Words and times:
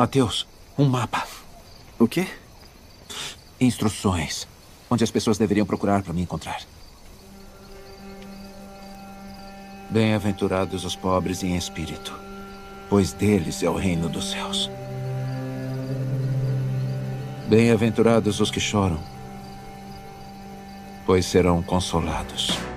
Mateus, 0.00 0.46
um 0.78 0.88
mapa. 0.88 1.26
O 1.98 2.08
quê? 2.08 2.26
Instruções. 3.60 4.48
Onde 4.88 5.04
as 5.04 5.10
pessoas 5.10 5.36
deveriam 5.36 5.66
procurar 5.66 6.02
para 6.02 6.14
me 6.14 6.22
encontrar. 6.22 6.62
Bem-aventurados 9.90 10.86
os 10.86 10.96
pobres 10.96 11.42
em 11.42 11.54
espírito, 11.54 12.18
pois 12.88 13.12
deles 13.12 13.62
é 13.62 13.68
o 13.68 13.76
reino 13.76 14.08
dos 14.08 14.30
céus. 14.30 14.70
Bem-aventurados 17.46 18.40
os 18.40 18.50
que 18.50 18.58
choram, 18.58 18.98
pois 21.04 21.26
serão 21.26 21.62
consolados. 21.62 22.69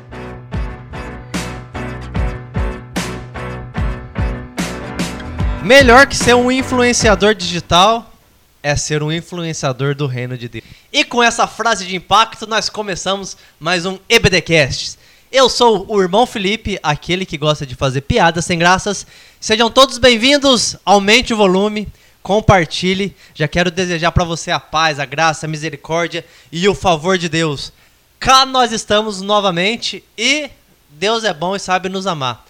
Melhor 5.64 6.08
que 6.08 6.18
ser 6.18 6.36
um 6.36 6.52
influenciador 6.52 7.34
digital 7.34 8.12
é 8.62 8.76
ser 8.76 9.02
um 9.02 9.10
influenciador 9.10 9.96
do 9.96 10.06
reino 10.08 10.38
de 10.38 10.50
Deus. 10.50 10.66
E 10.92 11.06
com 11.06 11.24
essa 11.24 11.48
frase 11.48 11.88
de 11.88 11.96
impacto, 11.96 12.46
nós 12.46 12.68
começamos 12.68 13.38
mais 13.62 13.86
um 13.86 13.98
EBDcast. 14.10 15.00
Eu 15.32 15.48
sou 15.48 15.86
o 15.88 16.02
irmão 16.02 16.26
Felipe, 16.26 16.78
aquele 16.84 17.26
que 17.26 17.38
gosta 17.38 17.66
de 17.66 17.76
fazer 17.76 18.02
piadas 18.02 18.44
sem 18.44 18.60
graças. 18.60 19.08
Sejam 19.40 19.72
todos 19.72 19.98
bem-vindos, 19.98 20.76
aumente 20.84 21.34
o 21.34 21.38
volume, 21.38 21.88
compartilhe. 22.22 23.16
Já 23.34 23.48
quero 23.48 23.72
desejar 23.72 24.12
para 24.12 24.26
você 24.26 24.52
a 24.52 24.60
paz, 24.60 25.00
a 25.00 25.06
graça, 25.06 25.46
a 25.46 25.50
misericórdia 25.50 26.26
e 26.52 26.68
o 26.68 26.76
favor 26.76 27.18
de 27.18 27.30
Deus. 27.30 27.72
Cá 28.20 28.46
nós 28.46 28.74
estamos 28.74 29.22
novamente 29.22 30.04
e 30.18 30.50
Deus 30.90 31.24
é 31.24 31.34
bom 31.34 31.56
e 31.56 31.60
sabe 31.60 31.88
nos 31.88 32.06
amar. 32.06 32.46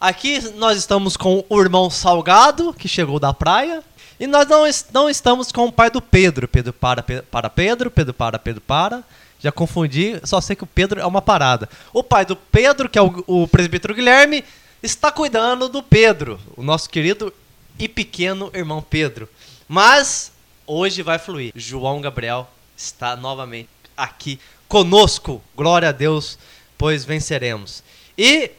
Aqui 0.00 0.40
nós 0.56 0.76
estamos 0.76 1.16
com 1.16 1.42
o 1.48 1.60
irmão 1.60 1.88
Salgado, 1.88 2.74
que 2.74 2.86
chegou 2.86 3.18
da 3.18 3.32
praia. 3.32 3.82
E 4.20 4.26
nós 4.26 4.46
não, 4.46 4.64
não 4.92 5.10
estamos 5.10 5.50
com 5.50 5.66
o 5.66 5.72
pai 5.72 5.90
do 5.90 6.02
Pedro. 6.02 6.46
Pedro 6.46 6.72
para, 6.72 7.02
para 7.02 7.48
Pedro, 7.48 7.90
Pedro 7.90 8.12
para, 8.12 8.38
Pedro 8.38 8.60
para. 8.60 9.02
Já 9.40 9.50
confundi, 9.50 10.20
só 10.24 10.40
sei 10.40 10.54
que 10.54 10.64
o 10.64 10.66
Pedro 10.66 11.00
é 11.00 11.06
uma 11.06 11.22
parada. 11.22 11.68
O 11.92 12.02
pai 12.02 12.26
do 12.26 12.36
Pedro, 12.36 12.88
que 12.88 12.98
é 12.98 13.02
o, 13.02 13.24
o 13.26 13.48
presbítero 13.48 13.94
Guilherme, 13.94 14.44
está 14.82 15.10
cuidando 15.10 15.68
do 15.68 15.82
Pedro, 15.82 16.38
o 16.56 16.62
nosso 16.62 16.88
querido 16.88 17.32
e 17.78 17.88
pequeno 17.88 18.50
irmão 18.54 18.82
Pedro. 18.82 19.28
Mas 19.68 20.30
hoje 20.66 21.02
vai 21.02 21.18
fluir. 21.18 21.52
João 21.54 22.00
Gabriel 22.00 22.48
está 22.76 23.16
novamente 23.16 23.68
aqui 23.96 24.38
conosco. 24.68 25.42
Glória 25.54 25.88
a 25.88 25.92
Deus, 25.92 26.38
pois 26.76 27.04
venceremos. 27.04 27.82
E 28.16 28.50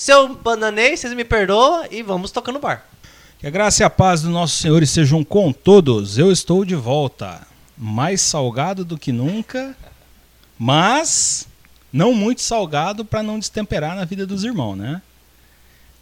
se 0.00 0.12
eu 0.12 0.34
bananei, 0.34 0.96
vocês 0.96 1.12
me 1.12 1.24
perdoam 1.24 1.84
e 1.90 2.02
vamos 2.02 2.30
tocando 2.30 2.58
bar. 2.58 2.86
Que 3.38 3.46
a 3.46 3.50
graça 3.50 3.82
e 3.82 3.84
a 3.84 3.90
paz 3.90 4.22
do 4.22 4.30
nosso 4.30 4.56
Senhor 4.56 4.82
estejam 4.82 5.22
com 5.22 5.52
todos. 5.52 6.16
Eu 6.16 6.32
estou 6.32 6.64
de 6.64 6.74
volta. 6.74 7.46
Mais 7.76 8.20
salgado 8.20 8.84
do 8.84 8.96
que 8.96 9.12
nunca 9.12 9.76
mas 10.62 11.48
não 11.90 12.12
muito 12.12 12.42
salgado 12.42 13.02
para 13.02 13.22
não 13.22 13.38
destemperar 13.38 13.96
na 13.96 14.04
vida 14.04 14.26
dos 14.26 14.44
irmãos, 14.44 14.76
né? 14.76 15.00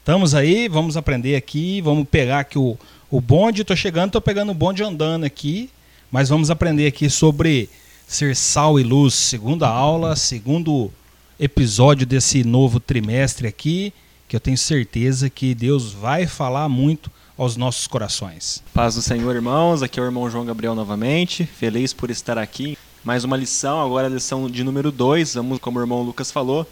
Estamos 0.01 0.35
aí, 0.35 0.67
vamos 0.67 0.97
aprender 0.97 1.37
aqui, 1.37 1.81
vamos 1.81 2.09
pegar 2.09 2.41
aqui 2.41 2.59
o, 2.59 2.77
o 3.09 3.21
bonde, 3.21 3.63
estou 3.63 3.77
chegando, 3.77 4.09
estou 4.09 4.21
pegando 4.21 4.51
o 4.51 4.55
bonde 4.55 4.83
andando 4.83 5.23
aqui, 5.23 5.71
mas 6.11 6.29
vamos 6.29 6.51
aprender 6.51 6.89
aqui 6.89 7.09
sobre 7.09 7.71
ser 8.05 8.35
sal 8.35 8.81
e 8.81 8.83
luz, 8.83 9.15
segunda 9.15 9.69
aula, 9.69 10.17
segundo 10.17 10.93
episódio 11.39 12.05
desse 12.05 12.43
novo 12.43 12.81
trimestre 12.81 13.47
aqui, 13.47 13.93
que 14.27 14.35
eu 14.35 14.41
tenho 14.41 14.59
certeza 14.59 15.31
que 15.31 15.55
Deus 15.55 15.93
vai 15.93 16.27
falar 16.27 16.69
muito 16.69 17.11
aos 17.37 17.57
nossos 17.57 17.87
corações. 17.87 18.63
Paz 18.75 18.97
do 18.97 19.03
Senhor, 19.03 19.35
irmãos. 19.37 19.83
Aqui 19.83 20.01
é 20.01 20.03
o 20.03 20.07
irmão 20.07 20.29
João 20.29 20.45
Gabriel 20.45 20.75
novamente. 20.75 21.45
Feliz 21.45 21.93
por 21.93 22.11
estar 22.11 22.37
aqui 22.37 22.77
mais 23.05 23.23
uma 23.23 23.37
lição, 23.37 23.81
agora 23.81 24.09
a 24.09 24.11
lição 24.11 24.51
de 24.51 24.65
número 24.65 24.91
2. 24.91 25.35
Vamos, 25.35 25.59
como 25.61 25.79
o 25.79 25.83
irmão 25.83 26.03
Lucas 26.03 26.33
falou, 26.33 26.67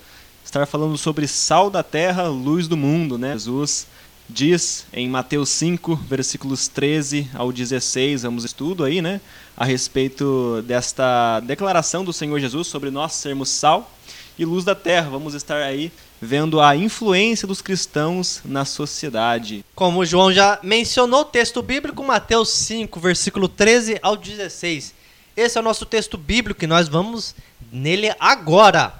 estar 0.44 0.66
falando 0.66 0.98
sobre 0.98 1.28
sal 1.28 1.70
da 1.70 1.84
terra, 1.84 2.26
luz 2.26 2.66
do 2.66 2.76
mundo, 2.76 3.16
né? 3.16 3.32
Jesus 3.32 3.86
diz 4.28 4.84
em 4.92 5.08
Mateus 5.08 5.50
5, 5.50 5.94
versículos 6.08 6.66
13 6.66 7.30
ao 7.32 7.52
16, 7.52 8.24
vamos 8.24 8.44
estudo 8.44 8.82
aí, 8.82 9.00
né? 9.00 9.20
A 9.56 9.64
respeito 9.64 10.62
desta 10.66 11.38
declaração 11.40 12.04
do 12.04 12.12
Senhor 12.12 12.40
Jesus 12.40 12.66
sobre 12.66 12.90
nós 12.90 13.12
sermos 13.12 13.48
sal 13.48 13.95
e 14.38 14.44
luz 14.44 14.64
da 14.64 14.74
terra. 14.74 15.10
Vamos 15.10 15.34
estar 15.34 15.62
aí 15.62 15.92
vendo 16.20 16.60
a 16.60 16.76
influência 16.76 17.46
dos 17.46 17.60
cristãos 17.60 18.40
na 18.44 18.64
sociedade. 18.64 19.64
Como 19.74 20.00
o 20.00 20.06
João 20.06 20.32
já 20.32 20.58
mencionou, 20.62 21.20
o 21.20 21.24
texto 21.26 21.62
bíblico, 21.62 22.02
Mateus 22.02 22.50
5, 22.50 22.98
versículo 23.00 23.48
13 23.48 23.98
ao 24.02 24.16
16. 24.16 24.94
Esse 25.36 25.58
é 25.58 25.60
o 25.60 25.64
nosso 25.64 25.84
texto 25.84 26.16
bíblico 26.16 26.64
e 26.64 26.66
nós 26.66 26.88
vamos 26.88 27.34
nele 27.70 28.14
agora. 28.18 28.94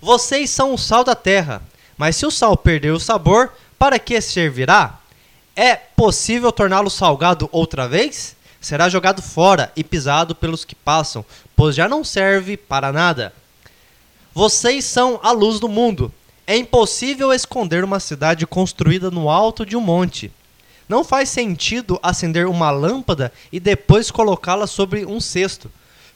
Vocês 0.00 0.48
são 0.50 0.72
o 0.72 0.78
sal 0.78 1.02
da 1.02 1.14
terra, 1.14 1.62
mas 1.98 2.16
se 2.16 2.24
o 2.24 2.30
sal 2.30 2.56
perder 2.56 2.92
o 2.92 3.00
sabor, 3.00 3.52
para 3.78 3.98
que 3.98 4.20
servirá? 4.20 5.00
É 5.56 5.74
possível 5.74 6.52
torná-lo 6.52 6.88
salgado 6.88 7.48
outra 7.52 7.88
vez? 7.88 8.36
Será 8.60 8.88
jogado 8.88 9.20
fora 9.20 9.72
e 9.74 9.82
pisado 9.82 10.34
pelos 10.34 10.64
que 10.64 10.74
passam, 10.74 11.24
pois 11.56 11.74
já 11.74 11.88
não 11.88 12.04
serve 12.04 12.56
para 12.56 12.92
nada. 12.92 13.32
Vocês 14.32 14.84
são 14.84 15.18
a 15.22 15.32
luz 15.32 15.58
do 15.58 15.68
mundo. 15.68 16.12
É 16.46 16.56
impossível 16.56 17.32
esconder 17.32 17.82
uma 17.82 17.98
cidade 17.98 18.46
construída 18.46 19.10
no 19.10 19.28
alto 19.28 19.66
de 19.66 19.76
um 19.76 19.80
monte. 19.80 20.30
Não 20.88 21.04
faz 21.04 21.28
sentido 21.28 21.98
acender 22.02 22.46
uma 22.46 22.70
lâmpada 22.70 23.32
e 23.52 23.58
depois 23.58 24.10
colocá-la 24.10 24.66
sobre 24.66 25.04
um 25.04 25.20
cesto. 25.20 25.70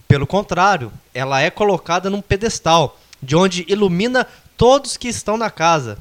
Pelo 0.06 0.26
contrário, 0.26 0.92
ela 1.12 1.40
é 1.40 1.50
colocada 1.50 2.08
num 2.08 2.20
pedestal, 2.20 2.98
de 3.20 3.34
onde 3.34 3.64
ilumina 3.68 4.26
todos 4.56 4.96
que 4.96 5.08
estão 5.08 5.36
na 5.36 5.50
casa. 5.50 5.98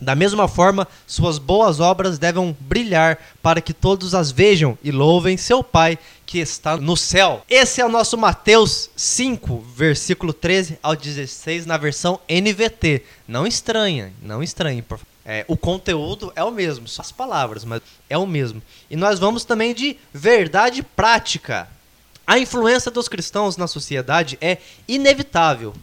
Da 0.00 0.14
mesma 0.14 0.46
forma, 0.46 0.86
suas 1.06 1.38
boas 1.38 1.80
obras 1.80 2.18
devem 2.18 2.56
brilhar 2.60 3.18
para 3.42 3.60
que 3.60 3.72
todos 3.72 4.14
as 4.14 4.30
vejam 4.30 4.76
e 4.82 4.90
louvem 4.90 5.36
seu 5.36 5.62
Pai 5.62 5.98
que 6.26 6.38
está 6.38 6.76
no 6.76 6.96
céu. 6.96 7.42
Esse 7.48 7.80
é 7.80 7.86
o 7.86 7.88
nosso 7.88 8.18
Mateus 8.18 8.90
5, 8.96 9.64
versículo 9.74 10.32
13 10.32 10.78
ao 10.82 10.94
16, 10.94 11.64
na 11.64 11.76
versão 11.76 12.20
NVT. 12.28 13.02
Não 13.26 13.46
estranha, 13.46 14.12
não 14.20 14.42
estranhe. 14.42 14.84
É, 15.24 15.44
o 15.48 15.56
conteúdo 15.56 16.32
é 16.36 16.44
o 16.44 16.52
mesmo, 16.52 16.86
só 16.86 17.02
as 17.02 17.10
palavras, 17.10 17.64
mas 17.64 17.80
é 18.08 18.18
o 18.18 18.26
mesmo. 18.26 18.62
E 18.90 18.96
nós 18.96 19.18
vamos 19.18 19.44
também 19.44 19.74
de 19.74 19.96
verdade 20.12 20.82
prática. 20.82 21.68
A 22.26 22.38
influência 22.38 22.90
dos 22.90 23.08
cristãos 23.08 23.56
na 23.56 23.66
sociedade 23.66 24.36
é 24.40 24.58
inevitável. 24.86 25.74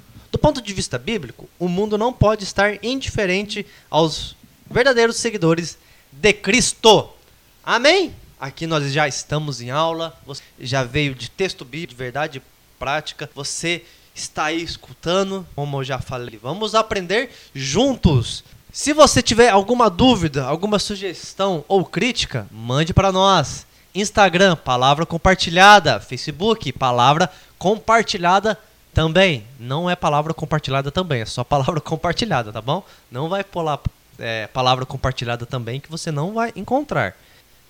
Ponto 0.44 0.62
de 0.62 0.74
vista 0.74 0.98
bíblico, 0.98 1.48
o 1.58 1.70
mundo 1.70 1.98
não 1.98 2.12
pode 2.12 2.44
estar 2.44 2.84
indiferente 2.84 3.66
aos 3.90 4.36
verdadeiros 4.70 5.16
seguidores 5.16 5.78
de 6.12 6.34
Cristo. 6.34 7.10
Amém? 7.64 8.14
Aqui 8.38 8.68
nós 8.68 8.92
já 8.92 9.08
estamos 9.08 9.62
em 9.62 9.72
aula, 9.72 10.14
você 10.26 10.44
já 10.60 10.84
veio 10.84 11.16
de 11.16 11.30
texto 11.30 11.64
bíblico, 11.64 11.94
de 11.94 11.96
verdade 11.96 12.42
prática, 12.78 13.30
você 13.34 13.86
está 14.14 14.44
aí 14.44 14.62
escutando, 14.62 15.48
como 15.56 15.80
eu 15.80 15.84
já 15.86 16.00
falei. 16.00 16.38
Vamos 16.44 16.76
aprender 16.76 17.32
juntos. 17.56 18.44
Se 18.70 18.92
você 18.92 19.22
tiver 19.22 19.48
alguma 19.48 19.90
dúvida, 19.90 20.44
alguma 20.44 20.78
sugestão 20.78 21.64
ou 21.70 21.86
crítica, 21.86 22.48
mande 22.52 22.94
para 22.94 23.14
nós. 23.14 23.66
Instagram, 23.96 24.58
palavra 24.58 25.06
compartilhada. 25.06 26.02
Facebook, 26.02 26.70
palavra 26.74 27.32
compartilhada 27.58 28.60
também. 28.94 29.46
Não 29.60 29.90
é 29.90 29.96
palavra 29.96 30.34
compartilhada 30.34 30.92
também, 30.92 31.22
é 31.22 31.26
só 31.26 31.44
palavra 31.44 31.80
compartilhada, 31.82 32.52
tá 32.52 32.62
bom? 32.62 32.84
Não 33.12 33.30
vai 33.30 33.44
pular 33.44 33.80
é, 34.20 34.48
palavra 34.48 34.86
compartilhada 34.86 35.46
também 35.46 35.80
que 35.80 35.90
você 35.90 36.12
não 36.12 36.34
vai 36.34 36.54
encontrar. 36.56 37.16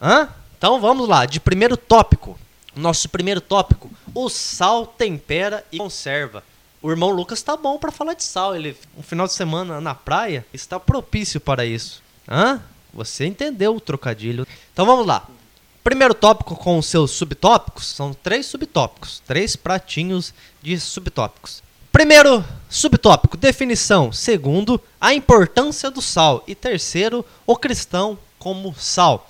Hã? 0.02 0.30
Então 0.58 0.80
vamos 0.80 1.08
lá, 1.08 1.26
de 1.26 1.40
primeiro 1.40 1.78
tópico. 1.78 2.38
Nosso 2.76 3.08
primeiro 3.10 3.42
tópico: 3.42 3.90
o 4.14 4.30
sal 4.30 4.86
tempera 4.86 5.64
e 5.72 5.78
conserva. 5.78 6.44
O 6.82 6.92
irmão 6.92 7.12
Lucas 7.12 7.40
está 7.40 7.56
bom 7.56 7.78
para 7.78 7.92
falar 7.92 8.14
de 8.14 8.24
sal. 8.24 8.56
Ele, 8.56 8.76
um 8.98 9.02
final 9.02 9.26
de 9.26 9.34
semana 9.34 9.80
na 9.80 9.96
praia, 9.96 10.46
está 10.54 10.80
propício 10.80 11.40
para 11.40 11.66
isso. 11.66 12.04
Hã? 12.28 12.62
Você 12.94 13.26
entendeu 13.26 13.76
o 13.76 13.80
trocadilho. 13.80 14.46
Então 14.74 14.86
vamos 14.86 15.08
lá. 15.08 15.26
Primeiro 15.84 16.14
tópico 16.14 16.56
com 16.56 16.78
os 16.78 16.86
seus 16.86 17.12
subtópicos, 17.12 17.88
são 17.88 18.14
três 18.14 18.46
subtópicos, 18.46 19.22
três 19.28 19.58
pratinhos 19.58 20.34
de 20.62 20.80
subtópicos. 20.80 21.62
Primeiro 21.92 22.44
subtópico, 22.70 23.36
definição. 23.36 24.10
Segundo, 24.12 24.80
a 25.00 25.14
importância 25.14 25.92
do 25.92 26.02
sal. 26.02 26.42
E 26.48 26.56
terceiro, 26.56 27.26
o 27.46 27.58
cristão 27.58 28.18
como 28.40 28.74
sal. 28.76 29.30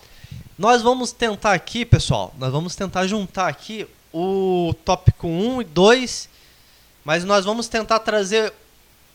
Nós 0.55 0.83
vamos 0.83 1.11
tentar 1.11 1.53
aqui, 1.53 1.83
pessoal, 1.83 2.31
nós 2.38 2.51
vamos 2.51 2.75
tentar 2.75 3.07
juntar 3.07 3.47
aqui 3.47 3.88
o 4.13 4.75
tópico 4.85 5.27
1 5.27 5.61
e 5.63 5.65
2, 5.65 6.29
mas 7.03 7.23
nós 7.23 7.44
vamos 7.45 7.67
tentar 7.67 8.00
trazer 8.00 8.53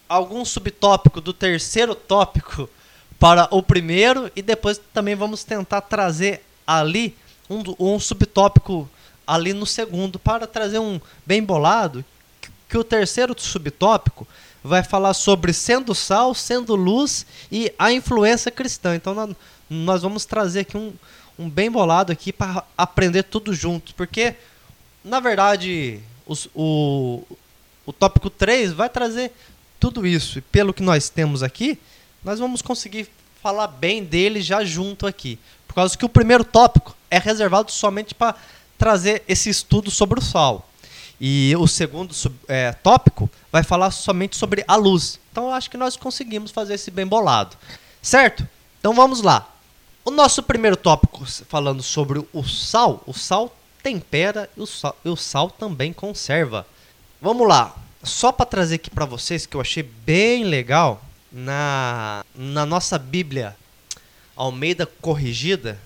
algum 0.08 0.44
subtópico 0.44 1.20
do 1.20 1.32
terceiro 1.32 1.94
tópico 1.94 2.68
para 3.16 3.46
o 3.52 3.62
primeiro 3.62 4.28
e 4.34 4.42
depois 4.42 4.80
também 4.92 5.14
vamos 5.14 5.44
tentar 5.44 5.82
trazer 5.82 6.42
ali 6.66 7.16
um, 7.48 7.62
um 7.78 7.98
subtópico 8.00 8.88
ali 9.26 9.52
no 9.52 9.66
segundo 9.66 10.18
para 10.18 10.46
trazer 10.46 10.78
um 10.78 11.00
bem 11.26 11.42
bolado, 11.42 12.04
que- 12.40 12.48
que 12.70 12.78
o 12.78 12.84
terceiro 12.84 13.34
subtópico 13.38 14.26
vai 14.62 14.82
falar 14.82 15.14
sobre 15.14 15.52
sendo 15.52 15.94
sal, 15.94 16.34
sendo 16.34 16.74
luz 16.74 17.24
e 17.50 17.72
a 17.78 17.92
influência 17.92 18.50
cristã. 18.50 18.94
Então 18.96 19.14
nó- 19.14 19.34
nós 19.68 20.02
vamos 20.02 20.24
trazer 20.24 20.60
aqui 20.60 20.76
um, 20.76 20.92
um 21.38 21.48
bem 21.48 21.70
bolado 21.70 22.10
aqui 22.12 22.32
para 22.32 22.64
aprender 22.76 23.22
tudo 23.24 23.54
junto, 23.54 23.94
porque 23.94 24.34
na 25.04 25.20
verdade 25.20 26.00
os- 26.26 26.48
o, 26.54 27.22
o 27.86 27.92
tópico 27.92 28.28
3 28.28 28.72
vai 28.72 28.88
trazer 28.88 29.32
tudo 29.78 30.06
isso. 30.06 30.38
E 30.38 30.42
pelo 30.42 30.74
que 30.74 30.82
nós 30.82 31.08
temos 31.08 31.42
aqui, 31.42 31.78
nós 32.24 32.38
vamos 32.38 32.60
conseguir 32.60 33.08
falar 33.40 33.68
bem 33.68 34.02
dele 34.02 34.40
já 34.42 34.64
junto 34.64 35.06
aqui. 35.06 35.38
Por 35.68 35.74
causa 35.74 35.96
que 35.96 36.04
o 36.04 36.08
primeiro 36.08 36.44
tópico 36.44 36.96
é 37.10 37.18
reservado 37.18 37.70
somente 37.70 38.14
para 38.14 38.34
trazer 38.76 39.22
esse 39.28 39.50
estudo 39.50 39.90
sobre 39.90 40.18
o 40.18 40.22
sal. 40.22 40.68
E 41.20 41.52
o 41.58 41.66
segundo 41.66 42.14
é, 42.46 42.72
tópico 42.72 43.28
vai 43.50 43.64
falar 43.64 43.90
somente 43.90 44.36
sobre 44.36 44.64
a 44.68 44.76
luz. 44.76 45.18
Então 45.32 45.46
eu 45.46 45.52
acho 45.52 45.68
que 45.68 45.76
nós 45.76 45.96
conseguimos 45.96 46.50
fazer 46.50 46.74
esse 46.74 46.90
bem 46.90 47.06
bolado. 47.06 47.56
Certo? 48.00 48.46
Então 48.78 48.94
vamos 48.94 49.20
lá. 49.20 49.52
O 50.04 50.10
nosso 50.10 50.42
primeiro 50.42 50.76
tópico 50.76 51.26
falando 51.48 51.82
sobre 51.82 52.24
o 52.32 52.44
sal, 52.44 53.02
o 53.04 53.12
sal 53.12 53.54
tempera 53.82 54.48
e 54.56 54.60
o 54.60 54.66
sal, 54.66 54.96
e 55.04 55.08
o 55.08 55.16
sal 55.16 55.50
também 55.50 55.92
conserva. 55.92 56.66
Vamos 57.20 57.46
lá. 57.48 57.74
Só 58.02 58.30
para 58.30 58.46
trazer 58.46 58.76
aqui 58.76 58.90
para 58.90 59.04
vocês 59.04 59.44
que 59.44 59.56
eu 59.56 59.60
achei 59.60 59.82
bem 59.82 60.44
legal 60.44 61.02
na 61.32 62.24
na 62.34 62.64
nossa 62.64 62.96
Bíblia 62.96 63.56
Almeida 64.36 64.86
corrigida, 64.86 65.80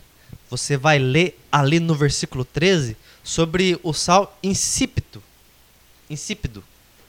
você 0.52 0.76
vai 0.76 0.99
ler 0.99 1.40
ali 1.50 1.81
no 1.81 1.94
versículo 1.94 2.44
13 2.44 2.94
sobre 3.25 3.81
o 3.82 3.94
sal 3.94 4.37
insípido. 4.43 5.22
Insípido. 6.10 6.62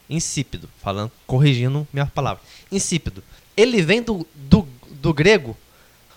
Insípido, 0.08 0.66
falando, 0.82 1.12
corrigindo 1.26 1.86
minha 1.92 2.06
palavra. 2.06 2.42
Insípido. 2.72 3.22
Ele 3.54 3.82
vem 3.82 4.02
do, 4.02 4.26
do, 4.34 4.66
do 4.92 5.12
grego 5.12 5.54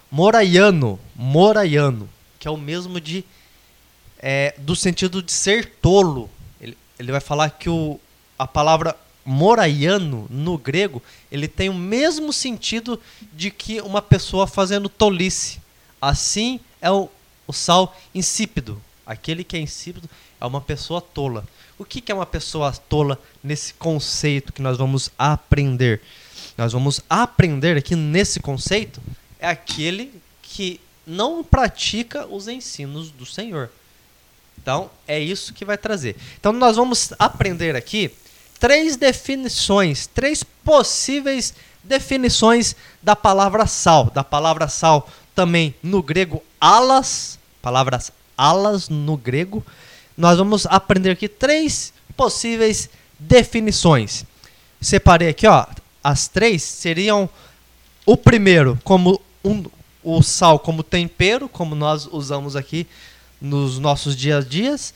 moraiano, 0.09 0.97
moraiano, 1.13 2.09
que 2.39 2.47
é 2.47 2.51
o 2.51 2.55
mesmo 2.55 3.01
de 3.01 3.25
é, 4.19 4.55
do 4.59 4.73
sentido 4.73 5.21
de 5.21 5.33
ser 5.33 5.65
tolo. 5.81 6.29
Ele, 6.61 6.77
ele 6.97 7.11
vai 7.11 7.19
falar 7.19 7.49
que 7.49 7.69
o, 7.69 7.99
a 8.39 8.47
palavra 8.47 8.95
moraiano 9.25 10.27
no 10.29 10.57
grego 10.57 11.03
ele 11.29 11.49
tem 11.49 11.67
o 11.67 11.73
mesmo 11.73 12.31
sentido 12.31 12.97
de 13.33 13.51
que 13.51 13.81
uma 13.81 14.01
pessoa 14.01 14.47
fazendo 14.47 14.87
tolice. 14.87 15.59
Assim 16.01 16.61
é 16.81 16.91
o, 16.91 17.09
o 17.47 17.53
sal 17.53 17.95
insípido. 18.13 18.81
Aquele 19.05 19.43
que 19.43 19.55
é 19.55 19.59
insípido 19.59 20.09
é 20.39 20.45
uma 20.45 20.61
pessoa 20.61 21.01
tola. 21.01 21.47
O 21.79 21.85
que, 21.85 22.11
é 22.11 22.13
uma 22.13 22.25
pessoa 22.25 22.71
tola 22.71 23.19
nesse 23.43 23.73
conceito 23.73 24.51
que 24.51 24.61
nós 24.61 24.77
vamos 24.77 25.09
aprender? 25.17 26.01
Nós 26.57 26.73
vamos 26.73 27.01
aprender 27.09 27.77
aqui 27.77 27.95
nesse 27.95 28.39
conceito 28.39 28.99
é 29.39 29.47
aquele 29.47 30.11
que 30.41 30.79
não 31.05 31.43
pratica 31.43 32.25
os 32.25 32.47
ensinos 32.47 33.11
do 33.11 33.25
Senhor. 33.25 33.69
Então, 34.57 34.89
é 35.07 35.19
isso 35.19 35.53
que 35.53 35.63
vai 35.63 35.77
trazer. 35.77 36.15
Então, 36.39 36.51
nós 36.51 36.75
vamos 36.75 37.13
aprender 37.17 37.75
aqui 37.75 38.11
três 38.59 38.97
definições, 38.97 40.07
três 40.07 40.43
possíveis 40.43 41.53
definições 41.83 42.75
da 43.01 43.15
palavra 43.15 43.65
sal. 43.65 44.05
Da 44.05 44.23
palavra 44.23 44.67
sal 44.67 45.09
também 45.37 45.75
no 45.83 46.01
grego 46.01 46.43
alas, 46.59 47.37
palavras 47.61 48.11
alas 48.35 48.89
no 48.89 49.15
grego. 49.15 49.63
Nós 50.17 50.39
vamos 50.39 50.65
aprender 50.65 51.11
aqui 51.11 51.27
três 51.27 51.93
possíveis 52.15 52.89
definições. 53.19 54.25
Separei 54.81 55.29
aqui, 55.29 55.45
ó, 55.45 55.67
as 56.03 56.27
três 56.27 56.63
seriam 56.63 57.29
o 58.03 58.17
primeiro 58.17 58.79
como 58.83 59.21
um, 59.45 59.63
o 60.03 60.23
sal 60.23 60.57
como 60.57 60.81
tempero, 60.81 61.47
como 61.47 61.75
nós 61.75 62.07
usamos 62.11 62.55
aqui 62.55 62.87
nos 63.39 63.77
nossos 63.77 64.15
dias 64.15 64.43
a 64.43 64.49
dias. 64.49 64.91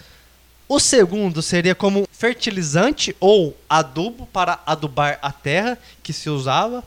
O 0.68 0.80
segundo 0.80 1.44
seria 1.44 1.76
como 1.76 2.08
fertilizante 2.12 3.16
ou 3.20 3.56
adubo 3.70 4.26
para 4.26 4.60
adubar 4.66 5.20
a 5.22 5.32
terra 5.32 5.78
que 6.02 6.12
se 6.12 6.32
usava. 6.32 6.84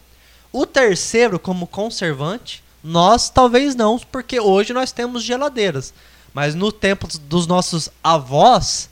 O 0.52 0.66
terceiro 0.66 1.38
como 1.38 1.68
conservante. 1.68 2.63
Nós 2.84 3.30
talvez 3.30 3.74
não, 3.74 3.98
porque 3.98 4.38
hoje 4.38 4.74
nós 4.74 4.92
temos 4.92 5.22
geladeiras. 5.24 5.94
Mas 6.34 6.54
no 6.54 6.70
tempo 6.70 7.08
dos 7.18 7.46
nossos 7.46 7.88
avós 8.02 8.90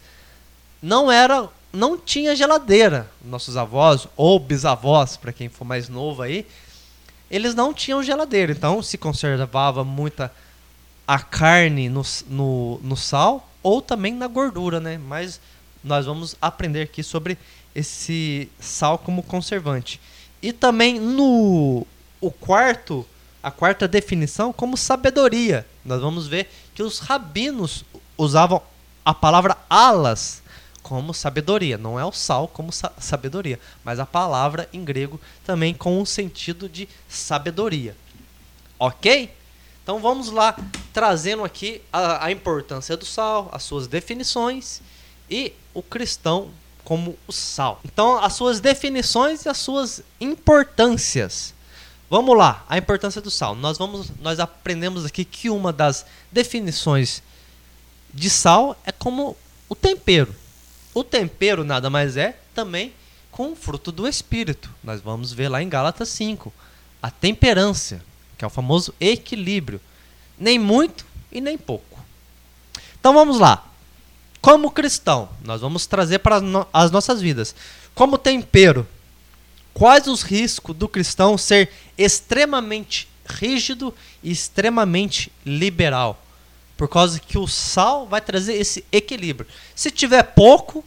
não 0.80 1.12
era, 1.12 1.46
não 1.70 1.98
tinha 1.98 2.34
geladeira. 2.34 3.06
Nossos 3.22 3.54
avós 3.54 4.08
ou 4.16 4.40
bisavós, 4.40 5.18
para 5.18 5.32
quem 5.32 5.50
for 5.50 5.66
mais 5.66 5.90
novo 5.90 6.22
aí, 6.22 6.46
eles 7.30 7.54
não 7.54 7.74
tinham 7.74 8.02
geladeira. 8.02 8.52
Então 8.52 8.82
se 8.82 8.96
conservava 8.96 9.84
muita 9.84 10.32
a 11.06 11.18
carne 11.18 11.90
no, 11.90 12.02
no, 12.28 12.80
no 12.82 12.96
sal 12.96 13.46
ou 13.62 13.82
também 13.82 14.14
na 14.14 14.26
gordura, 14.26 14.80
né? 14.80 14.96
Mas 14.96 15.38
nós 15.84 16.06
vamos 16.06 16.34
aprender 16.40 16.80
aqui 16.80 17.02
sobre 17.02 17.36
esse 17.74 18.48
sal 18.58 18.96
como 18.96 19.22
conservante. 19.22 20.00
E 20.40 20.50
também 20.50 20.98
no 20.98 21.86
o 22.20 22.30
quarto, 22.30 23.04
a 23.42 23.50
quarta 23.50 23.88
definição 23.88 24.52
como 24.52 24.76
sabedoria. 24.76 25.66
Nós 25.84 26.00
vamos 26.00 26.26
ver 26.26 26.50
que 26.74 26.82
os 26.82 26.98
rabinos 26.98 27.84
usavam 28.16 28.62
a 29.04 29.12
palavra 29.12 29.56
alas 29.68 30.42
como 30.82 31.14
sabedoria, 31.14 31.78
não 31.78 31.98
é 31.98 32.04
o 32.04 32.12
sal 32.12 32.48
como 32.48 32.72
sa 32.72 32.92
sabedoria, 32.98 33.58
mas 33.84 34.00
a 34.00 34.06
palavra 34.06 34.68
em 34.72 34.84
grego 34.84 35.20
também 35.44 35.72
com 35.72 36.00
o 36.00 36.06
sentido 36.06 36.68
de 36.68 36.88
sabedoria. 37.08 37.96
OK? 38.78 39.30
Então 39.82 40.00
vamos 40.00 40.30
lá, 40.30 40.56
trazendo 40.92 41.44
aqui 41.44 41.80
a, 41.92 42.26
a, 42.26 42.32
importância 42.32 42.96
do 42.96 43.04
sal, 43.04 43.48
as 43.52 43.62
suas 43.62 43.86
definições 43.86 44.80
e 45.30 45.52
o 45.72 45.82
cristão 45.82 46.50
como 46.84 47.16
o 47.26 47.32
sal. 47.32 47.80
Então 47.84 48.18
as 48.18 48.34
suas 48.34 48.60
definições 48.60 49.44
e 49.44 49.48
as 49.48 49.58
suas 49.58 50.02
importâncias. 50.20 51.54
Vamos 52.12 52.36
lá, 52.36 52.62
a 52.68 52.76
importância 52.76 53.22
do 53.22 53.30
sal. 53.30 53.54
Nós 53.54 53.78
vamos, 53.78 54.12
nós 54.20 54.38
aprendemos 54.38 55.06
aqui 55.06 55.24
que 55.24 55.48
uma 55.48 55.72
das 55.72 56.04
definições 56.30 57.22
de 58.12 58.28
sal 58.28 58.78
é 58.84 58.92
como 58.92 59.34
o 59.66 59.74
tempero. 59.74 60.36
O 60.92 61.02
tempero 61.02 61.64
nada 61.64 61.88
mais 61.88 62.18
é 62.18 62.38
também 62.54 62.92
com 63.30 63.52
o 63.52 63.56
fruto 63.56 63.90
do 63.90 64.06
espírito. 64.06 64.68
Nós 64.84 65.00
vamos 65.00 65.32
ver 65.32 65.48
lá 65.48 65.62
em 65.62 65.70
Gálatas 65.70 66.10
5, 66.10 66.52
a 67.02 67.10
temperança 67.10 68.02
que 68.36 68.44
é 68.44 68.46
o 68.46 68.50
famoso 68.50 68.92
equilíbrio. 69.00 69.80
Nem 70.38 70.58
muito 70.58 71.06
e 71.32 71.40
nem 71.40 71.56
pouco. 71.56 71.98
Então 73.00 73.14
vamos 73.14 73.38
lá. 73.38 73.64
Como 74.38 74.70
cristão, 74.70 75.30
nós 75.42 75.62
vamos 75.62 75.86
trazer 75.86 76.18
para 76.18 76.42
as 76.74 76.90
nossas 76.90 77.22
vidas. 77.22 77.54
Como 77.94 78.18
tempero, 78.18 78.86
quais 79.74 80.06
os 80.06 80.22
riscos 80.22 80.74
do 80.76 80.88
cristão 80.88 81.36
ser 81.38 81.70
extremamente 81.96 83.08
rígido 83.24 83.94
e 84.22 84.30
extremamente 84.30 85.30
liberal? 85.44 86.20
Por 86.76 86.88
causa 86.88 87.20
que 87.20 87.38
o 87.38 87.46
sal 87.46 88.06
vai 88.06 88.20
trazer 88.20 88.54
esse 88.54 88.84
equilíbrio. 88.90 89.48
Se 89.74 89.90
tiver 89.90 90.22
pouco, 90.22 90.84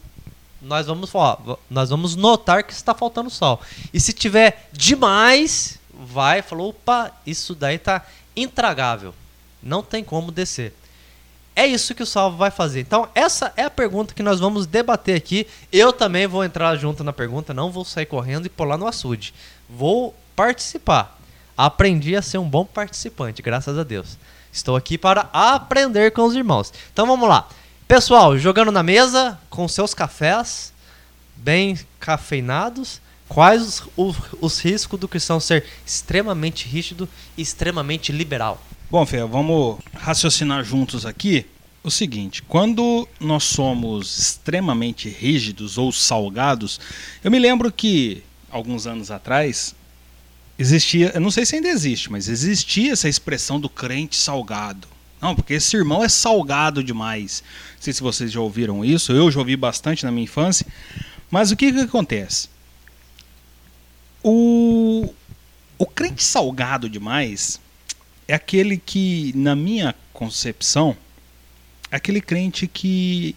nós 0.60 0.86
vamos, 0.86 1.14
ó, 1.14 1.58
nós 1.70 1.90
vamos 1.90 2.16
notar 2.16 2.64
que 2.64 2.72
está 2.72 2.94
faltando 2.94 3.30
sal. 3.30 3.60
E 3.92 4.00
se 4.00 4.12
tiver 4.12 4.68
demais, 4.72 5.78
vai, 5.92 6.42
falou, 6.42 6.70
opa, 6.70 7.12
isso 7.26 7.54
daí 7.54 7.78
tá 7.78 8.04
intragável. 8.34 9.14
Não 9.62 9.82
tem 9.82 10.04
como 10.04 10.30
descer. 10.30 10.74
É 11.56 11.66
isso 11.66 11.94
que 11.94 12.02
o 12.02 12.06
salvo 12.06 12.36
vai 12.36 12.50
fazer. 12.50 12.80
Então, 12.80 13.08
essa 13.14 13.50
é 13.56 13.64
a 13.64 13.70
pergunta 13.70 14.12
que 14.12 14.22
nós 14.22 14.38
vamos 14.38 14.66
debater 14.66 15.16
aqui. 15.16 15.46
Eu 15.72 15.90
também 15.90 16.26
vou 16.26 16.44
entrar 16.44 16.76
junto 16.76 17.02
na 17.02 17.14
pergunta, 17.14 17.54
não 17.54 17.72
vou 17.72 17.82
sair 17.82 18.04
correndo 18.04 18.44
e 18.44 18.50
pular 18.50 18.76
no 18.76 18.86
açude. 18.86 19.32
Vou 19.68 20.14
participar. 20.36 21.18
Aprendi 21.56 22.14
a 22.14 22.20
ser 22.20 22.36
um 22.36 22.48
bom 22.48 22.66
participante, 22.66 23.40
graças 23.40 23.78
a 23.78 23.82
Deus. 23.82 24.18
Estou 24.52 24.76
aqui 24.76 24.98
para 24.98 25.30
aprender 25.32 26.12
com 26.12 26.24
os 26.24 26.36
irmãos. 26.36 26.70
Então 26.92 27.06
vamos 27.06 27.26
lá. 27.26 27.48
Pessoal, 27.88 28.36
jogando 28.36 28.70
na 28.70 28.82
mesa 28.82 29.40
com 29.48 29.66
seus 29.66 29.94
cafés 29.94 30.74
bem 31.36 31.78
cafeinados, 31.98 33.00
Quais 33.28 33.60
os, 33.60 33.82
os, 33.96 34.16
os, 34.40 34.58
riscos 34.60 35.00
do 35.00 35.08
cristão 35.08 35.40
ser 35.40 35.64
extremamente 35.84 36.68
rígido 36.68 37.08
e 37.36 37.42
extremamente 37.42 38.12
liberal? 38.12 38.62
Bom, 38.88 39.04
Fê, 39.04 39.24
vamos 39.24 39.80
raciocinar 39.92 40.62
juntos 40.62 41.04
aqui 41.04 41.44
o 41.82 41.90
seguinte: 41.90 42.40
quando 42.42 43.08
nós 43.18 43.42
somos 43.42 44.16
extremamente 44.16 45.08
rígidos 45.08 45.76
ou 45.76 45.90
salgados, 45.90 46.78
eu 47.24 47.28
me 47.28 47.38
lembro 47.40 47.72
que 47.72 48.22
alguns 48.48 48.86
anos 48.86 49.10
atrás 49.10 49.74
existia, 50.56 51.10
eu 51.12 51.20
não 51.20 51.32
sei 51.32 51.44
se 51.44 51.56
ainda 51.56 51.66
existe, 51.66 52.12
mas 52.12 52.28
existia 52.28 52.92
essa 52.92 53.08
expressão 53.08 53.58
do 53.58 53.68
crente 53.68 54.14
salgado. 54.14 54.86
Não, 55.20 55.34
porque 55.34 55.54
esse 55.54 55.76
irmão 55.76 56.04
é 56.04 56.08
salgado 56.08 56.84
demais. 56.84 57.42
Não 57.74 57.82
sei 57.82 57.92
se 57.92 58.00
vocês 58.00 58.30
já 58.30 58.38
ouviram 58.40 58.84
isso, 58.84 59.10
eu 59.10 59.28
já 59.32 59.40
ouvi 59.40 59.56
bastante 59.56 60.04
na 60.04 60.12
minha 60.12 60.24
infância. 60.24 60.64
Mas 61.28 61.50
o 61.50 61.56
que, 61.56 61.72
que 61.72 61.80
acontece? 61.80 62.48
O, 64.22 65.12
o 65.76 65.86
crente 65.86 66.22
salgado 66.22 66.88
demais 66.88 67.58
é 68.28 68.34
aquele 68.34 68.76
que, 68.76 69.32
na 69.34 69.54
minha 69.54 69.94
concepção, 70.12 70.96
é 71.90 71.96
aquele 71.96 72.20
crente 72.20 72.66
que 72.66 73.36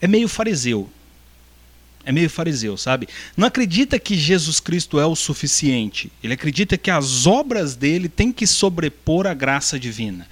é 0.00 0.08
meio 0.08 0.28
fariseu. 0.28 0.88
É 2.04 2.10
meio 2.10 2.30
fariseu, 2.30 2.76
sabe? 2.78 3.08
Não 3.36 3.46
acredita 3.46 3.98
que 3.98 4.16
Jesus 4.16 4.58
Cristo 4.58 4.98
é 4.98 5.04
o 5.04 5.14
suficiente. 5.14 6.10
Ele 6.24 6.32
acredita 6.32 6.78
que 6.78 6.90
as 6.90 7.26
obras 7.26 7.76
dele 7.76 8.08
têm 8.08 8.32
que 8.32 8.46
sobrepor 8.46 9.26
a 9.26 9.34
graça 9.34 9.78
divina. 9.78 10.26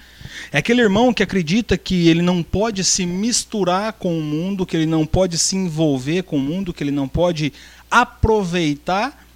É 0.51 0.57
aquele 0.57 0.81
irmão 0.81 1.13
que 1.13 1.21
acredita 1.21 1.77
que 1.77 2.07
ele 2.07 2.23
não 2.23 2.41
pode 2.41 2.83
se 2.83 3.05
misturar 3.05 3.93
com 3.93 4.17
o 4.17 4.21
mundo, 4.21 4.65
que 4.65 4.75
ele 4.75 4.87
não 4.87 5.05
pode 5.05 5.37
se 5.37 5.55
envolver 5.55 6.23
com 6.23 6.37
o 6.37 6.41
mundo, 6.41 6.73
que 6.73 6.83
ele 6.83 6.91
não 6.91 7.07
pode 7.07 7.53
aproveitar 7.89 9.27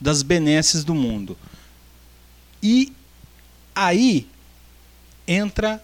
das 0.00 0.22
benesses 0.22 0.84
do 0.84 0.94
mundo. 0.94 1.36
E 2.62 2.92
aí 3.74 4.26
entra 5.26 5.82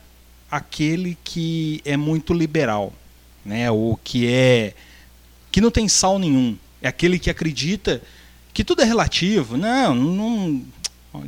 aquele 0.50 1.16
que 1.22 1.80
é 1.84 1.96
muito 1.96 2.32
liberal, 2.32 2.92
né? 3.44 3.70
O 3.70 3.98
que 4.02 4.26
é 4.26 4.74
que 5.50 5.60
não 5.60 5.70
tem 5.70 5.88
sal 5.88 6.18
nenhum. 6.18 6.56
É 6.80 6.88
aquele 6.88 7.18
que 7.18 7.30
acredita 7.30 8.02
que 8.52 8.62
tudo 8.62 8.82
é 8.82 8.84
relativo. 8.84 9.56
Não, 9.56 9.94
não 9.94 10.64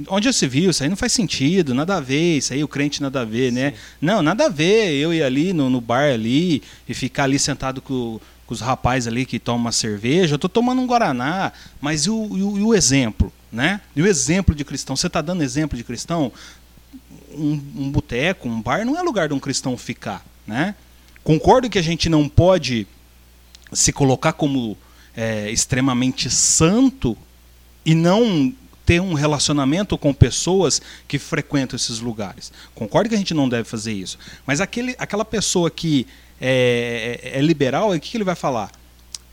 Onde 0.09 0.27
já 0.27 0.33
se 0.33 0.47
viu? 0.47 0.71
Isso 0.71 0.83
aí 0.83 0.89
não 0.89 0.97
faz 0.97 1.13
sentido, 1.13 1.75
nada 1.75 1.97
a 1.97 2.01
ver, 2.01 2.37
isso 2.37 2.53
aí 2.53 2.63
o 2.63 2.69
crente 2.69 3.01
nada 3.01 3.23
a 3.23 3.25
ver, 3.25 3.51
né? 3.51 3.73
Não, 4.01 4.23
nada 4.23 4.47
a 4.47 4.49
ver 4.49 4.93
eu 4.93 5.13
ir 5.13 5.23
ali 5.23 5.53
no, 5.53 5.71
no 5.71 5.81
bar 5.81 6.13
ali 6.13 6.63
e 6.87 6.93
ficar 6.93 7.25
ali 7.25 7.39
sentado 7.39 7.81
com, 7.81 8.21
com 8.51 8.55
os 8.55 8.61
rapazes 8.61 9.07
ali 9.07 9.25
que 9.25 9.39
tomam 9.39 9.61
uma 9.61 9.71
cerveja. 9.71 10.35
Eu 10.35 10.39
tô 10.39 10.49
tomando 10.49 10.83
um 10.83 10.87
Guaraná, 10.87 11.53
mas 11.81 12.07
e 12.07 12.11
o, 12.11 12.37
e 12.37 12.43
o, 12.43 12.59
e 12.59 12.63
o 12.65 12.75
exemplo, 12.75 13.33
né? 13.53 13.81
E 13.95 14.03
o 14.03 14.07
exemplo 14.09 14.57
de 14.57 14.65
cristão? 14.65 14.97
Você 14.97 15.07
está 15.07 15.23
dando 15.23 15.45
exemplo 15.45 15.79
de 15.79 15.85
cristão? 15.85 16.33
Um, 17.33 17.53
um 17.77 17.91
boteco, 17.93 18.49
um 18.49 18.61
bar 18.61 18.85
não 18.85 18.99
é 18.99 19.03
lugar 19.03 19.29
de 19.29 19.35
um 19.35 19.39
cristão 19.39 19.79
ficar, 19.79 20.27
né? 20.45 20.75
Concordo 21.23 21.71
que 21.71 21.79
a 21.79 21.83
gente 21.83 22.09
não 22.09 22.29
pode 22.29 22.89
se 23.73 23.93
colocar 23.93 24.33
como 24.33 24.77
é, 25.17 25.49
extremamente 25.49 26.29
santo 26.29 27.17
e 27.87 27.95
não 27.95 28.53
ter 28.85 29.01
um 29.01 29.15
relacionamento 29.15 29.97
com 29.97 30.13
pessoas 30.13 30.83
que 31.07 31.21
frequentam 31.21 31.77
esses 31.77 32.01
lugares. 32.01 32.51
Concordo 32.75 33.09
que 33.09 33.15
a 33.15 33.19
gente 33.19 33.33
não 33.33 33.49
deve 33.49 33.63
fazer 33.63 33.93
isso. 33.93 34.19
Mas 34.45 34.61
aquele, 34.61 34.97
aquela 34.99 35.25
pessoa 35.25 35.71
que 35.71 36.05
é, 36.41 37.21
é, 37.23 37.39
é 37.39 37.43
liberal, 37.43 37.91
o 37.91 38.01
que, 38.01 38.11
que 38.11 38.17
ele 38.17 38.25
vai 38.25 38.35
falar? 38.35 38.71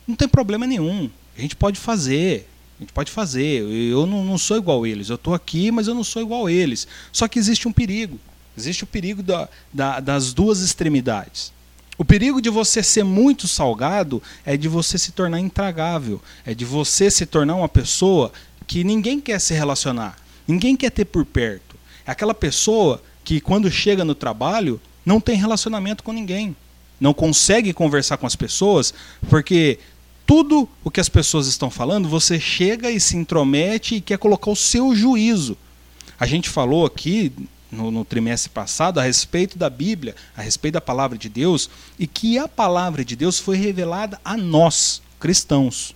Não 0.06 0.14
tem 0.14 0.28
problema 0.28 0.66
nenhum. 0.66 1.10
A 1.36 1.40
gente 1.40 1.56
pode 1.56 1.78
fazer. 1.78 2.48
A 2.78 2.82
gente 2.82 2.92
pode 2.92 3.10
fazer. 3.10 3.62
Eu 3.62 4.06
não, 4.06 4.24
não 4.24 4.38
sou 4.38 4.56
igual 4.56 4.84
a 4.84 4.88
eles. 4.88 5.08
Eu 5.08 5.16
estou 5.16 5.34
aqui, 5.34 5.70
mas 5.70 5.86
eu 5.86 5.94
não 5.94 6.04
sou 6.04 6.22
igual 6.22 6.46
a 6.46 6.52
eles. 6.52 6.86
Só 7.12 7.26
que 7.28 7.38
existe 7.38 7.66
um 7.68 7.72
perigo. 7.72 8.18
Existe 8.56 8.84
o 8.84 8.86
perigo 8.86 9.22
da, 9.22 9.48
da, 9.72 10.00
das 10.00 10.32
duas 10.32 10.60
extremidades. 10.60 11.52
O 11.96 12.04
perigo 12.04 12.40
de 12.40 12.48
você 12.48 12.82
ser 12.82 13.02
muito 13.02 13.48
salgado 13.48 14.22
é 14.46 14.56
de 14.56 14.68
você 14.68 14.96
se 14.96 15.10
tornar 15.10 15.40
intragável, 15.40 16.22
é 16.46 16.54
de 16.54 16.64
você 16.64 17.10
se 17.10 17.26
tornar 17.26 17.56
uma 17.56 17.68
pessoa 17.68 18.32
que 18.68 18.84
ninguém 18.84 19.20
quer 19.20 19.40
se 19.40 19.52
relacionar, 19.52 20.16
ninguém 20.46 20.76
quer 20.76 20.90
ter 20.90 21.06
por 21.06 21.24
perto. 21.24 21.76
É 22.06 22.12
aquela 22.12 22.34
pessoa 22.34 23.02
que, 23.24 23.40
quando 23.40 23.68
chega 23.68 24.04
no 24.04 24.14
trabalho, 24.14 24.80
não 25.04 25.20
tem 25.20 25.36
relacionamento 25.36 26.04
com 26.04 26.12
ninguém, 26.12 26.54
não 27.00 27.14
consegue 27.14 27.72
conversar 27.72 28.16
com 28.16 28.26
as 28.26 28.36
pessoas, 28.36 28.92
porque 29.28 29.78
tudo 30.26 30.68
o 30.84 30.90
que 30.90 31.00
as 31.00 31.08
pessoas 31.08 31.46
estão 31.46 31.70
falando, 31.70 32.08
você 32.08 32.38
chega 32.38 32.90
e 32.90 33.00
se 33.00 33.16
intromete 33.16 33.94
e 33.94 34.00
quer 34.00 34.18
colocar 34.18 34.50
o 34.50 34.56
seu 34.56 34.94
juízo. 34.94 35.56
A 36.20 36.26
gente 36.26 36.50
falou 36.50 36.84
aqui 36.84 37.32
no, 37.70 37.90
no, 37.90 38.04
trimestre 38.04 38.50
passado 38.50 38.98
a 38.98 39.02
respeito 39.02 39.56
da 39.56 39.70
Bíblia, 39.70 40.14
a 40.36 40.42
respeito 40.42 40.74
da 40.74 40.80
palavra 40.80 41.16
de 41.16 41.28
Deus, 41.28 41.70
e 41.98 42.06
que 42.06 42.38
a 42.38 42.48
palavra 42.48 43.04
de 43.04 43.14
Deus 43.14 43.38
foi 43.38 43.56
revelada 43.56 44.20
a 44.24 44.36
nós, 44.36 45.00
cristãos. 45.20 45.94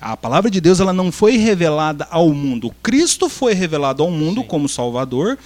A 0.00 0.16
palavra 0.16 0.50
de 0.50 0.60
Deus 0.60 0.80
ela 0.80 0.92
não 0.92 1.12
foi 1.12 1.36
revelada 1.36 2.08
ao 2.10 2.30
mundo. 2.30 2.74
Cristo 2.82 3.28
foi 3.28 3.52
revelado 3.52 4.02
ao 4.02 4.10
mundo 4.10 4.40
Sim. 4.40 4.46
como 4.46 4.68
Salvador 4.68 5.38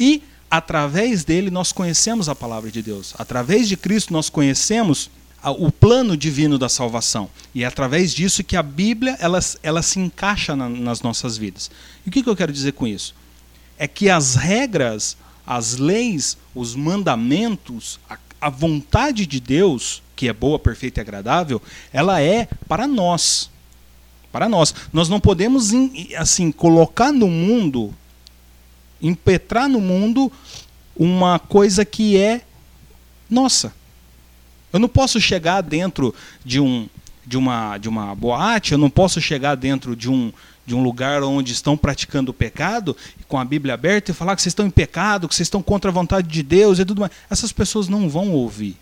e 0.00 0.22
através 0.50 1.24
dele 1.24 1.50
nós 1.50 1.72
conhecemos 1.72 2.28
a 2.28 2.34
palavra 2.34 2.70
de 2.70 2.82
Deus. 2.82 3.14
Através 3.18 3.68
de 3.68 3.76
Cristo 3.76 4.12
nós 4.12 4.28
conhecemos 4.28 5.10
o 5.58 5.70
plano 5.70 6.16
divino 6.16 6.58
da 6.58 6.68
salvação. 6.68 7.30
E 7.54 7.62
é 7.62 7.66
através 7.66 8.12
disso 8.12 8.44
que 8.44 8.56
a 8.56 8.62
Bíblia 8.62 9.16
ela, 9.20 9.38
ela 9.62 9.82
se 9.82 9.98
encaixa 9.98 10.54
na, 10.56 10.68
nas 10.68 11.00
nossas 11.00 11.36
vidas. 11.36 11.70
E 12.04 12.08
o 12.08 12.12
que, 12.12 12.22
que 12.22 12.28
eu 12.28 12.36
quero 12.36 12.52
dizer 12.52 12.72
com 12.72 12.86
isso? 12.86 13.14
É 13.78 13.88
que 13.88 14.10
as 14.10 14.34
regras, 14.34 15.16
as 15.46 15.76
leis, 15.76 16.36
os 16.54 16.74
mandamentos, 16.74 17.98
a, 18.08 18.18
a 18.40 18.50
vontade 18.50 19.24
de 19.26 19.40
Deus, 19.40 20.02
que 20.14 20.28
é 20.28 20.32
boa, 20.32 20.58
perfeita 20.58 21.00
e 21.00 21.02
agradável, 21.02 21.62
ela 21.92 22.20
é 22.20 22.46
para 22.68 22.86
nós 22.86 23.48
para 24.32 24.48
nós. 24.48 24.74
Nós 24.92 25.08
não 25.08 25.20
podemos 25.20 25.70
assim 26.16 26.52
colocar 26.52 27.12
no 27.12 27.28
mundo, 27.28 27.94
impetrar 29.02 29.68
no 29.68 29.80
mundo 29.80 30.30
uma 30.96 31.38
coisa 31.38 31.84
que 31.84 32.16
é 32.16 32.42
nossa. 33.28 33.72
Eu 34.72 34.78
não 34.78 34.88
posso 34.88 35.20
chegar 35.20 35.62
dentro 35.62 36.14
de 36.44 36.60
um 36.60 36.88
de 37.26 37.36
uma 37.36 37.78
de 37.78 37.88
uma 37.88 38.14
boate, 38.14 38.72
eu 38.72 38.78
não 38.78 38.90
posso 38.90 39.20
chegar 39.20 39.54
dentro 39.54 39.94
de 39.94 40.10
um 40.10 40.32
de 40.66 40.74
um 40.74 40.82
lugar 40.82 41.22
onde 41.22 41.52
estão 41.52 41.76
praticando 41.76 42.30
o 42.30 42.34
pecado, 42.34 42.96
com 43.26 43.38
a 43.38 43.44
Bíblia 43.44 43.74
aberta 43.74 44.10
e 44.10 44.14
falar 44.14 44.36
que 44.36 44.42
vocês 44.42 44.52
estão 44.52 44.66
em 44.66 44.70
pecado, 44.70 45.28
que 45.28 45.34
vocês 45.34 45.46
estão 45.46 45.62
contra 45.62 45.90
a 45.90 45.94
vontade 45.94 46.28
de 46.28 46.42
Deus 46.42 46.78
e 46.78 46.84
tudo 46.84 47.00
mais. 47.00 47.12
Essas 47.28 47.50
pessoas 47.50 47.88
não 47.88 48.08
vão 48.08 48.30
ouvir. 48.30 48.76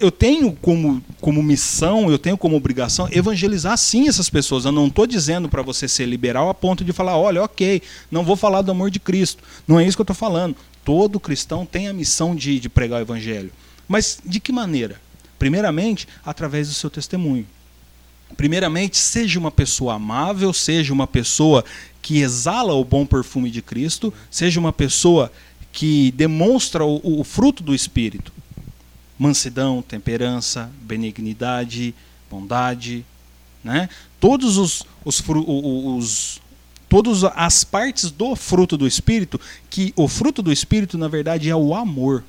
Eu 0.00 0.10
tenho 0.10 0.52
como, 0.52 1.02
como 1.20 1.42
missão, 1.42 2.08
eu 2.08 2.18
tenho 2.18 2.38
como 2.38 2.56
obrigação 2.56 3.08
evangelizar 3.10 3.76
sim 3.76 4.08
essas 4.08 4.30
pessoas. 4.30 4.64
Eu 4.64 4.72
não 4.72 4.86
estou 4.86 5.06
dizendo 5.06 5.48
para 5.48 5.62
você 5.62 5.88
ser 5.88 6.06
liberal 6.06 6.48
a 6.48 6.54
ponto 6.54 6.84
de 6.84 6.92
falar, 6.92 7.16
olha, 7.16 7.42
ok, 7.42 7.82
não 8.10 8.24
vou 8.24 8.36
falar 8.36 8.62
do 8.62 8.70
amor 8.70 8.90
de 8.90 9.00
Cristo. 9.00 9.42
Não 9.66 9.78
é 9.80 9.84
isso 9.84 9.96
que 9.96 10.00
eu 10.00 10.04
estou 10.04 10.14
falando. 10.14 10.56
Todo 10.84 11.18
cristão 11.18 11.66
tem 11.66 11.88
a 11.88 11.92
missão 11.92 12.36
de, 12.36 12.60
de 12.60 12.68
pregar 12.68 13.00
o 13.00 13.02
evangelho. 13.02 13.50
Mas 13.88 14.18
de 14.24 14.38
que 14.38 14.52
maneira? 14.52 15.00
Primeiramente, 15.38 16.06
através 16.24 16.68
do 16.68 16.74
seu 16.74 16.88
testemunho. 16.88 17.46
Primeiramente, 18.36 18.96
seja 18.96 19.38
uma 19.38 19.50
pessoa 19.50 19.94
amável, 19.94 20.52
seja 20.52 20.92
uma 20.92 21.06
pessoa 21.06 21.64
que 22.00 22.18
exala 22.20 22.74
o 22.74 22.84
bom 22.84 23.04
perfume 23.04 23.50
de 23.50 23.60
Cristo, 23.60 24.14
seja 24.30 24.60
uma 24.60 24.72
pessoa 24.72 25.32
que 25.72 26.12
demonstra 26.12 26.84
o, 26.84 27.20
o 27.20 27.24
fruto 27.24 27.62
do 27.62 27.74
Espírito 27.74 28.33
mansidão, 29.18 29.82
temperança, 29.82 30.70
benignidade, 30.82 31.94
bondade, 32.30 33.04
né? 33.62 33.88
Todos 34.20 34.56
os, 34.56 34.84
os, 35.04 35.22
os 35.26 36.40
todas 36.88 37.24
as 37.24 37.64
partes 37.64 38.10
do 38.10 38.36
fruto 38.36 38.76
do 38.76 38.86
espírito, 38.86 39.40
que 39.70 39.92
o 39.96 40.06
fruto 40.06 40.42
do 40.42 40.52
espírito 40.52 40.98
na 40.98 41.08
verdade 41.08 41.48
é 41.48 41.56
o 41.56 41.74
amor. 41.74 42.22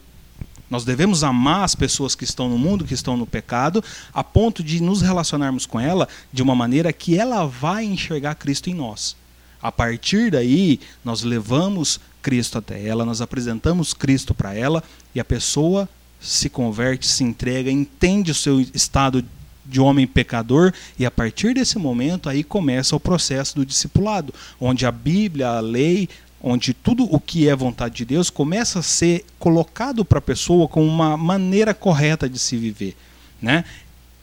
Nós 0.69 0.83
devemos 0.83 1.23
amar 1.23 1.63
as 1.63 1.75
pessoas 1.75 2.15
que 2.15 2.23
estão 2.23 2.49
no 2.49 2.57
mundo, 2.57 2.85
que 2.85 2.93
estão 2.93 3.15
no 3.15 3.27
pecado, 3.27 3.83
a 4.13 4.23
ponto 4.23 4.63
de 4.63 4.81
nos 4.81 5.01
relacionarmos 5.01 5.65
com 5.65 5.79
ela 5.79 6.07
de 6.33 6.41
uma 6.41 6.55
maneira 6.55 6.91
que 6.91 7.17
ela 7.17 7.45
vai 7.45 7.85
enxergar 7.85 8.35
Cristo 8.35 8.69
em 8.69 8.73
nós. 8.73 9.15
A 9.61 9.71
partir 9.71 10.31
daí, 10.31 10.79
nós 11.03 11.21
levamos 11.21 11.99
Cristo 12.21 12.57
até 12.57 12.83
ela, 12.83 13.05
nós 13.05 13.21
apresentamos 13.21 13.93
Cristo 13.93 14.33
para 14.33 14.55
ela 14.55 14.83
e 15.13 15.19
a 15.19 15.25
pessoa 15.25 15.87
se 16.25 16.49
converte, 16.49 17.07
se 17.07 17.23
entrega, 17.23 17.69
entende 17.69 18.31
o 18.31 18.35
seu 18.35 18.59
estado 18.59 19.23
de 19.65 19.79
homem 19.79 20.05
pecador 20.05 20.73
e 20.97 21.05
a 21.05 21.11
partir 21.11 21.53
desse 21.53 21.77
momento 21.77 22.29
aí 22.29 22.43
começa 22.43 22.95
o 22.95 22.99
processo 22.99 23.55
do 23.55 23.65
discipulado, 23.65 24.33
onde 24.59 24.85
a 24.85 24.91
Bíblia, 24.91 25.49
a 25.49 25.59
lei, 25.59 26.07
onde 26.41 26.73
tudo 26.73 27.03
o 27.11 27.19
que 27.19 27.49
é 27.49 27.55
vontade 27.55 27.95
de 27.95 28.05
Deus 28.05 28.29
começa 28.29 28.79
a 28.79 28.83
ser 28.83 29.25
colocado 29.39 30.05
para 30.05 30.19
a 30.19 30.21
pessoa 30.21 30.67
como 30.67 30.85
uma 30.85 31.17
maneira 31.17 31.73
correta 31.73 32.29
de 32.29 32.37
se 32.37 32.55
viver, 32.55 32.95
né? 33.41 33.65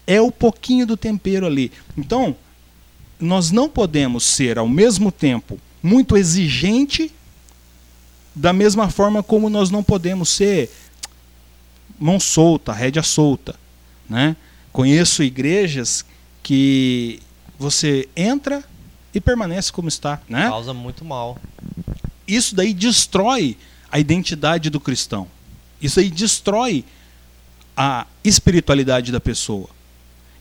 É 0.06 0.20
o 0.20 0.30
pouquinho 0.30 0.86
do 0.86 0.96
tempero 0.96 1.46
ali. 1.46 1.72
Então, 1.96 2.36
nós 3.18 3.50
não 3.50 3.68
podemos 3.68 4.24
ser 4.24 4.58
ao 4.58 4.68
mesmo 4.68 5.10
tempo 5.10 5.58
muito 5.82 6.16
exigente 6.16 7.10
da 8.34 8.52
mesma 8.52 8.88
forma 8.88 9.22
como 9.22 9.50
nós 9.50 9.70
não 9.70 9.82
podemos 9.82 10.28
ser 10.28 10.70
mão 12.02 12.18
solta, 12.18 12.72
rédea 12.72 13.02
solta. 13.02 13.54
Né? 14.10 14.36
Conheço 14.72 15.22
igrejas 15.22 16.04
que 16.42 17.20
você 17.58 18.08
entra 18.16 18.64
e 19.14 19.20
permanece 19.20 19.72
como 19.72 19.88
está. 19.88 20.20
Né? 20.28 20.48
Causa 20.48 20.74
muito 20.74 21.04
mal. 21.04 21.38
Isso 22.26 22.56
daí 22.56 22.74
destrói 22.74 23.56
a 23.90 23.98
identidade 23.98 24.68
do 24.68 24.80
cristão. 24.80 25.28
Isso 25.80 26.00
aí 26.00 26.10
destrói 26.10 26.84
a 27.76 28.06
espiritualidade 28.24 29.12
da 29.12 29.20
pessoa. 29.20 29.68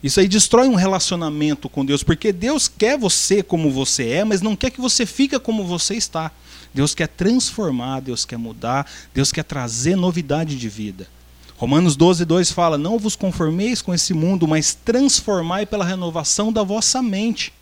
Isso 0.02 0.18
aí 0.18 0.26
destrói 0.26 0.66
um 0.66 0.74
relacionamento 0.74 1.68
com 1.68 1.84
Deus, 1.84 2.02
porque 2.02 2.32
Deus 2.32 2.66
quer 2.66 2.98
você 2.98 3.40
como 3.40 3.70
você 3.70 4.08
é, 4.08 4.24
mas 4.24 4.42
não 4.42 4.56
quer 4.56 4.70
que 4.70 4.80
você 4.80 5.06
fique 5.06 5.38
como 5.38 5.64
você 5.64 5.94
está. 5.94 6.32
Deus 6.74 6.92
quer 6.94 7.06
transformar, 7.06 8.00
Deus 8.00 8.24
quer 8.24 8.36
mudar, 8.36 8.90
Deus 9.14 9.30
quer 9.30 9.44
trazer 9.44 9.94
novidade 9.94 10.56
de 10.56 10.68
vida. 10.68 11.06
Romanos 11.62 11.94
12, 11.94 12.24
2 12.24 12.50
fala: 12.50 12.76
Não 12.76 12.98
vos 12.98 13.14
conformeis 13.14 13.80
com 13.80 13.94
esse 13.94 14.12
mundo, 14.12 14.48
mas 14.48 14.74
transformai 14.74 15.64
pela 15.64 15.84
renovação 15.84 16.52
da 16.52 16.64
vossa 16.64 17.00
mente. 17.00 17.52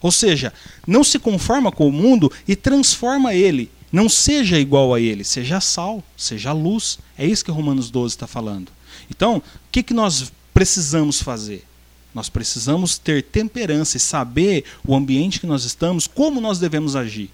Ou 0.00 0.10
seja, 0.10 0.50
não 0.86 1.04
se 1.04 1.18
conforma 1.18 1.70
com 1.70 1.86
o 1.86 1.92
mundo 1.92 2.32
e 2.48 2.56
transforma 2.56 3.34
ele. 3.34 3.70
Não 3.92 4.08
seja 4.08 4.58
igual 4.58 4.94
a 4.94 5.00
ele, 5.00 5.24
seja 5.24 5.60
sal, 5.60 6.02
seja 6.16 6.52
luz. 6.52 6.98
É 7.18 7.26
isso 7.26 7.44
que 7.44 7.50
Romanos 7.50 7.90
12 7.90 8.14
está 8.14 8.26
falando. 8.26 8.72
Então, 9.10 9.36
o 9.36 9.42
que, 9.70 9.82
que 9.82 9.92
nós 9.92 10.32
precisamos 10.54 11.20
fazer? 11.20 11.66
Nós 12.14 12.30
precisamos 12.30 12.96
ter 12.96 13.22
temperança 13.24 13.98
e 13.98 14.00
saber 14.00 14.64
o 14.86 14.96
ambiente 14.96 15.38
que 15.38 15.46
nós 15.46 15.64
estamos, 15.64 16.06
como 16.06 16.40
nós 16.40 16.58
devemos 16.58 16.96
agir. 16.96 17.30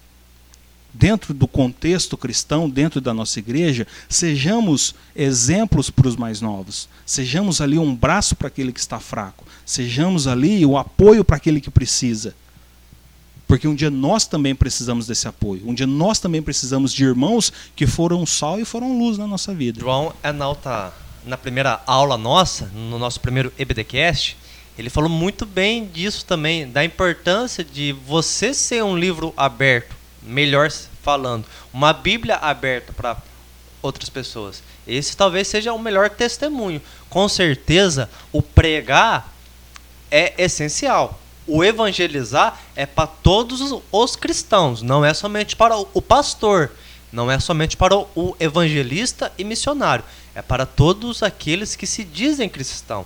Dentro 0.97 1.33
do 1.33 1.45
contexto 1.45 2.15
cristão, 2.15 2.69
dentro 2.69 3.01
da 3.01 3.13
nossa 3.13 3.37
igreja, 3.37 3.85
sejamos 4.07 4.95
exemplos 5.13 5.89
para 5.89 6.07
os 6.07 6.15
mais 6.15 6.39
novos. 6.39 6.87
Sejamos 7.05 7.59
ali 7.59 7.77
um 7.77 7.93
braço 7.93 8.33
para 8.33 8.47
aquele 8.47 8.71
que 8.71 8.79
está 8.79 8.97
fraco. 8.97 9.45
Sejamos 9.65 10.25
ali 10.25 10.65
o 10.65 10.77
apoio 10.77 11.25
para 11.25 11.35
aquele 11.35 11.59
que 11.59 11.69
precisa. 11.69 12.33
Porque 13.45 13.67
um 13.67 13.75
dia 13.75 13.91
nós 13.91 14.25
também 14.25 14.55
precisamos 14.55 15.05
desse 15.05 15.27
apoio. 15.27 15.63
Um 15.67 15.73
dia 15.73 15.85
nós 15.85 16.17
também 16.17 16.41
precisamos 16.41 16.93
de 16.93 17.03
irmãos 17.03 17.51
que 17.75 17.85
foram 17.85 18.25
sal 18.25 18.57
e 18.57 18.63
foram 18.63 18.97
luz 18.97 19.17
na 19.17 19.27
nossa 19.27 19.53
vida. 19.53 19.81
João 19.81 20.13
Enalta, 20.23 20.93
na 21.25 21.35
primeira 21.35 21.81
aula 21.85 22.17
nossa, 22.17 22.67
no 22.73 22.97
nosso 22.97 23.19
primeiro 23.19 23.51
EBDcast, 23.59 24.37
ele 24.77 24.89
falou 24.89 25.09
muito 25.09 25.45
bem 25.45 25.85
disso 25.85 26.25
também, 26.25 26.69
da 26.69 26.83
importância 26.83 27.63
de 27.63 27.93
você 28.05 28.53
ser 28.53 28.83
um 28.83 28.97
livro 28.97 29.33
aberto, 29.37 29.94
melhor 30.25 30.71
falando, 31.01 31.45
uma 31.73 31.93
Bíblia 31.93 32.35
aberta 32.35 32.91
para 32.91 33.17
outras 33.81 34.09
pessoas. 34.09 34.63
Esse 34.87 35.15
talvez 35.15 35.47
seja 35.47 35.73
o 35.73 35.79
melhor 35.79 36.09
testemunho. 36.09 36.81
Com 37.09 37.29
certeza, 37.29 38.09
o 38.31 38.41
pregar 38.41 39.31
é 40.09 40.33
essencial 40.43 41.19
o 41.47 41.63
evangelizar 41.63 42.59
é 42.75 42.85
para 42.85 43.07
todos 43.07 43.61
os 43.91 44.15
cristãos, 44.15 44.81
não 44.81 45.05
é 45.05 45.13
somente 45.13 45.55
para 45.55 45.77
o 45.77 46.01
pastor, 46.01 46.71
não 47.11 47.29
é 47.29 47.39
somente 47.39 47.77
para 47.77 47.95
o 47.95 48.35
evangelista 48.39 49.31
e 49.37 49.43
missionário, 49.43 50.03
é 50.33 50.41
para 50.41 50.65
todos 50.65 51.21
aqueles 51.21 51.75
que 51.75 51.85
se 51.85 52.03
dizem 52.03 52.49
cristão. 52.49 53.05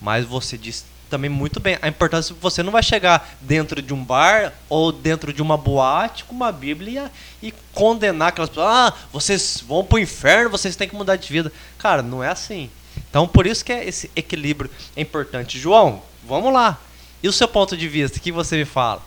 Mas 0.00 0.26
você 0.26 0.58
diz 0.58 0.84
também 1.14 1.30
muito 1.30 1.60
bem 1.60 1.78
a 1.80 1.86
importância 1.86 2.34
que 2.34 2.40
você 2.40 2.60
não 2.60 2.72
vai 2.72 2.82
chegar 2.82 3.36
dentro 3.40 3.80
de 3.80 3.94
um 3.94 4.04
bar 4.04 4.52
ou 4.68 4.90
dentro 4.90 5.32
de 5.32 5.40
uma 5.40 5.56
boate 5.56 6.24
com 6.24 6.34
uma 6.34 6.50
Bíblia 6.50 7.08
e 7.40 7.54
condenar 7.72 8.28
aquelas 8.28 8.50
pessoas. 8.50 8.66
Ah, 8.66 8.92
vocês 9.12 9.62
vão 9.64 9.84
para 9.84 9.94
o 9.94 10.00
inferno, 10.00 10.50
vocês 10.50 10.74
têm 10.74 10.88
que 10.88 10.96
mudar 10.96 11.14
de 11.14 11.32
vida. 11.32 11.52
Cara, 11.78 12.02
não 12.02 12.22
é 12.22 12.28
assim. 12.28 12.68
Então, 13.08 13.28
por 13.28 13.46
isso 13.46 13.64
que 13.64 13.72
é 13.72 13.86
esse 13.86 14.10
equilíbrio 14.16 14.68
é 14.96 15.02
importante. 15.02 15.56
João, 15.56 16.02
vamos 16.26 16.52
lá. 16.52 16.80
E 17.22 17.28
o 17.28 17.32
seu 17.32 17.46
ponto 17.46 17.76
de 17.76 17.88
vista, 17.88 18.18
o 18.18 18.20
que 18.20 18.32
você 18.32 18.56
me 18.56 18.64
fala? 18.64 19.00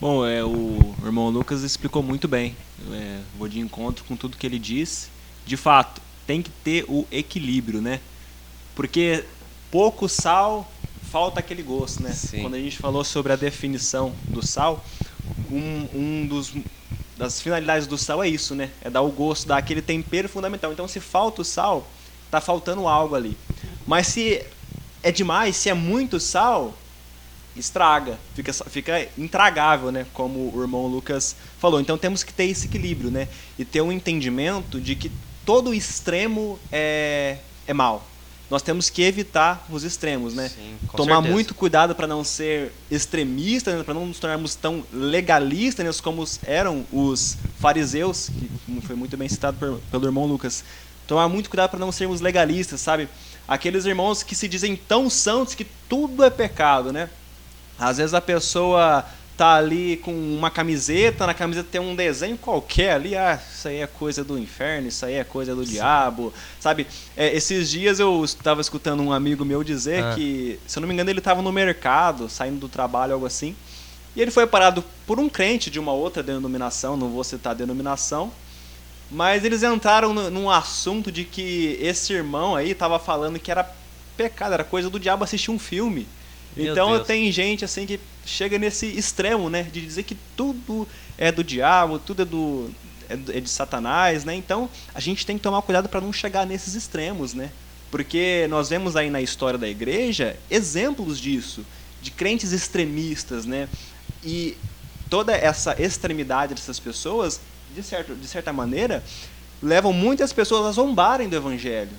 Bom, 0.00 0.24
é, 0.24 0.44
o 0.44 0.94
irmão 1.04 1.28
Lucas 1.28 1.62
explicou 1.62 2.04
muito 2.04 2.28
bem. 2.28 2.56
É, 2.92 3.18
vou 3.36 3.48
de 3.48 3.58
encontro 3.58 4.04
com 4.04 4.14
tudo 4.14 4.36
que 4.36 4.46
ele 4.46 4.60
disse. 4.60 5.08
De 5.44 5.56
fato, 5.56 6.00
tem 6.24 6.40
que 6.40 6.50
ter 6.50 6.84
o 6.86 7.04
equilíbrio, 7.10 7.82
né? 7.82 7.98
Porque 8.76 9.24
pouco 9.70 10.08
sal, 10.08 10.70
falta 11.16 11.40
aquele 11.40 11.62
gosto, 11.62 12.02
né? 12.02 12.12
Sim. 12.12 12.42
Quando 12.42 12.56
a 12.56 12.58
gente 12.58 12.76
falou 12.76 13.02
sobre 13.02 13.32
a 13.32 13.36
definição 13.36 14.12
do 14.28 14.46
sal, 14.46 14.84
um, 15.50 15.88
um 15.94 16.26
dos 16.26 16.52
das 17.16 17.40
finalidades 17.40 17.86
do 17.86 17.96
sal 17.96 18.22
é 18.22 18.28
isso, 18.28 18.54
né? 18.54 18.68
É 18.82 18.90
dar 18.90 19.00
o 19.00 19.10
gosto, 19.10 19.48
dar 19.48 19.56
aquele 19.56 19.80
tempero 19.80 20.28
fundamental. 20.28 20.70
Então, 20.74 20.86
se 20.86 21.00
falta 21.00 21.40
o 21.40 21.44
sal, 21.44 21.88
tá 22.30 22.38
faltando 22.38 22.86
algo 22.86 23.14
ali. 23.14 23.34
Mas 23.86 24.08
se 24.08 24.44
é 25.02 25.10
demais, 25.10 25.56
se 25.56 25.70
é 25.70 25.74
muito 25.74 26.20
sal, 26.20 26.74
estraga, 27.56 28.18
fica, 28.34 28.52
fica 28.52 29.08
intragável, 29.16 29.90
né? 29.90 30.04
Como 30.12 30.54
o 30.54 30.60
irmão 30.60 30.86
Lucas 30.86 31.34
falou. 31.58 31.80
Então 31.80 31.96
temos 31.96 32.22
que 32.22 32.34
ter 32.34 32.44
esse 32.44 32.66
equilíbrio, 32.66 33.10
né? 33.10 33.26
E 33.58 33.64
ter 33.64 33.80
um 33.80 33.90
entendimento 33.90 34.78
de 34.78 34.94
que 34.94 35.10
todo 35.46 35.72
extremo 35.72 36.58
é, 36.70 37.38
é 37.66 37.72
mal. 37.72 38.06
Nós 38.48 38.62
temos 38.62 38.88
que 38.88 39.02
evitar 39.02 39.66
os 39.68 39.82
extremos, 39.82 40.34
né? 40.34 40.48
Sim, 40.48 40.76
Tomar 40.96 41.16
certeza. 41.16 41.34
muito 41.34 41.54
cuidado 41.54 41.94
para 41.96 42.06
não 42.06 42.22
ser 42.22 42.72
extremista, 42.88 43.76
né? 43.76 43.82
para 43.82 43.94
não 43.94 44.06
nos 44.06 44.20
tornarmos 44.20 44.54
tão 44.54 44.84
legalistas 44.92 45.84
né? 45.84 46.02
como 46.02 46.24
eram 46.44 46.86
os 46.92 47.36
fariseus, 47.58 48.30
que 48.30 48.86
foi 48.86 48.94
muito 48.94 49.16
bem 49.16 49.28
citado 49.28 49.56
por, 49.58 49.80
pelo 49.90 50.06
irmão 50.06 50.26
Lucas. 50.26 50.62
Tomar 51.08 51.28
muito 51.28 51.50
cuidado 51.50 51.70
para 51.70 51.80
não 51.80 51.90
sermos 51.90 52.20
legalistas, 52.20 52.80
sabe? 52.80 53.08
Aqueles 53.48 53.84
irmãos 53.84 54.22
que 54.22 54.34
se 54.34 54.46
dizem 54.46 54.76
tão 54.76 55.10
santos 55.10 55.54
que 55.54 55.66
tudo 55.88 56.22
é 56.22 56.30
pecado, 56.30 56.92
né? 56.92 57.10
Às 57.78 57.98
vezes 57.98 58.14
a 58.14 58.20
pessoa 58.20 59.04
tá 59.36 59.54
ali 59.56 59.98
com 59.98 60.12
uma 60.12 60.50
camiseta, 60.50 61.26
na 61.26 61.34
camiseta 61.34 61.68
tem 61.70 61.80
um 61.80 61.94
desenho 61.94 62.38
qualquer 62.38 62.92
ali, 62.92 63.14
ah, 63.14 63.38
isso 63.54 63.68
aí 63.68 63.76
é 63.76 63.86
coisa 63.86 64.24
do 64.24 64.38
inferno, 64.38 64.88
isso 64.88 65.04
aí 65.04 65.14
é 65.14 65.24
coisa 65.24 65.54
do 65.54 65.64
Sim. 65.64 65.72
diabo, 65.72 66.32
sabe? 66.58 66.86
É, 67.16 67.36
esses 67.36 67.70
dias 67.70 68.00
eu 68.00 68.24
estava 68.24 68.60
escutando 68.60 69.02
um 69.02 69.12
amigo 69.12 69.44
meu 69.44 69.62
dizer 69.62 70.02
ah. 70.02 70.14
que, 70.14 70.58
se 70.66 70.78
eu 70.78 70.80
não 70.80 70.88
me 70.88 70.94
engano, 70.94 71.10
ele 71.10 71.18
estava 71.18 71.42
no 71.42 71.52
mercado, 71.52 72.28
saindo 72.30 72.58
do 72.58 72.68
trabalho, 72.68 73.12
algo 73.12 73.26
assim, 73.26 73.54
e 74.14 74.22
ele 74.22 74.30
foi 74.30 74.46
parado 74.46 74.82
por 75.06 75.20
um 75.20 75.28
crente 75.28 75.70
de 75.70 75.78
uma 75.78 75.92
outra 75.92 76.22
denominação, 76.22 76.96
não 76.96 77.10
vou 77.10 77.22
citar 77.22 77.50
a 77.50 77.56
denominação, 77.56 78.32
mas 79.10 79.44
eles 79.44 79.62
entraram 79.62 80.14
no, 80.14 80.30
num 80.30 80.50
assunto 80.50 81.12
de 81.12 81.24
que 81.24 81.78
esse 81.80 82.14
irmão 82.14 82.56
aí 82.56 82.70
estava 82.70 82.98
falando 82.98 83.38
que 83.38 83.50
era 83.50 83.70
pecado, 84.16 84.54
era 84.54 84.64
coisa 84.64 84.88
do 84.88 84.98
diabo 84.98 85.22
assistir 85.22 85.50
um 85.50 85.58
filme. 85.58 86.08
Então 86.56 87.02
tem 87.04 87.30
gente 87.30 87.64
assim 87.64 87.86
que 87.86 88.00
chega 88.24 88.58
nesse 88.58 88.86
extremo, 88.86 89.50
né, 89.50 89.62
de 89.64 89.80
dizer 89.80 90.02
que 90.04 90.16
tudo 90.36 90.88
é 91.18 91.30
do 91.30 91.44
diabo, 91.44 91.98
tudo 91.98 92.22
é 92.22 92.24
do 92.24 92.70
é, 93.08 93.38
é 93.38 93.40
de 93.40 93.48
Satanás, 93.48 94.24
né? 94.24 94.34
Então 94.34 94.68
a 94.94 95.00
gente 95.00 95.24
tem 95.24 95.36
que 95.36 95.42
tomar 95.42 95.62
cuidado 95.62 95.88
para 95.88 96.00
não 96.00 96.12
chegar 96.12 96.46
nesses 96.46 96.74
extremos, 96.74 97.34
né? 97.34 97.50
Porque 97.90 98.46
nós 98.48 98.68
vemos 98.68 98.96
aí 98.96 99.10
na 99.10 99.20
história 99.20 99.58
da 99.58 99.68
igreja 99.68 100.36
exemplos 100.50 101.20
disso, 101.20 101.64
de 102.02 102.10
crentes 102.10 102.52
extremistas, 102.52 103.44
né? 103.44 103.68
E 104.24 104.56
toda 105.08 105.32
essa 105.32 105.80
extremidade 105.80 106.54
dessas 106.54 106.80
pessoas, 106.80 107.40
de, 107.74 107.82
certo, 107.82 108.14
de 108.14 108.26
certa 108.26 108.52
maneira, 108.52 109.04
levam 109.62 109.92
muitas 109.92 110.32
pessoas 110.32 110.66
a 110.66 110.72
zombarem 110.72 111.28
do 111.28 111.36
evangelho. 111.36 111.90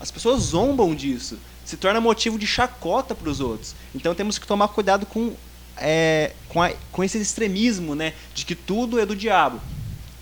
As 0.00 0.10
pessoas 0.10 0.42
zombam 0.42 0.94
disso 0.94 1.38
se 1.64 1.76
torna 1.76 2.00
motivo 2.00 2.36
de 2.36 2.46
chacota 2.46 3.14
para 3.14 3.28
os 3.30 3.38
outros. 3.38 3.74
Então 3.94 4.12
temos 4.14 4.38
que 4.38 4.46
tomar 4.46 4.68
cuidado 4.68 5.06
com, 5.06 5.34
é, 5.76 6.32
com, 6.48 6.60
a, 6.60 6.72
com 6.90 7.04
esse 7.04 7.18
extremismo, 7.18 7.94
né, 7.94 8.12
de 8.34 8.44
que 8.44 8.56
tudo 8.56 8.98
é 8.98 9.06
do 9.06 9.14
diabo. 9.14 9.60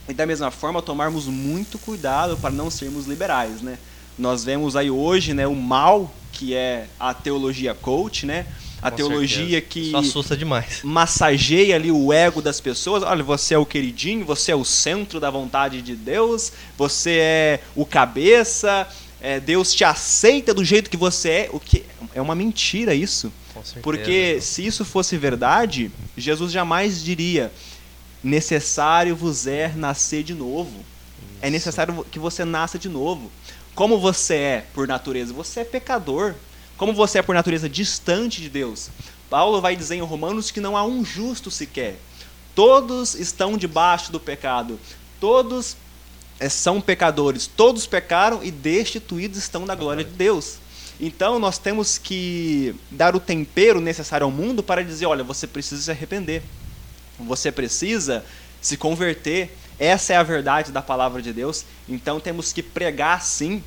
E 0.07 0.13
da 0.13 0.27
mesma 0.27 0.51
forma 0.51 0.83
tomarmos 0.83 1.27
muito 1.27 1.79
cuidado 1.79 2.37
para 2.37 2.51
não 2.51 2.71
sermos 2.71 3.07
liberais, 3.07 3.63
né? 3.63 3.79
Nós 4.19 4.43
vemos 4.45 4.75
aí 4.75 4.91
hoje, 4.91 5.33
né, 5.33 5.47
o 5.47 5.55
mal 5.55 6.13
que 6.33 6.55
é 6.55 6.87
a 6.99 7.15
teologia 7.15 7.75
coach, 7.75 8.27
né? 8.27 8.47
A 8.81 8.91
Com 8.91 8.97
teologia 8.97 9.61
certeza. 9.61 9.67
que 9.69 9.81
Isso 9.89 9.97
assusta 9.97 10.37
demais. 10.37 10.81
massageia 10.85 11.75
ali 11.75 11.91
o 11.91 12.13
ego 12.13 12.41
das 12.41 12.61
pessoas. 12.61 13.03
Olha, 13.03 13.25
você 13.25 13.55
é 13.55 13.59
o 13.59 13.67
queridinho, 13.67 14.25
você 14.25 14.53
é 14.53 14.55
o 14.55 14.65
centro 14.65 15.19
da 15.19 15.31
vontade 15.31 15.83
de 15.83 15.97
Deus, 15.97 16.53
você 16.77 17.19
é 17.21 17.61
o 17.75 17.85
cabeça, 17.85 18.87
é, 19.21 19.41
Deus 19.41 19.75
te 19.75 19.85
aceita 19.85 20.55
do 20.55 20.65
jeito 20.65 20.89
que 20.89 20.97
você 20.97 21.29
é, 21.31 21.51
o 21.53 21.59
que 21.59 21.85
é 22.15 22.21
uma 22.21 22.35
mentira 22.35 22.95
isso. 22.95 23.33
Certeza, 23.53 23.81
Porque 23.83 24.41
se 24.41 24.65
isso 24.65 24.85
fosse 24.85 25.17
verdade, 25.17 25.91
Jesus 26.17 26.53
jamais 26.53 27.03
diria: 27.03 27.53
necessário 28.23 29.17
vos 29.17 29.47
é 29.47 29.73
nascer 29.75 30.23
de 30.23 30.35
novo. 30.35 30.71
É 30.71 30.81
isso. 31.23 31.47
É 31.47 31.51
necessário 31.51 32.07
que 32.11 32.19
você 32.19 32.45
nasça 32.45 32.79
de 32.79 32.89
novo. 32.89 33.31
Como 33.75 33.99
você 33.99 34.35
é 34.35 34.67
por 34.75 34.87
natureza? 34.87 35.33
Você 35.33 35.61
é 35.61 35.65
pecador. 35.65 36.35
Como 36.77 36.93
você 36.93 37.19
é 37.19 37.23
por 37.23 37.35
natureza 37.35 37.69
distante 37.69 38.41
de 38.41 38.49
Deus? 38.49 38.91
Paulo 39.29 39.61
vai 39.61 39.75
dizer 39.75 39.97
em 39.97 40.01
Romanos 40.01 40.51
que 40.51 40.61
não 40.61 40.77
há 40.77 40.85
um 40.85 41.05
justo 41.05 41.51
sequer. 41.51 41.97
Todos 42.55 43.15
estão 43.15 43.57
debaixo 43.57 44.13
do 44.13 44.21
pecado. 44.21 44.79
Todos 45.21 45.77
são 46.49 46.81
pecadores, 46.81 47.47
todos 47.47 47.87
pecaram 47.87 48.45
e 48.45 48.51
destituídos 48.51 49.39
estão 49.39 49.65
da 49.65 49.75
glória 49.75 50.05
de 50.05 50.11
Deus. 50.11 50.59
Então 51.01 51.39
nós 51.39 51.59
temos 51.59 51.97
que 51.97 52.75
dar 52.91 53.15
o 53.15 53.21
tempero 53.21 53.81
necessário 53.81 54.25
ao 54.25 54.31
mundo 54.31 54.63
para 54.63 54.85
dizer: 54.85 55.07
olha, 55.07 55.25
você 55.25 55.47
precisa 55.47 55.83
se 55.83 55.91
arrepender, 55.91 56.43
você 57.19 57.51
precisa 57.51 58.25
se 58.61 58.77
converter. 58.77 59.57
essa 59.79 60.13
é 60.13 60.17
a 60.17 60.23
verdade 60.23 60.73
da 60.73 60.83
palavra 60.83 61.23
de 61.23 61.33
Deus. 61.33 61.65
Então 61.89 62.19
temos 62.19 62.53
que 62.53 62.63
pregar 62.63 63.23
sim 63.23 63.63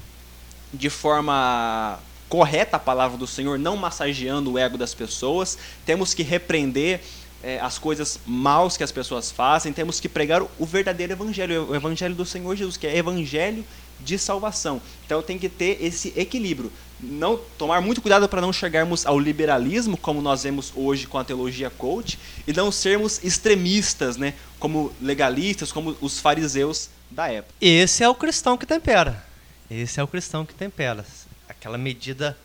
de 0.73 0.89
forma 0.89 1.99
correta 2.27 2.77
a 2.77 2.79
palavra 2.79 3.17
do 3.17 3.27
Senhor, 3.27 3.59
não 3.59 3.75
massageando 3.75 4.53
o 4.53 4.57
ego 4.57 4.77
das 4.77 4.93
pessoas. 4.93 5.57
Temos 5.85 6.13
que 6.13 6.23
repreender 6.23 7.01
é, 7.43 7.59
as 7.59 7.77
coisas 7.77 8.19
maus 8.25 8.77
que 8.77 8.83
as 8.83 8.91
pessoas 8.91 9.31
fazem. 9.31 9.73
Temos 9.73 9.99
que 9.99 10.09
pregar 10.09 10.41
o 10.41 10.65
verdadeiro 10.65 11.13
evangelho, 11.13 11.69
o 11.69 11.75
evangelho 11.75 12.15
do 12.15 12.25
Senhor 12.25 12.55
Jesus, 12.55 12.77
que 12.77 12.87
é 12.87 12.97
evangelho 12.97 13.65
de 13.99 14.17
salvação. 14.17 14.81
Então 15.05 15.21
tem 15.21 15.37
que 15.37 15.49
ter 15.49 15.77
esse 15.81 16.13
equilíbrio. 16.15 16.71
Não 16.99 17.39
tomar 17.57 17.81
muito 17.81 18.01
cuidado 18.01 18.27
para 18.29 18.41
não 18.41 18.53
chegarmos 18.53 19.05
ao 19.05 19.19
liberalismo, 19.19 19.97
como 19.97 20.21
nós 20.21 20.43
vemos 20.43 20.71
hoje 20.75 21.07
com 21.07 21.17
a 21.17 21.23
teologia 21.23 21.69
coach, 21.69 22.19
e 22.47 22.53
não 22.53 22.71
sermos 22.71 23.23
extremistas, 23.23 24.17
né, 24.17 24.35
como 24.59 24.93
legalistas, 25.01 25.71
como 25.71 25.97
os 25.99 26.19
fariseus 26.19 26.89
da 27.09 27.27
época. 27.27 27.53
Esse 27.59 28.03
é 28.03 28.09
o 28.09 28.15
cristão 28.15 28.57
que 28.57 28.65
tempera. 28.65 29.25
Esse 29.69 29.99
é 29.99 30.03
o 30.03 30.07
cristão 30.07 30.45
que 30.45 30.53
tempera. 30.53 31.05
Aquela 31.49 31.77
medida 31.77 32.37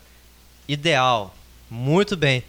ideal. 0.67 1.35
Muito 1.69 2.15
bem. 2.15 2.43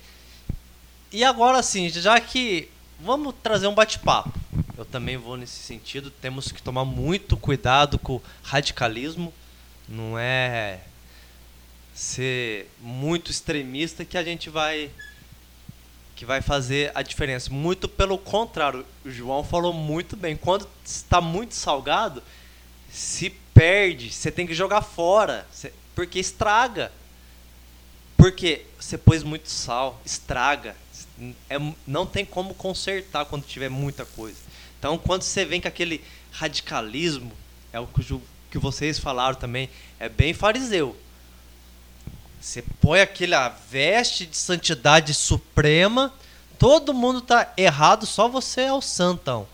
E 1.10 1.24
agora 1.24 1.62
sim, 1.62 1.88
já 1.88 2.20
que 2.20 2.68
vamos 3.00 3.34
trazer 3.42 3.66
um 3.66 3.74
bate-papo. 3.74 4.38
Eu 4.76 4.84
também 4.84 5.16
vou 5.16 5.36
nesse 5.36 5.58
sentido. 5.60 6.10
Temos 6.10 6.52
que 6.52 6.62
tomar 6.62 6.84
muito 6.84 7.36
cuidado 7.36 7.98
com 7.98 8.16
o 8.16 8.22
radicalismo. 8.42 9.32
Não 9.88 10.18
é 10.18 10.80
ser 11.94 12.70
muito 12.80 13.30
extremista 13.30 14.04
que 14.04 14.16
a 14.16 14.22
gente 14.22 14.50
vai 14.50 14.90
que 16.14 16.26
vai 16.26 16.42
fazer 16.42 16.90
a 16.94 17.02
diferença. 17.02 17.48
Muito 17.48 17.88
pelo 17.88 18.18
contrário, 18.18 18.84
o 19.04 19.10
João 19.10 19.44
falou 19.44 19.72
muito 19.72 20.16
bem. 20.16 20.36
Quando 20.36 20.68
está 20.84 21.20
muito 21.20 21.54
salgado, 21.54 22.22
se 22.90 23.30
perde, 23.54 24.12
você 24.12 24.30
tem 24.30 24.46
que 24.46 24.54
jogar 24.54 24.82
fora, 24.82 25.46
porque 25.94 26.18
estraga. 26.18 26.92
Porque 28.16 28.66
você 28.78 28.98
pôs 28.98 29.22
muito 29.22 29.48
sal, 29.48 30.00
estraga. 30.04 30.76
É, 31.50 31.56
não 31.86 32.06
tem 32.06 32.24
como 32.24 32.54
consertar 32.54 33.24
quando 33.24 33.44
tiver 33.44 33.68
muita 33.68 34.04
coisa. 34.04 34.38
Então, 34.78 34.96
quando 34.96 35.22
você 35.22 35.44
vem 35.44 35.60
com 35.60 35.68
aquele 35.68 36.02
radicalismo, 36.30 37.32
é 37.72 37.80
o 37.80 37.86
que, 37.86 38.20
que 38.50 38.58
vocês 38.58 38.98
falaram 38.98 39.34
também, 39.34 39.68
é 39.98 40.08
bem 40.08 40.32
fariseu. 40.32 40.96
Você 42.40 42.62
põe 42.80 43.00
aquela 43.00 43.48
veste 43.48 44.24
de 44.24 44.36
santidade 44.36 45.12
suprema, 45.12 46.14
todo 46.58 46.94
mundo 46.94 47.18
está 47.18 47.52
errado, 47.56 48.06
só 48.06 48.28
você 48.28 48.62
é 48.62 48.72
o 48.72 48.80
santão. 48.80 49.46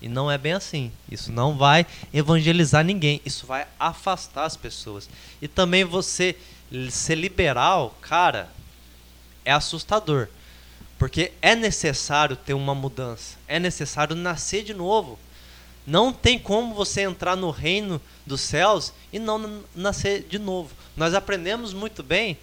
E 0.00 0.08
não 0.08 0.30
é 0.30 0.38
bem 0.38 0.52
assim. 0.52 0.92
Isso 1.10 1.32
não 1.32 1.56
vai 1.56 1.84
evangelizar 2.14 2.84
ninguém. 2.84 3.20
Isso 3.24 3.46
vai 3.46 3.66
afastar 3.78 4.44
as 4.44 4.56
pessoas. 4.56 5.08
E 5.42 5.48
também 5.48 5.84
você 5.84 6.36
ser 6.90 7.16
liberal, 7.16 7.96
cara, 8.00 8.48
é 9.44 9.52
assustador. 9.52 10.28
Porque 10.98 11.32
é 11.40 11.54
necessário 11.54 12.36
ter 12.36 12.54
uma 12.54 12.74
mudança. 12.74 13.36
É 13.46 13.58
necessário 13.58 14.16
nascer 14.16 14.64
de 14.64 14.74
novo. 14.74 15.18
Não 15.86 16.12
tem 16.12 16.38
como 16.38 16.74
você 16.74 17.02
entrar 17.02 17.36
no 17.36 17.50
reino 17.50 18.00
dos 18.26 18.40
céus 18.40 18.92
e 19.12 19.18
não 19.18 19.62
nascer 19.74 20.24
de 20.24 20.38
novo. 20.38 20.70
Nós 20.96 21.14
aprendemos 21.14 21.72
muito 21.72 22.02
bem. 22.02 22.36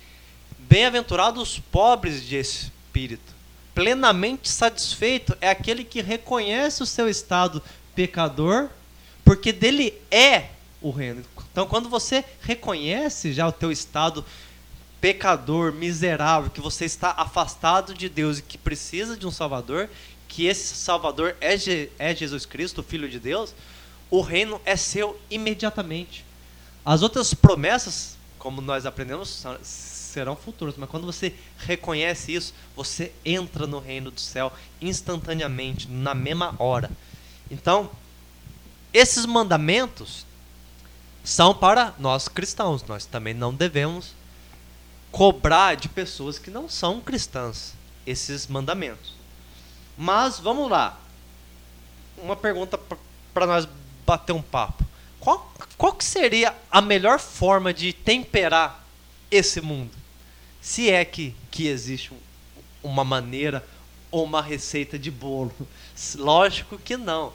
Bem-aventurados 0.58 1.42
os 1.42 1.60
pobres 1.60 2.26
de 2.26 2.38
espírito 2.38 3.36
plenamente 3.76 4.50
satisfeito 4.50 5.38
é 5.42 5.50
aquele 5.50 5.84
que 5.84 6.02
reconhece 6.02 6.82
o 6.82 6.86
seu 6.86 7.10
estado 7.10 7.62
pecador, 7.94 8.70
porque 9.26 9.52
dele 9.52 9.94
é 10.10 10.46
o 10.82 10.90
reino. 10.90 11.24
Então, 11.52 11.68
quando 11.68 11.90
você 11.90 12.24
reconhece 12.42 13.34
já 13.34 13.46
o 13.46 13.52
teu 13.52 13.72
estado 13.72 14.24
pecador, 14.24 14.26
miserável, 15.74 16.50
que 16.50 16.62
você 16.62 16.86
está 16.86 17.12
afastado 17.12 17.94
de 17.94 18.10
Deus 18.10 18.40
e 18.40 18.42
que 18.42 18.58
precisa 18.58 19.18
de 19.18 19.28
um 19.28 19.32
Salvador, 19.32 19.90
que 20.28 20.46
esse 20.46 20.76
Salvador 20.76 21.36
é, 21.40 21.58
Je 21.58 21.90
é 22.00 22.16
Jesus 22.16 22.46
Cristo, 22.46 22.82
o 22.82 22.84
Filho 22.84 23.10
de 23.10 23.20
Deus, 23.20 23.54
o 24.10 24.22
reino 24.22 24.60
é 24.66 24.76
seu 24.76 25.20
imediatamente. 25.30 26.26
As 26.86 27.02
outras 27.02 27.34
promessas, 27.34 28.18
como 28.38 28.62
nós 28.62 28.86
aprendemos, 28.86 29.46
serão 29.64 30.36
futuros. 30.36 30.76
Mas 30.78 30.90
quando 30.90 31.06
você 31.06 31.34
reconhece 31.58 32.34
isso, 32.34 32.54
você 32.76 33.12
entra 33.26 33.68
no 33.68 33.80
reino 33.80 34.12
do 34.12 34.22
céu 34.22 34.54
instantaneamente, 34.82 35.90
na 35.90 36.14
mesma 36.14 36.56
hora. 36.60 36.90
Então, 37.50 37.90
esses 38.94 39.26
mandamentos 39.26 40.26
são 41.24 41.54
para 41.54 41.94
nós 41.98 42.28
cristãos. 42.28 42.84
Nós 42.84 43.06
também 43.06 43.34
não 43.34 43.54
devemos 43.54 44.14
cobrar 45.16 45.76
de 45.76 45.88
pessoas 45.88 46.38
que 46.38 46.52
não 46.52 46.68
são 46.68 47.00
cristãs 47.00 47.74
esses 48.06 48.48
mandamentos. 48.48 49.14
Mas 49.98 50.40
vamos 50.40 50.70
lá. 50.70 51.00
Uma 52.18 52.36
pergunta 52.36 52.78
para 53.34 53.48
nós 53.48 53.66
bater 54.06 54.34
um 54.34 54.42
papo. 54.42 54.84
Qual, 55.18 55.54
qual 55.78 55.94
que 55.94 56.04
seria 56.04 56.54
a 56.70 56.82
melhor 56.82 57.18
forma 57.18 57.74
de 57.74 57.94
temperar 57.94 58.84
esse 59.32 59.62
mundo? 59.62 59.92
Se 60.60 60.90
é 60.90 61.06
que, 61.06 61.34
que 61.50 61.66
existe 61.66 62.14
um, 62.14 62.18
uma 62.84 63.06
maneira 63.06 63.66
ou 64.12 64.26
uma 64.26 64.42
receita 64.42 65.00
de 65.00 65.12
bolo. 65.12 65.56
Lógico 66.16 66.78
que 66.78 66.98
não. 66.98 67.32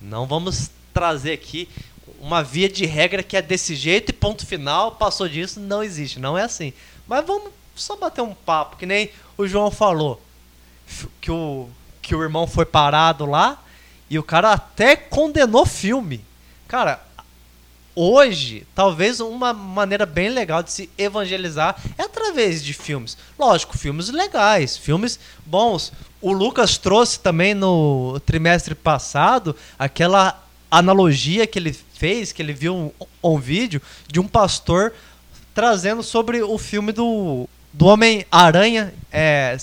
Não 0.00 0.26
vamos 0.26 0.70
trazer 0.94 1.32
aqui 1.32 1.68
uma 2.18 2.42
via 2.42 2.68
de 2.68 2.86
regra 2.86 3.22
que 3.22 3.36
é 3.36 3.42
desse 3.42 3.74
jeito 3.74 4.08
e 4.08 4.12
ponto 4.12 4.46
final, 4.46 4.92
passou 4.92 5.28
disso, 5.28 5.60
não 5.60 5.82
existe. 5.82 6.18
Não 6.18 6.36
é 6.36 6.44
assim. 6.44 6.72
Mas 7.10 7.26
vamos 7.26 7.50
só 7.74 7.96
bater 7.96 8.22
um 8.22 8.32
papo, 8.32 8.76
que 8.76 8.86
nem 8.86 9.10
o 9.36 9.44
João 9.44 9.68
falou. 9.68 10.22
Que 11.20 11.28
o, 11.28 11.68
que 12.00 12.14
o 12.14 12.22
irmão 12.22 12.46
foi 12.46 12.64
parado 12.64 13.26
lá 13.26 13.60
e 14.08 14.16
o 14.16 14.22
cara 14.22 14.52
até 14.52 14.94
condenou 14.94 15.66
filme. 15.66 16.24
Cara, 16.68 17.04
hoje, 17.96 18.64
talvez 18.76 19.18
uma 19.18 19.52
maneira 19.52 20.06
bem 20.06 20.28
legal 20.28 20.62
de 20.62 20.70
se 20.70 20.88
evangelizar 20.96 21.82
é 21.98 22.04
através 22.04 22.62
de 22.62 22.72
filmes. 22.72 23.18
Lógico, 23.36 23.76
filmes 23.76 24.08
legais, 24.08 24.76
filmes 24.76 25.18
bons. 25.44 25.92
O 26.20 26.30
Lucas 26.30 26.78
trouxe 26.78 27.18
também 27.18 27.54
no 27.54 28.20
trimestre 28.24 28.76
passado 28.76 29.56
aquela 29.76 30.40
analogia 30.70 31.44
que 31.44 31.58
ele 31.58 31.72
fez, 31.72 32.30
que 32.30 32.40
ele 32.40 32.52
viu 32.52 32.72
um, 32.76 32.92
um 33.20 33.36
vídeo 33.36 33.82
de 34.06 34.20
um 34.20 34.28
pastor 34.28 34.92
trazendo 35.54 36.02
sobre 36.02 36.42
o 36.42 36.56
filme 36.58 36.92
do, 36.92 37.48
do 37.72 37.86
Homem-Aranha, 37.86 38.94
é, 39.12 39.56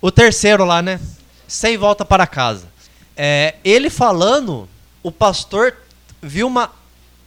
o 0.00 0.10
terceiro 0.10 0.64
lá, 0.64 0.80
né? 0.80 1.00
Sem 1.46 1.76
volta 1.76 2.04
para 2.04 2.26
casa. 2.26 2.68
É, 3.16 3.56
ele 3.64 3.90
falando, 3.90 4.68
o 5.02 5.10
pastor 5.10 5.76
viu 6.22 6.46
uma 6.46 6.70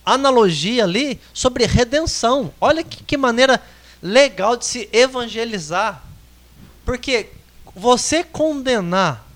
analogia 0.05 0.83
ali 0.83 1.19
sobre 1.33 1.65
redenção. 1.65 2.53
Olha 2.59 2.83
que, 2.83 3.03
que 3.03 3.17
maneira 3.17 3.61
legal 4.01 4.55
de 4.55 4.65
se 4.65 4.89
evangelizar. 4.91 6.03
Porque 6.85 7.29
você 7.75 8.23
condenar 8.23 9.27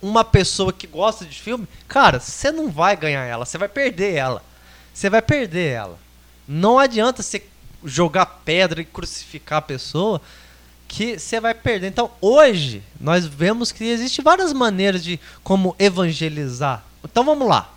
uma 0.00 0.24
pessoa 0.24 0.72
que 0.72 0.86
gosta 0.86 1.24
de 1.24 1.40
filme, 1.40 1.66
cara, 1.88 2.20
você 2.20 2.52
não 2.52 2.70
vai 2.70 2.96
ganhar 2.96 3.24
ela, 3.24 3.44
você 3.46 3.56
vai 3.56 3.68
perder 3.68 4.14
ela. 4.14 4.42
Você 4.92 5.08
vai 5.08 5.22
perder 5.22 5.72
ela. 5.72 6.03
Não 6.46 6.78
adianta 6.78 7.22
você 7.22 7.42
jogar 7.84 8.26
pedra 8.44 8.80
e 8.80 8.84
crucificar 8.84 9.58
a 9.58 9.62
pessoa 9.62 10.20
que 10.86 11.18
você 11.18 11.40
vai 11.40 11.54
perder. 11.54 11.88
Então, 11.88 12.10
hoje, 12.20 12.82
nós 13.00 13.26
vemos 13.26 13.72
que 13.72 13.84
existem 13.84 14.24
várias 14.24 14.52
maneiras 14.52 15.02
de 15.02 15.18
como 15.42 15.74
evangelizar. 15.78 16.84
Então, 17.02 17.24
vamos 17.24 17.48
lá. 17.48 17.70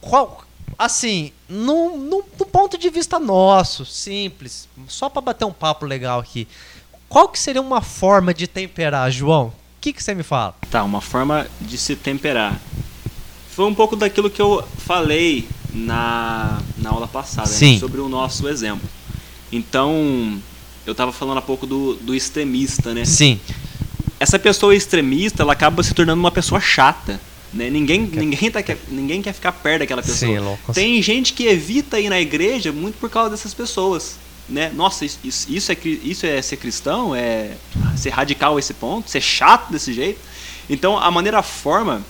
Qual, 0.00 0.44
assim, 0.78 1.32
no, 1.48 1.96
no, 1.96 2.24
no, 2.38 2.46
ponto 2.46 2.78
de 2.78 2.88
vista 2.90 3.18
nosso, 3.18 3.84
simples, 3.84 4.68
só 4.88 5.08
para 5.08 5.22
bater 5.22 5.44
um 5.44 5.52
papo 5.52 5.84
legal 5.84 6.20
aqui, 6.20 6.48
qual 7.08 7.28
que 7.28 7.38
seria 7.38 7.60
uma 7.60 7.82
forma 7.82 8.32
de 8.32 8.46
temperar, 8.46 9.10
João? 9.10 9.48
O 9.48 9.52
que, 9.80 9.92
que 9.92 10.02
você 10.02 10.14
me 10.14 10.22
fala? 10.22 10.54
Tá, 10.70 10.82
uma 10.82 11.00
forma 11.00 11.46
de 11.60 11.76
se 11.76 11.94
temperar. 11.94 12.58
Foi 13.50 13.66
um 13.66 13.74
pouco 13.74 13.94
daquilo 13.94 14.30
que 14.30 14.40
eu 14.40 14.66
falei 14.78 15.46
na, 15.72 16.60
na 16.78 16.90
aula 16.90 17.08
passada, 17.08 17.48
né, 17.48 17.78
sobre 17.78 18.00
o 18.00 18.08
nosso 18.08 18.48
exemplo. 18.48 18.88
Então, 19.50 20.40
eu 20.86 20.92
estava 20.92 21.12
falando 21.12 21.38
há 21.38 21.42
pouco 21.42 21.66
do, 21.66 21.94
do 21.94 22.14
extremista, 22.14 22.94
né? 22.94 23.04
Sim. 23.04 23.38
Essa 24.18 24.38
pessoa 24.38 24.74
extremista, 24.74 25.42
ela 25.42 25.52
acaba 25.52 25.82
se 25.82 25.92
tornando 25.92 26.20
uma 26.20 26.30
pessoa 26.30 26.60
chata 26.60 27.20
né? 27.52 27.68
Ninguém, 27.68 28.06
quer... 28.06 28.20
ninguém, 28.20 28.50
tá, 28.50 28.62
quer, 28.62 28.78
ninguém 28.88 29.20
quer 29.20 29.32
ficar 29.32 29.52
perto 29.52 29.80
daquela 29.80 30.02
pessoa. 30.02 30.32
Sim, 30.32 30.38
louco. 30.38 30.72
Tem 30.72 31.00
gente 31.02 31.32
que 31.32 31.46
evita 31.46 32.00
ir 32.00 32.08
na 32.08 32.20
igreja 32.20 32.72
muito 32.72 32.98
por 32.98 33.10
causa 33.10 33.30
dessas 33.30 33.52
pessoas. 33.52 34.16
Né? 34.48 34.72
Nossa, 34.74 35.04
isso, 35.04 35.18
isso, 35.22 35.72
é, 35.72 35.76
isso 35.84 36.26
é 36.26 36.40
ser 36.40 36.56
cristão? 36.56 37.14
É 37.14 37.52
ser 37.96 38.10
radical 38.10 38.56
a 38.56 38.58
esse 38.58 38.74
ponto? 38.74 39.10
Ser 39.10 39.20
chato 39.20 39.70
desse 39.70 39.92
jeito? 39.92 40.18
Então, 40.68 40.98
a 40.98 41.10
maneira, 41.10 41.38
a 41.38 41.42
forma 41.42 42.02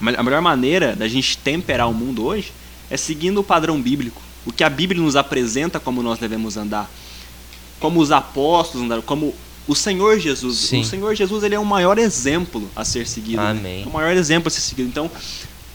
A 0.00 0.22
melhor 0.22 0.42
maneira 0.42 0.96
da 0.96 1.06
gente 1.06 1.38
temperar 1.38 1.88
o 1.88 1.94
mundo 1.94 2.24
hoje 2.26 2.52
é 2.94 2.96
seguindo 2.96 3.40
o 3.40 3.44
padrão 3.44 3.82
bíblico. 3.82 4.22
O 4.46 4.52
que 4.52 4.62
a 4.62 4.70
Bíblia 4.70 5.02
nos 5.02 5.16
apresenta 5.16 5.80
como 5.80 6.00
nós 6.00 6.16
devemos 6.16 6.56
andar. 6.56 6.88
Como 7.80 7.98
os 7.98 8.12
apóstolos 8.12 8.86
andaram, 8.86 9.02
como 9.02 9.34
o 9.66 9.74
Senhor 9.74 10.20
Jesus. 10.20 10.58
Sim. 10.58 10.80
O 10.80 10.84
Senhor 10.84 11.14
Jesus 11.16 11.42
ele 11.42 11.56
é 11.56 11.58
o 11.58 11.64
maior 11.64 11.98
exemplo 11.98 12.70
a 12.76 12.84
ser 12.84 13.04
seguido. 13.08 13.42
né? 13.42 13.50
Amém. 13.50 13.84
O 13.84 13.90
maior 13.90 14.16
exemplo 14.16 14.46
a 14.46 14.50
ser 14.50 14.60
seguido. 14.60 14.88
Então, 14.88 15.10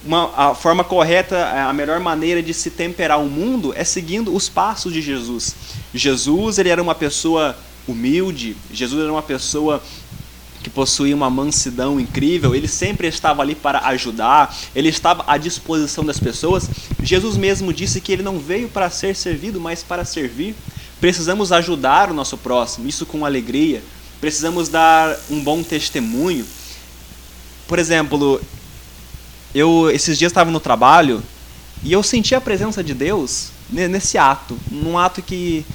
uma, 0.05 0.32
a 0.34 0.55
forma 0.55 0.82
correta, 0.82 1.45
a 1.67 1.73
melhor 1.73 1.99
maneira 1.99 2.41
de 2.41 2.53
se 2.53 2.69
temperar 2.69 3.19
o 3.19 3.27
mundo 3.27 3.73
é 3.75 3.84
seguindo 3.84 4.34
os 4.34 4.47
passos 4.47 4.93
de 4.93 5.01
Jesus. 5.01 5.55
Jesus 5.93 6.58
ele 6.58 6.69
era 6.69 6.82
uma 6.82 6.95
pessoa 6.95 7.53
humilde, 7.86 8.55
Jesus 8.71 9.01
era 9.01 9.12
uma 9.12 9.23
pessoa 9.23 9.84
que 10.61 10.69
possuía 10.69 11.15
uma 11.15 11.29
mansidão 11.29 11.99
incrível, 11.99 12.53
ele 12.53 12.67
sempre 12.67 13.07
estava 13.07 13.41
ali 13.41 13.55
para 13.55 13.79
ajudar, 13.87 14.55
ele 14.75 14.89
estava 14.89 15.23
à 15.27 15.37
disposição 15.37 16.03
das 16.05 16.19
pessoas. 16.19 16.69
Jesus 17.01 17.37
mesmo 17.37 17.73
disse 17.73 18.01
que 18.01 18.11
ele 18.11 18.23
não 18.23 18.39
veio 18.39 18.67
para 18.67 18.89
ser 18.89 19.15
servido, 19.15 19.59
mas 19.59 19.83
para 19.83 20.03
servir. 20.03 20.55
Precisamos 20.99 21.51
ajudar 21.51 22.11
o 22.11 22.13
nosso 22.13 22.37
próximo, 22.37 22.87
isso 22.87 23.05
com 23.05 23.25
alegria. 23.25 23.81
Precisamos 24.19 24.67
dar 24.67 25.17
um 25.29 25.41
bom 25.41 25.63
testemunho. 25.63 26.45
Por 27.67 27.79
exemplo, 27.79 28.41
eu 29.55 29.89
esses 29.89 30.17
dias 30.17 30.29
estava 30.31 30.51
no 30.51 30.59
trabalho 30.59 31.23
e 31.83 31.91
eu 31.93 32.03
senti 32.03 32.35
a 32.35 32.41
presença 32.41 32.83
de 32.83 32.93
Deus 32.93 33.51
ne- 33.69 33.87
nesse 33.87 34.17
ato, 34.17 34.57
num 34.69 34.97
ato 34.97 35.21
que 35.21 35.65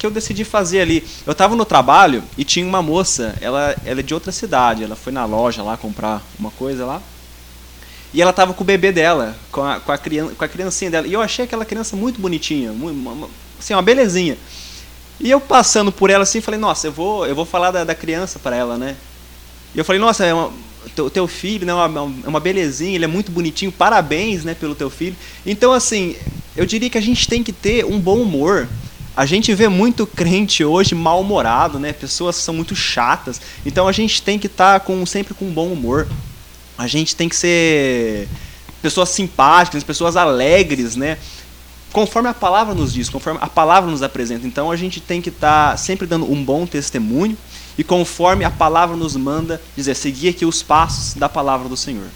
que 0.00 0.06
eu 0.06 0.10
decidi 0.10 0.44
fazer 0.44 0.80
ali. 0.80 1.06
Eu 1.26 1.32
estava 1.32 1.54
no 1.54 1.64
trabalho 1.66 2.24
e 2.36 2.42
tinha 2.42 2.66
uma 2.66 2.80
moça, 2.80 3.36
ela, 3.38 3.76
ela 3.84 4.00
é 4.00 4.02
de 4.02 4.14
outra 4.14 4.32
cidade, 4.32 4.82
ela 4.82 4.96
foi 4.96 5.12
na 5.12 5.26
loja 5.26 5.62
lá 5.62 5.76
comprar 5.76 6.22
uma 6.38 6.50
coisa 6.50 6.86
lá. 6.86 7.02
E 8.12 8.22
ela 8.22 8.30
estava 8.30 8.54
com 8.54 8.64
o 8.64 8.66
bebê 8.66 8.90
dela, 8.90 9.36
com 9.52 9.62
a, 9.62 9.78
com, 9.78 9.92
a 9.92 9.98
criança, 9.98 10.34
com 10.34 10.42
a 10.42 10.48
criancinha 10.48 10.90
dela. 10.90 11.06
E 11.06 11.12
eu 11.12 11.20
achei 11.20 11.44
aquela 11.44 11.66
criança 11.66 11.96
muito 11.96 12.18
bonitinha, 12.18 12.72
uma, 12.72 13.28
assim, 13.58 13.74
uma 13.74 13.82
belezinha. 13.82 14.38
E 15.20 15.30
eu 15.30 15.38
passando 15.38 15.92
por 15.92 16.08
ela 16.08 16.22
assim, 16.22 16.40
falei, 16.40 16.58
nossa, 16.58 16.86
eu 16.86 16.92
vou, 16.92 17.26
eu 17.26 17.34
vou 17.34 17.44
falar 17.44 17.70
da, 17.70 17.84
da 17.84 17.94
criança 17.94 18.38
para 18.38 18.56
ela, 18.56 18.78
né? 18.78 18.96
E 19.74 19.78
eu 19.78 19.84
falei, 19.84 20.00
nossa, 20.00 20.24
é 20.24 20.32
uma, 20.32 20.50
teu, 20.96 21.10
teu 21.10 21.28
filho 21.28 21.66
né, 21.66 21.72
é 21.72 21.74
uma, 21.74 22.14
é 22.24 22.28
uma 22.28 22.40
belezinha, 22.40 22.94
ele 22.94 23.04
é 23.04 23.08
muito 23.08 23.30
bonitinho, 23.30 23.70
parabéns 23.70 24.44
né, 24.44 24.54
pelo 24.54 24.74
teu 24.74 24.88
filho. 24.88 25.14
Então, 25.44 25.74
assim, 25.74 26.16
eu 26.56 26.64
diria 26.64 26.88
que 26.88 26.98
a 26.98 27.02
gente 27.02 27.28
tem 27.28 27.44
que 27.44 27.52
ter 27.52 27.84
um 27.84 28.00
bom 28.00 28.16
humor. 28.16 28.66
A 29.20 29.26
gente 29.26 29.54
vê 29.54 29.68
muito 29.68 30.06
crente 30.06 30.64
hoje 30.64 30.94
mal-humorado, 30.94 31.78
né? 31.78 31.92
Pessoas 31.92 32.36
são 32.36 32.54
muito 32.54 32.74
chatas. 32.74 33.38
Então 33.66 33.86
a 33.86 33.92
gente 33.92 34.22
tem 34.22 34.38
que 34.38 34.46
estar 34.46 34.80
com, 34.80 35.04
sempre 35.04 35.34
com 35.34 35.44
bom 35.52 35.66
humor. 35.66 36.08
A 36.78 36.86
gente 36.86 37.14
tem 37.14 37.28
que 37.28 37.36
ser 37.36 38.26
pessoas 38.80 39.10
simpáticas, 39.10 39.84
pessoas 39.84 40.16
alegres, 40.16 40.96
né? 40.96 41.18
Conforme 41.92 42.30
a 42.30 42.32
palavra 42.32 42.74
nos 42.74 42.94
diz, 42.94 43.10
conforme 43.10 43.38
a 43.42 43.46
palavra 43.46 43.90
nos 43.90 44.02
apresenta. 44.02 44.46
Então 44.46 44.70
a 44.70 44.76
gente 44.76 45.02
tem 45.02 45.20
que 45.20 45.28
estar 45.28 45.78
sempre 45.78 46.06
dando 46.06 46.24
um 46.24 46.42
bom 46.42 46.64
testemunho 46.64 47.36
e 47.76 47.84
conforme 47.84 48.42
a 48.42 48.50
palavra 48.50 48.96
nos 48.96 49.16
manda 49.16 49.60
dizer, 49.76 49.96
seguir 49.96 50.30
aqui 50.30 50.46
os 50.46 50.62
passos 50.62 51.12
da 51.12 51.28
palavra 51.28 51.68
do 51.68 51.76
Senhor. 51.76 52.08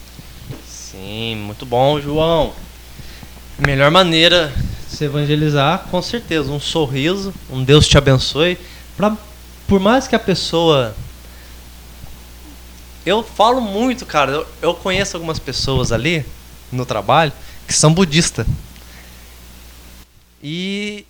Sim, 0.67 1.37
muito 1.37 1.67
bom, 1.67 2.01
João. 2.01 2.55
Melhor 3.59 3.91
maneira 3.91 4.51
se 4.95 5.05
evangelizar, 5.05 5.85
com 5.91 6.01
certeza, 6.01 6.51
um 6.51 6.61
sorriso, 6.61 7.35
um 7.51 7.63
Deus 7.63 7.87
te 7.87 7.99
abençoe. 7.99 8.59
Pra, 8.97 9.17
por 9.67 9.81
mais 9.81 10.07
que 10.09 10.15
a 10.15 10.19
pessoa. 10.19 10.95
Eu 13.05 13.23
falo 13.23 13.61
muito, 13.61 14.07
cara. 14.07 14.33
Eu, 14.33 14.47
eu 14.63 14.75
conheço 14.75 15.17
algumas 15.17 15.39
pessoas 15.39 15.93
ali 15.93 16.25
no 16.73 16.87
trabalho 16.87 17.33
que 17.67 17.73
são 17.75 17.93
budistas. 17.93 18.47
E, 20.43 21.07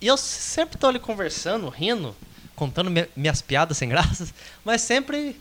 e 0.00 0.06
eu 0.06 0.16
sempre 0.16 0.78
tô 0.78 0.86
ali 0.86 0.98
conversando, 0.98 1.68
rindo, 1.68 2.14
contando 2.56 2.90
mi- 2.90 3.08
minhas 3.14 3.42
piadas 3.42 3.76
sem 3.76 3.88
graças, 3.88 4.32
mas 4.64 4.80
sempre 4.80 5.36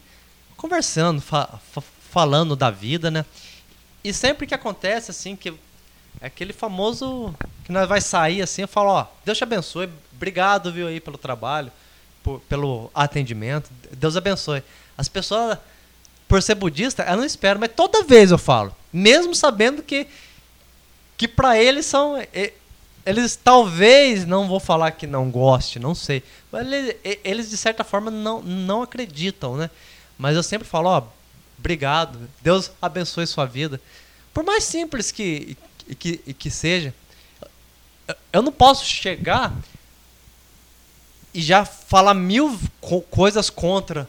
conversando, 0.57 1.21
fa- 1.21 1.59
fa- 1.71 1.83
falando 2.11 2.55
da 2.55 2.69
vida, 2.69 3.09
né? 3.09 3.25
E 4.03 4.13
sempre 4.13 4.45
que 4.47 4.53
acontece 4.53 5.11
assim 5.11 5.35
que 5.35 5.53
é 6.21 6.27
aquele 6.27 6.53
famoso 6.53 7.33
que 7.65 7.71
nós 7.71 7.87
vai 7.87 8.01
sair 8.01 8.41
assim, 8.41 8.63
eu 8.63 8.67
falo, 8.67 8.89
ó, 8.89 9.05
Deus 9.23 9.37
te 9.37 9.43
abençoe, 9.43 9.89
obrigado, 10.15 10.71
viu 10.71 10.87
aí 10.87 10.99
pelo 10.99 11.17
trabalho, 11.17 11.71
por- 12.23 12.39
pelo 12.41 12.89
atendimento, 12.93 13.69
Deus 13.91 14.15
abençoe. 14.17 14.63
As 14.97 15.07
pessoas 15.07 15.57
por 16.27 16.43
ser 16.43 16.55
budista, 16.55 17.01
elas 17.03 17.17
não 17.17 17.25
esperam, 17.25 17.59
mas 17.59 17.71
toda 17.75 18.03
vez 18.03 18.29
eu 18.31 18.37
falo, 18.37 18.75
mesmo 18.93 19.33
sabendo 19.33 19.81
que 19.81 20.07
que 21.17 21.27
para 21.27 21.57
eles 21.57 21.85
são 21.85 22.17
e- 22.33 22.53
eles 23.05 23.35
talvez 23.35 24.25
não 24.25 24.47
vou 24.47 24.59
falar 24.59 24.91
que 24.91 25.07
não 25.07 25.29
goste, 25.31 25.79
não 25.79 25.95
sei, 25.95 26.21
mas 26.51 26.67
eles, 26.67 26.95
e- 27.03 27.19
eles 27.23 27.49
de 27.49 27.57
certa 27.57 27.83
forma 27.83 28.11
não 28.11 28.41
não 28.41 28.81
acreditam, 28.83 29.55
né? 29.57 29.69
Mas 30.17 30.35
eu 30.35 30.43
sempre 30.43 30.67
falo, 30.67 30.89
ó, 30.89 31.03
obrigado, 31.57 32.19
Deus 32.41 32.71
abençoe 32.81 33.25
sua 33.25 33.45
vida. 33.45 33.81
Por 34.33 34.43
mais 34.43 34.63
simples 34.65 35.11
que 35.11 35.57
que, 35.95 36.17
que 36.33 36.49
seja, 36.51 36.93
eu- 38.33 38.41
não 38.41 38.51
posso 38.51 38.85
chegar 38.85 39.53
e 41.33 41.41
já 41.41 41.63
falar 41.65 42.13
mil 42.13 42.59
co- 42.81 43.01
coisas 43.01 43.49
contra 43.49 44.07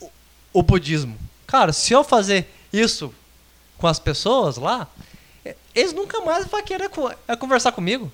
o, 0.00 0.10
o 0.52 0.62
budismo. 0.62 1.18
Cara, 1.46 1.72
se 1.72 1.92
eu 1.92 2.04
fazer 2.04 2.52
isso 2.72 3.12
com 3.78 3.86
as 3.86 3.98
pessoas 3.98 4.56
lá, 4.56 4.86
eles 5.74 5.92
nunca 5.92 6.20
mais 6.20 6.46
vão 6.46 6.62
querer 6.62 6.88
co- 6.90 7.12
eh, 7.28 7.36
conversar 7.36 7.72
comigo. 7.72 8.10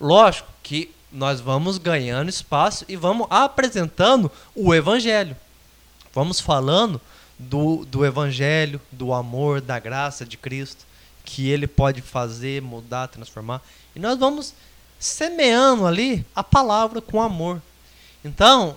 Lógico 0.00 0.48
que 0.62 0.90
nós 1.10 1.40
vamos 1.40 1.76
ganhando 1.76 2.28
espaço 2.30 2.84
e 2.88 2.96
vamos 2.96 3.26
apresentando 3.28 4.30
o 4.54 4.74
evangelho. 4.74 5.36
Vamos 6.14 6.40
falando 6.40 7.00
do, 7.38 7.84
do 7.84 8.04
evangelho, 8.06 8.80
do 8.90 9.12
amor, 9.12 9.60
da 9.60 9.78
graça 9.78 10.24
de 10.24 10.36
Cristo, 10.36 10.84
que 11.34 11.48
ele 11.48 11.66
pode 11.66 12.02
fazer, 12.02 12.60
mudar, 12.60 13.08
transformar. 13.08 13.62
E 13.96 13.98
nós 13.98 14.18
vamos 14.18 14.52
semeando 14.98 15.86
ali 15.86 16.26
a 16.36 16.44
palavra 16.44 17.00
com 17.00 17.22
amor. 17.22 17.60
Então, 18.22 18.76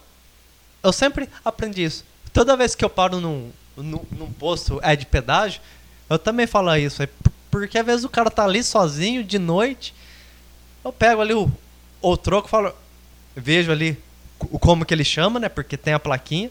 eu 0.81 0.93
sempre 0.93 1.29
aprendi 1.43 1.83
isso. 1.83 2.05
Toda 2.31 2.55
vez 2.55 2.73
que 2.73 2.85
eu 2.85 2.89
paro 2.89 3.19
num, 3.19 3.51
num, 3.75 4.01
num 4.11 4.31
posto 4.31 4.79
é 4.81 4.95
de 4.95 5.05
pedágio, 5.05 5.59
eu 6.09 6.17
também 6.17 6.47
falo 6.47 6.73
isso. 6.77 7.03
é 7.03 7.07
por- 7.07 7.31
Porque 7.51 7.77
às 7.77 7.85
vezes 7.85 8.05
o 8.05 8.09
cara 8.09 8.31
tá 8.31 8.45
ali 8.45 8.63
sozinho 8.63 9.21
de 9.23 9.37
noite, 9.37 9.93
eu 10.83 10.93
pego 10.93 11.21
ali 11.21 11.33
o, 11.33 11.51
o 12.01 12.15
troco 12.17 12.47
falo, 12.47 12.73
vejo 13.35 13.71
ali 13.71 13.97
como 14.61 14.85
que 14.85 14.93
ele 14.93 15.03
chama, 15.03 15.39
né? 15.41 15.49
Porque 15.49 15.75
tem 15.75 15.93
a 15.93 15.99
plaquinha. 15.99 16.49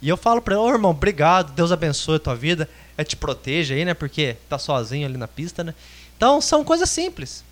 E 0.00 0.08
eu 0.08 0.16
falo 0.16 0.40
pra 0.40 0.54
ele, 0.54 0.62
ô 0.62 0.68
irmão, 0.68 0.90
obrigado, 0.92 1.52
Deus 1.52 1.72
abençoe 1.72 2.16
a 2.16 2.20
tua 2.20 2.36
vida, 2.36 2.68
é 2.96 3.04
te 3.04 3.16
proteja 3.16 3.74
aí, 3.74 3.84
né? 3.84 3.94
Porque 3.94 4.36
tá 4.48 4.58
sozinho 4.58 5.06
ali 5.06 5.16
na 5.16 5.28
pista, 5.28 5.62
né? 5.62 5.74
Então 6.16 6.40
são 6.40 6.64
coisas 6.64 6.88
simples. 6.88 7.44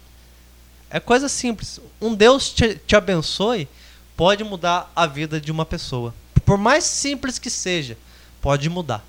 É 0.91 1.01
coisa 1.01 1.29
simples. 1.29 1.81
Um 2.01 2.15
Deus 2.15 2.51
te, 2.51 2.77
te 2.77 2.97
abençoe 2.97 3.69
pode 4.17 4.45
mudar 4.45 4.91
a 4.95 5.07
vida 5.07 5.41
de 5.41 5.51
uma 5.51 5.65
pessoa. 5.65 6.15
Por 6.45 6.57
mais 6.57 6.85
simples 6.85 7.39
que 7.39 7.51
seja, 7.51 7.97
pode 8.41 8.69
mudar. 8.69 9.05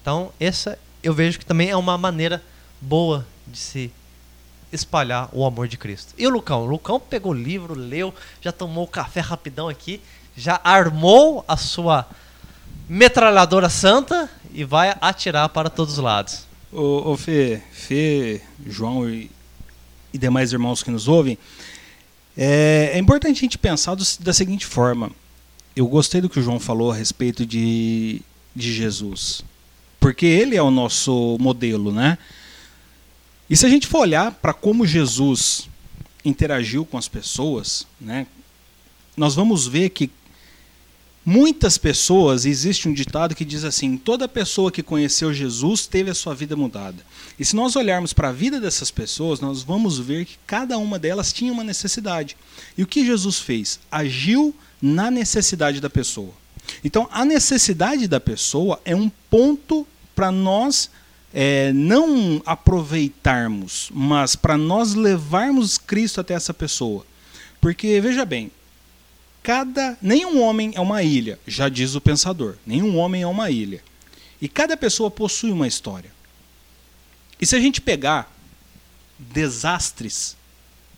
Então, 0.00 0.32
essa 0.38 0.78
eu 1.02 1.14
vejo 1.14 1.38
que 1.38 1.46
também 1.46 1.70
é 1.70 1.76
uma 1.76 1.96
maneira 1.96 2.42
boa 2.80 3.26
de 3.46 3.58
se 3.58 3.92
espalhar 4.72 5.28
o 5.32 5.44
amor 5.44 5.68
de 5.68 5.76
Cristo. 5.76 6.14
E 6.16 6.26
o 6.26 6.30
Lucão? 6.30 6.62
O 6.62 6.66
Lucão 6.66 6.98
pegou 6.98 7.32
o 7.32 7.34
livro, 7.34 7.74
leu, 7.74 8.14
já 8.40 8.50
tomou 8.50 8.84
o 8.84 8.88
café 8.88 9.20
rapidão 9.20 9.68
aqui, 9.68 10.00
já 10.36 10.60
armou 10.64 11.44
a 11.46 11.56
sua 11.56 12.06
metralhadora 12.88 13.68
santa 13.68 14.30
e 14.52 14.64
vai 14.64 14.94
atirar 15.00 15.48
para 15.48 15.70
todos 15.70 15.94
os 15.94 15.98
lados. 15.98 16.46
Ô, 16.72 17.10
ô 17.12 17.16
Fê, 17.16 17.62
Fê, 17.72 18.40
João 18.66 19.08
e, 19.08 19.30
e 20.12 20.18
demais 20.18 20.52
irmãos 20.52 20.82
que 20.82 20.90
nos 20.90 21.08
ouvem, 21.08 21.38
é, 22.36 22.92
é 22.94 22.98
importante 22.98 23.38
a 23.38 23.40
gente 23.40 23.58
pensar 23.58 23.94
do- 23.94 24.04
da 24.20 24.32
seguinte 24.32 24.66
forma. 24.66 25.10
Eu 25.74 25.86
gostei 25.86 26.20
do 26.20 26.28
que 26.28 26.38
o 26.38 26.42
João 26.42 26.60
falou 26.60 26.90
a 26.90 26.94
respeito 26.94 27.44
de, 27.46 28.20
de 28.54 28.72
Jesus. 28.72 29.42
Porque 30.00 30.26
ele 30.26 30.56
é 30.56 30.62
o 30.62 30.70
nosso 30.70 31.36
modelo, 31.40 31.92
né? 31.92 32.18
E 33.48 33.56
se 33.56 33.64
a 33.66 33.68
gente 33.68 33.86
for 33.86 34.00
olhar 34.00 34.32
para 34.32 34.52
como 34.52 34.86
Jesus 34.86 35.68
interagiu 36.24 36.84
com 36.84 36.96
as 36.98 37.08
pessoas, 37.08 37.86
né? 38.00 38.26
Nós 39.16 39.34
vamos 39.34 39.66
ver 39.66 39.90
que 39.90 40.10
muitas 41.24 41.78
pessoas, 41.78 42.44
existe 42.44 42.88
um 42.88 42.92
ditado 42.92 43.34
que 43.34 43.44
diz 43.44 43.64
assim: 43.64 43.96
toda 43.96 44.28
pessoa 44.28 44.72
que 44.72 44.82
conheceu 44.82 45.32
Jesus 45.32 45.86
teve 45.86 46.10
a 46.10 46.14
sua 46.14 46.34
vida 46.34 46.56
mudada. 46.56 47.04
E 47.38 47.44
se 47.44 47.56
nós 47.56 47.76
olharmos 47.76 48.12
para 48.12 48.28
a 48.28 48.32
vida 48.32 48.60
dessas 48.60 48.90
pessoas, 48.90 49.40
nós 49.40 49.62
vamos 49.62 49.98
ver 49.98 50.24
que 50.24 50.38
cada 50.46 50.78
uma 50.78 50.98
delas 50.98 51.32
tinha 51.32 51.52
uma 51.52 51.64
necessidade. 51.64 52.36
E 52.76 52.82
o 52.82 52.86
que 52.86 53.04
Jesus 53.04 53.38
fez? 53.38 53.80
Agiu 53.90 54.54
na 54.80 55.10
necessidade 55.10 55.80
da 55.80 55.88
pessoa. 55.88 56.32
Então, 56.84 57.08
a 57.10 57.24
necessidade 57.24 58.06
da 58.06 58.20
pessoa 58.20 58.80
é 58.84 58.94
um 58.94 59.10
ponto 59.30 59.86
para 60.14 60.30
nós 60.30 60.90
é, 61.32 61.72
não 61.72 62.42
aproveitarmos, 62.44 63.90
mas 63.92 64.36
para 64.36 64.56
nós 64.56 64.94
levarmos 64.94 65.78
Cristo 65.78 66.20
até 66.20 66.34
essa 66.34 66.52
pessoa. 66.52 67.06
Porque, 67.60 68.00
veja 68.00 68.24
bem, 68.24 68.50
cada 69.42 69.96
nenhum 70.00 70.40
homem 70.40 70.72
é 70.74 70.80
uma 70.80 71.02
ilha, 71.02 71.38
já 71.46 71.68
diz 71.68 71.94
o 71.94 72.00
pensador. 72.00 72.56
Nenhum 72.64 72.96
homem 72.96 73.22
é 73.22 73.26
uma 73.26 73.50
ilha. 73.50 73.82
E 74.40 74.48
cada 74.48 74.76
pessoa 74.76 75.10
possui 75.10 75.50
uma 75.50 75.66
história. 75.66 76.10
E 77.40 77.46
se 77.46 77.56
a 77.56 77.60
gente 77.60 77.80
pegar 77.80 78.32
desastres, 79.18 80.36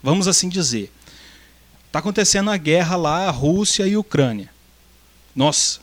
vamos 0.02 0.28
assim 0.28 0.48
dizer, 0.48 0.92
está 1.87 1.98
acontecendo 1.98 2.50
a 2.50 2.57
guerra 2.57 2.96
lá, 2.96 3.28
a 3.28 3.30
Rússia 3.30 3.87
e 3.87 3.94
a 3.94 3.98
Ucrânia. 4.00 4.50
Nossa, 5.35 5.80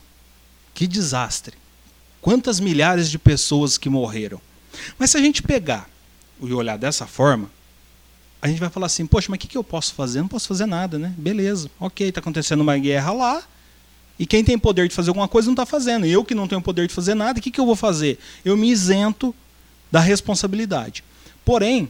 que 0.73 0.87
desastre. 0.87 1.57
Quantas 2.21 2.59
milhares 2.59 3.09
de 3.09 3.17
pessoas 3.17 3.77
que 3.77 3.89
morreram. 3.89 4.39
Mas 4.97 5.11
se 5.11 5.17
a 5.17 5.21
gente 5.21 5.41
pegar 5.41 5.89
e 6.41 6.53
olhar 6.53 6.77
dessa 6.77 7.07
forma, 7.07 7.49
a 8.41 8.47
gente 8.47 8.59
vai 8.59 8.69
falar 8.69 8.87
assim, 8.87 9.05
poxa, 9.05 9.27
mas 9.29 9.37
o 9.37 9.39
que, 9.39 9.47
que 9.47 9.57
eu 9.57 9.63
posso 9.63 9.93
fazer? 9.93 10.19
Não 10.19 10.27
posso 10.27 10.47
fazer 10.47 10.65
nada, 10.65 10.97
né? 10.97 11.13
Beleza, 11.17 11.69
ok, 11.79 12.09
está 12.09 12.19
acontecendo 12.19 12.61
uma 12.61 12.77
guerra 12.77 13.11
lá, 13.13 13.43
e 14.17 14.25
quem 14.25 14.43
tem 14.43 14.57
poder 14.57 14.87
de 14.87 14.93
fazer 14.93 15.09
alguma 15.09 15.27
coisa 15.27 15.47
não 15.47 15.53
está 15.53 15.65
fazendo. 15.65 16.05
Eu 16.05 16.23
que 16.23 16.35
não 16.35 16.47
tenho 16.47 16.61
poder 16.61 16.87
de 16.87 16.93
fazer 16.93 17.15
nada, 17.15 17.39
o 17.39 17.41
que, 17.41 17.51
que 17.51 17.59
eu 17.59 17.65
vou 17.65 17.75
fazer? 17.75 18.19
Eu 18.45 18.55
me 18.55 18.69
isento 18.69 19.33
da 19.91 19.99
responsabilidade. 19.99 21.03
Porém, 21.43 21.89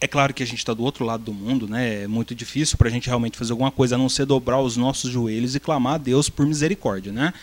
é 0.00 0.06
claro 0.06 0.32
que 0.32 0.42
a 0.42 0.46
gente 0.46 0.58
está 0.58 0.72
do 0.72 0.82
outro 0.82 1.04
lado 1.04 1.24
do 1.24 1.34
mundo, 1.34 1.66
né? 1.66 2.04
É 2.04 2.06
muito 2.06 2.34
difícil 2.34 2.78
para 2.78 2.88
a 2.88 2.90
gente 2.90 3.08
realmente 3.08 3.36
fazer 3.36 3.52
alguma 3.52 3.70
coisa 3.70 3.96
a 3.96 3.98
não 3.98 4.08
ser 4.08 4.24
dobrar 4.24 4.60
os 4.60 4.76
nossos 4.76 5.10
joelhos 5.10 5.54
e 5.54 5.60
clamar 5.60 5.94
a 5.94 5.98
Deus 5.98 6.30
por 6.30 6.46
misericórdia, 6.46 7.12
né? 7.12 7.34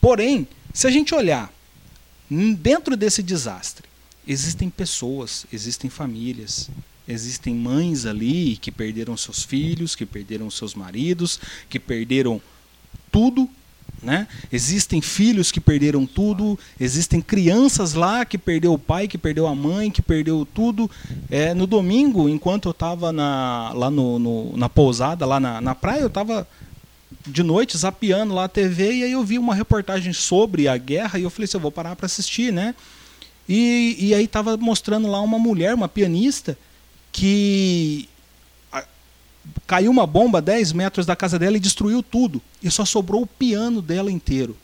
Porém, 0.00 0.48
se 0.72 0.86
a 0.86 0.90
gente 0.90 1.14
olhar 1.14 1.52
dentro 2.30 2.96
desse 2.96 3.22
desastre, 3.22 3.89
existem 4.26 4.70
pessoas, 4.70 5.46
existem 5.52 5.90
famílias, 5.90 6.70
existem 7.06 7.54
mães 7.54 8.06
ali 8.06 8.56
que 8.56 8.70
perderam 8.70 9.16
seus 9.16 9.42
filhos, 9.42 9.94
que 9.94 10.06
perderam 10.06 10.50
seus 10.50 10.74
maridos, 10.74 11.40
que 11.68 11.78
perderam 11.78 12.40
tudo 13.10 13.48
né? 14.02 14.26
Existem 14.50 15.00
filhos 15.00 15.52
que 15.52 15.60
perderam 15.60 16.06
tudo, 16.06 16.58
existem 16.78 17.20
crianças 17.20 17.92
lá 17.92 18.24
que 18.24 18.38
perdeu 18.38 18.72
o 18.72 18.78
pai, 18.78 19.06
que 19.06 19.18
perdeu 19.18 19.46
a 19.46 19.54
mãe, 19.54 19.90
que 19.90 20.00
perdeu 20.00 20.46
tudo. 20.54 20.90
É, 21.30 21.52
no 21.52 21.66
domingo, 21.66 22.28
enquanto 22.28 22.68
eu 22.68 22.72
estava 22.72 23.10
lá 23.10 23.90
no, 23.90 24.18
no, 24.18 24.56
na 24.56 24.68
pousada, 24.68 25.26
lá 25.26 25.38
na, 25.38 25.60
na 25.60 25.74
praia, 25.74 26.00
eu 26.00 26.06
estava 26.06 26.48
de 27.26 27.42
noite 27.42 27.76
zapeando 27.76 28.34
lá 28.34 28.44
a 28.44 28.48
TV 28.48 28.92
e 28.92 29.04
aí 29.04 29.12
eu 29.12 29.22
vi 29.22 29.38
uma 29.38 29.54
reportagem 29.54 30.12
sobre 30.12 30.66
a 30.68 30.76
guerra 30.76 31.18
e 31.18 31.22
eu 31.22 31.30
falei 31.30 31.44
assim, 31.44 31.56
eu 31.56 31.60
vou 31.60 31.72
parar 31.72 31.94
para 31.94 32.06
assistir, 32.06 32.52
né? 32.52 32.74
E, 33.48 33.96
e 33.98 34.14
aí 34.14 34.24
estava 34.24 34.56
mostrando 34.56 35.08
lá 35.08 35.20
uma 35.20 35.38
mulher, 35.38 35.74
uma 35.74 35.88
pianista, 35.88 36.56
que 37.12 38.08
caiu 39.66 39.90
uma 39.90 40.06
bomba 40.06 40.38
a 40.38 40.40
10 40.40 40.72
metros 40.72 41.06
da 41.06 41.16
casa 41.16 41.38
dela 41.38 41.56
e 41.56 41.60
destruiu 41.60 42.02
tudo. 42.02 42.40
E 42.62 42.70
só 42.70 42.84
sobrou 42.84 43.22
o 43.22 43.26
piano 43.26 43.80
dela 43.80 44.10
inteiro. 44.10 44.56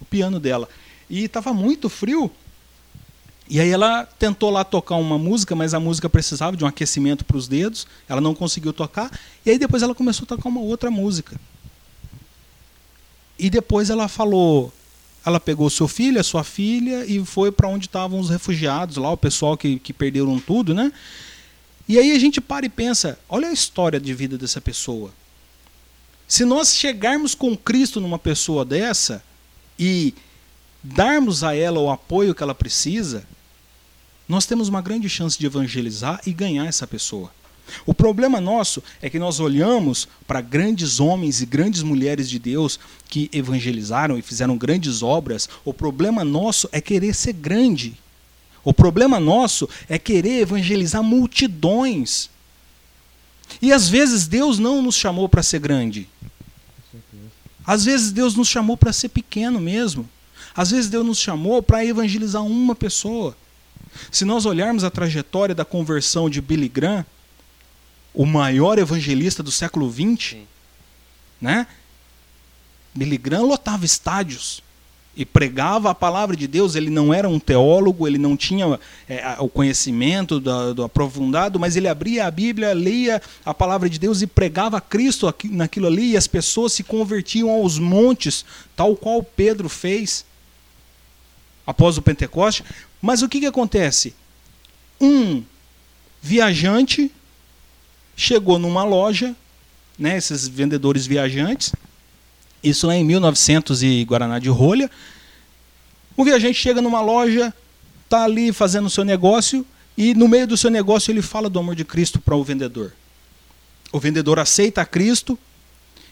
O 0.00 0.04
piano 0.04 0.40
dela. 0.40 0.68
E 1.08 1.24
estava 1.24 1.52
muito 1.52 1.88
frio. 1.88 2.30
E 3.48 3.60
aí 3.60 3.70
ela 3.70 4.06
tentou 4.18 4.50
lá 4.50 4.64
tocar 4.64 4.96
uma 4.96 5.18
música, 5.18 5.54
mas 5.54 5.74
a 5.74 5.80
música 5.80 6.08
precisava 6.08 6.56
de 6.56 6.64
um 6.64 6.66
aquecimento 6.66 7.24
para 7.24 7.36
os 7.36 7.48
dedos. 7.48 7.86
Ela 8.08 8.20
não 8.20 8.34
conseguiu 8.34 8.72
tocar. 8.72 9.10
E 9.44 9.50
aí 9.50 9.58
depois 9.58 9.82
ela 9.82 9.94
começou 9.94 10.24
a 10.24 10.28
tocar 10.28 10.48
uma 10.48 10.60
outra 10.60 10.90
música. 10.90 11.38
E 13.38 13.50
depois 13.50 13.90
ela 13.90 14.08
falou, 14.08 14.72
ela 15.24 15.38
pegou 15.38 15.70
seu 15.70 15.86
filho, 15.86 16.20
a 16.20 16.24
sua 16.24 16.42
filha 16.42 17.04
e 17.04 17.24
foi 17.24 17.52
para 17.52 17.68
onde 17.68 17.86
estavam 17.86 18.18
os 18.18 18.28
refugiados 18.28 18.96
lá, 18.96 19.10
o 19.10 19.16
pessoal 19.16 19.56
que, 19.56 19.78
que 19.78 19.92
perderam 19.92 20.38
tudo, 20.38 20.74
né? 20.74 20.92
E 21.88 21.98
aí 21.98 22.12
a 22.12 22.18
gente 22.18 22.40
para 22.40 22.66
e 22.66 22.68
pensa: 22.68 23.18
olha 23.28 23.48
a 23.48 23.52
história 23.52 24.00
de 24.00 24.12
vida 24.14 24.36
dessa 24.36 24.60
pessoa. 24.60 25.12
Se 26.26 26.44
nós 26.44 26.74
chegarmos 26.74 27.34
com 27.34 27.56
Cristo 27.56 28.00
numa 28.00 28.18
pessoa 28.18 28.64
dessa 28.64 29.22
e 29.78 30.14
darmos 30.82 31.44
a 31.44 31.54
ela 31.54 31.78
o 31.78 31.90
apoio 31.90 32.34
que 32.34 32.42
ela 32.42 32.54
precisa, 32.54 33.24
nós 34.28 34.46
temos 34.46 34.68
uma 34.68 34.80
grande 34.80 35.08
chance 35.08 35.38
de 35.38 35.44
evangelizar 35.46 36.20
e 36.26 36.32
ganhar 36.32 36.66
essa 36.66 36.86
pessoa. 36.86 37.30
O 37.86 37.94
problema 37.94 38.40
nosso 38.40 38.82
é 39.00 39.08
que 39.08 39.18
nós 39.18 39.40
olhamos 39.40 40.08
para 40.26 40.40
grandes 40.40 41.00
homens 41.00 41.40
e 41.40 41.46
grandes 41.46 41.82
mulheres 41.82 42.28
de 42.28 42.38
Deus 42.38 42.78
que 43.08 43.30
evangelizaram 43.32 44.18
e 44.18 44.22
fizeram 44.22 44.56
grandes 44.58 45.02
obras. 45.02 45.48
O 45.64 45.72
problema 45.72 46.24
nosso 46.24 46.68
é 46.72 46.80
querer 46.80 47.14
ser 47.14 47.32
grande 47.32 47.96
o 48.64 48.72
problema 48.72 49.18
nosso 49.18 49.68
é 49.88 49.98
querer 49.98 50.40
evangelizar 50.40 51.02
multidões. 51.02 52.30
E 53.60 53.72
às 53.72 53.88
vezes 53.88 54.26
Deus 54.26 54.58
não 54.58 54.80
nos 54.80 54.94
chamou 54.94 55.28
para 55.28 55.42
ser 55.42 55.58
grande. 55.58 56.08
Às 57.66 57.84
vezes 57.84 58.12
Deus 58.12 58.34
nos 58.34 58.48
chamou 58.48 58.76
para 58.76 58.92
ser 58.92 59.08
pequeno 59.08 59.60
mesmo. 59.60 60.08
Às 60.54 60.70
vezes 60.70 60.88
Deus 60.88 61.04
nos 61.04 61.18
chamou 61.18 61.62
para 61.62 61.84
evangelizar 61.84 62.44
uma 62.44 62.74
pessoa. 62.74 63.36
Se 64.10 64.24
nós 64.24 64.46
olharmos 64.46 64.84
a 64.84 64.90
trajetória 64.90 65.54
da 65.54 65.64
conversão 65.64 66.30
de 66.30 66.40
Billy 66.40 66.68
Graham, 66.68 67.04
o 68.14 68.26
maior 68.26 68.78
evangelista 68.78 69.42
do 69.42 69.50
século 69.50 69.90
XX, 69.90 70.38
né? 71.40 71.66
Billy 72.94 73.16
Graham 73.16 73.46
lotava 73.46 73.84
estádios 73.84 74.62
e 75.16 75.24
pregava 75.24 75.90
a 75.90 75.94
palavra 75.94 76.36
de 76.36 76.46
Deus. 76.46 76.74
Ele 76.74 76.90
não 76.90 77.12
era 77.12 77.28
um 77.28 77.38
teólogo, 77.38 78.06
ele 78.06 78.18
não 78.18 78.36
tinha 78.36 78.78
é, 79.08 79.36
o 79.38 79.48
conhecimento 79.48 80.38
do, 80.40 80.74
do, 80.74 80.84
aprofundado, 80.84 81.58
mas 81.58 81.76
ele 81.76 81.88
abria 81.88 82.26
a 82.26 82.30
Bíblia, 82.30 82.74
lia 82.74 83.20
a 83.44 83.54
palavra 83.54 83.88
de 83.88 83.98
Deus 83.98 84.22
e 84.22 84.26
pregava 84.26 84.80
Cristo 84.80 85.26
aqui, 85.26 85.48
naquilo 85.48 85.86
ali, 85.86 86.12
e 86.12 86.16
as 86.16 86.26
pessoas 86.26 86.72
se 86.72 86.82
convertiam 86.82 87.50
aos 87.50 87.78
montes, 87.78 88.44
tal 88.76 88.94
qual 88.96 89.22
Pedro 89.22 89.68
fez 89.68 90.24
após 91.66 91.96
o 91.96 92.02
Pentecoste. 92.02 92.64
Mas 93.00 93.22
o 93.22 93.28
que, 93.28 93.40
que 93.40 93.46
acontece? 93.46 94.14
Um 95.00 95.42
viajante 96.20 97.10
chegou 98.22 98.58
numa 98.58 98.84
loja, 98.84 99.34
né, 99.98 100.16
esses 100.16 100.46
vendedores 100.46 101.06
viajantes, 101.06 101.72
isso 102.62 102.86
lá 102.86 102.94
em 102.94 103.04
1900 103.04 103.82
e 103.82 104.04
Guaraná 104.04 104.38
de 104.38 104.48
rolha. 104.48 104.88
O 106.16 106.24
viajante 106.24 106.54
chega 106.54 106.80
numa 106.80 107.00
loja, 107.00 107.52
está 108.04 108.24
ali 108.24 108.52
fazendo 108.52 108.86
o 108.86 108.90
seu 108.90 109.04
negócio 109.04 109.66
e 109.96 110.14
no 110.14 110.28
meio 110.28 110.46
do 110.46 110.56
seu 110.56 110.70
negócio 110.70 111.10
ele 111.10 111.20
fala 111.20 111.50
do 111.50 111.58
amor 111.58 111.74
de 111.74 111.84
Cristo 111.84 112.20
para 112.20 112.36
o 112.36 112.44
vendedor. 112.44 112.92
O 113.90 113.98
vendedor 113.98 114.38
aceita 114.38 114.84
Cristo 114.86 115.36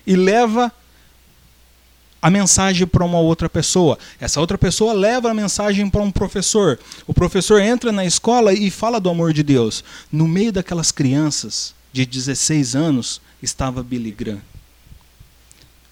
e 0.06 0.16
leva 0.16 0.72
a 2.20 2.28
mensagem 2.28 2.86
para 2.86 3.04
uma 3.04 3.20
outra 3.20 3.48
pessoa. 3.48 3.98
Essa 4.20 4.40
outra 4.40 4.58
pessoa 4.58 4.92
leva 4.92 5.30
a 5.30 5.34
mensagem 5.34 5.88
para 5.88 6.02
um 6.02 6.10
professor. 6.10 6.78
O 7.06 7.14
professor 7.14 7.60
entra 7.62 7.92
na 7.92 8.04
escola 8.04 8.52
e 8.52 8.70
fala 8.70 9.00
do 9.00 9.08
amor 9.08 9.32
de 9.32 9.42
Deus. 9.42 9.84
No 10.12 10.26
meio 10.26 10.52
daquelas 10.52 10.90
crianças 10.90 11.74
de 11.92 12.06
16 12.06 12.76
anos 12.76 13.20
estava 13.42 13.82
Billy 13.82 14.10
Graham. 14.10 14.40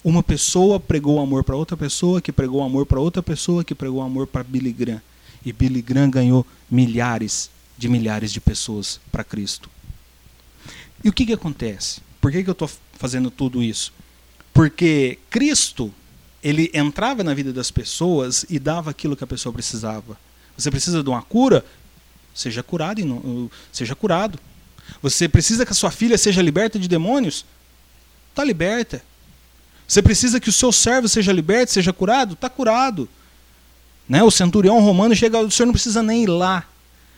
Uma 0.03 0.23
pessoa 0.23 0.79
pregou 0.79 1.19
amor 1.19 1.43
para 1.43 1.55
outra 1.55 1.75
pessoa, 1.75 2.21
que 2.21 2.31
pregou 2.31 2.63
amor 2.63 2.85
para 2.85 2.99
outra 2.99 3.21
pessoa, 3.21 3.63
que 3.63 3.75
pregou 3.75 4.01
amor 4.01 4.27
para 4.27 4.43
Billy 4.43 4.71
Graham. 4.71 5.01
E 5.45 5.51
Billy 5.51 5.81
Graham 5.81 6.09
ganhou 6.09 6.45
milhares 6.69 7.49
de 7.77 7.89
milhares 7.89 8.31
de 8.31 8.39
pessoas 8.39 8.99
para 9.11 9.23
Cristo. 9.23 9.69
E 11.03 11.09
o 11.09 11.13
que, 11.13 11.25
que 11.25 11.33
acontece? 11.33 12.01
Por 12.19 12.31
que, 12.31 12.43
que 12.43 12.49
eu 12.49 12.53
estou 12.53 12.69
fazendo 12.93 13.31
tudo 13.31 13.63
isso? 13.63 13.93
Porque 14.53 15.17
Cristo, 15.29 15.93
ele 16.43 16.69
entrava 16.73 17.23
na 17.23 17.33
vida 17.33 17.53
das 17.53 17.71
pessoas 17.71 18.45
e 18.49 18.59
dava 18.59 18.89
aquilo 18.91 19.15
que 19.15 19.23
a 19.23 19.27
pessoa 19.27 19.53
precisava. 19.53 20.17
Você 20.57 20.69
precisa 20.69 21.01
de 21.01 21.09
uma 21.09 21.21
cura? 21.21 21.63
Seja 22.33 22.61
curado, 22.61 23.51
seja 23.71 23.95
curado. 23.95 24.39
Você 25.01 25.27
precisa 25.27 25.65
que 25.65 25.71
a 25.71 25.75
sua 25.75 25.91
filha 25.91 26.17
seja 26.17 26.41
liberta 26.41 26.77
de 26.77 26.87
demônios? 26.87 27.45
Está 28.29 28.43
liberta. 28.43 29.01
Você 29.87 30.01
precisa 30.01 30.39
que 30.39 30.49
o 30.49 30.53
seu 30.53 30.71
servo 30.71 31.07
seja 31.07 31.31
liberto, 31.31 31.71
seja 31.71 31.91
curado? 31.91 32.33
Está 32.33 32.49
curado. 32.49 33.09
Né? 34.07 34.23
O 34.23 34.31
centurião 34.31 34.79
romano 34.79 35.15
chega, 35.15 35.39
o 35.39 35.51
senhor 35.51 35.67
não 35.67 35.73
precisa 35.73 36.03
nem 36.03 36.23
ir 36.23 36.27
lá. 36.27 36.65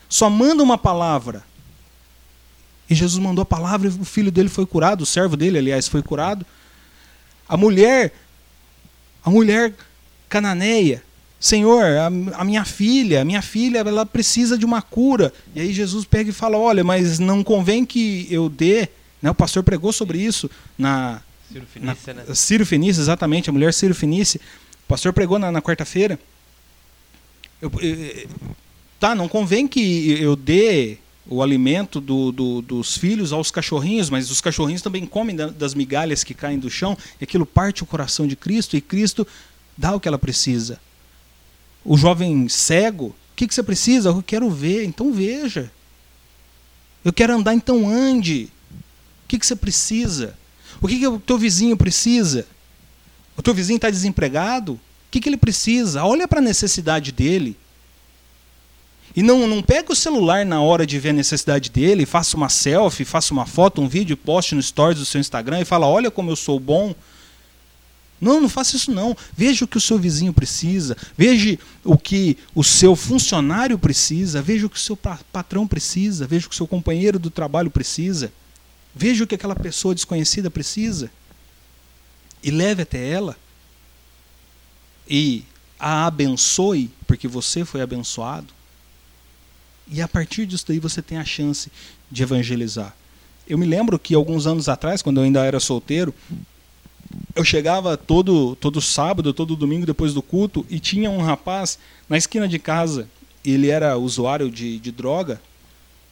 Só 0.08 0.28
manda 0.28 0.62
uma 0.62 0.78
palavra. 0.78 1.44
E 2.88 2.94
Jesus 2.94 3.22
mandou 3.22 3.42
a 3.42 3.46
palavra 3.46 3.88
e 3.88 3.90
o 3.90 4.04
filho 4.04 4.30
dele 4.30 4.48
foi 4.48 4.66
curado, 4.66 5.02
o 5.02 5.06
servo 5.06 5.36
dele, 5.36 5.58
aliás, 5.58 5.88
foi 5.88 6.02
curado. 6.02 6.44
A 7.48 7.56
mulher, 7.56 8.12
a 9.24 9.30
mulher 9.30 9.74
cananeia, 10.28 11.02
Senhor, 11.42 11.84
a, 11.84 12.06
a, 12.06 12.44
minha 12.44 12.64
filha, 12.64 13.20
a 13.20 13.24
minha 13.24 13.42
filha, 13.42 13.78
ela 13.80 14.06
precisa 14.06 14.56
de 14.56 14.64
uma 14.64 14.80
cura. 14.80 15.32
E 15.56 15.60
aí 15.60 15.72
Jesus 15.72 16.04
pega 16.04 16.30
e 16.30 16.32
fala: 16.32 16.56
Olha, 16.56 16.84
mas 16.84 17.18
não 17.18 17.42
convém 17.42 17.84
que 17.84 18.28
eu 18.30 18.48
dê. 18.48 18.88
Né? 19.20 19.28
O 19.28 19.34
pastor 19.34 19.64
pregou 19.64 19.92
sobre 19.92 20.18
isso 20.18 20.48
na, 20.78 21.20
Ciro 21.52 21.66
Fenícia, 21.66 22.14
né? 22.14 22.24
Ciro 22.32 22.64
Fenícia, 22.64 23.00
exatamente, 23.00 23.50
a 23.50 23.52
mulher 23.52 23.74
Ciro 23.74 23.92
Fenícia. 23.92 24.40
O 24.84 24.88
pastor 24.88 25.12
pregou 25.12 25.36
na, 25.36 25.50
na 25.50 25.60
quarta-feira. 25.60 26.16
Tá, 29.00 29.12
não 29.16 29.28
convém 29.28 29.66
que 29.66 30.12
eu 30.20 30.36
dê 30.36 30.96
o 31.26 31.42
alimento 31.42 32.00
do- 32.00 32.30
do- 32.30 32.62
dos 32.62 32.96
filhos 32.96 33.32
aos 33.32 33.50
cachorrinhos, 33.50 34.08
mas 34.10 34.30
os 34.30 34.40
cachorrinhos 34.40 34.80
também 34.82 35.04
comem 35.06 35.34
da- 35.34 35.48
das 35.48 35.74
migalhas 35.74 36.22
que 36.22 36.34
caem 36.34 36.58
do 36.58 36.70
chão, 36.70 36.96
e 37.20 37.24
aquilo 37.24 37.44
parte 37.44 37.82
o 37.82 37.86
coração 37.86 38.28
de 38.28 38.36
Cristo, 38.36 38.76
e 38.76 38.80
Cristo 38.80 39.26
dá 39.76 39.92
o 39.94 39.98
que 40.00 40.06
ela 40.06 40.18
precisa. 40.18 40.78
O 41.84 41.96
jovem 41.96 42.48
cego, 42.48 43.06
o 43.06 43.14
que, 43.34 43.46
que 43.46 43.54
você 43.54 43.62
precisa? 43.62 44.10
Eu 44.10 44.22
quero 44.22 44.48
ver, 44.50 44.84
então 44.84 45.12
veja. 45.12 45.70
Eu 47.04 47.12
quero 47.12 47.34
andar, 47.34 47.54
então 47.54 47.88
ande. 47.88 48.48
O 49.24 49.28
que, 49.28 49.38
que 49.38 49.46
você 49.46 49.56
precisa? 49.56 50.36
O 50.80 50.86
que, 50.86 50.98
que 50.98 51.06
o 51.06 51.18
teu 51.18 51.38
vizinho 51.38 51.76
precisa? 51.76 52.46
O 53.36 53.42
teu 53.42 53.54
vizinho 53.54 53.76
está 53.76 53.90
desempregado? 53.90 54.74
O 54.74 54.80
que, 55.10 55.20
que 55.20 55.28
ele 55.28 55.36
precisa? 55.36 56.04
Olha 56.04 56.28
para 56.28 56.38
a 56.38 56.42
necessidade 56.42 57.10
dele. 57.10 57.56
E 59.14 59.22
não, 59.22 59.46
não 59.46 59.62
pega 59.62 59.92
o 59.92 59.96
celular 59.96 60.44
na 60.46 60.62
hora 60.62 60.86
de 60.86 60.98
ver 60.98 61.10
a 61.10 61.14
necessidade 61.14 61.70
dele, 61.70 62.06
faça 62.06 62.36
uma 62.36 62.48
selfie, 62.48 63.04
faça 63.04 63.34
uma 63.34 63.44
foto, 63.44 63.82
um 63.82 63.88
vídeo, 63.88 64.16
poste 64.16 64.54
no 64.54 64.62
stories 64.62 64.98
do 64.98 65.04
seu 65.04 65.20
Instagram 65.20 65.60
e 65.60 65.66
fala: 65.66 65.86
olha 65.86 66.10
como 66.10 66.30
eu 66.30 66.36
sou 66.36 66.58
bom. 66.58 66.94
Não, 68.22 68.40
não 68.40 68.48
faça 68.48 68.76
isso 68.76 68.92
não. 68.92 69.16
Veja 69.36 69.64
o 69.64 69.68
que 69.68 69.76
o 69.76 69.80
seu 69.80 69.98
vizinho 69.98 70.32
precisa, 70.32 70.96
veja 71.18 71.58
o 71.82 71.98
que 71.98 72.38
o 72.54 72.62
seu 72.62 72.94
funcionário 72.94 73.76
precisa, 73.76 74.40
veja 74.40 74.64
o 74.64 74.70
que 74.70 74.76
o 74.76 74.80
seu 74.80 74.96
pa- 74.96 75.18
patrão 75.32 75.66
precisa, 75.66 76.24
veja 76.24 76.46
o 76.46 76.48
que 76.48 76.54
o 76.54 76.56
seu 76.56 76.68
companheiro 76.68 77.18
do 77.18 77.30
trabalho 77.30 77.68
precisa, 77.68 78.32
veja 78.94 79.24
o 79.24 79.26
que 79.26 79.34
aquela 79.34 79.56
pessoa 79.56 79.92
desconhecida 79.92 80.48
precisa 80.48 81.10
e 82.44 82.52
leve 82.52 82.82
até 82.82 83.04
ela 83.10 83.36
e 85.10 85.44
a 85.76 86.06
abençoe, 86.06 86.90
porque 87.08 87.26
você 87.26 87.64
foi 87.64 87.80
abençoado. 87.80 88.54
E 89.88 90.00
a 90.00 90.06
partir 90.06 90.46
disso 90.46 90.66
daí 90.68 90.78
você 90.78 91.02
tem 91.02 91.18
a 91.18 91.24
chance 91.24 91.72
de 92.08 92.22
evangelizar. 92.22 92.94
Eu 93.48 93.58
me 93.58 93.66
lembro 93.66 93.98
que 93.98 94.14
alguns 94.14 94.46
anos 94.46 94.68
atrás, 94.68 95.02
quando 95.02 95.16
eu 95.16 95.24
ainda 95.24 95.44
era 95.44 95.58
solteiro, 95.58 96.14
eu 97.34 97.44
chegava 97.44 97.96
todo, 97.96 98.56
todo 98.56 98.80
sábado, 98.80 99.32
todo 99.32 99.56
domingo 99.56 99.86
depois 99.86 100.12
do 100.12 100.22
culto 100.22 100.66
e 100.68 100.78
tinha 100.78 101.10
um 101.10 101.22
rapaz 101.22 101.78
na 102.08 102.16
esquina 102.16 102.46
de 102.46 102.58
casa. 102.58 103.08
Ele 103.44 103.68
era 103.68 103.96
usuário 103.96 104.50
de, 104.50 104.78
de 104.78 104.92
droga 104.92 105.40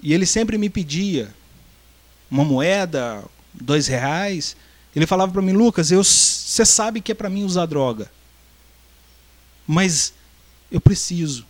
e 0.02 0.12
ele 0.12 0.26
sempre 0.26 0.56
me 0.56 0.70
pedia 0.70 1.32
uma 2.30 2.44
moeda, 2.44 3.22
dois 3.52 3.86
reais. 3.86 4.56
Ele 4.94 5.06
falava 5.06 5.32
para 5.32 5.42
mim, 5.42 5.52
Lucas, 5.52 5.90
você 5.90 6.64
sabe 6.64 7.00
que 7.00 7.12
é 7.12 7.14
para 7.14 7.30
mim 7.30 7.44
usar 7.44 7.66
droga, 7.66 8.10
mas 9.66 10.12
eu 10.70 10.80
preciso. 10.80 11.46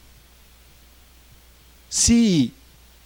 Se 1.88 2.52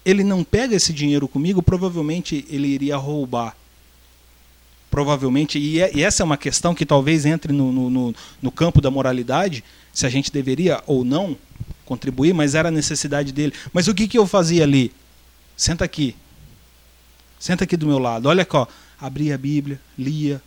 ele 0.04 0.22
não 0.22 0.44
pega 0.44 0.76
esse 0.76 0.92
dinheiro 0.92 1.26
comigo, 1.26 1.62
provavelmente 1.62 2.44
ele 2.48 2.68
iria 2.68 2.96
roubar. 2.96 3.56
Provavelmente, 4.94 5.58
e, 5.58 5.80
é- 5.80 5.90
e 5.92 6.04
essa 6.04 6.22
é 6.22 6.24
uma 6.24 6.36
questão 6.36 6.72
que 6.72 6.86
talvez 6.86 7.26
entre 7.26 7.52
no, 7.52 7.72
no, 7.90 8.14
no, 8.40 8.52
campo 8.52 8.80
da 8.80 8.92
moralidade, 8.92 9.64
se 9.92 10.06
a 10.06 10.08
gente 10.08 10.30
deveria 10.30 10.80
ou 10.86 11.04
não 11.04 11.36
contribuir, 11.84 12.32
mas 12.32 12.54
era 12.54 12.68
a 12.68 12.70
necessidade 12.70 13.32
dele. 13.32 13.52
Mas 13.72 13.88
o 13.88 13.94
que, 13.94 14.06
que 14.06 14.16
eu 14.16 14.24
fazia 14.24 14.62
ali? 14.62 14.92
Senta 15.56 15.84
aqui. 15.84 16.14
Senta 17.40 17.64
aqui 17.64 17.76
do 17.76 17.88
meu 17.88 17.98
lado. 17.98 18.28
Olha 18.28 18.42
aqui, 18.42 18.54
ó. 18.54 18.68
Abria 19.00 19.34
a 19.34 19.38
Bíblia, 19.38 19.80
lia, 19.98 20.40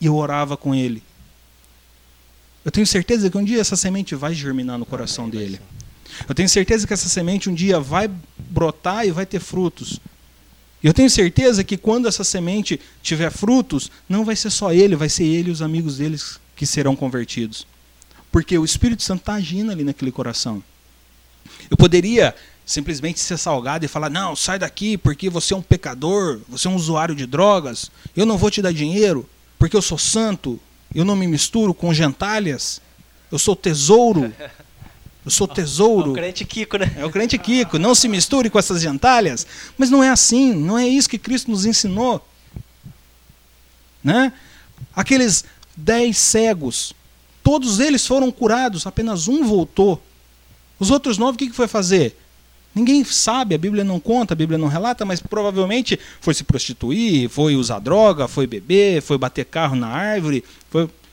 e 0.00 0.06
eu 0.06 0.16
orava 0.16 0.56
com 0.56 0.74
ele. 0.74 1.00
Eu 2.64 2.72
tenho 2.72 2.88
certeza 2.88 3.30
que 3.30 3.38
um 3.38 3.44
dia 3.44 3.60
essa 3.60 3.76
semente 3.76 4.16
vai 4.16 4.34
germinar 4.34 4.76
no 4.80 4.84
coração 4.84 5.30
dele. 5.30 5.60
Eu 6.28 6.34
tenho 6.34 6.48
certeza 6.48 6.88
que 6.88 6.92
essa 6.92 7.08
semente 7.08 7.48
um 7.48 7.54
dia 7.54 7.78
vai 7.78 8.10
brotar 8.36 9.06
e 9.06 9.12
vai 9.12 9.24
ter 9.24 9.38
frutos. 9.38 10.00
Eu 10.82 10.92
tenho 10.92 11.08
certeza 11.08 11.62
que 11.62 11.76
quando 11.76 12.08
essa 12.08 12.24
semente 12.24 12.80
tiver 13.02 13.30
frutos, 13.30 13.90
não 14.08 14.24
vai 14.24 14.34
ser 14.34 14.50
só 14.50 14.72
ele, 14.72 14.96
vai 14.96 15.08
ser 15.08 15.24
ele 15.24 15.48
e 15.48 15.52
os 15.52 15.62
amigos 15.62 15.98
deles 15.98 16.40
que 16.56 16.66
serão 16.66 16.96
convertidos. 16.96 17.66
Porque 18.32 18.58
o 18.58 18.64
Espírito 18.64 19.02
Santo 19.02 19.20
está 19.20 19.34
agindo 19.34 19.70
ali 19.70 19.84
naquele 19.84 20.10
coração. 20.10 20.62
Eu 21.70 21.76
poderia 21.76 22.34
simplesmente 22.64 23.20
ser 23.20 23.38
salgado 23.38 23.84
e 23.84 23.88
falar: 23.88 24.10
não, 24.10 24.34
sai 24.34 24.58
daqui 24.58 24.96
porque 24.96 25.30
você 25.30 25.54
é 25.54 25.56
um 25.56 25.62
pecador, 25.62 26.40
você 26.48 26.66
é 26.66 26.70
um 26.70 26.76
usuário 26.76 27.14
de 27.14 27.26
drogas, 27.26 27.90
eu 28.16 28.26
não 28.26 28.38
vou 28.38 28.50
te 28.50 28.62
dar 28.62 28.72
dinheiro 28.72 29.28
porque 29.58 29.76
eu 29.76 29.82
sou 29.82 29.98
santo, 29.98 30.58
eu 30.94 31.04
não 31.04 31.14
me 31.14 31.26
misturo 31.26 31.72
com 31.72 31.94
gentalhas, 31.94 32.80
eu 33.30 33.38
sou 33.38 33.54
tesouro, 33.54 34.32
eu 35.24 35.30
sou 35.30 35.46
tesouro. 35.46 36.10
O 36.10 36.14
crente 36.14 36.44
Kiko, 36.44 36.76
né? 36.78 36.92
É 36.96 37.04
o 37.04 37.10
crente 37.10 37.38
Kiko, 37.38 37.78
não 37.78 37.94
se 37.94 38.08
misture 38.08 38.50
com 38.50 38.58
essas 38.58 38.80
gentalhas. 38.80 39.46
Mas 39.78 39.88
não 39.88 40.02
é 40.02 40.10
assim, 40.10 40.52
não 40.52 40.76
é 40.76 40.86
isso 40.86 41.08
que 41.08 41.18
Cristo 41.18 41.50
nos 41.50 41.64
ensinou. 41.64 42.26
Né? 44.02 44.32
Aqueles 44.94 45.44
dez 45.76 46.18
cegos, 46.18 46.92
todos 47.42 47.78
eles 47.78 48.06
foram 48.06 48.32
curados, 48.32 48.86
apenas 48.86 49.28
um 49.28 49.44
voltou. 49.44 50.02
Os 50.78 50.90
outros 50.90 51.18
nove, 51.18 51.36
o 51.36 51.38
que 51.38 51.48
que 51.48 51.56
foi 51.56 51.68
fazer? 51.68 52.18
Ninguém 52.74 53.04
sabe, 53.04 53.54
a 53.54 53.58
Bíblia 53.58 53.84
não 53.84 54.00
conta, 54.00 54.32
a 54.32 54.36
Bíblia 54.36 54.58
não 54.58 54.66
relata, 54.66 55.04
mas 55.04 55.20
provavelmente 55.20 56.00
foi 56.20 56.34
se 56.34 56.42
prostituir, 56.42 57.28
foi 57.28 57.54
usar 57.54 57.78
droga, 57.78 58.26
foi 58.26 58.46
beber, 58.46 59.02
foi 59.02 59.18
bater 59.18 59.44
carro 59.44 59.76
na 59.76 59.88
árvore. 59.88 60.42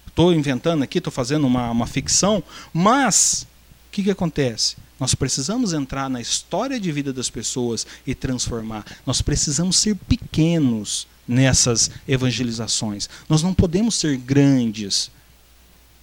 Estou 0.08 0.34
inventando 0.34 0.84
aqui, 0.84 0.98
estou 0.98 1.12
fazendo 1.12 1.46
uma, 1.46 1.70
uma 1.70 1.86
ficção, 1.86 2.42
mas 2.74 3.46
o 3.90 3.92
que, 3.92 4.04
que 4.04 4.12
acontece? 4.12 4.76
Nós 5.00 5.16
precisamos 5.16 5.74
entrar 5.74 6.10
na 6.10 6.22
história 6.22 6.80
de 6.80 6.92
vida 6.92 7.12
das 7.12 7.30
pessoas 7.30 7.88
e 8.06 8.14
transformar. 8.14 8.86
Nós 9.04 9.20
precisamos 9.20 9.78
ser 9.78 9.96
pequenos 9.96 11.08
nessas 11.28 11.90
evangelizações. 12.08 13.10
Nós 13.28 13.42
não 13.42 13.52
podemos 13.52 13.96
ser 13.96 14.16
grandes. 14.18 15.10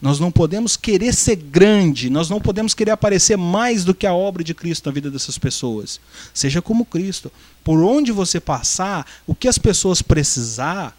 Nós 0.03 0.18
não 0.18 0.32
podemos 0.32 0.76
querer 0.76 1.14
ser 1.14 1.37
grande. 1.37 2.11
Nós 2.11 2.28
não 2.28 2.41
podemos 2.41 2.74
querer 2.74 2.91
aparecer 2.91 3.37
mais 3.37 3.84
do 3.84 3.95
que 3.95 4.07
a 4.07 4.12
obra 4.12 4.43
de 4.43 4.53
Cristo 4.53 4.87
na 4.87 4.93
vida 4.93 5.12
dessas 5.12 5.39
pessoas. 5.39 6.01
Seja 6.34 6.61
como 6.61 6.84
Cristo. 6.84 7.30
Por 7.62 7.84
onde 7.84 8.11
você 8.11 8.41
passar, 8.41 9.07
o 9.28 9.34
que 9.34 9.47
as 9.47 9.59
pessoas 9.59 10.03
precisar, 10.03 10.97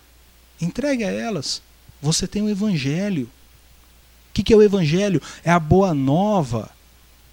entregue 0.61 1.03
a 1.03 1.11
elas. 1.11 1.61
Você 2.01 2.27
tem 2.27 2.43
o 2.43 2.49
Evangelho. 2.49 3.25
O 4.29 4.33
que 4.33 4.43
que 4.43 4.53
é 4.53 4.55
o 4.55 4.63
Evangelho? 4.63 5.21
É 5.43 5.51
a 5.51 5.59
boa 5.59 5.93
nova. 5.93 6.76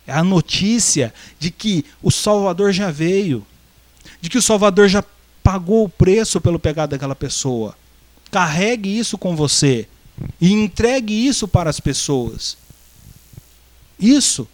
É 0.06 0.12
a 0.12 0.24
notícia 0.24 1.12
de 1.38 1.50
que 1.50 1.84
o 2.02 2.10
Salvador 2.10 2.72
já 2.72 2.90
veio, 2.90 3.46
de 4.20 4.28
que 4.28 4.38
o 4.38 4.42
Salvador 4.42 4.88
já 4.88 5.02
pagou 5.42 5.84
o 5.84 5.88
preço 5.88 6.40
pelo 6.40 6.58
pecado 6.58 6.90
daquela 6.90 7.14
pessoa. 7.14 7.76
Carregue 8.30 8.98
isso 8.98 9.16
com 9.16 9.36
você 9.36 9.88
e 10.40 10.52
entregue 10.52 11.26
isso 11.26 11.46
para 11.46 11.70
as 11.70 11.80
pessoas. 11.80 12.56
Isso 13.98 14.48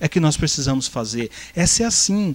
é 0.00 0.08
que 0.08 0.20
nós 0.20 0.36
precisamos 0.36 0.86
fazer. 0.86 1.30
É 1.54 1.66
ser 1.66 1.84
assim, 1.84 2.34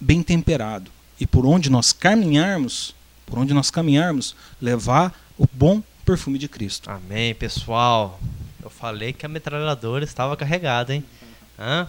bem 0.00 0.22
temperado. 0.22 0.90
E 1.18 1.26
por 1.26 1.46
onde 1.46 1.70
nós 1.70 1.92
caminharmos, 1.92 2.94
por 3.24 3.38
onde 3.38 3.54
nós 3.54 3.70
caminharmos, 3.70 4.34
levar 4.60 5.18
o 5.38 5.46
bom 5.52 5.82
perfume 6.04 6.38
de 6.38 6.48
Cristo. 6.48 6.90
Amém, 6.90 7.34
pessoal. 7.34 8.20
Falei 8.78 9.12
que 9.12 9.24
a 9.24 9.28
metralhadora 9.28 10.04
estava 10.04 10.36
carregada, 10.36 10.94
hein? 10.94 11.02
Hã? 11.58 11.86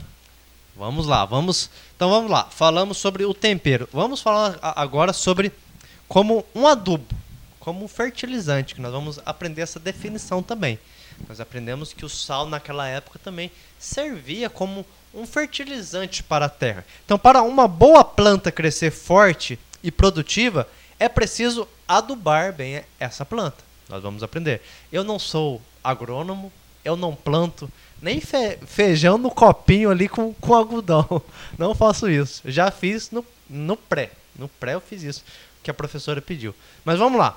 Vamos 0.76 1.06
lá, 1.06 1.26
vamos. 1.26 1.70
Então 1.96 2.10
vamos 2.10 2.32
lá. 2.32 2.46
Falamos 2.46 2.98
sobre 2.98 3.26
o 3.26 3.34
tempero. 3.34 3.90
Vamos 3.92 4.22
falar 4.22 4.58
agora 4.62 5.12
sobre 5.12 5.52
como 6.08 6.46
um 6.56 6.66
adubo, 6.66 7.14
como 7.60 7.84
um 7.84 7.88
fertilizante, 7.88 8.74
que 8.74 8.82
nós 8.82 8.92
vamos 8.94 9.20
aprender 9.26 9.62
essa 9.62 9.80
definição 9.80 10.42
também. 10.42 10.80
Nós 11.28 11.42
aprendemos 11.42 11.92
que 11.92 12.06
o 12.06 12.10
sal 12.10 12.48
naquela 12.48 12.88
época 12.88 13.20
também 13.20 13.52
servia 13.78 14.50
como 14.50 14.86
um 15.14 15.26
fertilizante 15.26 16.24
para 16.24 16.46
a 16.46 16.50
terra. 16.50 16.86
Então, 17.04 17.18
para 17.18 17.42
uma 17.42 17.68
boa 17.68 18.06
planta 18.06 18.52
crescer 18.52 18.92
forte 18.92 19.60
e 19.84 19.92
produtiva, 19.92 20.68
é 21.00 21.10
preciso 21.10 21.68
adubar 21.88 22.54
bem 22.54 22.84
essa 23.00 23.26
planta. 23.26 23.64
Nós 23.90 24.02
vamos 24.04 24.24
aprender. 24.24 24.62
Eu 24.92 25.04
não 25.04 25.18
sou 25.18 25.62
agrônomo, 25.84 26.52
eu 26.88 26.96
não 26.96 27.14
planto 27.14 27.70
nem 28.02 28.22
fe- 28.22 28.58
feijão 28.66 29.18
no 29.18 29.30
copinho 29.30 29.90
ali 29.90 30.08
com, 30.08 30.34
com 30.34 30.54
algodão. 30.54 31.22
Não 31.58 31.74
faço 31.74 32.08
isso. 32.10 32.42
Já 32.46 32.70
fiz 32.70 33.10
no, 33.10 33.26
no 33.50 33.76
pré. 33.76 34.12
No 34.38 34.48
pré 34.48 34.76
eu 34.76 34.80
fiz 34.82 35.02
isso, 35.02 35.24
que 35.64 35.72
a 35.72 35.74
professora 35.74 36.22
pediu. 36.22 36.54
Mas 36.86 37.00
vamos 37.00 37.18
lá. 37.20 37.36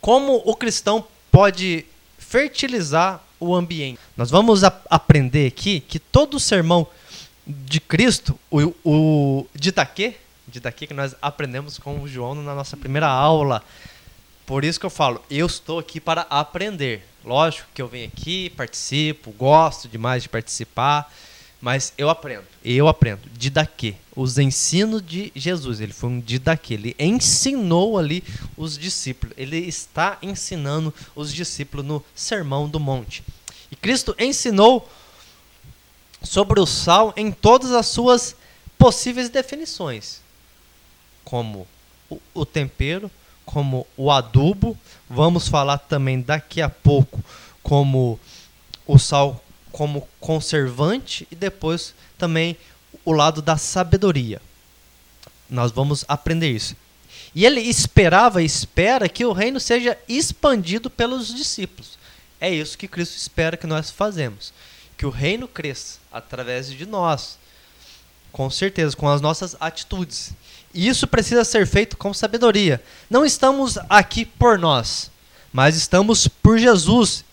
Como 0.00 0.42
o 0.46 0.56
cristão 0.56 1.06
pode 1.30 1.84
fertilizar 2.18 3.22
o 3.38 3.54
ambiente? 3.54 4.00
Nós 4.16 4.30
vamos 4.30 4.62
aprender 4.64 5.46
aqui 5.46 5.80
que 5.80 5.98
todo 5.98 6.40
sermão 6.40 6.86
de 7.46 7.78
Cristo, 7.80 8.38
o, 8.50 8.74
o 8.82 9.46
de 9.54 9.68
Itaquê, 9.68 10.16
de 10.48 10.58
Itaquê 10.58 10.86
que 10.86 10.94
nós 10.94 11.14
aprendemos 11.20 11.78
com 11.78 12.00
o 12.00 12.08
João 12.08 12.34
na 12.34 12.54
nossa 12.54 12.76
primeira 12.76 13.06
aula. 13.08 13.62
Por 14.46 14.64
isso 14.64 14.80
que 14.80 14.86
eu 14.86 14.90
falo, 14.90 15.22
eu 15.30 15.46
estou 15.46 15.78
aqui 15.78 16.00
para 16.00 16.22
aprender. 16.30 17.06
Lógico 17.24 17.68
que 17.74 17.80
eu 17.80 17.88
venho 17.88 18.06
aqui, 18.06 18.50
participo, 18.50 19.30
gosto 19.32 19.88
demais 19.88 20.22
de 20.22 20.28
participar, 20.28 21.10
mas 21.60 21.94
eu 21.96 22.10
aprendo. 22.10 22.44
Eu 22.62 22.86
aprendo. 22.86 23.22
Didaquê. 23.32 23.94
Os 24.14 24.36
ensinos 24.36 25.00
de 25.00 25.32
Jesus. 25.34 25.80
Ele 25.80 25.94
foi 25.94 26.10
um 26.10 26.20
didaquê. 26.20 26.74
Ele 26.74 26.94
ensinou 26.98 27.96
ali 27.96 28.22
os 28.54 28.76
discípulos. 28.76 29.34
Ele 29.38 29.56
está 29.56 30.18
ensinando 30.20 30.92
os 31.16 31.32
discípulos 31.32 31.86
no 31.86 32.04
Sermão 32.14 32.68
do 32.68 32.78
Monte. 32.78 33.24
E 33.70 33.76
Cristo 33.76 34.14
ensinou 34.18 34.86
sobre 36.22 36.60
o 36.60 36.66
sal 36.66 37.14
em 37.16 37.32
todas 37.32 37.72
as 37.72 37.86
suas 37.86 38.36
possíveis 38.78 39.30
definições, 39.30 40.20
como 41.24 41.66
o, 42.10 42.20
o 42.34 42.44
tempero, 42.44 43.10
como 43.54 43.86
o 43.96 44.10
adubo. 44.10 44.76
Vamos 45.08 45.46
falar 45.46 45.78
também 45.78 46.20
daqui 46.20 46.60
a 46.60 46.68
pouco 46.68 47.22
como 47.62 48.18
o 48.84 48.98
sal 48.98 49.40
como 49.70 50.08
conservante 50.18 51.26
e 51.30 51.36
depois 51.36 51.94
também 52.18 52.56
o 53.04 53.12
lado 53.12 53.40
da 53.40 53.56
sabedoria. 53.56 54.42
Nós 55.48 55.70
vamos 55.70 56.04
aprender 56.08 56.50
isso. 56.50 56.74
E 57.32 57.46
ele 57.46 57.60
esperava 57.60 58.42
e 58.42 58.44
espera 58.44 59.08
que 59.08 59.24
o 59.24 59.32
reino 59.32 59.60
seja 59.60 59.96
expandido 60.08 60.90
pelos 60.90 61.32
discípulos. 61.32 61.96
É 62.40 62.50
isso 62.50 62.76
que 62.76 62.88
Cristo 62.88 63.16
espera 63.16 63.56
que 63.56 63.68
nós 63.68 63.88
fazemos. 63.88 64.52
Que 64.98 65.06
o 65.06 65.10
reino 65.10 65.46
cresça 65.46 66.00
através 66.10 66.68
de 66.68 66.86
nós. 66.86 67.38
Com 68.32 68.50
certeza, 68.50 68.96
com 68.96 69.08
as 69.08 69.20
nossas 69.20 69.56
atitudes. 69.60 70.32
E 70.74 70.88
isso 70.88 71.06
precisa 71.06 71.44
ser 71.44 71.66
feito 71.66 71.96
com 71.96 72.12
sabedoria. 72.12 72.82
Não 73.08 73.24
estamos 73.24 73.78
aqui 73.88 74.24
por 74.24 74.58
nós, 74.58 75.10
mas 75.52 75.76
estamos 75.76 76.26
por 76.26 76.58
Jesus 76.58 77.24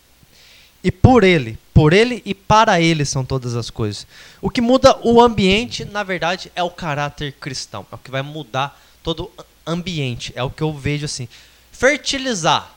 e 0.84 0.92
por 0.92 1.24
Ele. 1.24 1.58
Por 1.74 1.92
Ele 1.92 2.22
e 2.24 2.36
para 2.36 2.80
Ele 2.80 3.04
são 3.04 3.26
todas 3.26 3.56
as 3.56 3.70
coisas. 3.70 4.06
O 4.42 4.50
que 4.50 4.62
muda 4.62 4.98
o 5.02 5.20
ambiente, 5.20 5.84
na 5.86 6.04
verdade, 6.04 6.52
é 6.56 6.62
o 6.62 6.70
caráter 6.70 7.34
cristão. 7.34 7.86
É 7.92 7.96
o 7.96 7.98
que 7.98 8.12
vai 8.12 8.22
mudar 8.22 8.80
todo 9.02 9.24
o 9.24 9.32
ambiente. 9.66 10.32
É 10.36 10.44
o 10.44 10.50
que 10.50 10.62
eu 10.62 10.72
vejo 10.72 11.06
assim. 11.06 11.28
Fertilizar. 11.72 12.76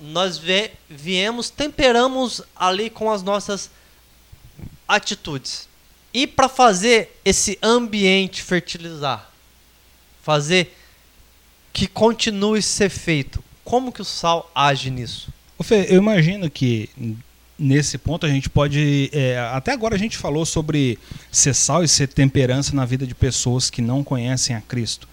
nós 0.00 0.40
viemos, 0.88 1.50
temperamos 1.50 2.42
ali 2.54 2.90
com 2.90 3.10
as 3.10 3.22
nossas 3.22 3.70
atitudes. 4.86 5.68
E 6.12 6.26
para 6.26 6.48
fazer 6.48 7.20
esse 7.24 7.58
ambiente 7.62 8.42
fertilizar, 8.42 9.29
fazer 10.22 10.76
que 11.72 11.86
continue 11.86 12.58
a 12.58 12.62
ser 12.62 12.90
feito. 12.90 13.42
Como 13.64 13.92
que 13.92 14.02
o 14.02 14.04
sal 14.04 14.50
age 14.54 14.90
nisso? 14.90 15.32
Fê, 15.62 15.86
eu 15.90 15.98
imagino 15.98 16.50
que 16.50 16.88
nesse 17.58 17.98
ponto 17.98 18.24
a 18.24 18.28
gente 18.28 18.48
pode. 18.48 19.10
É, 19.12 19.38
até 19.52 19.72
agora 19.72 19.94
a 19.94 19.98
gente 19.98 20.16
falou 20.16 20.46
sobre 20.46 20.98
ser 21.30 21.54
sal 21.54 21.84
e 21.84 21.88
ser 21.88 22.08
temperança 22.08 22.74
na 22.74 22.86
vida 22.86 23.06
de 23.06 23.14
pessoas 23.14 23.68
que 23.68 23.82
não 23.82 24.02
conhecem 24.02 24.56
a 24.56 24.60
Cristo. 24.60 25.06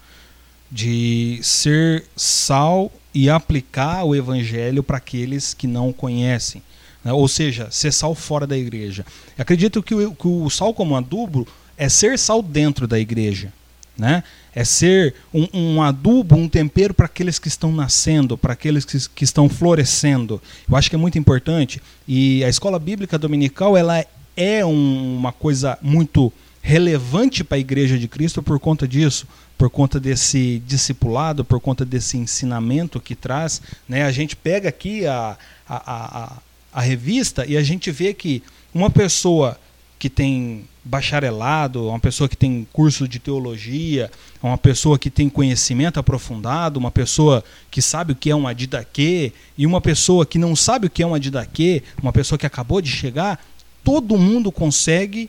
De 0.70 1.38
ser 1.42 2.04
sal 2.16 2.90
e 3.14 3.28
aplicar 3.28 4.04
o 4.04 4.14
evangelho 4.14 4.82
para 4.82 4.96
aqueles 4.96 5.54
que 5.54 5.66
não 5.66 5.92
conhecem. 5.92 6.62
Né? 7.04 7.12
Ou 7.12 7.28
seja, 7.28 7.70
ser 7.70 7.92
sal 7.92 8.14
fora 8.14 8.46
da 8.46 8.56
igreja. 8.56 9.04
Eu 9.36 9.42
acredito 9.42 9.82
que 9.82 9.94
o, 9.94 10.14
que 10.14 10.26
o 10.26 10.48
sal 10.50 10.74
como 10.74 10.96
adubo 10.96 11.46
é 11.76 11.88
ser 11.88 12.18
sal 12.18 12.42
dentro 12.42 12.86
da 12.86 12.98
igreja. 12.98 13.52
Né? 13.98 14.22
É 14.54 14.62
ser 14.62 15.14
um, 15.34 15.48
um 15.52 15.82
adubo, 15.82 16.36
um 16.36 16.48
tempero 16.48 16.94
para 16.94 17.06
aqueles 17.06 17.38
que 17.38 17.48
estão 17.48 17.72
nascendo, 17.72 18.38
para 18.38 18.52
aqueles 18.52 18.84
que, 18.84 18.96
que, 19.12 19.24
estão 19.24 19.48
florescendo. 19.48 20.40
Eu 20.70 20.76
acho 20.76 20.88
que 20.88 20.94
é 20.94 20.98
muito 20.98 21.18
importante. 21.18 21.82
E 22.06 22.44
a 22.44 22.48
escola 22.48 22.78
bíblica 22.78 23.18
dominical 23.18 23.76
ela 23.76 24.04
é 24.36 24.64
um, 24.64 25.16
uma 25.16 25.32
coisa 25.32 25.76
muito 25.82 26.32
relevante 26.62 27.42
para 27.42 27.56
a 27.56 27.60
igreja 27.60 27.98
de 27.98 28.06
Cristo 28.06 28.42
por 28.42 28.60
conta 28.60 28.86
disso, 28.86 29.26
por 29.56 29.68
conta 29.68 29.98
desse 29.98 30.62
discipulado, 30.64 31.44
por 31.44 31.60
conta 31.60 31.84
desse 31.84 32.16
ensinamento 32.16 33.00
que 33.00 33.16
traz. 33.16 33.60
Né? 33.88 34.04
A 34.04 34.12
gente 34.12 34.36
pega 34.36 34.68
aqui 34.68 35.06
a, 35.06 35.36
a, 35.68 35.76
a, 35.76 36.32
a 36.72 36.80
revista 36.80 37.44
e 37.46 37.56
a 37.56 37.62
gente 37.62 37.90
vê 37.90 38.14
que 38.14 38.42
uma 38.72 38.90
pessoa 38.90 39.58
que 39.98 40.08
tem 40.08 40.64
bacharelado, 40.84 41.88
uma 41.88 41.98
pessoa 42.00 42.28
que 42.28 42.36
tem 42.36 42.66
curso 42.72 43.06
de 43.06 43.18
teologia, 43.18 44.10
uma 44.42 44.56
pessoa 44.56 44.98
que 44.98 45.10
tem 45.10 45.28
conhecimento 45.28 46.00
aprofundado, 46.00 46.78
uma 46.78 46.90
pessoa 46.90 47.44
que 47.70 47.82
sabe 47.82 48.12
o 48.12 48.16
que 48.16 48.30
é 48.30 48.34
uma 48.34 48.54
didaquê, 48.54 49.32
e 49.56 49.66
uma 49.66 49.80
pessoa 49.80 50.24
que 50.24 50.38
não 50.38 50.56
sabe 50.56 50.86
o 50.86 50.90
que 50.90 51.02
é 51.02 51.06
uma 51.06 51.20
didaquê, 51.20 51.82
uma 52.02 52.12
pessoa 52.12 52.38
que 52.38 52.46
acabou 52.46 52.80
de 52.80 52.90
chegar, 52.90 53.44
todo 53.84 54.16
mundo 54.16 54.50
consegue 54.50 55.28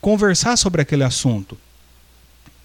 conversar 0.00 0.56
sobre 0.56 0.80
aquele 0.82 1.04
assunto. 1.04 1.56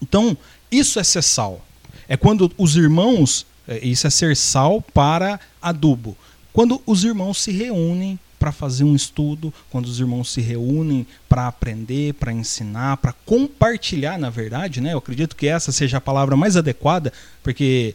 Então, 0.02 0.36
isso 0.70 0.98
é 0.98 1.04
ser 1.04 1.22
sal. 1.22 1.64
É 2.08 2.16
quando 2.16 2.50
os 2.56 2.76
irmãos, 2.76 3.46
é, 3.68 3.84
isso 3.86 4.06
é 4.06 4.10
ser 4.10 4.36
sal 4.36 4.80
para 4.80 5.38
adubo. 5.60 6.16
Quando 6.52 6.82
os 6.86 7.04
irmãos 7.04 7.42
se 7.42 7.52
reúnem 7.52 8.18
para 8.38 8.52
fazer 8.52 8.84
um 8.84 8.94
estudo, 8.94 9.52
quando 9.70 9.86
os 9.86 9.98
irmãos 9.98 10.32
se 10.32 10.40
reúnem 10.40 11.06
para 11.28 11.46
aprender, 11.46 12.14
para 12.14 12.32
ensinar, 12.32 12.98
para 12.98 13.12
compartilhar, 13.24 14.18
na 14.18 14.30
verdade, 14.30 14.80
né? 14.80 14.92
Eu 14.92 14.98
acredito 14.98 15.36
que 15.36 15.46
essa 15.46 15.72
seja 15.72 15.98
a 15.98 16.00
palavra 16.00 16.36
mais 16.36 16.56
adequada, 16.56 17.12
porque 17.42 17.94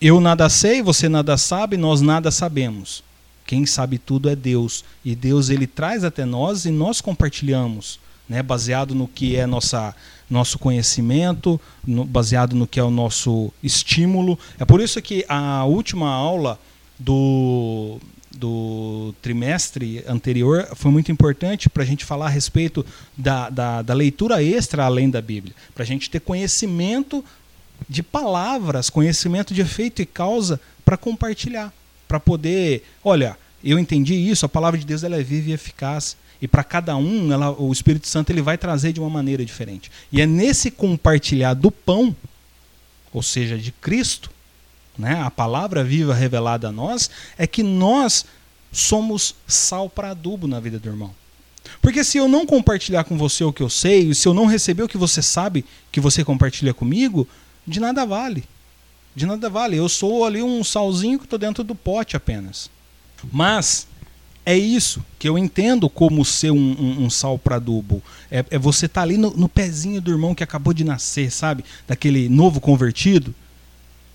eu 0.00 0.20
nada 0.20 0.48
sei, 0.48 0.82
você 0.82 1.08
nada 1.08 1.36
sabe, 1.36 1.76
nós 1.76 2.00
nada 2.00 2.30
sabemos. 2.30 3.02
Quem 3.46 3.66
sabe 3.66 3.98
tudo 3.98 4.28
é 4.28 4.36
Deus, 4.36 4.84
e 5.04 5.14
Deus 5.14 5.50
ele 5.50 5.66
traz 5.66 6.04
até 6.04 6.24
nós 6.24 6.64
e 6.64 6.70
nós 6.70 7.00
compartilhamos, 7.00 7.98
né? 8.28 8.42
Baseado 8.42 8.94
no 8.94 9.08
que 9.08 9.36
é 9.36 9.46
nossa 9.46 9.94
nosso 10.30 10.58
conhecimento, 10.58 11.60
no, 11.86 12.04
baseado 12.04 12.56
no 12.56 12.66
que 12.66 12.80
é 12.80 12.82
o 12.82 12.90
nosso 12.90 13.52
estímulo. 13.62 14.38
É 14.58 14.64
por 14.64 14.80
isso 14.80 15.00
que 15.02 15.24
a 15.28 15.64
última 15.64 16.08
aula 16.08 16.58
do 16.98 17.98
do 18.36 19.14
trimestre 19.22 20.04
anterior 20.06 20.68
foi 20.74 20.90
muito 20.90 21.10
importante 21.10 21.68
para 21.68 21.82
a 21.82 21.86
gente 21.86 22.04
falar 22.04 22.26
a 22.26 22.30
respeito 22.30 22.84
da, 23.16 23.48
da, 23.50 23.82
da 23.82 23.94
leitura 23.94 24.42
extra 24.42 24.84
além 24.84 25.08
da 25.08 25.20
Bíblia, 25.20 25.54
para 25.74 25.82
a 25.82 25.86
gente 25.86 26.10
ter 26.10 26.20
conhecimento 26.20 27.24
de 27.88 28.02
palavras, 28.02 28.90
conhecimento 28.90 29.52
de 29.52 29.60
efeito 29.60 30.02
e 30.02 30.06
causa 30.06 30.60
para 30.84 30.96
compartilhar, 30.96 31.72
para 32.06 32.20
poder, 32.20 32.84
olha, 33.02 33.36
eu 33.62 33.78
entendi 33.78 34.14
isso, 34.14 34.44
a 34.44 34.48
palavra 34.48 34.78
de 34.78 34.86
Deus 34.86 35.02
ela 35.02 35.16
é 35.16 35.22
viva 35.22 35.50
e 35.50 35.52
eficaz 35.52 36.16
e 36.40 36.48
para 36.48 36.62
cada 36.62 36.96
um 36.96 37.32
ela, 37.32 37.50
o 37.58 37.72
Espírito 37.72 38.06
Santo 38.06 38.30
ele 38.30 38.42
vai 38.42 38.58
trazer 38.58 38.92
de 38.92 39.00
uma 39.00 39.08
maneira 39.08 39.44
diferente. 39.44 39.90
E 40.12 40.20
é 40.20 40.26
nesse 40.26 40.70
compartilhar 40.70 41.54
do 41.54 41.70
pão, 41.70 42.14
ou 43.12 43.22
seja, 43.22 43.56
de 43.56 43.72
Cristo, 43.72 44.30
né, 44.98 45.20
a 45.20 45.30
palavra 45.30 45.82
viva 45.82 46.14
revelada 46.14 46.68
a 46.68 46.72
nós, 46.72 47.10
é 47.36 47.46
que 47.46 47.62
nós 47.62 48.24
somos 48.72 49.34
sal 49.46 49.88
para 49.88 50.10
adubo 50.10 50.46
na 50.46 50.60
vida 50.60 50.78
do 50.78 50.88
irmão. 50.88 51.14
Porque 51.80 52.04
se 52.04 52.18
eu 52.18 52.28
não 52.28 52.46
compartilhar 52.46 53.04
com 53.04 53.16
você 53.16 53.44
o 53.44 53.52
que 53.52 53.62
eu 53.62 53.70
sei, 53.70 54.12
se 54.14 54.26
eu 54.28 54.34
não 54.34 54.46
receber 54.46 54.82
o 54.82 54.88
que 54.88 54.98
você 54.98 55.22
sabe 55.22 55.64
que 55.90 56.00
você 56.00 56.24
compartilha 56.24 56.74
comigo, 56.74 57.26
de 57.66 57.80
nada 57.80 58.04
vale. 58.04 58.44
De 59.14 59.26
nada 59.26 59.48
vale. 59.48 59.76
Eu 59.76 59.88
sou 59.88 60.24
ali 60.24 60.42
um 60.42 60.62
salzinho 60.62 61.18
que 61.18 61.24
estou 61.24 61.38
dentro 61.38 61.64
do 61.64 61.74
pote 61.74 62.16
apenas. 62.16 62.70
Mas 63.32 63.86
é 64.44 64.56
isso 64.56 65.04
que 65.18 65.28
eu 65.28 65.38
entendo 65.38 65.88
como 65.88 66.24
ser 66.24 66.50
um, 66.50 66.56
um, 66.56 67.04
um 67.04 67.10
sal 67.10 67.38
para 67.38 67.56
adubo. 67.56 68.02
É, 68.30 68.44
é 68.50 68.58
você 68.58 68.88
tá 68.88 69.02
ali 69.02 69.16
no, 69.16 69.30
no 69.30 69.48
pezinho 69.48 70.00
do 70.00 70.10
irmão 70.10 70.34
que 70.34 70.44
acabou 70.44 70.74
de 70.74 70.84
nascer, 70.84 71.30
sabe? 71.30 71.64
Daquele 71.86 72.28
novo 72.28 72.60
convertido 72.60 73.34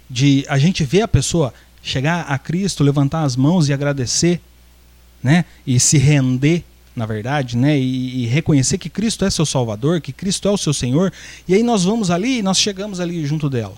de 0.10 0.46
a 0.48 0.58
gente 0.58 0.84
ver 0.84 1.02
a 1.04 1.08
pessoa 1.08 1.54
chegar 1.84 2.22
a 2.22 2.38
Cristo, 2.38 2.84
levantar 2.84 3.24
as 3.24 3.36
mãos 3.36 3.70
e 3.70 3.74
agradecer, 3.74 4.42
né? 5.24 5.46
E 5.66 5.80
se 5.80 5.98
render, 5.98 6.64
na 6.96 7.06
verdade, 7.06 7.56
né? 7.56 7.78
E, 7.78 8.24
e, 8.24 8.26
reconhecer 8.26 8.78
que 8.78 8.90
Cristo 8.90 9.24
é 9.24 9.30
seu 9.30 9.46
Salvador, 9.46 10.02
que 10.02 10.12
Cristo 10.12 10.48
é 10.48 10.52
o 10.52 10.58
seu 10.58 10.74
Senhor. 10.74 11.14
E 11.48 11.54
aí 11.54 11.64
nós 11.64 11.84
vamos 11.84 12.10
ali 12.10 12.40
e 12.40 12.44
nós 12.44 12.58
chegamos 12.58 13.00
ali 13.00 13.26
junto 13.26 13.50
dela. 13.50 13.76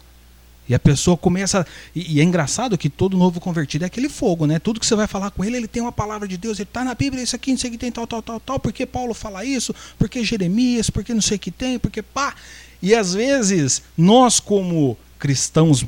E 0.68 0.74
a 0.74 0.80
pessoa 0.80 1.18
começa. 1.18 1.66
E, 1.96 2.16
e, 2.16 2.22
é 2.22 2.24
engraçado 2.24 2.78
que 2.78 2.90
todo 2.90 3.18
novo 3.18 3.40
convertido 3.40 3.84
é 3.84 3.88
aquele 3.88 4.08
fogo, 4.08 4.46
né? 4.46 4.58
Tudo 4.58 4.80
que 4.80 4.86
você 4.86 4.96
vai 4.96 5.08
falar 5.08 5.32
com 5.32 5.44
ele, 5.44 5.58
ele 5.58 5.68
tem 5.68 5.82
uma 5.82 5.92
palavra 5.92 6.28
de 6.28 6.38
Deus, 6.38 6.60
ele 6.60 6.70
está 6.70 6.84
na 6.84 6.96
Bíblia, 6.96 7.24
isso 7.24 7.36
aqui, 7.36 7.52
não 7.52 7.58
sei 7.58 7.70
o 7.70 7.74
que 7.74 7.78
tem, 7.78 7.92
tal, 7.92 8.08
tal, 8.08 8.22
tal, 8.22 8.40
tal. 8.40 8.60
Porque 8.60 8.86
Paulo 8.86 9.14
fala 9.14 9.44
isso? 9.44 9.76
Porque 9.98 10.24
Jeremias? 10.24 10.90
Porque 10.90 11.14
não 11.14 11.22
sei 11.22 11.38
o 11.38 11.40
que 11.40 11.52
tem? 11.52 11.78
Porque 11.78 12.02
pá. 12.02 12.34
E 12.82 12.96
às 12.96 13.14
vezes, 13.14 13.84
nós, 13.96 14.40
como 14.40 14.98
cristãos 15.20 15.86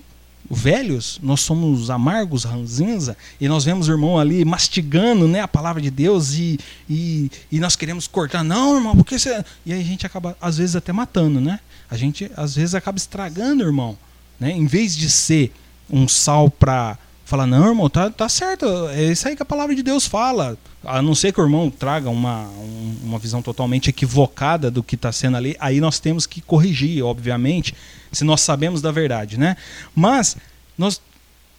velhos, 0.53 1.19
nós 1.21 1.41
somos 1.41 1.89
amargos, 1.89 2.43
ranzinza, 2.43 3.17
e 3.39 3.47
nós 3.47 3.63
vemos 3.65 3.87
o 3.87 3.91
irmão 3.91 4.17
ali 4.19 4.45
mastigando 4.45 5.27
né, 5.27 5.41
a 5.41 5.47
palavra 5.47 5.81
de 5.81 5.89
Deus 5.91 6.33
e, 6.33 6.59
e, 6.89 7.29
e 7.51 7.59
nós 7.59 7.75
queremos 7.75 8.07
cortar. 8.07 8.43
Não, 8.43 8.75
irmão, 8.75 8.95
porque 8.95 9.17
você. 9.17 9.43
E 9.65 9.73
aí 9.73 9.81
a 9.81 9.83
gente 9.83 10.05
acaba, 10.05 10.37
às 10.41 10.57
vezes, 10.57 10.75
até 10.75 10.91
matando, 10.93 11.41
né? 11.41 11.59
A 11.89 11.97
gente, 11.97 12.29
às 12.35 12.55
vezes, 12.55 12.73
acaba 12.75 12.97
estragando, 12.97 13.63
irmão. 13.63 13.97
Né? 14.39 14.51
Em 14.51 14.65
vez 14.65 14.95
de 14.95 15.09
ser 15.09 15.51
um 15.89 16.07
sal 16.07 16.49
para 16.49 16.97
falar, 17.25 17.47
não, 17.47 17.67
irmão, 17.69 17.89
tá, 17.89 18.09
tá 18.09 18.27
certo, 18.29 18.65
é 18.89 19.11
isso 19.11 19.27
aí 19.27 19.35
que 19.35 19.41
a 19.41 19.45
palavra 19.45 19.73
de 19.75 19.81
Deus 19.81 20.05
fala. 20.05 20.57
A 20.83 21.01
não 21.01 21.15
ser 21.15 21.31
que 21.31 21.39
o 21.39 21.43
irmão 21.43 21.69
traga 21.69 22.09
uma, 22.09 22.43
um- 22.49 22.95
uma 23.03 23.17
visão 23.19 23.41
totalmente 23.41 23.89
equivocada 23.89 24.69
do 24.69 24.83
que 24.83 24.95
está 24.95 25.11
sendo 25.11 25.37
ali, 25.37 25.55
aí 25.59 25.79
nós 25.79 25.99
temos 25.99 26.25
que 26.27 26.41
corrigir, 26.41 27.03
obviamente, 27.03 27.73
se 28.13 28.23
nós 28.23 28.41
sabemos 28.41 28.81
da 28.81 28.91
verdade, 28.91 29.37
né? 29.37 29.57
Mas 29.93 30.37
nós 30.77 31.01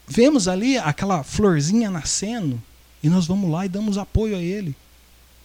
vemos 0.07 0.49
ali 0.49 0.79
aquela 0.79 1.23
florzinha 1.23 1.91
nascendo 1.91 2.63
e 3.03 3.09
nós 3.09 3.27
vamos 3.27 3.51
lá 3.51 3.67
e 3.67 3.69
damos 3.69 3.99
apoio 3.99 4.37
a 4.37 4.41
ele. 4.41 4.75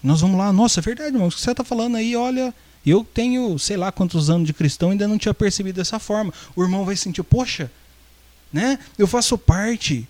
Nós 0.02 0.22
vamos 0.22 0.38
lá, 0.38 0.54
nossa, 0.54 0.80
é 0.80 0.82
verdade, 0.82 1.10
irmão, 1.10 1.28
o 1.28 1.32
que 1.32 1.42
você 1.42 1.52
está 1.52 1.64
falando 1.64 1.98
aí, 1.98 2.16
olha, 2.16 2.54
eu 2.86 3.04
tenho, 3.04 3.60
sei 3.60 3.76
lá 3.76 3.92
quantos 3.92 4.30
anos 4.30 4.48
de 4.48 4.54
cristão, 4.54 4.92
ainda 4.92 5.08
não 5.08 5.18
tinha 5.18 5.34
percebido 5.34 5.76
dessa 5.76 6.00
forma. 6.00 6.34
O 6.56 6.64
irmão 6.64 6.86
vai 6.86 6.96
sentir, 6.96 7.24
poxa, 7.24 7.70
né? 8.52 8.80
Eu 8.98 9.08
faço 9.08 9.38
parte. 9.38 10.08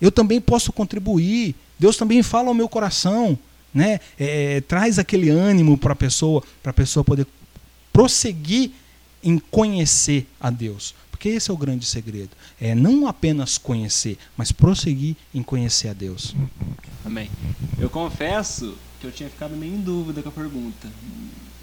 Eu 0.00 0.10
também 0.10 0.40
posso 0.40 0.72
contribuir. 0.72 1.54
Deus 1.78 1.96
também 1.96 2.22
fala 2.22 2.48
ao 2.48 2.54
meu 2.54 2.68
coração, 2.68 3.38
né? 3.72 4.00
É, 4.18 4.60
traz 4.62 4.98
aquele 4.98 5.30
ânimo 5.30 5.78
para 5.78 5.92
a 5.92 5.96
pessoa, 5.96 6.42
para 6.62 6.70
a 6.70 6.74
pessoa 6.74 7.04
poder 7.04 7.26
prosseguir 7.92 8.72
em 9.22 9.38
conhecer 9.38 10.26
a 10.40 10.50
Deus. 10.50 10.94
Porque 11.10 11.30
esse 11.30 11.50
é 11.50 11.54
o 11.54 11.56
grande 11.56 11.84
segredo. 11.84 12.30
É 12.60 12.74
não 12.74 13.08
apenas 13.08 13.58
conhecer, 13.58 14.16
mas 14.36 14.52
prosseguir 14.52 15.16
em 15.34 15.42
conhecer 15.42 15.88
a 15.88 15.92
Deus. 15.92 16.34
Amém. 17.04 17.28
Eu 17.78 17.90
confesso 17.90 18.76
que 19.00 19.06
eu 19.06 19.12
tinha 19.12 19.28
ficado 19.28 19.56
meio 19.56 19.74
em 19.74 19.80
dúvida 19.80 20.22
com 20.22 20.28
a 20.28 20.32
pergunta. 20.32 20.88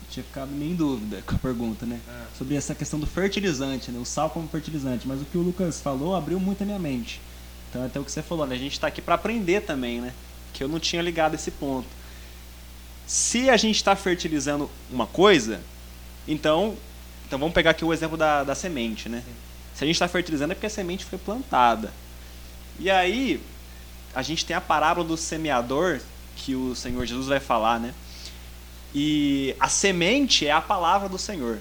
Tinha 0.09 0.23
ficado 0.23 0.51
meio 0.51 0.71
em 0.71 0.75
dúvida 0.75 1.21
com 1.25 1.35
a 1.35 1.39
pergunta, 1.39 1.85
né? 1.85 1.99
Sobre 2.37 2.55
essa 2.55 2.75
questão 2.75 2.99
do 2.99 3.07
fertilizante, 3.07 3.91
né? 3.91 3.99
O 3.99 4.05
sal 4.05 4.29
como 4.29 4.47
fertilizante. 4.47 5.07
Mas 5.07 5.21
o 5.21 5.25
que 5.25 5.37
o 5.37 5.41
Lucas 5.41 5.79
falou 5.79 6.15
abriu 6.15 6.39
muito 6.39 6.61
a 6.63 6.65
minha 6.65 6.79
mente. 6.79 7.21
Então, 7.69 7.85
até 7.85 7.99
o 7.99 8.03
que 8.03 8.11
você 8.11 8.21
falou, 8.21 8.45
né? 8.45 8.55
A 8.55 8.59
gente 8.59 8.73
está 8.73 8.87
aqui 8.87 9.01
para 9.01 9.15
aprender 9.15 9.61
também, 9.61 10.01
né? 10.01 10.13
Que 10.53 10.63
eu 10.63 10.67
não 10.67 10.79
tinha 10.79 11.01
ligado 11.01 11.35
esse 11.35 11.51
ponto. 11.51 11.87
Se 13.07 13.49
a 13.49 13.55
gente 13.55 13.75
está 13.75 13.95
fertilizando 13.95 14.69
uma 14.91 15.07
coisa, 15.07 15.61
então, 16.27 16.75
então 17.25 17.39
vamos 17.39 17.53
pegar 17.53 17.71
aqui 17.71 17.83
o 17.83 17.93
exemplo 17.93 18.17
da, 18.17 18.43
da 18.43 18.53
semente, 18.53 19.09
né? 19.09 19.23
Se 19.73 19.83
a 19.83 19.87
gente 19.87 19.95
está 19.95 20.07
fertilizando 20.07 20.51
é 20.51 20.55
porque 20.55 20.67
a 20.67 20.69
semente 20.69 21.03
foi 21.03 21.17
plantada. 21.17 21.91
E 22.79 22.89
aí, 22.89 23.41
a 24.13 24.21
gente 24.21 24.45
tem 24.45 24.55
a 24.55 24.61
parábola 24.61 25.07
do 25.07 25.17
semeador 25.17 25.99
que 26.35 26.55
o 26.55 26.75
Senhor 26.75 27.05
Jesus 27.05 27.27
vai 27.27 27.39
falar, 27.39 27.79
né? 27.79 27.93
E 28.93 29.55
a 29.59 29.67
semente 29.67 30.47
é 30.47 30.51
a 30.51 30.61
palavra 30.61 31.09
do 31.09 31.17
Senhor. 31.17 31.59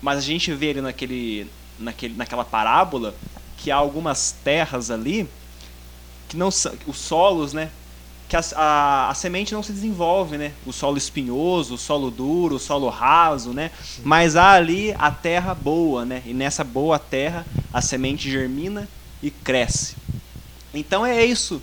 Mas 0.00 0.18
a 0.18 0.20
gente 0.20 0.52
vê 0.52 0.70
ali 0.70 0.80
naquele, 0.80 1.48
naquele, 1.78 2.14
naquela 2.14 2.44
parábola 2.44 3.14
que 3.58 3.70
há 3.70 3.76
algumas 3.76 4.32
terras 4.42 4.90
ali 4.90 5.28
que 6.28 6.36
não 6.36 6.50
são 6.50 6.72
os 6.86 6.96
solos, 6.96 7.52
né? 7.52 7.70
Que 8.32 8.36
a, 8.38 8.44
a, 8.56 9.10
a 9.10 9.14
semente 9.14 9.52
não 9.52 9.62
se 9.62 9.74
desenvolve, 9.74 10.38
né? 10.38 10.54
O 10.64 10.72
solo 10.72 10.96
espinhoso, 10.96 11.74
o 11.74 11.76
solo 11.76 12.10
duro, 12.10 12.56
o 12.56 12.58
solo 12.58 12.88
raso, 12.88 13.52
né? 13.52 13.70
Mas 14.02 14.36
há 14.36 14.52
ali 14.52 14.94
a 14.98 15.10
terra 15.10 15.52
boa, 15.54 16.06
né? 16.06 16.22
E 16.24 16.32
nessa 16.32 16.64
boa 16.64 16.98
terra 16.98 17.44
a 17.70 17.82
semente 17.82 18.30
germina 18.30 18.88
e 19.22 19.30
cresce. 19.30 19.96
Então 20.72 21.04
é 21.04 21.22
isso. 21.22 21.60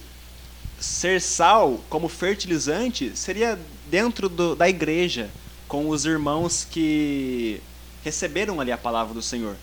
Ser 0.79 1.19
sal 1.19 1.79
como 1.89 2.07
fertilizante 2.07 3.13
seria 3.15 3.57
dentro 3.89 4.29
do, 4.29 4.55
da 4.55 4.69
igreja, 4.69 5.31
com 5.67 5.89
os 5.89 6.05
irmãos 6.05 6.67
que 6.69 7.59
receberam 8.03 8.61
ali 8.61 8.71
a 8.71 8.77
palavra 8.77 9.15
do 9.15 9.23
Senhor. 9.23 9.55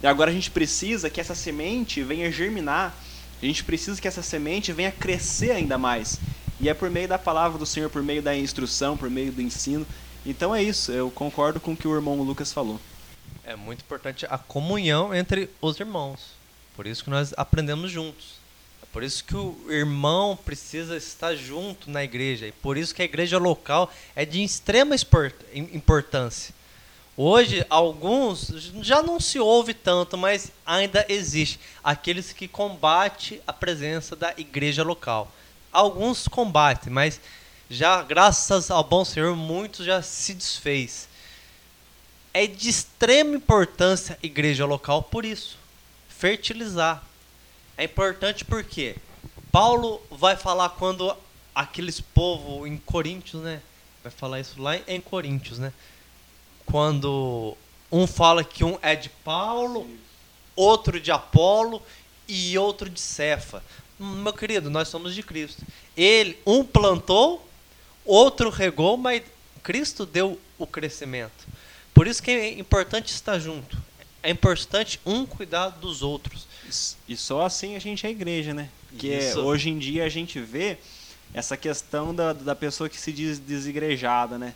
E 0.00 0.06
agora 0.06 0.30
a 0.30 0.32
gente 0.32 0.52
precisa 0.52 1.10
que 1.10 1.20
essa 1.20 1.34
semente 1.34 2.04
venha 2.04 2.30
germinar, 2.30 2.96
a 3.42 3.44
gente 3.44 3.64
precisa 3.64 4.00
que 4.00 4.06
essa 4.06 4.22
semente 4.22 4.72
venha 4.72 4.92
crescer 4.92 5.50
ainda 5.50 5.76
mais. 5.76 6.20
E 6.62 6.68
é 6.68 6.74
por 6.74 6.88
meio 6.88 7.08
da 7.08 7.18
palavra 7.18 7.58
do 7.58 7.66
Senhor, 7.66 7.90
por 7.90 8.04
meio 8.04 8.22
da 8.22 8.36
instrução, 8.36 8.96
por 8.96 9.10
meio 9.10 9.32
do 9.32 9.42
ensino. 9.42 9.84
Então 10.24 10.54
é 10.54 10.62
isso, 10.62 10.92
eu 10.92 11.10
concordo 11.10 11.58
com 11.58 11.72
o 11.72 11.76
que 11.76 11.88
o 11.88 11.94
irmão 11.94 12.22
Lucas 12.22 12.52
falou. 12.52 12.80
É 13.44 13.56
muito 13.56 13.80
importante 13.80 14.24
a 14.30 14.38
comunhão 14.38 15.12
entre 15.12 15.50
os 15.60 15.80
irmãos. 15.80 16.20
Por 16.76 16.86
isso 16.86 17.02
que 17.02 17.10
nós 17.10 17.34
aprendemos 17.36 17.90
juntos. 17.90 18.34
É 18.80 18.86
por 18.92 19.02
isso 19.02 19.24
que 19.24 19.34
o 19.34 19.56
irmão 19.68 20.38
precisa 20.44 20.96
estar 20.96 21.34
junto 21.34 21.90
na 21.90 22.04
igreja. 22.04 22.46
E 22.46 22.52
por 22.52 22.78
isso 22.78 22.94
que 22.94 23.02
a 23.02 23.06
igreja 23.06 23.38
local 23.38 23.92
é 24.14 24.24
de 24.24 24.44
extrema 24.44 24.94
importância. 25.52 26.54
Hoje, 27.16 27.66
alguns 27.68 28.70
já 28.82 29.02
não 29.02 29.18
se 29.18 29.40
ouve 29.40 29.74
tanto, 29.74 30.16
mas 30.16 30.52
ainda 30.64 31.04
existe 31.08 31.58
aqueles 31.82 32.32
que 32.32 32.46
combatem 32.46 33.40
a 33.44 33.52
presença 33.52 34.14
da 34.14 34.32
igreja 34.38 34.84
local. 34.84 35.28
Alguns 35.72 36.28
combatem, 36.28 36.92
mas 36.92 37.18
já 37.70 38.02
graças 38.02 38.70
ao 38.70 38.84
bom 38.84 39.04
Senhor, 39.04 39.34
muitos 39.34 39.86
já 39.86 40.02
se 40.02 40.34
desfez. 40.34 41.08
É 42.34 42.46
de 42.46 42.68
extrema 42.68 43.34
importância 43.34 44.18
a 44.22 44.26
igreja 44.26 44.66
local 44.66 45.02
por 45.02 45.24
isso. 45.24 45.56
Fertilizar. 46.08 47.02
É 47.76 47.84
importante 47.84 48.44
porque 48.44 48.96
Paulo 49.50 50.02
vai 50.10 50.36
falar 50.36 50.68
quando 50.70 51.16
aqueles 51.54 52.00
povo 52.00 52.66
em 52.66 52.76
Coríntios, 52.76 53.42
né? 53.42 53.62
Vai 54.02 54.12
falar 54.12 54.40
isso 54.40 54.60
lá 54.60 54.76
em 54.86 55.00
Coríntios, 55.00 55.58
né? 55.58 55.72
Quando 56.66 57.56
um 57.90 58.06
fala 58.06 58.44
que 58.44 58.64
um 58.64 58.78
é 58.82 58.94
de 58.94 59.08
Paulo, 59.08 59.88
outro 60.56 61.00
de 61.00 61.10
Apolo 61.10 61.82
e 62.26 62.56
outro 62.58 62.88
de 62.88 63.00
Cefa. 63.00 63.62
Meu 64.02 64.32
querido, 64.32 64.68
nós 64.68 64.88
somos 64.88 65.14
de 65.14 65.22
Cristo. 65.22 65.62
Ele, 65.96 66.38
um 66.44 66.64
plantou, 66.64 67.46
outro 68.04 68.50
regou, 68.50 68.96
mas 68.96 69.22
Cristo 69.62 70.04
deu 70.04 70.38
o 70.58 70.66
crescimento. 70.66 71.46
Por 71.94 72.06
isso 72.06 72.22
que 72.22 72.30
é 72.30 72.58
importante 72.58 73.12
estar 73.12 73.38
junto. 73.38 73.76
É 74.22 74.30
importante 74.30 75.00
um 75.04 75.24
cuidar 75.26 75.68
dos 75.68 76.02
outros. 76.02 76.46
E 77.08 77.16
só 77.16 77.44
assim 77.44 77.76
a 77.76 77.78
gente 77.78 78.06
é 78.06 78.10
igreja, 78.10 78.54
né? 78.54 78.68
Que 78.98 79.12
é, 79.12 79.36
hoje 79.36 79.70
em 79.70 79.78
dia 79.78 80.04
a 80.04 80.08
gente 80.08 80.40
vê 80.40 80.78
essa 81.34 81.56
questão 81.56 82.14
da, 82.14 82.32
da 82.32 82.54
pessoa 82.54 82.88
que 82.88 82.98
se 82.98 83.12
diz 83.12 83.38
desigrejada, 83.38 84.38
né? 84.38 84.54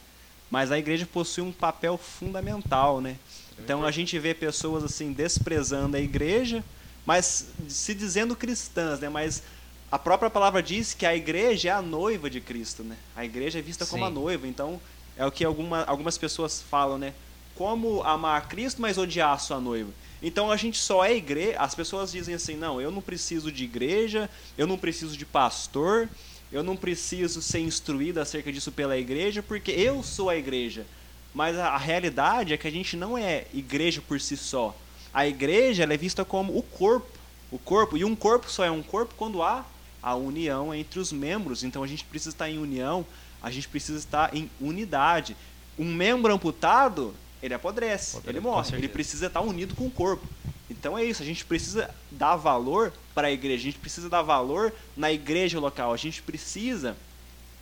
Mas 0.50 0.70
a 0.70 0.78
igreja 0.78 1.06
possui 1.06 1.42
um 1.42 1.52
papel 1.52 1.98
fundamental, 1.98 3.00
né? 3.00 3.16
Então 3.58 3.84
a 3.84 3.90
gente 3.90 4.18
vê 4.18 4.34
pessoas 4.34 4.84
assim 4.84 5.12
desprezando 5.12 5.96
a 5.96 6.00
igreja, 6.00 6.62
mas 7.06 7.46
se 7.68 7.94
dizendo 7.94 8.34
cristãs, 8.34 8.98
né? 8.98 9.08
Mas 9.08 9.42
a 9.90 9.98
própria 9.98 10.28
palavra 10.28 10.60
diz 10.60 10.92
que 10.92 11.06
a 11.06 11.14
igreja 11.14 11.68
é 11.68 11.72
a 11.72 11.80
noiva 11.80 12.28
de 12.28 12.40
Cristo, 12.40 12.82
né? 12.82 12.96
A 13.14 13.24
igreja 13.24 13.60
é 13.60 13.62
vista 13.62 13.86
como 13.86 14.04
a 14.04 14.08
Sim. 14.08 14.14
noiva, 14.14 14.48
então 14.48 14.80
é 15.16 15.24
o 15.24 15.30
que 15.30 15.44
alguma, 15.44 15.84
algumas 15.84 16.18
pessoas 16.18 16.60
falam, 16.60 16.98
né? 16.98 17.14
Como 17.54 18.02
amar 18.02 18.36
a 18.36 18.40
Cristo, 18.40 18.82
mas 18.82 18.98
odiar 18.98 19.32
a 19.32 19.38
sua 19.38 19.60
noiva. 19.60 19.90
Então 20.20 20.50
a 20.50 20.56
gente 20.56 20.78
só 20.78 21.04
é 21.04 21.14
igreja. 21.14 21.58
As 21.60 21.74
pessoas 21.74 22.10
dizem 22.10 22.34
assim: 22.34 22.56
não, 22.56 22.80
eu 22.80 22.90
não 22.90 23.00
preciso 23.00 23.52
de 23.52 23.64
igreja, 23.64 24.28
eu 24.58 24.66
não 24.66 24.76
preciso 24.76 25.16
de 25.16 25.24
pastor, 25.24 26.08
eu 26.50 26.64
não 26.64 26.76
preciso 26.76 27.40
ser 27.40 27.60
instruído 27.60 28.18
acerca 28.18 28.52
disso 28.52 28.72
pela 28.72 28.98
igreja, 28.98 29.42
porque 29.42 29.70
eu 29.70 30.02
sou 30.02 30.28
a 30.28 30.36
igreja. 30.36 30.84
Mas 31.32 31.56
a, 31.56 31.68
a 31.68 31.78
realidade 31.78 32.52
é 32.52 32.56
que 32.56 32.66
a 32.66 32.72
gente 32.72 32.96
não 32.96 33.16
é 33.16 33.46
igreja 33.54 34.02
por 34.06 34.20
si 34.20 34.36
só. 34.36 34.74
A 35.16 35.26
igreja 35.26 35.82
ela 35.82 35.94
é 35.94 35.96
vista 35.96 36.26
como 36.26 36.54
o 36.54 36.62
corpo. 36.62 37.08
O 37.50 37.58
corpo. 37.58 37.96
E 37.96 38.04
um 38.04 38.14
corpo 38.14 38.50
só 38.50 38.62
é 38.66 38.70
um 38.70 38.82
corpo 38.82 39.14
quando 39.16 39.42
há 39.42 39.64
a 40.02 40.14
união 40.14 40.74
entre 40.74 41.00
os 41.00 41.10
membros. 41.10 41.64
Então 41.64 41.82
a 41.82 41.86
gente 41.86 42.04
precisa 42.04 42.34
estar 42.34 42.50
em 42.50 42.58
união, 42.58 43.06
a 43.42 43.50
gente 43.50 43.66
precisa 43.66 43.98
estar 43.98 44.36
em 44.36 44.50
unidade. 44.60 45.34
Um 45.78 45.86
membro 45.86 46.34
amputado, 46.34 47.14
ele 47.42 47.54
apodrece, 47.54 48.18
ele 48.26 48.40
morre. 48.40 48.76
Ele 48.76 48.88
precisa 48.88 49.28
estar 49.28 49.40
unido 49.40 49.74
com 49.74 49.86
o 49.86 49.90
corpo. 49.90 50.26
Então 50.68 50.98
é 50.98 51.02
isso, 51.02 51.22
a 51.22 51.26
gente 51.26 51.46
precisa 51.46 51.88
dar 52.10 52.36
valor 52.36 52.92
para 53.14 53.28
a 53.28 53.32
igreja, 53.32 53.62
a 53.62 53.70
gente 53.70 53.78
precisa 53.78 54.10
dar 54.10 54.20
valor 54.20 54.70
na 54.94 55.10
igreja 55.10 55.58
local, 55.58 55.94
a 55.94 55.96
gente 55.96 56.20
precisa 56.20 56.94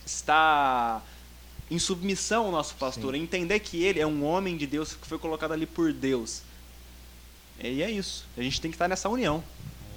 estar 0.05 1.01
em 1.71 1.79
submissão 1.79 2.47
ao 2.47 2.51
nosso 2.51 2.75
pastor, 2.75 3.15
entender 3.15 3.61
que 3.61 3.81
ele 3.81 4.01
é 4.01 4.05
um 4.05 4.25
homem 4.25 4.57
de 4.57 4.67
Deus 4.67 4.93
que 4.93 5.07
foi 5.07 5.17
colocado 5.17 5.53
ali 5.53 5.65
por 5.65 5.93
Deus. 5.93 6.41
E 7.63 7.81
é 7.81 7.89
isso, 7.89 8.25
a 8.37 8.41
gente 8.41 8.61
tem 8.61 8.69
que 8.69 8.75
estar 8.75 8.87
nessa 8.87 9.09
união. 9.09 9.43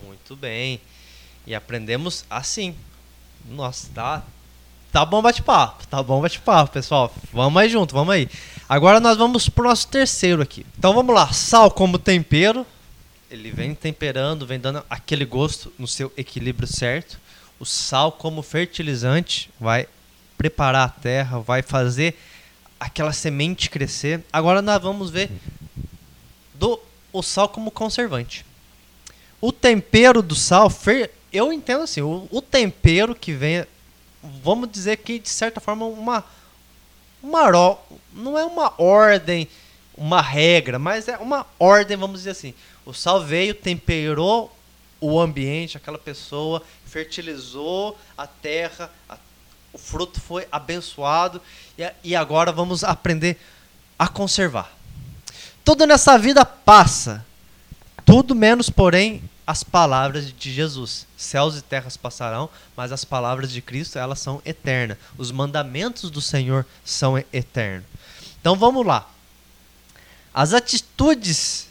Muito 0.05 0.37
bem. 0.37 0.81
E 1.47 1.55
aprendemos 1.55 2.25
assim. 2.29 2.75
Nossa, 3.51 3.89
tá, 3.95 4.23
tá 4.93 5.05
bom 5.05 5.23
bate-papo. 5.23 5.87
Tá 5.87 6.03
bom 6.03 6.21
bate-papo, 6.21 6.73
pessoal. 6.73 7.13
Vamos 7.33 7.61
aí 7.61 7.69
junto, 7.69 7.95
vamos 7.95 8.15
aí. 8.15 8.29
Agora 8.69 9.01
nós 9.01 9.17
vamos 9.17 9.49
pro 9.49 9.65
nosso 9.69 9.89
terceiro 9.89 10.43
aqui. 10.43 10.67
Então 10.79 10.93
vamos 10.93 11.15
lá. 11.15 11.33
Sal 11.33 11.71
como 11.71 11.99
tempero. 11.99 12.67
Ele 13.31 13.51
vem 13.51 13.75
temperando, 13.75 14.47
vem 14.47 14.59
dando 14.59 14.83
aquele 14.89 15.25
gosto 15.25 15.73
no 15.79 15.87
seu 15.87 16.13
equilíbrio 16.17 16.67
certo. 16.67 17.19
O 17.59 17.65
sal 17.65 18.13
como 18.13 18.43
fertilizante 18.43 19.51
vai 19.59 19.87
preparar 20.37 20.87
a 20.87 20.89
terra, 20.91 21.41
vai 21.41 21.63
fazer 21.63 22.19
aquela 22.79 23.13
semente 23.13 23.69
crescer. 23.69 24.23
Agora 24.33 24.63
nós 24.63 24.81
vamos 24.81 25.11
ver 25.11 25.31
do 26.55 26.81
o 27.19 27.23
sal 27.23 27.49
como 27.49 27.71
conservante. 27.71 28.45
O 29.41 29.53
tempero 29.53 30.23
do 30.23 30.35
sal 30.35 30.71
eu 31.33 31.53
entendo 31.53 31.83
assim, 31.83 32.01
o, 32.01 32.27
o 32.31 32.41
tempero 32.41 33.15
que 33.15 33.33
vem, 33.33 33.65
vamos 34.43 34.71
dizer 34.71 34.97
que 34.99 35.19
de 35.19 35.29
certa 35.29 35.61
forma 35.61 35.87
uma 35.87 36.25
uma 37.23 37.43
não 38.13 38.39
é 38.39 38.45
uma 38.45 38.73
ordem, 38.81 39.49
uma 39.97 40.23
regra, 40.23 40.79
mas 40.79 41.09
é 41.09 41.17
uma 41.19 41.45
ordem, 41.59 41.97
vamos 41.97 42.21
dizer 42.21 42.31
assim. 42.31 42.55
O 42.87 42.95
sal 42.95 43.25
veio, 43.25 43.55
temperou 43.55 44.55
o 45.01 45.21
ambiente, 45.21 45.77
aquela 45.77 45.99
pessoa, 45.99 46.63
fertilizou 46.87 47.99
a 48.17 48.27
terra, 48.27 48.91
a- 49.09 49.19
o 49.73 49.79
fruto 49.79 50.21
foi 50.21 50.47
abençoado 50.51 51.43
e, 51.77 51.91
e 52.05 52.17
agora 52.17 52.51
vamos 52.53 52.83
aprender 52.85 53.37
a 53.99 54.09
conservar. 54.09 54.73
Tudo 55.69 55.85
nessa 55.85 56.19
vida 56.19 56.47
passa, 56.47 57.23
tudo 58.07 58.35
menos, 58.35 58.71
porém, 58.71 59.23
as 59.47 59.63
palavras 59.63 60.33
de 60.33 60.51
Jesus. 60.51 61.07
Céus 61.15 61.59
e 61.59 61.61
terras 61.61 61.95
passarão, 61.95 62.49
mas 62.75 62.91
as 62.91 63.05
palavras 63.05 63.53
de 63.53 63.61
Cristo, 63.61 63.99
elas 63.99 64.19
são 64.19 64.41
eternas. 64.47 64.97
Os 65.19 65.31
mandamentos 65.31 66.09
do 66.11 66.23
Senhor 66.23 66.65
são 66.83 67.23
eternos. 67.31 67.85
Então 68.41 68.57
vamos 68.57 68.87
lá. 68.87 69.11
As 70.33 70.55
atitudes 70.55 71.69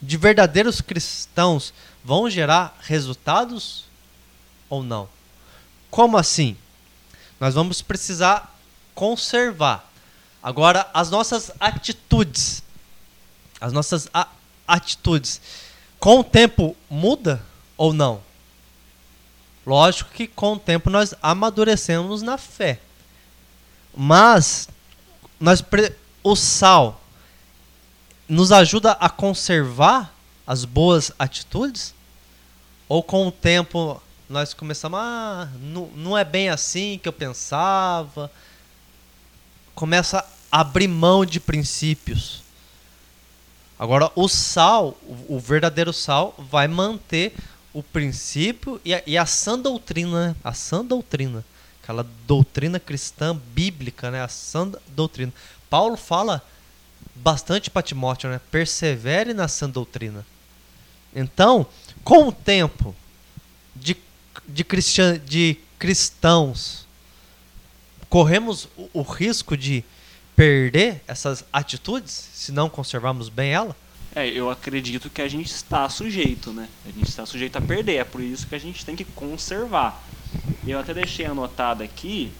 de 0.00 0.16
verdadeiros 0.16 0.80
cristãos 0.80 1.74
vão 2.04 2.30
gerar 2.30 2.78
resultados 2.82 3.86
ou 4.68 4.84
não? 4.84 5.08
Como 5.90 6.16
assim? 6.16 6.56
Nós 7.40 7.54
vamos 7.54 7.82
precisar 7.82 8.56
conservar. 8.94 9.90
Agora, 10.40 10.88
as 10.94 11.10
nossas 11.10 11.50
atitudes. 11.58 12.62
As 13.62 13.72
nossas 13.72 14.08
a- 14.12 14.26
atitudes. 14.66 15.40
Com 16.00 16.18
o 16.18 16.24
tempo 16.24 16.76
muda 16.90 17.40
ou 17.76 17.92
não? 17.92 18.20
Lógico 19.64 20.10
que 20.10 20.26
com 20.26 20.54
o 20.54 20.58
tempo 20.58 20.90
nós 20.90 21.14
amadurecemos 21.22 22.22
na 22.22 22.36
fé. 22.36 22.80
Mas 23.96 24.68
nós 25.38 25.64
o 26.24 26.34
sal 26.34 27.00
nos 28.28 28.50
ajuda 28.50 28.92
a 28.92 29.08
conservar 29.08 30.12
as 30.44 30.64
boas 30.64 31.12
atitudes? 31.16 31.94
Ou 32.88 33.00
com 33.00 33.28
o 33.28 33.32
tempo 33.32 34.02
nós 34.28 34.52
começamos, 34.52 34.98
ah, 34.98 35.48
não, 35.60 35.86
não 35.94 36.18
é 36.18 36.24
bem 36.24 36.48
assim 36.48 36.98
que 37.00 37.08
eu 37.08 37.12
pensava. 37.12 38.28
Começa 39.72 40.26
a 40.50 40.60
abrir 40.62 40.88
mão 40.88 41.24
de 41.24 41.38
princípios. 41.38 42.41
Agora, 43.82 44.12
o 44.14 44.28
sal, 44.28 44.96
o, 45.28 45.40
verdadeiro 45.40 45.92
sal, 45.92 46.36
vai 46.38 46.68
manter 46.68 47.34
o 47.72 47.82
princípio 47.82 48.80
e 48.84 48.94
a, 48.94 49.02
e 49.04 49.18
a 49.18 49.26
sã 49.26 49.58
doutrina, 49.58 50.28
né? 50.28 50.36
A 50.44 50.52
sã 50.52 50.84
doutrina. 50.84 51.44
Aquela 51.82 52.06
doutrina 52.24 52.78
cristã 52.78 53.36
bíblica, 53.36 54.08
né? 54.08 54.22
A 54.22 54.28
sã 54.28 54.70
doutrina. 54.94 55.32
Paulo 55.68 55.96
fala 55.96 56.40
bastante 57.12 57.70
para 57.70 57.82
Timóteo, 57.82 58.30
né? 58.30 58.40
Persevere 58.52 59.34
na 59.34 59.48
sã 59.48 59.68
doutrina. 59.68 60.24
Então, 61.12 61.66
com 62.04 62.28
o 62.28 62.32
tempo 62.32 62.94
de, 63.74 63.96
de, 64.46 64.62
cristian, 64.62 65.18
de 65.18 65.58
cristãos, 65.80 66.86
corremos 68.08 68.68
o, 68.76 69.00
o 69.00 69.02
risco 69.02 69.56
de 69.56 69.82
perder 70.36 71.02
essas 71.06 71.44
atitudes 71.52 72.28
se 72.32 72.52
não 72.52 72.68
conservarmos 72.68 73.28
bem 73.28 73.52
ela? 73.52 73.76
É, 74.14 74.28
eu 74.28 74.50
acredito 74.50 75.08
que 75.08 75.22
a 75.22 75.28
gente 75.28 75.50
está 75.50 75.88
sujeito, 75.88 76.52
né? 76.52 76.68
A 76.84 76.90
gente 76.90 77.08
está 77.08 77.24
sujeito 77.24 77.56
a 77.56 77.60
perder, 77.60 77.96
é 77.96 78.04
por 78.04 78.20
isso 78.20 78.46
que 78.46 78.54
a 78.54 78.58
gente 78.58 78.84
tem 78.84 78.94
que 78.94 79.04
conservar. 79.04 80.02
Eu 80.66 80.78
até 80.78 80.92
deixei 80.92 81.24
anotado 81.24 81.82
aqui 81.82 82.30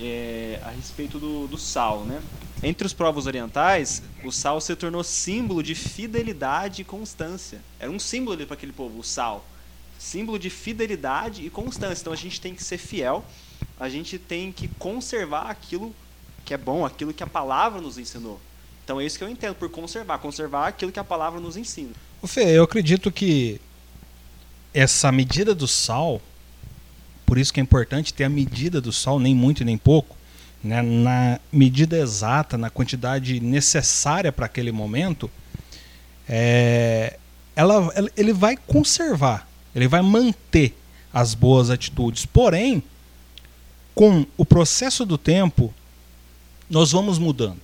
é, 0.00 0.58
a 0.64 0.70
respeito 0.70 1.18
do, 1.18 1.46
do 1.46 1.58
sal, 1.58 2.04
né? 2.04 2.22
Entre 2.62 2.86
os 2.86 2.94
povos 2.94 3.26
orientais, 3.26 4.02
o 4.24 4.32
sal 4.32 4.60
se 4.60 4.74
tornou 4.74 5.04
símbolo 5.04 5.62
de 5.62 5.74
fidelidade 5.74 6.82
e 6.82 6.84
constância. 6.84 7.60
Era 7.78 7.90
um 7.90 7.98
símbolo 7.98 8.36
para 8.46 8.54
aquele 8.54 8.72
povo, 8.72 8.98
o 8.98 9.04
sal. 9.04 9.44
Símbolo 9.98 10.38
de 10.38 10.48
fidelidade 10.48 11.44
e 11.44 11.50
constância. 11.50 12.02
Então 12.02 12.12
a 12.12 12.16
gente 12.16 12.40
tem 12.40 12.54
que 12.54 12.64
ser 12.64 12.78
fiel, 12.78 13.24
a 13.78 13.88
gente 13.88 14.18
tem 14.18 14.50
que 14.50 14.66
conservar 14.66 15.50
aquilo 15.50 15.94
que 16.48 16.54
é 16.54 16.56
bom, 16.56 16.86
aquilo 16.86 17.12
que 17.12 17.22
a 17.22 17.26
palavra 17.26 17.78
nos 17.78 17.98
ensinou. 17.98 18.40
Então 18.82 18.98
é 18.98 19.04
isso 19.04 19.18
que 19.18 19.22
eu 19.22 19.28
entendo 19.28 19.54
por 19.54 19.68
conservar, 19.68 20.16
conservar 20.16 20.66
aquilo 20.66 20.90
que 20.90 20.98
a 20.98 21.04
palavra 21.04 21.38
nos 21.38 21.58
ensina. 21.58 21.90
Ô 22.22 22.26
Fê, 22.26 22.56
eu 22.56 22.62
acredito 22.62 23.12
que 23.12 23.60
essa 24.72 25.12
medida 25.12 25.54
do 25.54 25.68
sal, 25.68 26.22
por 27.26 27.36
isso 27.36 27.52
que 27.52 27.60
é 27.60 27.62
importante 27.62 28.14
ter 28.14 28.24
a 28.24 28.30
medida 28.30 28.80
do 28.80 28.90
sal, 28.90 29.20
nem 29.20 29.34
muito 29.34 29.62
nem 29.62 29.76
pouco, 29.76 30.16
né, 30.64 30.80
na 30.80 31.38
medida 31.52 31.98
exata, 31.98 32.56
na 32.56 32.70
quantidade 32.70 33.40
necessária 33.40 34.32
para 34.32 34.46
aquele 34.46 34.72
momento, 34.72 35.30
é, 36.26 37.18
ela- 37.54 37.92
ele 38.16 38.32
vai 38.32 38.56
conservar, 38.56 39.46
ele 39.74 39.86
vai 39.86 40.00
manter 40.00 40.74
as 41.12 41.34
boas 41.34 41.68
atitudes. 41.68 42.24
Porém, 42.24 42.82
com 43.94 44.24
o 44.38 44.46
processo 44.46 45.04
do 45.04 45.18
tempo, 45.18 45.74
nós 46.68 46.92
vamos 46.92 47.18
mudando. 47.18 47.62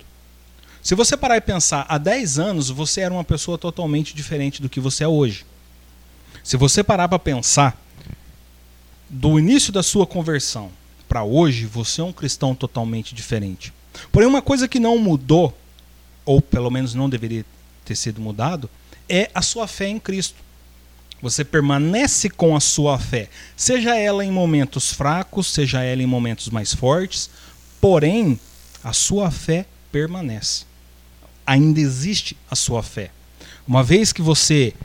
Se 0.81 0.93
você 0.93 1.17
parar 1.17 1.37
e 1.37 1.41
pensar, 1.41 1.85
há 1.89 1.97
10 1.97 2.39
anos 2.39 2.69
você 2.69 3.01
era 3.01 3.13
uma 3.13 3.23
pessoa 3.23 3.57
totalmente 3.57 4.15
diferente 4.15 4.61
do 4.61 4.69
que 4.69 4.79
você 4.79 5.03
é 5.03 5.07
hoje. 5.07 5.45
Se 6.43 6.57
você 6.57 6.83
parar 6.83 7.07
para 7.07 7.17
pensar, 7.17 7.75
do 9.09 9.39
início 9.39 9.71
da 9.71 9.81
sua 9.81 10.05
conversão 10.05 10.71
para 11.07 11.23
hoje, 11.23 11.65
você 11.65 12.01
é 12.01 12.03
um 12.03 12.13
cristão 12.13 12.53
totalmente 12.53 13.15
diferente. 13.15 13.73
Porém, 14.11 14.27
uma 14.27 14.41
coisa 14.41 14.67
que 14.67 14.79
não 14.79 14.97
mudou, 14.97 15.57
ou 16.25 16.41
pelo 16.41 16.69
menos 16.69 16.93
não 16.93 17.09
deveria 17.09 17.45
ter 17.83 17.95
sido 17.95 18.19
mudado, 18.19 18.69
é 19.07 19.29
a 19.33 19.41
sua 19.41 19.67
fé 19.67 19.87
em 19.87 19.99
Cristo. 19.99 20.43
Você 21.21 21.43
permanece 21.43 22.29
com 22.29 22.55
a 22.55 22.59
sua 22.59 22.99
fé, 22.99 23.29
seja 23.55 23.95
ela 23.95 24.23
em 24.23 24.31
momentos 24.31 24.91
fracos, 24.91 25.47
seja 25.47 25.81
ela 25.81 26.03
em 26.03 26.07
momentos 26.07 26.49
mais 26.49 26.73
fortes, 26.73 27.29
porém, 27.79 28.39
a 28.85 28.93
sua 28.93 29.31
fé 29.31 29.65
permanece. 29.91 30.63
Ainda 31.43 31.79
existe 31.79 32.37
a 32.49 32.55
sua 32.55 32.83
fé. 32.83 33.09
Uma 33.67 33.83
vez 33.83 34.13
que 34.13 34.21
você 34.21 34.75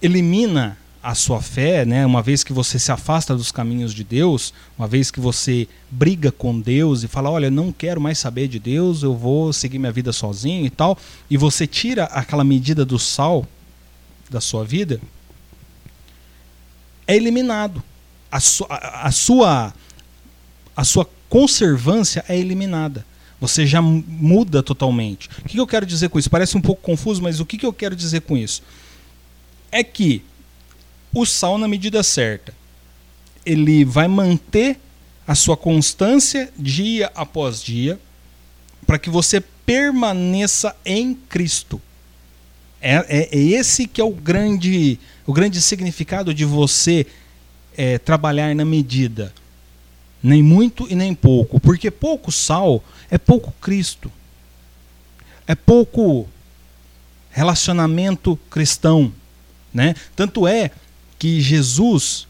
elimina 0.00 0.78
a 1.02 1.12
sua 1.12 1.42
fé, 1.42 1.84
né? 1.84 2.06
uma 2.06 2.22
vez 2.22 2.44
que 2.44 2.52
você 2.52 2.78
se 2.78 2.92
afasta 2.92 3.34
dos 3.34 3.50
caminhos 3.50 3.92
de 3.92 4.04
Deus, 4.04 4.54
uma 4.78 4.86
vez 4.86 5.10
que 5.10 5.18
você 5.18 5.66
briga 5.90 6.30
com 6.30 6.58
Deus 6.58 7.02
e 7.02 7.08
fala, 7.08 7.30
olha, 7.30 7.50
não 7.50 7.72
quero 7.72 8.00
mais 8.00 8.16
saber 8.16 8.46
de 8.46 8.60
Deus, 8.60 9.02
eu 9.02 9.14
vou 9.14 9.52
seguir 9.52 9.80
minha 9.80 9.92
vida 9.92 10.12
sozinho 10.12 10.64
e 10.64 10.70
tal, 10.70 10.96
e 11.28 11.36
você 11.36 11.66
tira 11.66 12.04
aquela 12.04 12.44
medida 12.44 12.84
do 12.84 12.98
sal 12.98 13.44
da 14.30 14.40
sua 14.40 14.64
vida, 14.64 15.00
é 17.08 17.16
eliminado. 17.16 17.82
A, 18.30 18.40
su 18.40 18.64
a, 18.68 19.06
a 19.06 19.10
sua 19.12 19.74
a 20.76 20.82
sua 20.82 21.08
conservância 21.28 22.24
é 22.28 22.38
eliminada. 22.38 23.04
Você 23.40 23.66
já 23.66 23.82
mu- 23.82 24.04
muda 24.06 24.62
totalmente. 24.62 25.28
O 25.40 25.48
que 25.48 25.58
eu 25.60 25.66
quero 25.66 25.84
dizer 25.84 26.08
com 26.08 26.18
isso? 26.18 26.30
Parece 26.30 26.56
um 26.56 26.60
pouco 26.60 26.80
confuso, 26.82 27.22
mas 27.22 27.40
o 27.40 27.46
que 27.46 27.58
que 27.58 27.66
eu 27.66 27.72
quero 27.72 27.94
dizer 27.96 28.22
com 28.22 28.36
isso? 28.36 28.62
É 29.70 29.82
que 29.82 30.22
o 31.12 31.26
sal, 31.26 31.58
na 31.58 31.68
medida 31.68 32.02
certa, 32.02 32.54
ele 33.44 33.84
vai 33.84 34.08
manter 34.08 34.78
a 35.26 35.34
sua 35.34 35.56
constância 35.56 36.50
dia 36.56 37.10
após 37.14 37.62
dia, 37.62 37.98
para 38.86 38.98
que 38.98 39.10
você 39.10 39.40
permaneça 39.40 40.74
em 40.84 41.14
Cristo. 41.14 41.80
É, 42.80 42.94
é- 43.08 43.28
é 43.32 43.38
esse 43.38 43.86
que 43.86 44.00
é 44.00 44.04
o 44.04 44.10
grande, 44.10 44.98
o 45.26 45.32
grande 45.32 45.60
significado 45.60 46.32
de 46.34 46.44
você 46.44 47.06
é, 47.76 47.98
trabalhar 47.98 48.54
na 48.54 48.64
medida. 48.64 49.32
Nem 50.24 50.42
muito 50.42 50.86
e 50.90 50.94
nem 50.94 51.14
pouco. 51.14 51.60
Porque 51.60 51.90
pouco 51.90 52.32
sal 52.32 52.82
é 53.10 53.18
pouco 53.18 53.52
Cristo. 53.60 54.10
É 55.46 55.54
pouco 55.54 56.26
relacionamento 57.30 58.38
cristão. 58.48 59.12
Né? 59.72 59.94
Tanto 60.16 60.48
é 60.48 60.70
que 61.18 61.42
Jesus, 61.42 62.26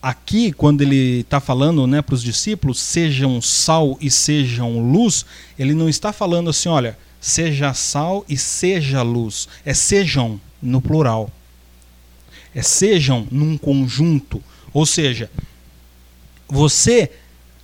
aqui, 0.00 0.52
quando 0.52 0.80
ele 0.80 1.20
está 1.20 1.38
falando 1.38 1.86
né, 1.86 2.00
para 2.00 2.14
os 2.14 2.22
discípulos, 2.22 2.80
sejam 2.80 3.42
sal 3.42 3.98
e 4.00 4.10
sejam 4.10 4.90
luz, 4.90 5.26
ele 5.58 5.74
não 5.74 5.90
está 5.90 6.14
falando 6.14 6.48
assim, 6.48 6.70
olha, 6.70 6.96
seja 7.20 7.74
sal 7.74 8.24
e 8.26 8.38
seja 8.38 9.02
luz. 9.02 9.48
É 9.66 9.74
sejam 9.74 10.40
no 10.62 10.80
plural. 10.80 11.30
É 12.54 12.62
sejam 12.62 13.28
num 13.30 13.58
conjunto. 13.58 14.42
Ou 14.72 14.86
seja, 14.86 15.30
você, 16.48 17.10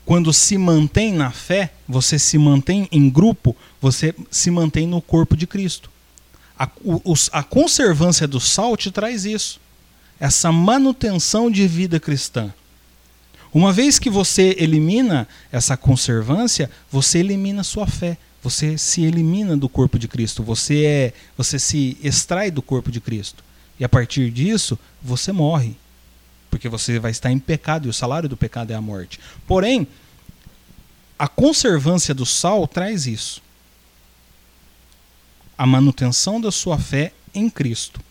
quando 0.05 0.33
se 0.33 0.59
mantém 0.59 1.13
na 1.13 1.31
fé, 1.31 1.73
você 1.89 2.19
se 2.19 2.37
mantém 2.39 2.89
em 2.91 3.09
grupo, 3.09 3.57
você 3.81 4.15
se 4.31 4.51
mantém 4.51 4.87
no 4.87 5.01
corpo 5.01 5.37
de 5.37 5.47
Cristo. 5.47 5.91
A, 6.59 6.69
o- 6.85 7.01
a 7.33 7.43
conservância 7.43 8.27
do 8.29 8.39
sal 8.41 8.77
te 8.77 8.91
traz 8.91 9.25
isso. 9.25 9.61
essa 10.21 10.53
manutenção 10.53 11.51
de 11.51 11.67
vida 11.67 11.99
cristã. 11.99 12.55
Uma 13.53 13.73
vez 13.73 13.99
que 13.99 14.09
você 14.09 14.55
elimina 14.57 15.27
essa 15.51 15.77
conservância, 15.77 16.71
você 16.93 17.19
elimina 17.19 17.65
sua 17.65 17.89
fé. 17.89 18.17
Você 18.41 18.79
se 18.79 19.03
elimina 19.03 19.57
do 19.57 19.69
corpo 19.69 19.99
de 19.99 20.07
Cristo. 20.07 20.43
Você 20.45 20.85
é, 20.85 21.13
você 21.37 21.59
se 21.59 21.97
extrai 22.03 22.53
do 22.53 22.63
corpo 22.63 22.91
de 22.91 23.01
Cristo. 23.01 23.43
E 23.81 23.85
a 23.85 23.89
partir 23.89 24.31
disso, 24.31 24.79
você 25.03 25.33
morre. 25.33 25.75
Porque 26.53 26.69
você 26.69 26.99
vai 26.99 27.11
estar 27.11 27.33
em 27.33 27.39
pecado 27.39 27.87
e 27.87 27.89
o 27.89 27.95
salário 27.95 28.29
do 28.29 28.37
pecado 28.37 28.73
é 28.73 28.75
a 28.75 28.81
morte. 28.81 29.19
Porém, 29.47 29.89
a 31.19 31.27
conservância 31.27 32.13
do 32.13 32.27
sal 32.27 32.69
traz 32.69 33.07
isso. 33.07 33.43
A 35.57 35.67
manutenção 35.67 36.39
da 36.39 36.53
sua 36.53 36.79
fé 36.79 37.15
em 37.35 37.49
Cristo. 37.49 38.03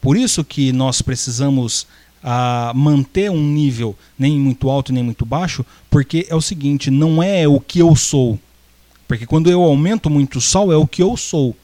Por 0.00 0.16
isso 0.16 0.44
que 0.44 0.72
nós 0.72 1.00
precisamos 1.00 1.86
ah, 2.20 2.72
manter 2.74 3.30
um 3.30 3.40
nível 3.40 3.96
nem 4.18 4.36
muito 4.36 4.68
alto 4.68 4.92
nem 4.92 5.04
muito 5.04 5.24
baixo, 5.24 5.64
porque 5.88 6.26
é 6.28 6.34
o 6.34 6.40
seguinte, 6.40 6.90
não 6.90 7.22
é 7.22 7.46
o 7.46 7.60
que 7.60 7.78
eu 7.78 7.94
sou. 7.94 8.40
Porque 9.06 9.24
quando 9.24 9.48
eu 9.48 9.62
aumento 9.62 10.10
muito 10.10 10.38
o 10.38 10.40
sal, 10.40 10.72
é 10.72 10.76
o 10.76 10.84
que 10.84 11.00
eu 11.00 11.16
sou. 11.16 11.54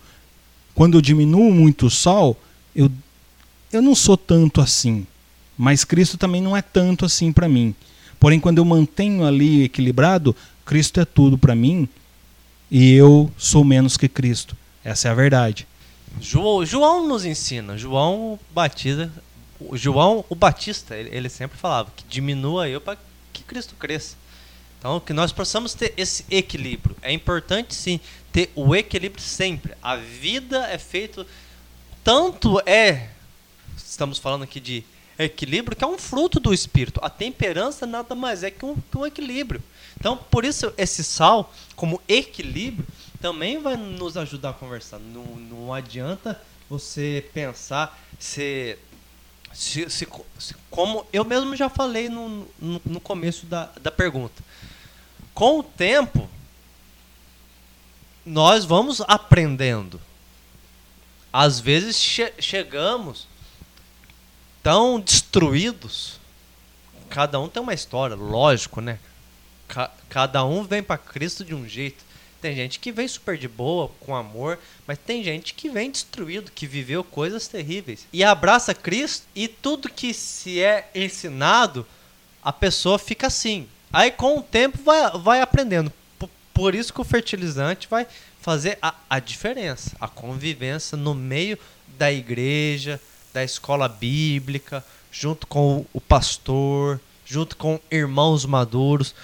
Quando 0.76 0.96
eu 0.96 1.02
diminuo 1.02 1.52
muito 1.52 1.86
o 1.86 1.90
sal, 1.90 2.36
eu, 2.72 2.88
eu 3.72 3.82
não 3.82 3.94
sou 3.94 4.16
tanto 4.16 4.60
assim. 4.60 5.06
Mas 5.56 5.84
Cristo 5.84 6.18
também 6.18 6.40
não 6.40 6.56
é 6.56 6.62
tanto 6.62 7.04
assim 7.04 7.32
para 7.32 7.48
mim. 7.48 7.74
Porém, 8.18 8.38
quando 8.38 8.58
eu 8.58 8.64
mantenho 8.64 9.24
ali 9.24 9.64
equilibrado, 9.64 10.34
Cristo 10.64 11.00
é 11.00 11.04
tudo 11.04 11.36
para 11.36 11.54
mim 11.54 11.88
e 12.70 12.92
eu 12.92 13.30
sou 13.36 13.64
menos 13.64 13.96
que 13.96 14.08
Cristo. 14.08 14.56
Essa 14.84 15.08
é 15.08 15.10
a 15.10 15.14
verdade. 15.14 15.66
João, 16.20 16.64
João 16.64 17.08
nos 17.08 17.24
ensina. 17.24 17.76
João 17.76 18.38
Batista, 18.50 19.10
João 19.74 20.24
o 20.28 20.34
Batista, 20.34 20.96
ele, 20.96 21.10
ele 21.12 21.28
sempre 21.28 21.58
falava 21.58 21.90
que 21.94 22.04
diminua 22.08 22.68
eu 22.68 22.80
para 22.80 22.98
que 23.32 23.42
Cristo 23.42 23.74
cresça. 23.78 24.16
Então, 24.78 24.98
que 24.98 25.12
nós 25.12 25.32
possamos 25.32 25.74
ter 25.74 25.94
esse 25.96 26.24
equilíbrio. 26.30 26.96
É 27.02 27.12
importante 27.12 27.74
sim 27.74 28.00
ter 28.32 28.50
o 28.54 28.74
equilíbrio 28.74 29.22
sempre. 29.22 29.74
A 29.80 29.96
vida 29.96 30.66
é 30.66 30.78
feito 30.78 31.24
tanto 32.02 32.60
é 32.66 33.10
estamos 33.92 34.18
falando 34.18 34.42
aqui 34.42 34.58
de 34.58 34.84
equilíbrio, 35.18 35.76
que 35.76 35.84
é 35.84 35.86
um 35.86 35.98
fruto 35.98 36.40
do 36.40 36.52
espírito. 36.52 36.98
A 37.02 37.10
temperança 37.10 37.86
nada 37.86 38.14
mais 38.14 38.42
é 38.42 38.50
que 38.50 38.64
um, 38.64 38.74
que 38.74 38.96
um 38.96 39.06
equilíbrio. 39.06 39.62
Então, 39.98 40.16
por 40.16 40.44
isso, 40.44 40.72
esse 40.78 41.04
sal, 41.04 41.52
como 41.76 42.00
equilíbrio, 42.08 42.86
também 43.20 43.60
vai 43.60 43.76
nos 43.76 44.16
ajudar 44.16 44.50
a 44.50 44.54
conversar. 44.54 44.98
Não, 44.98 45.24
não 45.36 45.74
adianta 45.74 46.40
você 46.70 47.28
pensar 47.34 48.00
se, 48.18 48.78
se, 49.52 49.88
se, 49.90 50.08
se, 50.38 50.54
como 50.70 51.06
eu 51.12 51.24
mesmo 51.24 51.54
já 51.54 51.68
falei 51.68 52.08
no, 52.08 52.48
no, 52.58 52.80
no 52.84 53.00
começo 53.00 53.44
da, 53.44 53.70
da 53.80 53.90
pergunta. 53.90 54.42
Com 55.34 55.58
o 55.58 55.62
tempo, 55.62 56.28
nós 58.24 58.64
vamos 58.64 59.02
aprendendo. 59.02 60.00
Às 61.30 61.60
vezes 61.60 61.98
che 61.98 62.32
chegamos 62.40 63.26
tão 64.62 65.00
destruídos. 65.00 66.20
Cada 67.10 67.38
um 67.40 67.48
tem 67.48 67.62
uma 67.62 67.74
história, 67.74 68.16
lógico, 68.16 68.80
né? 68.80 68.98
Ca 69.68 69.90
cada 70.08 70.44
um 70.44 70.62
vem 70.62 70.82
para 70.82 70.98
Cristo 70.98 71.44
de 71.44 71.54
um 71.54 71.66
jeito. 71.66 72.04
Tem 72.40 72.54
gente 72.54 72.78
que 72.78 72.90
vem 72.90 73.06
super 73.06 73.38
de 73.38 73.48
boa, 73.48 73.90
com 74.00 74.16
amor, 74.16 74.58
mas 74.86 74.98
tem 74.98 75.22
gente 75.22 75.54
que 75.54 75.70
vem 75.70 75.90
destruído, 75.90 76.50
que 76.50 76.66
viveu 76.66 77.04
coisas 77.04 77.46
terríveis. 77.46 78.06
E 78.12 78.24
abraça 78.24 78.74
Cristo 78.74 79.26
e 79.34 79.46
tudo 79.46 79.88
que 79.88 80.12
se 80.12 80.60
é 80.60 80.90
ensinado, 80.94 81.86
a 82.42 82.52
pessoa 82.52 82.98
fica 82.98 83.28
assim. 83.28 83.68
Aí 83.92 84.10
com 84.10 84.38
o 84.38 84.42
tempo 84.42 84.78
vai, 84.82 85.10
vai 85.18 85.40
aprendendo. 85.40 85.92
Por, 86.18 86.28
por 86.52 86.74
isso 86.74 86.92
que 86.92 87.00
o 87.00 87.04
fertilizante 87.04 87.86
vai 87.88 88.06
fazer 88.40 88.76
a, 88.82 88.94
a 89.08 89.20
diferença, 89.20 89.92
a 90.00 90.08
convivência 90.08 90.98
no 90.98 91.14
meio 91.14 91.56
da 91.96 92.12
igreja, 92.12 93.00
da 93.32 93.42
escola 93.42 93.88
bíblica, 93.88 94.84
junto 95.10 95.46
com 95.46 95.84
o 95.92 96.00
pastor, 96.00 97.00
junto 97.24 97.56
com 97.56 97.80
irmãos 97.90 98.44
maduros. 98.44 99.14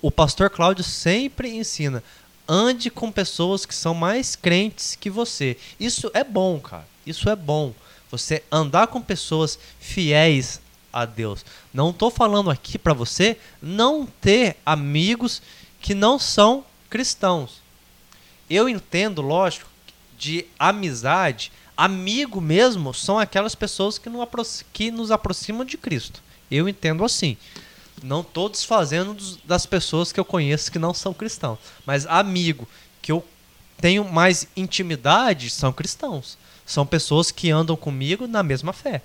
O 0.00 0.10
pastor 0.10 0.50
Cláudio 0.50 0.84
sempre 0.84 1.50
ensina: 1.50 2.02
ande 2.48 2.90
com 2.90 3.12
pessoas 3.12 3.66
que 3.66 3.74
são 3.74 3.94
mais 3.94 4.34
crentes 4.34 4.94
que 4.94 5.10
você. 5.10 5.56
Isso 5.78 6.10
é 6.14 6.24
bom, 6.24 6.58
cara. 6.60 6.86
Isso 7.06 7.28
é 7.28 7.36
bom. 7.36 7.74
Você 8.10 8.42
andar 8.50 8.86
com 8.86 9.02
pessoas 9.02 9.58
fiéis 9.78 10.60
a 10.92 11.04
Deus. 11.04 11.44
Não 11.72 11.90
estou 11.90 12.10
falando 12.10 12.50
aqui 12.50 12.78
para 12.78 12.94
você 12.94 13.36
não 13.60 14.06
ter 14.06 14.56
amigos 14.64 15.42
que 15.80 15.94
não 15.94 16.18
são 16.18 16.64
cristãos. 16.88 17.60
Eu 18.48 18.68
entendo, 18.68 19.20
lógico, 19.20 19.68
de 20.18 20.46
amizade 20.58 21.52
Amigo 21.78 22.40
mesmo 22.40 22.92
são 22.92 23.20
aquelas 23.20 23.54
pessoas 23.54 23.98
que, 23.98 24.10
que 24.72 24.90
nos 24.90 25.12
aproximam 25.12 25.64
de 25.64 25.78
Cristo. 25.78 26.20
Eu 26.50 26.68
entendo 26.68 27.04
assim. 27.04 27.36
Não 28.02 28.22
estou 28.22 28.48
desfazendo 28.48 29.16
das 29.44 29.64
pessoas 29.64 30.10
que 30.10 30.18
eu 30.18 30.24
conheço 30.24 30.72
que 30.72 30.78
não 30.78 30.92
são 30.92 31.14
cristãos. 31.14 31.56
Mas 31.86 32.04
amigo 32.04 32.68
que 33.00 33.12
eu 33.12 33.24
tenho 33.80 34.04
mais 34.04 34.48
intimidade 34.56 35.50
são 35.50 35.72
cristãos. 35.72 36.36
São 36.66 36.84
pessoas 36.84 37.30
que 37.30 37.48
andam 37.48 37.76
comigo 37.76 38.26
na 38.26 38.42
mesma 38.42 38.72
fé. 38.72 39.00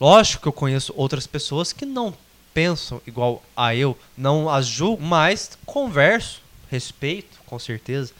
Lógico 0.00 0.44
que 0.44 0.48
eu 0.48 0.52
conheço 0.52 0.94
outras 0.96 1.26
pessoas 1.26 1.74
que 1.74 1.84
não 1.84 2.16
pensam 2.54 3.02
igual 3.06 3.42
a 3.54 3.76
eu, 3.76 3.98
não 4.16 4.48
as 4.48 4.66
julgo, 4.66 5.02
mas 5.02 5.58
converso, 5.66 6.40
respeito, 6.70 7.38
com 7.44 7.58
certeza. 7.58 8.14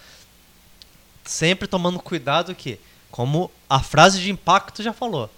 Sempre 1.25 1.67
tomando 1.67 1.99
cuidado 1.99 2.55
que 2.55 2.79
como 3.15 3.49
a 3.71 3.79
frase 3.79 4.21
de 4.21 4.29
impacto 4.29 4.83
já 4.83 4.93
falou. 4.93 5.31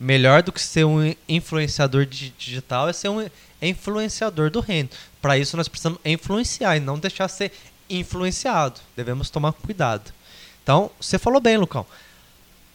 Melhor 0.00 0.42
do 0.42 0.50
que 0.50 0.60
ser 0.60 0.84
um 0.84 1.14
influenciador 1.28 2.04
digital 2.06 2.88
é 2.88 2.92
ser 2.92 3.08
um 3.08 3.30
influenciador 3.62 4.50
do 4.50 4.58
reino. 4.58 4.88
Para 5.22 5.38
isso 5.38 5.56
nós 5.56 5.68
precisamos 5.68 6.00
influenciar 6.04 6.76
e 6.76 6.80
não 6.80 6.98
deixar 6.98 7.28
ser 7.28 7.52
influenciado. 7.88 8.80
Devemos 8.96 9.30
tomar 9.30 9.52
cuidado. 9.52 10.12
Então, 10.60 10.90
você 11.00 11.16
falou 11.16 11.40
bem, 11.40 11.56
Lucão. 11.56 11.86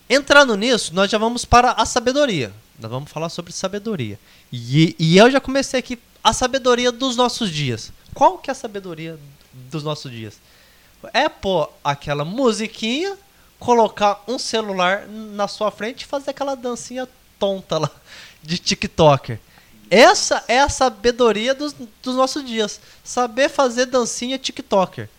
Entrando 0.10 0.56
nisso, 0.56 0.96
nós 0.96 1.12
já 1.12 1.18
vamos 1.18 1.44
para 1.44 1.74
a 1.74 1.86
sabedoria. 1.86 2.54
Nós 2.80 2.90
vamos 2.90 3.12
falar 3.12 3.28
sobre 3.28 3.52
sabedoria. 3.52 4.18
E, 4.54 4.96
e 4.98 5.18
eu 5.18 5.30
já 5.30 5.42
comecei 5.42 5.82
aqui 5.82 6.00
a 6.24 6.32
sabedoria 6.32 6.94
dos 6.94 7.18
nossos 7.18 7.52
dias. 7.52 7.92
Qual 8.14 8.38
que 8.38 8.50
é 8.50 8.54
a 8.54 8.56
sabedoria 8.56 9.20
dos 9.70 9.84
nossos 9.84 10.10
dias? 10.10 10.40
É 11.14 11.28
pôr 11.28 11.70
aquela 11.84 12.24
musiquinha 12.24 13.18
colocar 13.60 14.24
um 14.28 14.40
celular 14.40 15.06
na 15.08 15.48
sua 15.48 15.70
frente 15.70 16.04
e 16.04 16.06
fazer 16.06 16.32
aquela 16.32 16.56
dancinha 16.56 17.08
tonta 17.38 17.78
lá 17.78 17.92
de 18.42 18.58
TikToker. 18.58 19.40
Essa 19.90 20.44
é 20.48 20.60
a 20.60 20.70
sabedoria 20.70 21.54
dos, 21.54 21.74
dos 22.02 22.16
nossos 22.16 22.46
dias. 22.46 22.80
Saber 23.04 23.50
fazer 23.50 23.88
dancinha 23.88 24.38
TikToker. 24.38 25.10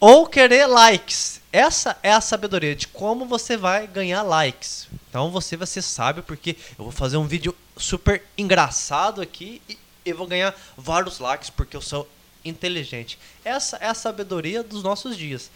Ou 0.00 0.26
querer 0.26 0.66
likes. 0.66 1.40
Essa 1.52 1.96
é 2.02 2.12
a 2.12 2.20
sabedoria 2.20 2.74
de 2.74 2.88
como 2.88 3.26
você 3.26 3.56
vai 3.56 3.86
ganhar 3.86 4.22
likes. 4.22 4.88
Então 5.08 5.30
você 5.30 5.56
vai 5.56 5.66
ser 5.66 5.82
sábio 5.82 6.22
porque 6.22 6.56
eu 6.78 6.84
vou 6.84 6.92
fazer 6.92 7.16
um 7.16 7.26
vídeo 7.26 7.54
super 7.76 8.22
engraçado 8.36 9.20
aqui 9.20 9.62
e 9.68 9.78
eu 10.04 10.16
vou 10.16 10.26
ganhar 10.26 10.54
vários 10.76 11.18
likes 11.18 11.50
porque 11.50 11.76
eu 11.76 11.80
sou 11.80 12.08
inteligente. 12.44 13.18
Essa 13.44 13.76
é 13.76 13.86
a 13.86 13.94
sabedoria 13.94 14.62
dos 14.62 14.82
nossos 14.82 15.16
dias. 15.16 15.50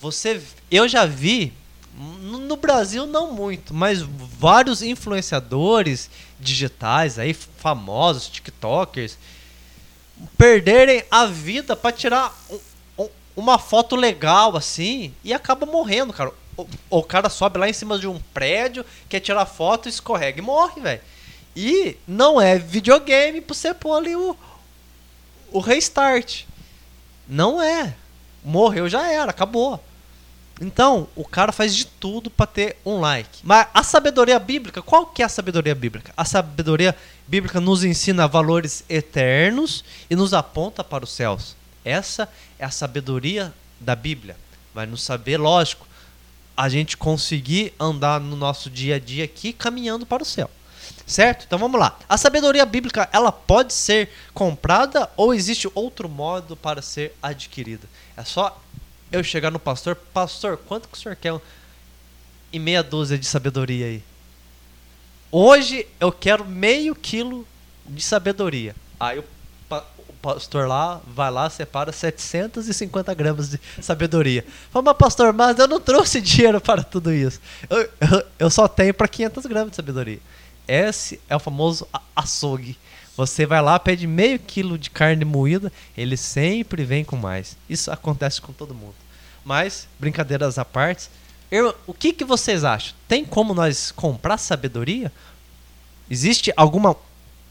Você, 0.00 0.40
eu 0.70 0.88
já 0.88 1.04
vi 1.04 1.52
no 2.48 2.56
Brasil 2.56 3.06
não 3.06 3.32
muito, 3.32 3.74
mas 3.74 4.00
vários 4.00 4.82
influenciadores 4.82 6.08
digitais 6.38 7.18
aí 7.18 7.34
famosos, 7.34 8.28
TikTokers, 8.28 9.18
perderem 10.36 11.04
a 11.10 11.26
vida 11.26 11.74
para 11.74 11.90
tirar 11.90 12.32
um, 12.48 12.58
um, 13.04 13.08
uma 13.36 13.58
foto 13.58 13.96
legal 13.96 14.56
assim 14.56 15.12
e 15.24 15.32
acaba 15.32 15.66
morrendo, 15.66 16.12
cara. 16.12 16.32
O, 16.56 16.66
o, 16.90 17.02
cara 17.04 17.28
sobe 17.28 17.58
lá 17.58 17.68
em 17.68 17.72
cima 17.72 17.98
de 17.98 18.08
um 18.08 18.18
prédio, 18.34 18.84
quer 19.08 19.20
tirar 19.20 19.46
foto, 19.46 19.88
escorrega 19.88 20.38
e 20.38 20.42
morre, 20.42 20.80
velho. 20.80 21.00
E 21.54 21.96
não 22.06 22.40
é 22.40 22.58
videogame 22.58 23.40
pra 23.40 23.54
você 23.54 23.72
pôr 23.72 23.94
ali 23.94 24.16
o, 24.16 24.36
o 25.52 25.60
restart. 25.60 26.44
Não 27.28 27.62
é. 27.62 27.94
Morreu 28.44 28.88
já 28.88 29.08
era, 29.10 29.30
acabou. 29.30 29.82
Então, 30.60 31.06
o 31.14 31.24
cara 31.24 31.52
faz 31.52 31.74
de 31.74 31.86
tudo 31.86 32.28
para 32.28 32.46
ter 32.46 32.76
um 32.84 32.98
like. 32.98 33.40
Mas 33.44 33.68
a 33.72 33.82
sabedoria 33.82 34.38
bíblica, 34.38 34.82
qual 34.82 35.06
que 35.06 35.22
é 35.22 35.24
a 35.24 35.28
sabedoria 35.28 35.74
bíblica? 35.74 36.12
A 36.16 36.24
sabedoria 36.24 36.96
bíblica 37.26 37.60
nos 37.60 37.84
ensina 37.84 38.26
valores 38.26 38.84
eternos 38.88 39.84
e 40.10 40.16
nos 40.16 40.34
aponta 40.34 40.82
para 40.82 41.04
os 41.04 41.10
céus. 41.12 41.56
Essa 41.84 42.28
é 42.58 42.64
a 42.64 42.70
sabedoria 42.70 43.54
da 43.78 43.94
Bíblia. 43.94 44.36
Vai 44.74 44.86
nos 44.86 45.02
saber, 45.02 45.36
lógico, 45.36 45.86
a 46.56 46.68
gente 46.68 46.96
conseguir 46.96 47.72
andar 47.78 48.20
no 48.20 48.34
nosso 48.34 48.68
dia 48.68 48.96
a 48.96 48.98
dia 48.98 49.24
aqui 49.24 49.52
caminhando 49.52 50.04
para 50.04 50.22
o 50.22 50.26
céu. 50.26 50.50
Certo? 51.06 51.44
Então 51.46 51.58
vamos 51.58 51.78
lá. 51.78 51.96
A 52.08 52.16
sabedoria 52.16 52.66
bíblica, 52.66 53.08
ela 53.12 53.30
pode 53.30 53.72
ser 53.72 54.10
comprada 54.34 55.08
ou 55.16 55.32
existe 55.32 55.70
outro 55.74 56.08
modo 56.08 56.56
para 56.56 56.82
ser 56.82 57.14
adquirida? 57.22 57.86
É 58.16 58.24
só 58.24 58.60
eu 59.10 59.22
chegar 59.22 59.50
no 59.50 59.58
pastor, 59.58 59.96
pastor, 59.96 60.56
quanto 60.56 60.88
que 60.88 60.96
o 60.96 61.00
senhor 61.00 61.16
quer 61.16 61.38
em 62.52 62.58
meia 62.58 62.82
dúzia 62.82 63.18
de 63.18 63.26
sabedoria 63.26 63.86
aí? 63.86 64.02
Hoje 65.30 65.86
eu 66.00 66.10
quero 66.10 66.44
meio 66.44 66.94
quilo 66.94 67.46
de 67.86 68.02
sabedoria. 68.02 68.74
Aí 68.98 69.18
o, 69.18 69.24
pa 69.68 69.84
o 70.08 70.12
pastor 70.14 70.66
lá 70.66 71.00
vai 71.06 71.30
lá, 71.30 71.48
separa 71.50 71.92
750 71.92 73.12
gramas 73.14 73.50
de 73.50 73.60
sabedoria. 73.80 74.44
Fala, 74.70 74.84
mas 74.84 74.96
pastor, 74.96 75.32
mas 75.32 75.58
eu 75.58 75.68
não 75.68 75.80
trouxe 75.80 76.20
dinheiro 76.20 76.60
para 76.60 76.82
tudo 76.82 77.12
isso. 77.12 77.40
Eu, 77.68 77.78
eu, 77.78 78.24
eu 78.38 78.50
só 78.50 78.66
tenho 78.66 78.94
para 78.94 79.06
500 79.06 79.46
gramas 79.46 79.70
de 79.70 79.76
sabedoria. 79.76 80.20
Esse 80.66 81.20
é 81.28 81.36
o 81.36 81.40
famoso 81.40 81.86
açougue. 82.14 82.76
Você 83.18 83.44
vai 83.44 83.60
lá, 83.60 83.80
pede 83.80 84.06
meio 84.06 84.38
quilo 84.38 84.78
de 84.78 84.90
carne 84.90 85.24
moída, 85.24 85.72
ele 85.96 86.16
sempre 86.16 86.84
vem 86.84 87.04
com 87.04 87.16
mais. 87.16 87.56
Isso 87.68 87.90
acontece 87.90 88.40
com 88.40 88.52
todo 88.52 88.72
mundo. 88.72 88.94
Mas, 89.44 89.88
brincadeiras 89.98 90.56
à 90.56 90.64
parte, 90.64 91.10
eu, 91.50 91.74
o 91.84 91.92
que, 91.92 92.12
que 92.12 92.24
vocês 92.24 92.62
acham? 92.62 92.94
Tem 93.08 93.24
como 93.24 93.54
nós 93.54 93.90
comprar 93.90 94.38
sabedoria? 94.38 95.10
Existe 96.08 96.52
alguma 96.56 96.94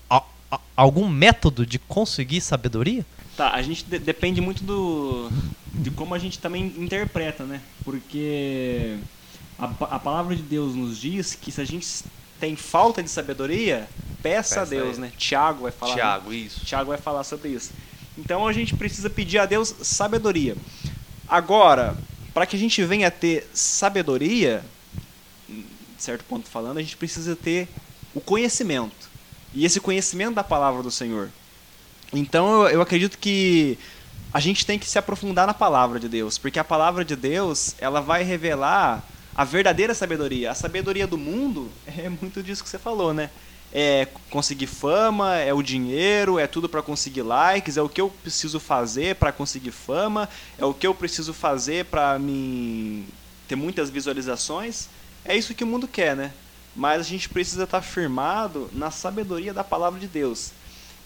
a, 0.09 0.23
a, 0.49 0.59
algum 0.73 1.05
método 1.05 1.65
de 1.65 1.77
conseguir 1.77 2.39
sabedoria? 2.39 3.05
Tá, 3.35 3.51
a 3.51 3.61
gente 3.61 3.83
de 3.83 3.99
depende 3.99 4.39
muito 4.39 4.63
do 4.63 5.29
de 5.73 5.91
como 5.91 6.15
a 6.15 6.19
gente 6.19 6.39
também 6.39 6.67
interpreta, 6.77 7.43
né? 7.43 7.61
Porque 7.83 8.95
a, 9.59 9.65
a 9.65 9.99
palavra 9.99 10.33
de 10.33 10.43
Deus 10.43 10.73
nos 10.73 10.97
diz 10.97 11.35
que 11.35 11.51
se 11.51 11.59
a 11.59 11.65
gente 11.65 11.85
tem 12.39 12.55
falta 12.55 13.01
de 13.01 13.09
sabedoria, 13.09 13.87
peça, 14.21 14.55
peça 14.55 14.61
a 14.61 14.65
Deus, 14.65 14.97
né? 14.97 15.11
Tiago 15.17 15.63
vai 15.63 15.71
falar. 15.71 15.93
Tiago, 15.93 16.29
né? 16.29 16.35
isso. 16.35 16.65
Tiago 16.65 16.89
vai 16.89 16.97
falar 16.97 17.23
sobre 17.23 17.49
isso. 17.49 17.71
Então 18.17 18.47
a 18.47 18.53
gente 18.53 18.75
precisa 18.75 19.09
pedir 19.09 19.39
a 19.39 19.45
Deus 19.45 19.73
sabedoria. 19.81 20.55
Agora, 21.27 21.95
para 22.33 22.45
que 22.45 22.55
a 22.55 22.59
gente 22.59 22.83
venha 22.83 23.07
a 23.07 23.11
ter 23.11 23.49
sabedoria, 23.53 24.63
de 25.47 25.65
certo 25.97 26.23
ponto 26.25 26.47
falando, 26.49 26.77
a 26.77 26.81
gente 26.81 26.97
precisa 26.97 27.35
ter 27.35 27.67
o 28.13 28.21
conhecimento. 28.21 29.09
E 29.53 29.65
esse 29.65 29.79
conhecimento 29.79 30.35
da 30.35 30.43
palavra 30.43 30.83
do 30.83 30.91
Senhor. 30.91 31.29
Então 32.13 32.63
eu, 32.63 32.69
eu 32.69 32.81
acredito 32.81 33.17
que 33.17 33.77
a 34.33 34.39
gente 34.39 34.65
tem 34.65 34.77
que 34.77 34.89
se 34.89 34.99
aprofundar 34.99 35.47
na 35.47 35.53
palavra 35.53 35.99
de 35.99 36.07
Deus, 36.07 36.37
porque 36.37 36.59
a 36.59 36.63
palavra 36.63 37.03
de 37.03 37.15
Deus, 37.15 37.75
ela 37.79 38.01
vai 38.01 38.23
revelar 38.23 39.03
a 39.37 39.43
verdadeira 39.43 39.93
sabedoria. 39.93 40.49
A 40.49 40.55
sabedoria 40.55 41.05
do 41.05 41.17
mundo 41.17 41.69
é 41.85 42.09
muito 42.09 42.41
disso 42.41 42.63
que 42.63 42.69
você 42.69 42.79
falou, 42.79 43.13
né? 43.13 43.29
É 43.71 44.07
conseguir 44.31 44.65
fama, 44.65 45.35
é 45.35 45.53
o 45.53 45.61
dinheiro, 45.61 46.39
é 46.39 46.47
tudo 46.47 46.67
para 46.67 46.81
conseguir 46.81 47.21
likes, 47.21 47.77
é 47.77 47.81
o 47.81 47.89
que 47.89 48.01
eu 48.01 48.09
preciso 48.09 48.59
fazer 48.59 49.15
para 49.15 49.31
conseguir 49.31 49.71
fama, 49.71 50.27
é 50.57 50.65
o 50.65 50.73
que 50.73 50.87
eu 50.87 50.95
preciso 50.95 51.33
fazer 51.33 51.85
para 51.85 52.17
me 52.17 53.05
ter 53.47 53.55
muitas 53.55 53.89
visualizações. 53.89 54.87
É 55.23 55.35
isso 55.35 55.53
que 55.53 55.65
o 55.65 55.67
mundo 55.67 55.87
quer, 55.87 56.15
né? 56.15 56.33
Mas 56.75 57.01
a 57.01 57.03
gente 57.03 57.29
precisa 57.29 57.65
estar 57.65 57.81
tá 57.81 57.85
firmado 57.85 58.69
na 58.73 58.89
sabedoria 58.89 59.53
da 59.53 59.63
palavra 59.63 59.99
de 59.99 60.07
Deus. 60.07 60.51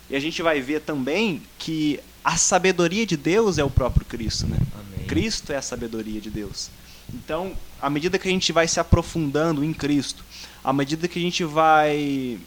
E 0.09 0.15
a 0.15 0.19
gente 0.19 0.41
vai 0.41 0.61
ver 0.61 0.82
também 0.82 1.41
que 1.57 1.99
a 2.23 2.38
sabedoria 2.38 3.05
de 3.05 3.17
Deus 3.17 3.57
é 3.57 3.63
o 3.63 3.69
próprio 3.69 4.05
Cristo, 4.05 4.45
né? 4.45 4.57
Amém. 4.79 5.07
Cristo 5.07 5.51
é 5.51 5.57
a 5.57 5.61
sabedoria 5.61 6.21
de 6.21 6.29
Deus. 6.29 6.69
Então, 7.14 7.53
à 7.82 7.89
medida 7.89 8.18
que 8.18 8.28
a 8.28 8.32
gente 8.32 8.51
vai 8.51 8.68
se 8.68 8.80
aprofundando 8.80 9.64
em 9.64 9.74
Cristo, 9.74 10.24
à 10.64 10.72
medida 10.72 11.07
que 11.07 11.20
a 11.20 11.22
gente 11.22 11.43
vai 11.43 12.39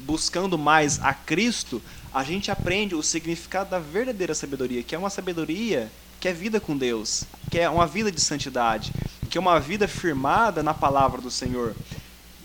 buscando 0.00 0.56
mais 0.56 1.00
a 1.02 1.12
Cristo, 1.12 1.82
a 2.12 2.22
gente 2.22 2.50
aprende 2.50 2.94
o 2.94 3.02
significado 3.02 3.70
da 3.70 3.78
verdadeira 3.78 4.34
sabedoria, 4.34 4.82
que 4.82 4.94
é 4.94 4.98
uma 4.98 5.10
sabedoria 5.10 5.90
que 6.20 6.28
é 6.28 6.32
vida 6.32 6.60
com 6.60 6.76
Deus, 6.76 7.24
que 7.50 7.58
é 7.58 7.68
uma 7.68 7.86
vida 7.86 8.10
de 8.10 8.20
santidade, 8.20 8.92
que 9.30 9.38
é 9.38 9.40
uma 9.40 9.60
vida 9.60 9.86
firmada 9.86 10.62
na 10.62 10.74
palavra 10.74 11.20
do 11.20 11.30
Senhor. 11.30 11.74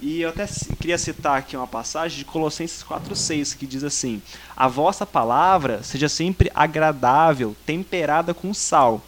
E 0.01 0.21
eu 0.21 0.29
até 0.29 0.45
queria 0.79 0.97
citar 0.97 1.37
aqui 1.37 1.55
uma 1.55 1.65
passagem 1.65 2.17
de 2.17 2.25
Colossenses 2.25 2.83
4,6 2.83 3.55
que 3.55 3.65
diz 3.65 3.83
assim: 3.83 4.21
A 4.55 4.67
vossa 4.67 5.05
palavra 5.05 5.81
seja 5.81 6.09
sempre 6.09 6.51
agradável, 6.53 7.55
temperada 7.65 8.33
com 8.33 8.53
sal 8.53 9.01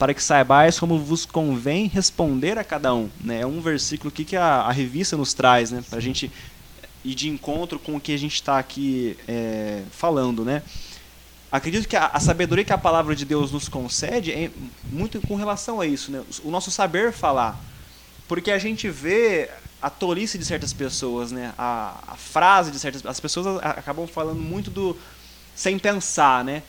para 0.00 0.14
que 0.14 0.22
saibais 0.22 0.80
como 0.80 0.98
vos 0.98 1.26
convém 1.26 1.86
responder 1.86 2.56
a 2.56 2.64
cada 2.64 2.94
um. 2.94 3.10
Né? 3.20 3.42
É 3.42 3.46
um 3.46 3.60
versículo 3.60 4.10
que 4.10 4.34
a, 4.34 4.62
a 4.62 4.72
revista 4.72 5.14
nos 5.14 5.34
traz, 5.34 5.70
né? 5.70 5.84
para 5.90 5.98
a 5.98 6.00
gente 6.00 6.32
ir 7.04 7.14
de 7.14 7.28
encontro 7.28 7.78
com 7.78 7.96
o 7.96 8.00
que 8.00 8.14
a 8.14 8.16
gente 8.16 8.32
está 8.32 8.58
aqui 8.58 9.14
é, 9.28 9.82
falando. 9.90 10.42
Né? 10.42 10.62
Acredito 11.52 11.86
que 11.86 11.96
a, 11.96 12.06
a, 12.06 12.18
sabedoria 12.18 12.64
que 12.64 12.72
a 12.72 12.78
palavra 12.78 13.14
de 13.14 13.26
Deus 13.26 13.52
nos 13.52 13.68
concede 13.68 14.32
é 14.32 14.50
muito 14.90 15.20
com 15.20 15.34
relação 15.34 15.82
a 15.82 15.86
isso, 15.86 16.10
né? 16.10 16.22
o 16.42 16.50
nosso 16.50 16.70
saber 16.70 17.12
falar. 17.12 17.60
Porque 18.26 18.50
a 18.50 18.58
gente 18.58 18.88
vê 18.88 19.50
a 19.82 19.90
tolice 19.90 20.38
de 20.38 20.46
certas 20.46 20.72
pessoas, 20.72 21.30
né? 21.30 21.52
a, 21.58 21.94
a 22.08 22.16
frase 22.16 22.70
de 22.70 22.78
certas 22.78 23.04
as 23.04 23.20
pessoas 23.20 23.62
acabam 23.62 24.06
falando 24.06 24.40
muito 24.40 24.70
do 24.70 24.96
sem 25.54 25.78
pensar, 25.78 26.42
né? 26.42 26.62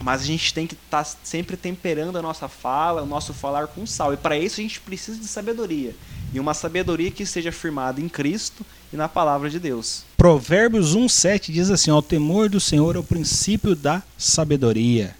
Mas 0.00 0.22
a 0.22 0.24
gente 0.24 0.52
tem 0.52 0.66
que 0.66 0.74
estar 0.74 1.04
tá 1.04 1.16
sempre 1.22 1.56
temperando 1.56 2.16
a 2.16 2.22
nossa 2.22 2.48
fala, 2.48 3.02
o 3.02 3.06
nosso 3.06 3.32
falar 3.32 3.68
com 3.68 3.86
sal. 3.86 4.12
E 4.12 4.16
para 4.16 4.36
isso 4.38 4.60
a 4.60 4.62
gente 4.62 4.80
precisa 4.80 5.18
de 5.18 5.26
sabedoria. 5.26 5.94
E 6.32 6.40
uma 6.40 6.52
sabedoria 6.52 7.10
que 7.10 7.24
seja 7.24 7.52
firmada 7.52 8.00
em 8.00 8.08
Cristo 8.08 8.66
e 8.92 8.96
na 8.96 9.08
palavra 9.08 9.48
de 9.48 9.58
Deus. 9.58 10.04
Provérbios 10.16 10.96
1,7 10.96 11.52
diz 11.52 11.70
assim: 11.70 11.90
O 11.90 12.02
temor 12.02 12.48
do 12.48 12.60
Senhor 12.60 12.96
é 12.96 12.98
o 12.98 13.04
princípio 13.04 13.76
da 13.76 14.02
sabedoria. 14.18 15.14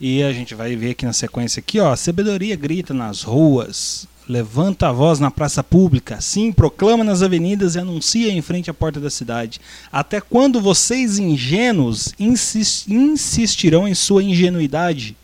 E 0.00 0.22
a 0.22 0.32
gente 0.32 0.54
vai 0.54 0.76
ver 0.76 0.92
aqui 0.92 1.04
na 1.04 1.12
sequência 1.12 1.58
aqui, 1.58 1.80
ó, 1.80 1.94
sabedoria 1.96 2.54
grita 2.54 2.94
nas 2.94 3.22
ruas, 3.22 4.06
Levanta 4.28 4.88
a 4.88 4.92
voz 4.92 5.18
na 5.18 5.30
praça 5.30 5.64
pública, 5.64 6.20
sim, 6.20 6.52
proclama 6.52 7.02
nas 7.02 7.22
avenidas 7.22 7.74
e 7.74 7.78
anuncia 7.78 8.30
em 8.30 8.42
frente 8.42 8.68
à 8.68 8.74
porta 8.74 9.00
da 9.00 9.08
cidade. 9.08 9.58
Até 9.90 10.20
quando 10.20 10.60
vocês 10.60 11.18
ingênuos 11.18 12.12
insistirão 12.18 13.88
em 13.88 13.94
sua 13.94 14.22
ingenuidade? 14.22 15.16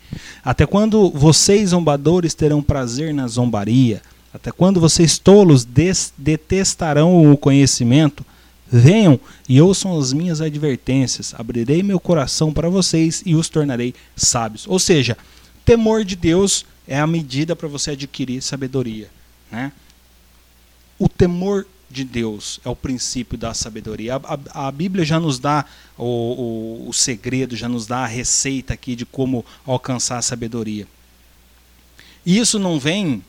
Até 0.43 0.65
quando 0.65 1.11
vocês 1.11 1.69
zombadores 1.69 2.33
terão 2.33 2.63
prazer 2.63 3.13
na 3.13 3.27
zombaria? 3.27 4.01
Até 4.33 4.51
quando 4.51 4.79
vocês 4.79 5.19
tolos 5.19 5.67
detestarão 6.17 7.31
o 7.31 7.37
conhecimento? 7.37 8.25
Venham 8.67 9.19
e 9.47 9.61
ouçam 9.61 9.97
as 9.99 10.11
minhas 10.13 10.41
advertências. 10.41 11.35
Abrirei 11.37 11.83
meu 11.83 11.99
coração 11.99 12.51
para 12.51 12.69
vocês 12.69 13.21
e 13.23 13.35
os 13.35 13.49
tornarei 13.49 13.93
sábios. 14.15 14.65
Ou 14.67 14.79
seja, 14.79 15.15
temor 15.63 16.03
de 16.03 16.15
Deus 16.15 16.65
é 16.87 16.99
a 16.99 17.07
medida 17.07 17.55
para 17.55 17.67
você 17.67 17.91
adquirir 17.91 18.41
sabedoria. 18.41 19.09
Né? 19.51 19.71
O 20.97 21.09
temor 21.09 21.65
de 21.89 22.03
Deus 22.03 22.59
é 22.65 22.69
o 22.69 22.75
princípio 22.75 23.37
da 23.37 23.53
sabedoria. 23.53 24.15
A, 24.15 24.39
a, 24.53 24.67
a 24.67 24.71
Bíblia 24.71 25.05
já 25.05 25.19
nos 25.19 25.39
dá 25.39 25.65
o, 25.97 26.03
o, 26.05 26.89
o, 26.89 26.93
segredo, 26.93 27.55
já 27.55 27.69
nos 27.69 27.85
dá 27.85 27.99
a 27.99 28.07
receita 28.07 28.73
aqui 28.73 28.95
de 28.95 29.05
como 29.05 29.45
alcançar 29.65 30.17
a 30.17 30.21
sabedoria. 30.21 30.87
E 32.25 32.37
isso 32.37 32.59
não 32.59 32.79
vem 32.79 33.23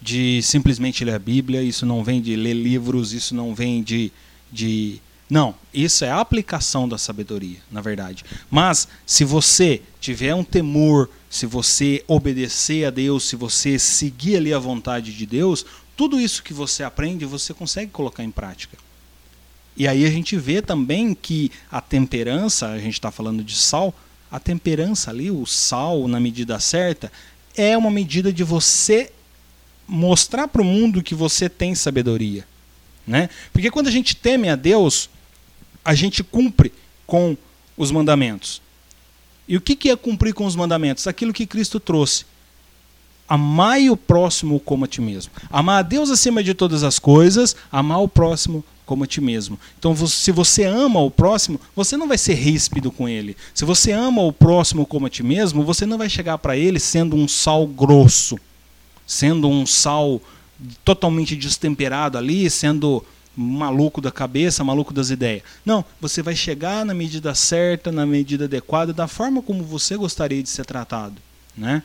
de 0.00 0.42
simplesmente 0.42 1.04
ler 1.04 1.14
a 1.14 1.18
Bíblia, 1.18 1.62
isso 1.62 1.86
não 1.86 2.04
vem 2.04 2.20
de 2.20 2.36
ler 2.36 2.54
livros, 2.54 3.12
isso 3.12 3.34
não 3.34 3.54
vem 3.54 3.82
de, 3.82 4.12
de 4.52 5.00
não, 5.28 5.54
isso 5.72 6.04
é 6.04 6.10
a 6.10 6.20
aplicação 6.20 6.88
da 6.88 6.98
sabedoria, 6.98 7.58
na 7.70 7.80
verdade. 7.80 8.24
Mas 8.50 8.86
se 9.06 9.24
você 9.24 9.80
tiver 10.00 10.34
um 10.34 10.44
temor, 10.44 11.08
se 11.30 11.46
você 11.46 12.04
obedecer 12.06 12.84
a 12.84 12.90
Deus, 12.90 13.28
se 13.28 13.34
você 13.34 13.78
seguir 13.78 14.36
ali 14.36 14.52
a 14.52 14.58
vontade 14.58 15.12
de 15.14 15.24
Deus, 15.24 15.64
tudo 15.96 16.20
isso 16.20 16.42
que 16.42 16.52
você 16.52 16.82
aprende, 16.82 17.24
você 17.24 17.54
consegue 17.54 17.90
colocar 17.90 18.22
em 18.22 18.30
prática. 18.30 18.76
E 19.76 19.88
aí 19.88 20.04
a 20.04 20.10
gente 20.10 20.36
vê 20.36 20.60
também 20.60 21.14
que 21.14 21.50
a 21.70 21.80
temperança, 21.80 22.68
a 22.68 22.78
gente 22.78 22.94
está 22.94 23.10
falando 23.10 23.42
de 23.42 23.56
sal, 23.56 23.94
a 24.30 24.38
temperança 24.38 25.10
ali, 25.10 25.30
o 25.30 25.46
sal 25.46 26.06
na 26.06 26.20
medida 26.20 26.60
certa, 26.60 27.10
é 27.56 27.76
uma 27.76 27.90
medida 27.90 28.32
de 28.32 28.44
você 28.44 29.10
mostrar 29.86 30.48
para 30.48 30.62
o 30.62 30.64
mundo 30.64 31.02
que 31.02 31.14
você 31.14 31.48
tem 31.48 31.74
sabedoria. 31.74 32.46
Né? 33.06 33.28
Porque 33.52 33.70
quando 33.70 33.88
a 33.88 33.90
gente 33.90 34.16
teme 34.16 34.48
a 34.48 34.56
Deus, 34.56 35.10
a 35.84 35.94
gente 35.94 36.24
cumpre 36.24 36.72
com 37.06 37.36
os 37.76 37.90
mandamentos. 37.90 38.62
E 39.46 39.56
o 39.56 39.60
que 39.60 39.90
é 39.90 39.96
cumprir 39.96 40.32
com 40.32 40.46
os 40.46 40.56
mandamentos? 40.56 41.06
Aquilo 41.06 41.32
que 41.32 41.46
Cristo 41.46 41.78
trouxe. 41.78 42.24
Amai 43.28 43.90
o 43.90 43.96
próximo 43.96 44.58
como 44.60 44.84
a 44.84 44.88
ti 44.88 45.00
mesmo. 45.00 45.32
Amar 45.50 45.80
a 45.80 45.82
Deus 45.82 46.10
acima 46.10 46.42
de 46.42 46.54
todas 46.54 46.82
as 46.82 46.98
coisas, 46.98 47.54
amar 47.70 47.98
o 47.98 48.08
próximo 48.08 48.64
como 48.86 49.04
a 49.04 49.06
ti 49.06 49.20
mesmo. 49.20 49.58
Então, 49.78 49.94
se 50.06 50.30
você 50.30 50.64
ama 50.64 51.00
o 51.00 51.10
próximo, 51.10 51.60
você 51.74 51.96
não 51.96 52.06
vai 52.06 52.18
ser 52.18 52.34
ríspido 52.34 52.90
com 52.90 53.08
ele. 53.08 53.36
Se 53.54 53.64
você 53.64 53.92
ama 53.92 54.22
o 54.22 54.32
próximo 54.32 54.86
como 54.86 55.06
a 55.06 55.10
ti 55.10 55.22
mesmo, 55.22 55.64
você 55.64 55.86
não 55.86 55.98
vai 55.98 56.08
chegar 56.08 56.38
para 56.38 56.56
ele 56.56 56.78
sendo 56.78 57.16
um 57.16 57.26
sal 57.28 57.66
grosso. 57.66 58.38
sendo 59.06 59.48
um 59.48 59.66
sal 59.66 60.20
totalmente 60.84 61.36
destemperado 61.36 62.16
ali, 62.16 62.48
sendo 62.48 63.04
maluco 63.36 64.00
da 64.00 64.12
cabeça, 64.12 64.64
maluco 64.64 64.92
das 64.92 65.10
ideias. 65.10 65.42
Não, 65.64 65.84
você 66.00 66.22
vai 66.22 66.36
chegar 66.36 66.84
na 66.84 66.94
medida 66.94 67.34
certa, 67.34 67.90
na 67.90 68.06
medida 68.06 68.44
adequada, 68.44 68.92
da 68.92 69.08
forma 69.08 69.42
como 69.42 69.62
você 69.64 69.96
gostaria 69.96 70.42
de 70.42 70.48
ser 70.48 70.64
tratado, 70.64 71.16
né? 71.56 71.82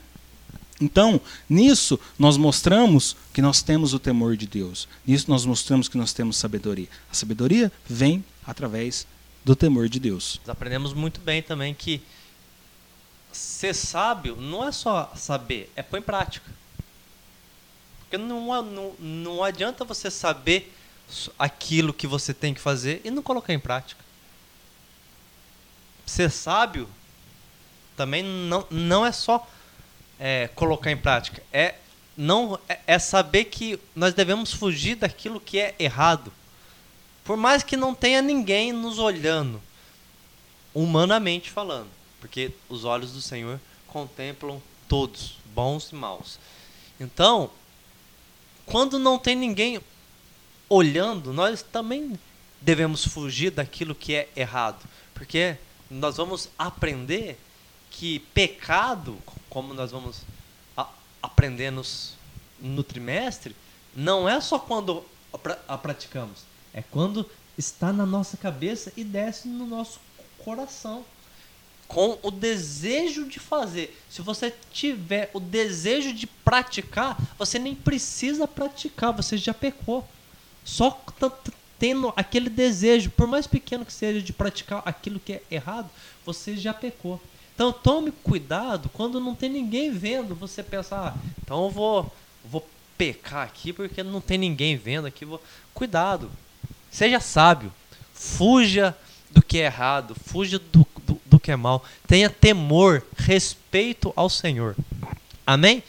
Então, 0.80 1.20
nisso 1.48 2.00
nós 2.18 2.36
mostramos 2.38 3.14
que 3.34 3.42
nós 3.42 3.60
temos 3.60 3.92
o 3.92 3.98
temor 3.98 4.36
de 4.36 4.46
Deus. 4.46 4.88
Nisso 5.06 5.26
nós 5.28 5.44
mostramos 5.44 5.88
que 5.88 5.98
nós 5.98 6.12
temos 6.12 6.38
sabedoria. 6.38 6.88
A 7.10 7.14
sabedoria 7.14 7.70
vem 7.86 8.24
através 8.46 9.06
do 9.44 9.54
temor 9.54 9.88
de 9.88 10.00
Deus. 10.00 10.40
Aprendemos 10.48 10.94
muito 10.94 11.20
bem 11.20 11.42
também 11.42 11.74
que 11.74 12.00
ser 13.30 13.74
sábio 13.74 14.36
não 14.36 14.66
é 14.66 14.72
só 14.72 15.12
saber, 15.14 15.70
é 15.76 15.82
pôr 15.82 15.98
em 15.98 16.02
prática. 16.02 16.50
Porque 18.00 18.16
não, 18.16 18.62
não, 18.62 18.92
não 18.98 19.44
adianta 19.44 19.84
você 19.84 20.10
saber 20.10 20.74
aquilo 21.38 21.92
que 21.92 22.06
você 22.06 22.32
tem 22.32 22.54
que 22.54 22.60
fazer 22.60 23.00
e 23.04 23.10
não 23.10 23.22
colocar 23.22 23.52
em 23.52 23.58
prática. 23.58 24.04
Ser 26.06 26.30
sábio 26.30 26.88
também 27.96 28.22
não, 28.22 28.66
não 28.70 29.04
é 29.04 29.12
só 29.12 29.46
é, 30.18 30.48
colocar 30.48 30.90
em 30.90 30.96
prática, 30.96 31.42
é 31.52 31.74
não 32.16 32.58
é, 32.68 32.78
é 32.86 32.98
saber 32.98 33.44
que 33.46 33.78
nós 33.94 34.12
devemos 34.12 34.52
fugir 34.52 34.96
daquilo 34.96 35.40
que 35.40 35.58
é 35.58 35.74
errado. 35.78 36.32
Por 37.24 37.36
mais 37.36 37.62
que 37.62 37.76
não 37.76 37.94
tenha 37.94 38.20
ninguém 38.20 38.72
nos 38.72 38.98
olhando, 38.98 39.62
humanamente 40.74 41.50
falando, 41.50 41.88
porque 42.20 42.52
os 42.68 42.84
olhos 42.84 43.12
do 43.12 43.22
Senhor 43.22 43.60
contemplam 43.86 44.60
todos, 44.88 45.38
bons 45.54 45.90
e 45.90 45.94
maus. 45.94 46.38
Então, 46.98 47.50
quando 48.66 48.98
não 48.98 49.18
tem 49.18 49.34
ninguém 49.34 49.80
olhando, 50.70 51.32
nós 51.32 51.62
também 51.62 52.18
devemos 52.60 53.04
fugir 53.04 53.50
daquilo 53.50 53.94
que 53.94 54.14
é 54.14 54.28
errado, 54.36 54.82
porque 55.12 55.56
nós 55.90 56.16
vamos 56.16 56.48
aprender 56.56 57.38
que 57.90 58.20
pecado, 58.32 59.18
como 59.50 59.74
nós 59.74 59.90
vamos 59.90 60.22
aprender 61.22 61.70
nos, 61.70 62.14
no 62.60 62.82
trimestre, 62.82 63.54
não 63.94 64.28
é 64.28 64.40
só 64.40 64.58
quando 64.58 65.04
a 65.68 65.76
praticamos, 65.76 66.44
é 66.72 66.82
quando 66.82 67.28
está 67.58 67.92
na 67.92 68.06
nossa 68.06 68.36
cabeça 68.36 68.92
e 68.96 69.04
desce 69.04 69.48
no 69.48 69.66
nosso 69.66 70.00
coração. 70.38 71.04
Com 71.86 72.16
o 72.22 72.30
desejo 72.30 73.26
de 73.26 73.40
fazer. 73.40 74.00
Se 74.08 74.22
você 74.22 74.54
tiver 74.72 75.28
o 75.34 75.40
desejo 75.40 76.12
de 76.12 76.24
praticar, 76.24 77.20
você 77.36 77.58
nem 77.58 77.74
precisa 77.74 78.46
praticar, 78.46 79.12
você 79.12 79.36
já 79.36 79.52
pecou. 79.52 80.06
Só 80.64 81.02
tendo 81.78 82.12
aquele 82.14 82.50
desejo, 82.50 83.10
por 83.10 83.26
mais 83.26 83.46
pequeno 83.46 83.86
que 83.86 83.92
seja, 83.92 84.20
de 84.20 84.32
praticar 84.32 84.82
aquilo 84.84 85.18
que 85.18 85.34
é 85.34 85.42
errado, 85.50 85.88
você 86.24 86.56
já 86.56 86.74
pecou. 86.74 87.20
Então 87.54 87.72
tome 87.72 88.10
cuidado 88.10 88.90
quando 88.90 89.20
não 89.20 89.34
tem 89.34 89.50
ninguém 89.50 89.90
vendo, 89.90 90.34
você 90.34 90.62
pensar, 90.62 91.14
ah, 91.14 91.18
então 91.42 91.64
eu 91.64 91.70
vou, 91.70 92.14
vou 92.44 92.66
pecar 92.96 93.46
aqui 93.46 93.72
porque 93.72 94.02
não 94.02 94.20
tem 94.20 94.38
ninguém 94.38 94.76
vendo 94.76 95.06
aqui. 95.06 95.24
Vou... 95.24 95.42
Cuidado, 95.72 96.30
seja 96.90 97.18
sábio, 97.18 97.72
fuja 98.12 98.96
do 99.30 99.42
que 99.42 99.58
é 99.58 99.64
errado, 99.64 100.14
fuja 100.26 100.58
do, 100.58 100.86
do, 101.06 101.20
do 101.24 101.40
que 101.40 101.50
é 101.50 101.56
mal, 101.56 101.84
tenha 102.06 102.28
temor, 102.28 103.02
respeito 103.16 104.12
ao 104.14 104.28
Senhor. 104.28 104.76
Amém? 105.46 105.82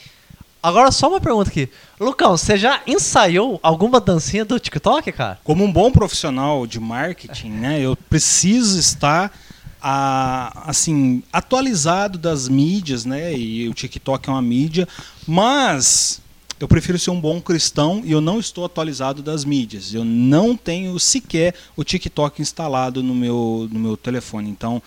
Agora 0.63 0.91
só 0.91 1.09
uma 1.09 1.19
pergunta 1.19 1.49
aqui. 1.49 1.69
Lucão, 2.01 2.35
você 2.35 2.57
já 2.57 2.81
ensaiou 2.87 3.59
alguma 3.61 4.01
dancinha 4.01 4.43
do 4.43 4.59
TikTok, 4.59 5.11
cara? 5.11 5.39
Como 5.43 5.63
um 5.63 5.71
bom 5.71 5.91
profissional 5.91 6.65
de 6.65 6.79
marketing, 6.79 7.51
né, 7.51 7.79
eu 7.79 7.95
preciso 7.95 8.79
estar 8.79 9.31
a, 9.79 10.63
assim 10.67 11.21
atualizado 11.31 12.17
das 12.17 12.49
mídias, 12.49 13.05
né? 13.05 13.37
E 13.37 13.69
o 13.69 13.73
TikTok 13.75 14.27
é 14.27 14.31
uma 14.31 14.41
mídia, 14.41 14.87
mas 15.27 16.19
eu 16.59 16.67
prefiro 16.67 16.97
ser 16.97 17.11
um 17.11 17.21
bom 17.21 17.39
cristão 17.39 18.01
e 18.03 18.11
eu 18.11 18.19
não 18.19 18.39
estou 18.39 18.65
atualizado 18.65 19.21
das 19.21 19.45
mídias. 19.45 19.93
Eu 19.93 20.03
não 20.03 20.57
tenho 20.57 20.99
sequer 20.99 21.53
o 21.77 21.83
TikTok 21.83 22.41
instalado 22.41 23.03
no 23.03 23.13
meu, 23.13 23.69
no 23.71 23.79
meu 23.79 23.95
telefone. 23.95 24.49
Então, 24.49 24.81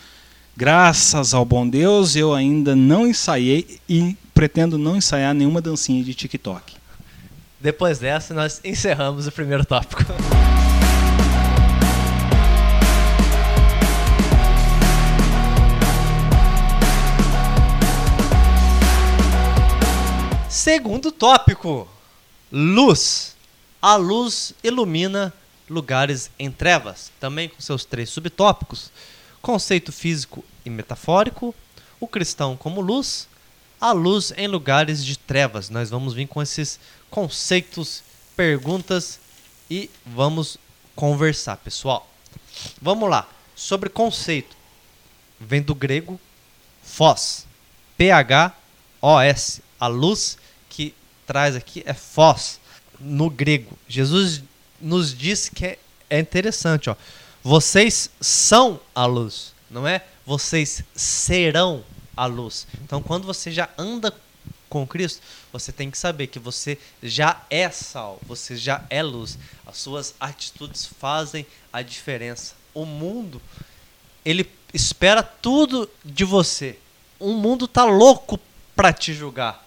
graças 0.56 1.32
ao 1.32 1.44
bom 1.44 1.68
Deus, 1.68 2.16
eu 2.16 2.34
ainda 2.34 2.74
não 2.74 3.06
ensaiei 3.06 3.78
e 3.88 4.16
pretendo 4.34 4.76
não 4.76 4.96
ensaiar 4.96 5.32
nenhuma 5.32 5.60
dancinha 5.60 6.02
de 6.02 6.12
TikTok. 6.12 6.82
Depois 7.64 7.98
dessa, 7.98 8.34
nós 8.34 8.60
encerramos 8.62 9.26
o 9.26 9.32
primeiro 9.32 9.64
tópico. 9.64 10.02
Segundo 20.46 21.10
tópico: 21.10 21.88
luz. 22.52 23.34
A 23.80 23.96
luz 23.96 24.52
ilumina 24.62 25.32
lugares 25.66 26.30
em 26.38 26.50
trevas, 26.50 27.10
também 27.18 27.48
com 27.48 27.62
seus 27.62 27.86
três 27.86 28.10
subtópicos: 28.10 28.92
conceito 29.40 29.90
físico 29.90 30.44
e 30.66 30.68
metafórico, 30.68 31.54
o 31.98 32.06
cristão 32.06 32.58
como 32.58 32.82
luz 32.82 33.26
a 33.84 33.92
luz 33.92 34.32
em 34.38 34.46
lugares 34.46 35.04
de 35.04 35.18
trevas. 35.18 35.68
Nós 35.68 35.90
vamos 35.90 36.14
vir 36.14 36.26
com 36.26 36.40
esses 36.40 36.80
conceitos, 37.10 38.02
perguntas 38.34 39.20
e 39.70 39.90
vamos 40.06 40.56
conversar, 40.96 41.58
pessoal. 41.58 42.08
Vamos 42.80 43.10
lá. 43.10 43.28
Sobre 43.54 43.90
conceito. 43.90 44.56
Vem 45.38 45.60
do 45.60 45.74
grego 45.74 46.18
phos. 46.82 47.44
P-H-O-S. 47.98 49.62
A 49.78 49.86
luz 49.86 50.38
que 50.70 50.94
traz 51.26 51.54
aqui 51.54 51.82
é 51.84 51.92
phos 51.92 52.58
no 52.98 53.28
grego. 53.28 53.76
Jesus 53.86 54.42
nos 54.80 55.14
diz 55.14 55.50
que 55.50 55.78
é, 56.08 56.18
interessante, 56.18 56.88
ó. 56.88 56.96
Vocês 57.42 58.08
são 58.18 58.80
a 58.94 59.04
luz, 59.04 59.52
não 59.70 59.86
é? 59.86 60.02
Vocês 60.24 60.82
serão 60.94 61.84
a 62.16 62.26
luz. 62.26 62.66
Então, 62.82 63.02
quando 63.02 63.26
você 63.26 63.50
já 63.50 63.68
anda 63.76 64.14
com 64.68 64.86
Cristo, 64.86 65.22
você 65.52 65.70
tem 65.70 65.90
que 65.90 65.96
saber 65.96 66.26
que 66.26 66.38
você 66.38 66.78
já 67.02 67.40
é 67.48 67.70
sal, 67.70 68.18
você 68.22 68.56
já 68.56 68.84
é 68.90 69.02
luz. 69.02 69.38
As 69.66 69.76
suas 69.78 70.14
atitudes 70.18 70.84
fazem 70.84 71.46
a 71.72 71.80
diferença. 71.82 72.54
O 72.74 72.84
mundo, 72.84 73.40
ele 74.24 74.50
espera 74.72 75.22
tudo 75.22 75.88
de 76.04 76.24
você. 76.24 76.78
O 77.20 77.32
mundo 77.32 77.68
tá 77.68 77.84
louco 77.84 78.38
para 78.74 78.92
te 78.92 79.14
julgar. 79.14 79.64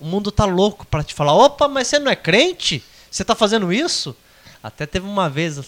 O 0.00 0.04
mundo 0.04 0.32
tá 0.32 0.44
louco 0.44 0.84
para 0.86 1.04
te 1.04 1.14
falar: 1.14 1.32
"Opa, 1.34 1.68
mas 1.68 1.86
você 1.86 2.00
não 2.00 2.10
é 2.10 2.16
crente? 2.16 2.82
Você 3.10 3.24
tá 3.24 3.36
fazendo 3.36 3.72
isso?" 3.72 4.16
Até 4.60 4.86
teve 4.86 5.06
uma 5.06 5.28
vez, 5.30 5.60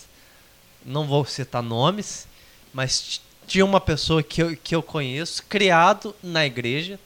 não 0.85 1.07
vou 1.07 1.25
citar 1.25 1.63
nomes, 1.63 2.27
mas 2.73 3.21
tinha 3.47 3.65
uma 3.65 3.81
pessoa 3.81 4.23
que 4.23 4.43
eu, 4.43 4.57
que 4.57 4.75
eu 4.75 4.83
conheço, 4.83 5.43
criado 5.49 6.15
na 6.23 6.45
igreja, 6.47 6.99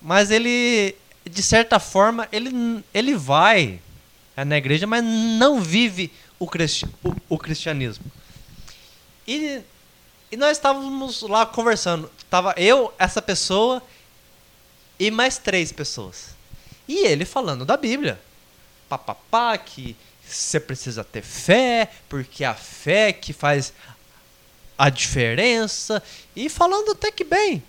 mas 0.00 0.30
ele, 0.30 0.94
de 1.28 1.42
certa 1.42 1.78
forma, 1.78 2.28
ele, 2.30 2.84
ele 2.94 3.14
vai 3.14 3.80
na 4.36 4.56
igreja, 4.56 4.86
mas 4.86 5.02
não 5.02 5.60
vive 5.60 6.12
o, 6.38 6.46
cristi 6.46 6.86
o, 7.02 7.14
o 7.28 7.38
cristianismo. 7.38 8.04
E, 9.26 9.60
e 10.30 10.36
nós 10.36 10.56
estávamos 10.56 11.22
lá 11.22 11.44
conversando. 11.44 12.10
Tava 12.30 12.54
eu, 12.56 12.92
essa 12.98 13.20
pessoa 13.20 13.82
e 14.98 15.10
mais 15.10 15.38
três 15.38 15.72
pessoas. 15.72 16.36
E 16.86 17.06
ele 17.06 17.24
falando 17.24 17.64
da 17.64 17.76
Bíblia. 17.76 18.20
Papapá, 18.88 19.58
que 19.58 19.96
você 20.24 20.58
precisa 20.60 21.02
ter 21.02 21.22
fé, 21.22 21.90
porque 22.08 22.44
a 22.44 22.54
fé 22.54 23.12
que 23.12 23.32
faz 23.32 23.72
a 24.78 24.88
diferença 24.88 26.00
e 26.36 26.48
falando 26.48 26.92
até 26.92 27.10
que 27.10 27.24
bem. 27.24 27.62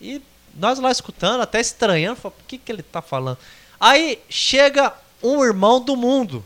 E 0.00 0.20
nós 0.56 0.78
lá 0.78 0.90
escutando, 0.90 1.42
até 1.42 1.60
estranhando, 1.60 2.16
falando, 2.16 2.38
o 2.40 2.44
que, 2.48 2.56
que 2.56 2.72
ele 2.72 2.80
está 2.80 3.02
falando? 3.02 3.38
Aí 3.78 4.20
chega 4.30 4.94
um 5.22 5.44
irmão 5.44 5.80
do 5.80 5.94
mundo, 5.94 6.44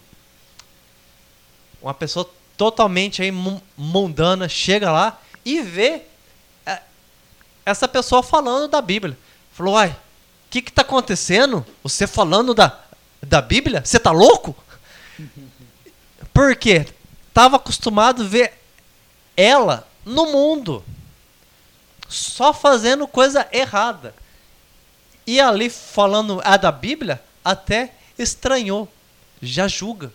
uma 1.81 1.95
pessoa 1.95 2.29
totalmente 2.57 3.23
aí 3.23 3.31
mundana, 3.31 4.49
chega 4.49 4.91
lá 4.91 5.21
e 5.45 5.63
vê 5.63 6.03
é, 6.67 6.83
essa 7.65 7.87
pessoa 7.87 8.23
falando 8.23 8.69
da 8.69 8.83
Bíblia. 8.83 9.17
Falou, 9.53 9.75
uai, 9.75 9.91
o 9.91 9.97
que 10.51 10.59
está 10.59 10.83
acontecendo? 10.83 11.65
Você 11.83 12.07
falando 12.07 12.55
da, 12.55 12.81
da 13.23 13.41
Bíblia? 13.41 13.85
Você 13.85 13.99
tá 13.99 14.11
louco? 14.11 14.57
Por 16.35 16.57
quê? 16.57 16.87
Tava 17.33 17.57
acostumado 17.57 18.23
a 18.23 18.27
ver 18.27 18.61
ela 19.37 19.87
no 20.05 20.27
mundo. 20.27 20.85
Só 22.09 22.53
fazendo 22.53 23.07
coisa 23.07 23.47
errada. 23.53 24.15
E 25.27 25.41
ali 25.41 25.69
falando 25.69 26.41
a 26.43 26.57
da 26.57 26.73
Bíblia, 26.73 27.23
até 27.45 27.93
estranhou, 28.19 28.91
já 29.43 29.69
julga, 29.69 30.13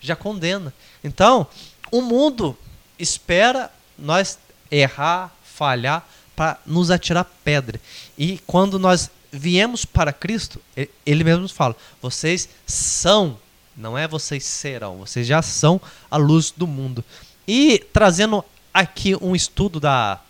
já 0.00 0.14
condena. 0.14 0.72
Então, 1.02 1.46
o 1.90 2.00
mundo 2.00 2.56
espera 2.98 3.70
nós 3.98 4.38
errar, 4.70 5.34
falhar 5.42 6.06
para 6.34 6.58
nos 6.64 6.90
atirar 6.90 7.24
pedra. 7.44 7.80
E 8.16 8.38
quando 8.46 8.78
nós 8.78 9.10
viemos 9.30 9.84
para 9.84 10.12
Cristo, 10.12 10.60
ele 11.04 11.24
mesmo 11.24 11.48
fala: 11.48 11.76
vocês 12.00 12.48
são, 12.66 13.38
não 13.76 13.96
é 13.96 14.06
vocês 14.06 14.44
serão, 14.44 14.98
vocês 14.98 15.26
já 15.26 15.42
são 15.42 15.80
a 16.10 16.16
luz 16.16 16.52
do 16.56 16.66
mundo. 16.66 17.04
E 17.46 17.78
trazendo 17.92 18.44
aqui 18.72 19.16
um 19.20 19.34
estudo 19.34 19.78
da 19.78 20.20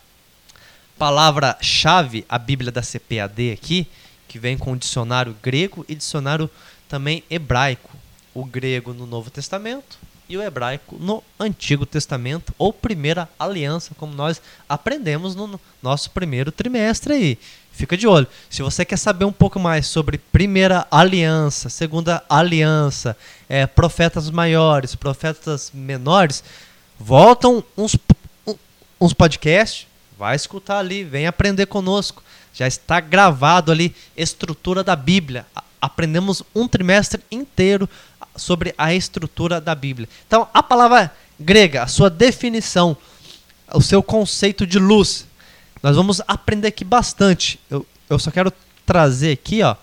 palavra-chave, 0.98 2.24
a 2.28 2.39
Bíblia 2.39 2.70
da 2.70 2.82
CPAD 2.82 3.52
aqui, 3.52 3.86
que 4.28 4.39
vem 4.39 4.56
com 4.56 4.73
o 4.73 4.77
dicionário 4.77 5.36
grego 5.43 5.85
e 5.89 5.94
dicionário 5.94 6.51
também 6.89 7.23
hebraico. 7.31 7.90
O 8.35 8.44
grego 8.44 8.94
no 8.94 9.06
Novo 9.06 9.31
Testamento 9.31 9.98
e 10.28 10.36
o 10.36 10.43
hebraico 10.43 10.97
no 10.98 11.23
Antigo 11.39 11.85
Testamento, 11.85 12.55
ou 12.56 12.73
Primeira 12.73 13.28
Aliança, 13.39 13.94
como 13.98 14.14
nós 14.14 14.40
aprendemos 14.66 15.35
no 15.35 15.60
nosso 15.82 16.10
primeiro 16.10 16.51
trimestre 16.51 17.12
aí. 17.12 17.39
Fica 17.70 17.97
de 17.97 18.06
olho. 18.06 18.27
Se 18.48 18.62
você 18.62 18.85
quer 18.85 18.97
saber 18.97 19.27
um 19.27 19.32
pouco 19.32 19.59
mais 19.59 19.86
sobre 19.86 20.16
Primeira 20.16 20.86
Aliança, 20.90 21.69
Segunda 21.69 22.23
Aliança, 22.28 23.16
é, 23.48 23.66
profetas 23.66 24.31
maiores, 24.31 24.94
profetas 24.94 25.70
menores, 25.74 26.43
voltam 26.98 27.62
uns, 27.77 27.97
uns 29.03 29.12
podcasts, 29.12 29.89
vai 30.16 30.37
escutar 30.37 30.79
ali, 30.79 31.03
vem 31.03 31.27
aprender 31.27 31.66
conosco. 31.66 32.23
Já 32.55 32.69
está 32.69 33.01
gravado 33.01 33.73
ali 33.73 33.93
estrutura 34.16 34.85
da 34.85 34.95
Bíblia. 34.95 35.45
Aprendemos 35.81 36.45
um 36.55 36.69
trimestre 36.69 37.20
inteiro 37.29 37.89
sobre 38.37 38.73
a 38.79 38.95
estrutura 38.95 39.61
da 39.61 39.74
Bíblia. 39.74 40.09
Então, 40.24 40.47
a 40.55 40.62
palavra 40.62 41.12
grega, 41.41 41.83
a 41.83 41.89
sua 41.89 42.09
definição, 42.09 42.97
o 43.74 43.83
seu 43.83 44.05
conceito 44.05 44.65
de 44.65 44.79
luz, 44.79 45.27
nós 45.83 45.97
vamos 45.97 46.20
aprender 46.29 46.69
aqui 46.69 46.85
bastante. 46.85 47.59
Eu, 47.69 47.85
eu 48.09 48.20
só 48.20 48.31
quero 48.31 48.53
trazer 48.87 49.33
aqui, 49.33 49.62
ó, 49.65 49.74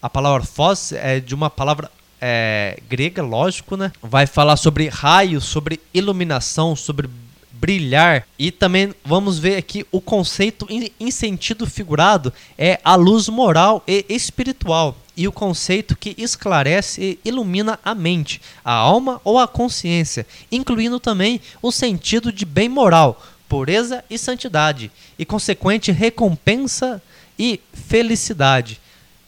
a 0.00 0.08
palavra 0.08 0.42
fós 0.42 0.90
é 0.92 1.20
de 1.20 1.34
uma 1.34 1.50
palavra 1.50 1.90
é, 2.18 2.78
grega, 2.88 3.22
lógico, 3.22 3.76
né? 3.76 3.92
Vai 4.00 4.26
falar 4.26 4.56
sobre 4.56 4.88
raio, 4.88 5.38
sobre 5.42 5.78
iluminação, 5.92 6.74
sobre 6.74 7.10
brilhar. 7.60 8.26
E 8.38 8.50
também 8.50 8.94
vamos 9.04 9.38
ver 9.38 9.56
aqui 9.56 9.86
o 9.90 10.00
conceito 10.00 10.66
em, 10.68 10.90
em 10.98 11.10
sentido 11.10 11.66
figurado 11.66 12.32
é 12.58 12.80
a 12.84 12.94
luz 12.94 13.28
moral 13.28 13.82
e 13.86 14.04
espiritual. 14.08 14.96
E 15.16 15.28
o 15.28 15.32
conceito 15.32 15.96
que 15.96 16.14
esclarece 16.18 17.18
e 17.24 17.28
ilumina 17.28 17.78
a 17.84 17.94
mente, 17.94 18.40
a 18.64 18.72
alma 18.72 19.20
ou 19.22 19.38
a 19.38 19.46
consciência, 19.46 20.26
incluindo 20.50 20.98
também 20.98 21.40
o 21.62 21.70
sentido 21.70 22.32
de 22.32 22.44
bem 22.44 22.68
moral, 22.68 23.22
pureza 23.48 24.04
e 24.10 24.18
santidade, 24.18 24.90
e 25.16 25.24
consequente 25.24 25.92
recompensa 25.92 27.00
e 27.38 27.60
felicidade. 27.72 28.80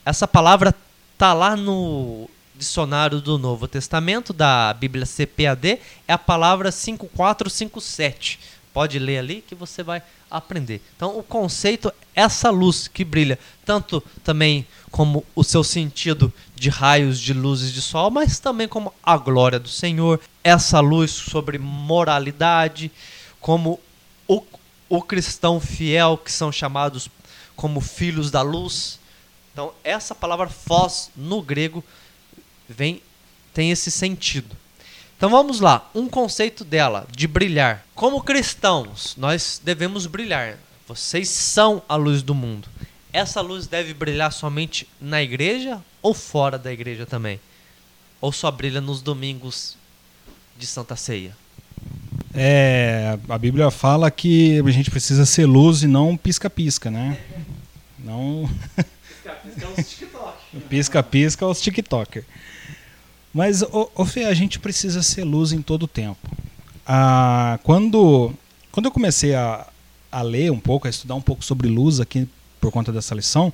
Essa 0.05 0.27
palavra 0.27 0.75
tá 1.17 1.33
lá 1.33 1.57
no 1.57 2.29
dicionário 2.57 3.21
do 3.21 3.39
Novo 3.39 3.69
Testamento, 3.69 4.33
da 4.33 4.73
Bíblia 4.73 5.07
CPAD, 5.07 5.79
é 6.09 6.13
a 6.13 6.19
palavra 6.19 6.73
5457. 6.73 8.41
Pode 8.73 8.99
ler 8.99 9.19
ali 9.19 9.45
que 9.47 9.55
você 9.55 9.83
vai 9.83 10.03
aprender. 10.31 10.83
Então, 10.97 11.19
o 11.19 11.23
conceito 11.23 11.89
é 11.89 12.23
essa 12.23 12.51
luz 12.51 12.89
que 12.89 13.05
brilha, 13.05 13.39
tanto 13.65 14.03
também 14.25 14.67
como 14.91 15.25
o 15.35 15.45
seu 15.45 15.63
sentido 15.63 16.33
de 16.55 16.69
raios 16.69 17.21
de 17.21 17.33
luzes 17.33 17.73
de 17.73 17.81
sol, 17.81 18.11
mas 18.11 18.39
também 18.39 18.67
como 18.67 18.93
a 19.03 19.17
glória 19.17 19.59
do 19.59 19.69
Senhor, 19.69 20.21
essa 20.43 20.81
luz 20.81 21.11
sobre 21.11 21.59
moralidade, 21.59 22.91
como 23.41 23.81
o, 24.27 24.43
o 24.89 25.03
cristão 25.03 25.61
fiel, 25.61 26.19
que 26.19 26.33
são 26.33 26.51
chamados 26.51 27.09
como 27.55 27.81
filhos 27.81 28.31
da 28.31 28.43
luz. 28.43 28.99
Então, 29.53 29.73
essa 29.83 30.15
palavra 30.15 30.49
fós 30.49 31.11
no 31.17 31.41
grego 31.41 31.83
vem 32.69 33.03
tem 33.53 33.71
esse 33.71 33.91
sentido. 33.91 34.55
Então 35.17 35.31
vamos 35.31 35.61
lá, 35.61 35.91
um 35.95 36.09
conceito 36.09 36.63
dela 36.63 37.07
de 37.11 37.27
brilhar. 37.27 37.87
Como 37.95 38.23
cristãos, 38.23 39.15
nós 39.17 39.61
devemos 39.65 40.07
brilhar. 40.07 40.59
Vocês 40.87 41.31
são 41.31 41.83
a 41.89 41.97
luz 41.97 42.23
do 42.23 42.35
mundo. 42.35 42.69
Essa 43.13 43.41
luz 43.41 43.67
deve 43.67 43.95
brilhar 43.95 44.31
somente 44.31 44.87
na 45.01 45.23
igreja 45.23 45.81
ou 46.03 46.13
fora 46.13 46.59
da 46.59 46.71
igreja 46.71 47.07
também? 47.07 47.41
Ou 48.21 48.31
só 48.31 48.51
brilha 48.51 48.81
nos 48.81 49.01
domingos 49.01 49.77
de 50.59 50.67
Santa 50.67 50.97
Ceia? 50.97 51.35
É, 52.35 53.19
a 53.29 53.39
Bíblia 53.39 53.71
fala 53.71 54.11
que 54.11 54.61
a 54.61 54.71
gente 54.71 54.91
precisa 54.91 55.25
ser 55.25 55.47
luz 55.47 55.83
e 55.83 55.87
não 55.87 56.15
pisca-pisca, 56.15 56.91
né? 56.91 57.19
Não. 57.99 58.49
Pisca-pisca 58.77 59.65
é 59.65 59.69
os 59.69 59.89
TikTok. 59.89 60.37
Pisca-pisca 60.69 61.45
é 61.45 61.49
os 61.49 61.61
TikToker. 61.63 62.25
Mas, 63.37 63.61
ô, 63.61 63.91
ô 63.95 64.07
Fê, 64.07 64.25
a 64.25 64.33
gente 64.33 64.59
precisa 64.59 65.03
ser 65.03 65.23
luz 65.23 65.53
em 65.53 65.61
todo 65.61 65.83
o 65.83 65.87
tempo. 65.87 66.27
Ah, 66.87 67.61
quando, 67.63 68.33
quando 68.73 68.87
eu 68.87 68.91
comecei 68.91 69.35
a, 69.35 69.67
a 70.11 70.23
ler 70.23 70.51
um 70.51 70.59
pouco, 70.59 70.87
a 70.87 70.91
estudar 70.91 71.17
um 71.17 71.21
pouco 71.21 71.45
sobre 71.45 71.69
luz 71.69 72.01
aqui 72.01 72.27
por 72.59 72.73
conta 72.73 72.91
dessa 72.91 73.15
lição, 73.15 73.53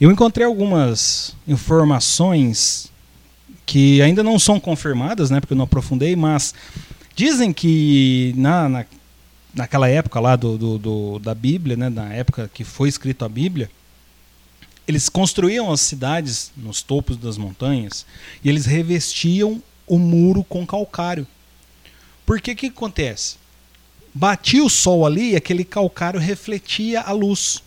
eu 0.00 0.08
encontrei 0.08 0.46
algumas 0.46 1.34
informações 1.48 2.92
que 3.66 4.00
ainda 4.02 4.22
não 4.22 4.38
são 4.38 4.60
confirmadas, 4.60 5.30
né, 5.30 5.40
porque 5.40 5.52
eu 5.52 5.58
não 5.58 5.64
aprofundei, 5.64 6.14
mas 6.14 6.54
dizem 7.16 7.52
que 7.52 8.32
na, 8.36 8.68
na, 8.68 8.86
naquela 9.52 9.88
época 9.88 10.20
lá 10.20 10.36
do, 10.36 10.56
do, 10.56 10.78
do, 10.78 11.18
da 11.18 11.34
Bíblia, 11.34 11.76
né, 11.76 11.88
na 11.88 12.14
época 12.14 12.48
que 12.54 12.62
foi 12.62 12.88
escrito 12.88 13.24
a 13.24 13.28
Bíblia, 13.28 13.68
eles 14.86 15.08
construíam 15.08 15.70
as 15.72 15.80
cidades 15.80 16.50
nos 16.56 16.82
topos 16.82 17.16
das 17.16 17.36
montanhas 17.36 18.04
e 18.42 18.48
eles 18.48 18.66
revestiam 18.66 19.62
o 19.86 19.98
muro 19.98 20.44
com 20.44 20.66
calcário. 20.66 21.26
Porque 22.26 22.54
que 22.54 22.66
acontece? 22.66 23.36
Batia 24.12 24.64
o 24.64 24.70
sol 24.70 25.06
ali 25.06 25.32
e 25.32 25.36
aquele 25.36 25.64
calcário 25.64 26.18
refletia 26.18 27.00
a 27.00 27.12
luz. 27.12 27.62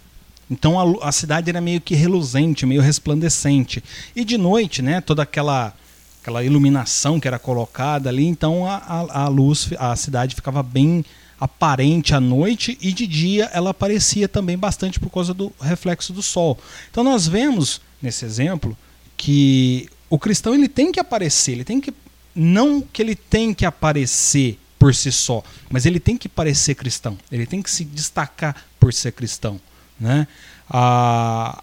Então 0.49 0.80
a, 0.80 1.07
a, 1.07 1.11
cidade 1.11 1.49
era 1.49 1.61
meio 1.61 1.81
que 1.81 1.95
reluzente, 1.95 2.65
meio 2.65 2.81
resplandecente. 2.81 3.84
E 4.15 4.23
de 4.23 4.38
noite, 4.38 4.81
né, 4.81 5.02
toda 5.02 5.23
aquela 5.23 5.73
aquela 6.22 6.41
iluminação 6.41 7.19
que 7.19 7.27
era 7.27 7.38
colocada 7.38 8.07
ali, 8.07 8.26
então 8.26 8.65
a, 8.65 8.77
a, 8.77 9.23
a 9.23 9.27
luz, 9.27 9.69
a 9.77 9.94
cidade 9.94 10.35
ficava 10.35 10.64
bem 10.64 11.03
aparente 11.44 12.15
à 12.15 12.22
noite 12.22 12.78
e 12.80 12.94
de 12.94 13.06
dia 13.06 13.49
ela 13.52 13.72
aparecia 13.72 14.30
também 14.30 14.57
bastante 14.57 14.98
por 14.98 15.10
causa 15.10 15.34
do 15.34 15.52
reflexo 15.60 16.14
do 16.14 16.22
sol. 16.22 16.57
Então 16.90 17.03
nós 17.03 17.28
vemos 17.28 17.82
nesse 18.02 18.24
exemplo 18.24 18.78
que 19.18 19.90
o 20.10 20.18
cristão 20.18 20.56
ele 20.56 20.70
tem 20.70 20.90
que 20.90 21.02
aparecer, 21.02 21.52
ele 21.52 21.65
tem 21.65 21.82
que 21.82 21.94
não 22.34 22.80
que 22.80 23.02
ele 23.02 23.14
tem 23.14 23.53
que 23.53 23.65
aparecer 23.65 24.57
por 24.80 24.95
si 24.95 25.11
só, 25.11 25.44
mas 25.70 25.86
ele 25.86 25.99
tem 25.99 26.15
que 26.15 26.30
parecer 26.30 26.76
cristão, 26.76 27.18
ele 27.30 27.45
tem 27.45 27.61
que 27.61 27.70
se 27.70 27.84
destacar 27.84 28.56
por 28.80 28.94
ser 28.94 29.11
cristão, 29.11 29.60
né? 29.99 30.26
A, 30.70 31.61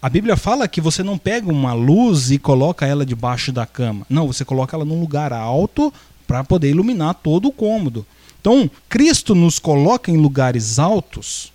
a 0.00 0.08
Bíblia 0.08 0.36
fala 0.36 0.68
que 0.68 0.80
você 0.80 1.02
não 1.02 1.18
pega 1.18 1.50
uma 1.50 1.72
luz 1.72 2.30
e 2.30 2.38
coloca 2.38 2.86
ela 2.86 3.04
debaixo 3.04 3.50
da 3.50 3.66
cama. 3.66 4.06
Não, 4.08 4.28
você 4.28 4.44
coloca 4.44 4.76
ela 4.76 4.84
num 4.84 5.00
lugar 5.00 5.32
alto 5.32 5.92
para 6.24 6.44
poder 6.44 6.70
iluminar 6.70 7.14
todo 7.14 7.48
o 7.48 7.52
cômodo. 7.52 8.06
Então, 8.40 8.70
Cristo 8.88 9.34
nos 9.34 9.58
coloca 9.58 10.10
em 10.10 10.16
lugares 10.16 10.78
altos, 10.78 11.52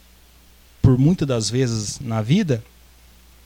por 0.81 0.97
muitas 0.97 1.27
das 1.27 1.49
vezes 1.49 1.99
na 1.99 2.21
vida, 2.21 2.63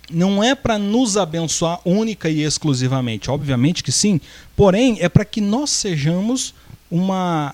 não 0.09 0.43
é 0.43 0.55
para 0.55 0.79
nos 0.79 1.17
abençoar 1.17 1.79
única 1.85 2.29
e 2.29 2.41
exclusivamente, 2.41 3.29
obviamente 3.29 3.83
que 3.83 3.91
sim, 3.91 4.19
porém 4.55 4.97
é 5.01 5.09
para 5.09 5.25
que 5.25 5.41
nós 5.41 5.69
sejamos 5.69 6.53
uma, 6.89 7.53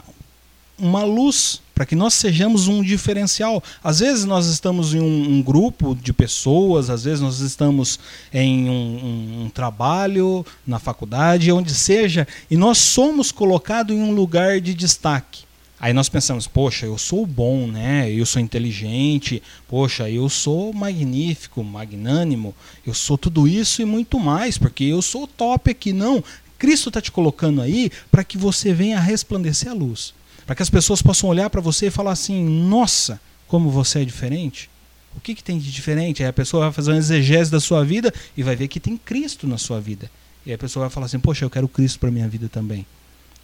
uma 0.78 1.04
luz, 1.04 1.62
para 1.74 1.86
que 1.86 1.96
nós 1.96 2.14
sejamos 2.14 2.68
um 2.68 2.84
diferencial. 2.84 3.64
Às 3.84 4.00
vezes 4.00 4.26
nós 4.26 4.46
estamos 4.46 4.94
em 4.94 5.00
um, 5.00 5.34
um 5.34 5.42
grupo 5.42 5.96
de 5.96 6.14
pessoas, 6.14 6.90
às 6.90 7.04
vezes 7.04 7.20
nós 7.20 7.40
estamos 7.40 8.00
em 8.32 8.70
um, 8.70 8.74
um, 8.74 9.44
um, 9.46 9.50
trabalho, 9.50 10.46
na 10.66 10.78
faculdade, 10.78 11.52
onde 11.52 11.74
seja, 11.74 12.28
e 12.50 12.56
nós 12.56 12.78
somos 12.78 13.32
colocados 13.32 13.96
em 13.96 14.00
um 14.00 14.12
lugar 14.12 14.62
de 14.62 14.74
destaque. 14.76 15.44
Aí 15.84 15.92
nós 15.92 16.08
pensamos, 16.08 16.48
poxa, 16.48 16.86
eu 16.86 16.98
sou 16.98 17.26
bom, 17.26 17.68
né? 17.68 18.10
Eu 18.10 18.26
sou 18.26 18.42
inteligente, 18.42 19.44
poxa, 19.68 20.10
eu 20.10 20.30
sou 20.30 20.72
magnífico, 20.72 21.62
magnânimo, 21.62 22.56
eu 22.88 22.94
sou 22.94 23.18
tudo 23.18 23.50
isso 23.50 23.82
e 23.82 23.86
muito 23.86 24.18
mais, 24.18 24.58
porque 24.58 24.86
eu 24.86 25.02
sou 25.02 25.28
top 25.28 25.70
aqui. 25.70 25.92
Não, 25.92 26.24
Cristo 26.58 26.88
está 26.88 27.02
te 27.02 27.12
colocando 27.12 27.62
aí 27.62 27.92
para 28.10 28.24
que 28.24 28.38
você 28.38 28.74
venha 28.74 28.98
resplandecer 28.98 29.70
a 29.70 29.74
luz. 29.74 30.14
Para 30.46 30.56
que 30.56 30.64
as 30.64 30.70
pessoas 30.70 31.02
possam 31.02 31.30
olhar 31.30 31.50
para 31.50 31.60
você 31.60 31.88
e 31.88 31.92
falar 31.92 32.14
assim: 32.14 32.42
nossa, 32.46 33.20
como 33.46 33.70
você 33.70 34.04
é 34.04 34.06
diferente. 34.06 34.70
O 35.18 35.20
que, 35.20 35.36
que 35.36 35.44
tem 35.44 35.60
de 35.60 35.70
diferente? 35.70 36.24
Aí 36.24 36.30
a 36.30 36.34
pessoa 36.34 36.64
vai 36.64 36.72
fazer 36.72 36.92
uma 36.92 36.98
exegese 36.98 37.52
da 37.52 37.60
sua 37.60 37.84
vida 37.84 38.14
e 38.38 38.42
vai 38.42 38.56
ver 38.56 38.70
que 38.70 38.80
tem 38.80 38.96
Cristo 38.96 39.46
na 39.46 39.58
sua 39.58 39.82
vida. 39.82 40.10
E 40.46 40.52
aí 40.52 40.56
a 40.56 40.58
pessoa 40.58 40.86
vai 40.86 40.90
falar 40.90 41.08
assim: 41.08 41.20
Poxa, 41.20 41.44
eu 41.44 41.50
quero 41.50 41.68
Cristo 41.68 42.00
para 42.00 42.10
minha 42.10 42.30
vida 42.30 42.48
também. 42.48 42.86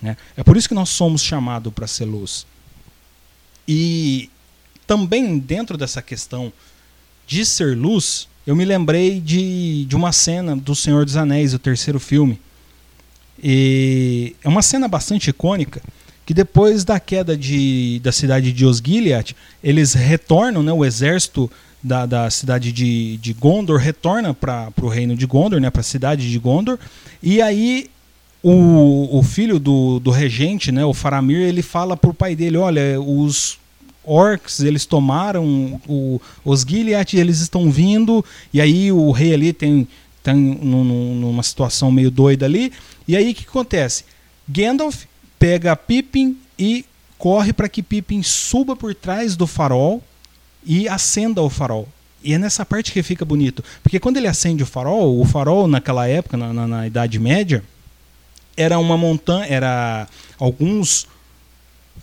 Né? 0.01 0.15
É 0.37 0.43
por 0.43 0.55
isso 0.55 0.67
que 0.67 0.75
nós 0.75 0.89
somos 0.89 1.21
chamados 1.21 1.73
para 1.73 1.87
ser 1.87 2.05
luz. 2.05 2.45
E 3.67 4.29
também 4.87 5.37
dentro 5.37 5.77
dessa 5.77 6.01
questão 6.01 6.51
de 7.27 7.45
ser 7.45 7.77
luz, 7.77 8.27
eu 8.47 8.55
me 8.55 8.65
lembrei 8.65 9.19
de, 9.19 9.85
de 9.85 9.95
uma 9.95 10.11
cena 10.11 10.55
do 10.55 10.73
Senhor 10.73 11.05
dos 11.05 11.15
Anéis, 11.15 11.53
o 11.53 11.59
terceiro 11.59 11.99
filme. 11.99 12.39
E 13.41 14.35
é 14.43 14.49
uma 14.49 14.61
cena 14.61 14.87
bastante 14.87 15.29
icônica 15.29 15.81
que 16.25 16.33
depois 16.33 16.83
da 16.83 16.99
queda 16.99 17.35
de, 17.35 17.99
da 18.03 18.11
cidade 18.11 18.51
de 18.51 18.63
Osgiliath, 18.63 19.35
eles 19.63 19.93
retornam, 19.93 20.61
né, 20.61 20.71
o 20.71 20.85
exército 20.85 21.49
da, 21.81 22.05
da 22.05 22.29
cidade 22.29 22.71
de, 22.71 23.17
de 23.17 23.33
Gondor 23.33 23.79
retorna 23.79 24.31
para 24.31 24.71
o 24.81 24.87
reino 24.87 25.15
de 25.15 25.25
Gondor, 25.25 25.59
né, 25.59 25.71
para 25.71 25.81
a 25.81 25.83
cidade 25.83 26.29
de 26.29 26.37
Gondor, 26.37 26.77
e 27.23 27.41
aí 27.41 27.89
o, 28.41 29.19
o 29.19 29.23
filho 29.23 29.59
do, 29.59 29.99
do 29.99 30.11
regente, 30.11 30.71
né, 30.71 30.85
o 30.85 30.93
Faramir, 30.93 31.39
ele 31.39 31.61
fala 31.61 31.97
para 31.97 32.09
o 32.09 32.13
pai 32.13 32.35
dele, 32.35 32.57
olha, 32.57 32.99
os 32.99 33.59
orcs, 34.03 34.61
eles 34.61 34.85
tomaram 34.85 35.79
o, 35.87 36.21
os 36.43 36.61
Gilead, 36.61 37.17
eles 37.17 37.41
estão 37.41 37.69
vindo, 37.69 38.23
e 38.53 38.61
aí 38.61 38.91
o 38.91 39.11
rei 39.11 39.33
ali 39.33 39.53
tem, 39.53 39.87
tem 40.23 40.35
numa 40.35 41.43
situação 41.43 41.91
meio 41.91 42.09
doida 42.09 42.45
ali, 42.45 42.71
e 43.07 43.15
aí 43.15 43.31
o 43.31 43.35
que 43.35 43.45
acontece? 43.47 44.05
Gandalf 44.47 45.03
pega 45.37 45.75
Pippin 45.75 46.37
e 46.57 46.85
corre 47.17 47.53
para 47.53 47.69
que 47.69 47.83
Pippin 47.83 48.23
suba 48.23 48.75
por 48.75 48.95
trás 48.95 49.35
do 49.35 49.45
farol 49.45 50.01
e 50.65 50.87
acenda 50.87 51.41
o 51.41 51.49
farol. 51.49 51.87
E 52.23 52.33
é 52.33 52.37
nessa 52.37 52.65
parte 52.65 52.91
que 52.91 53.01
fica 53.01 53.23
bonito. 53.23 53.63
Porque 53.81 53.99
quando 53.99 54.17
ele 54.17 54.27
acende 54.27 54.61
o 54.63 54.65
farol, 54.65 55.19
o 55.19 55.25
farol 55.25 55.67
naquela 55.67 56.07
época, 56.07 56.35
na, 56.35 56.51
na, 56.51 56.67
na 56.67 56.87
Idade 56.87 57.17
Média, 57.17 57.63
era 58.55 58.77
uma 58.79 58.97
montanha, 58.97 59.45
era 59.45 60.07
alguns 60.37 61.07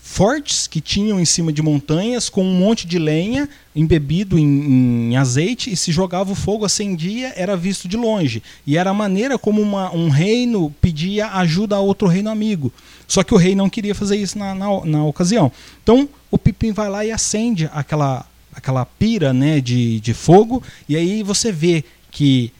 fortes 0.06 0.66
que 0.68 0.81
tinham 0.81 1.18
em 1.18 1.24
cima 1.24 1.52
de 1.52 1.60
montanhas 1.60 2.28
com 2.28 2.43
um 2.44 2.55
monte 2.55 2.86
de 2.86 2.98
lenha 2.98 3.48
embebido 3.74 4.39
em, 4.39 5.10
em, 5.10 5.16
azeite 5.16 5.70
e 5.70 5.77
se 5.77 5.90
jogava 5.90 6.31
o 6.32 6.35
fogo, 6.35 6.64
acendia, 6.64 7.32
era 7.36 7.56
visto 7.56 7.89
de 7.89 7.97
longe. 7.97 8.43
E 8.66 8.78
era 8.78 8.90
a 8.90 8.94
maneira 8.94 9.36
como 9.36 9.60
uma, 9.60 9.93
um 9.93 10.09
reino 10.09 10.73
pedia 10.81 11.32
ajuda 11.32 11.77
a 11.77 11.81
outro 11.81 12.06
reino 12.06 12.31
amigo. 12.31 12.73
Só 13.06 13.23
que 13.23 13.35
o 13.35 13.36
rei 13.36 13.55
não 13.55 13.68
queria 13.68 13.94
fazer 13.94 14.16
isso 14.16 14.39
na, 14.39 14.55
na, 14.55 14.85
na 14.85 15.05
ocasião. 15.05 15.51
Então 15.82 16.09
o 16.31 16.39
Pipim 16.39 16.73
vai 16.73 16.89
lá 16.89 17.05
e 17.05 17.10
acende 17.10 17.68
aquela, 17.73 18.24
aquela 18.55 18.86
pira 18.86 19.32
né, 19.32 19.60
de, 19.60 20.01
de 20.01 20.14
fogo, 20.14 20.62
e 20.89 20.97
aí 20.97 21.23
você 21.23 21.51
vê 21.51 21.85
que 22.10 22.52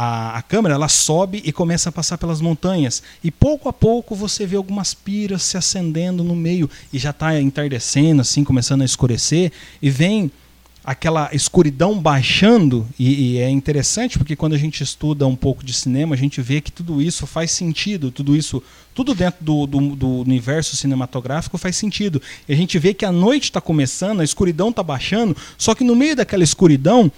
a, 0.00 0.38
a, 0.38 0.42
câmera 0.42 0.76
ela 0.76 0.86
sobe 0.86 1.42
e 1.44 1.50
começa 1.50 1.88
a 1.88 1.92
passar 1.92 2.18
pelas 2.18 2.40
montanhas. 2.40 3.02
E 3.24 3.32
pouco 3.32 3.68
a 3.68 3.72
pouco 3.72 4.14
você 4.14 4.46
vê 4.46 4.54
algumas 4.54 4.94
piras 4.94 5.42
se 5.42 5.56
acendendo 5.56 6.22
no 6.22 6.36
meio 6.36 6.70
e 6.92 7.00
já 7.00 7.10
está 7.10 7.40
entardecendo, 7.40 8.20
assim, 8.20 8.44
começando 8.44 8.82
a 8.82 8.84
escurecer. 8.84 9.50
E 9.82 9.90
vem 9.90 10.30
aquela 10.84 11.30
escuridão 11.32 11.98
baixando. 11.98 12.86
E, 12.96 13.32
e, 13.32 13.38
é 13.38 13.50
interessante 13.50 14.18
porque 14.18 14.36
quando 14.36 14.52
a 14.52 14.56
gente 14.56 14.84
estuda 14.84 15.26
um 15.26 15.34
pouco 15.34 15.64
de 15.64 15.72
cinema, 15.72 16.14
a 16.14 16.18
gente 16.18 16.40
vê 16.40 16.60
que 16.60 16.70
tudo 16.70 17.02
isso 17.02 17.26
faz 17.26 17.50
sentido. 17.50 18.12
Tudo 18.12 18.36
isso, 18.36 18.62
tudo 18.94 19.16
dentro 19.16 19.44
do, 19.44 19.66
do, 19.66 19.96
do 19.96 20.08
universo 20.20 20.76
cinematográfico 20.76 21.58
faz 21.58 21.74
sentido. 21.74 22.22
E 22.48 22.52
a 22.52 22.56
gente 22.56 22.78
vê 22.78 22.94
que 22.94 23.04
a 23.04 23.10
noite 23.10 23.44
está 23.46 23.60
começando, 23.60 24.20
a 24.20 24.24
escuridão 24.24 24.68
está 24.68 24.84
baixando, 24.84 25.36
só 25.58 25.74
que 25.74 25.82
no 25.82 25.96
meio 25.96 26.14
daquela 26.14 26.44
escuridão, 26.44 27.10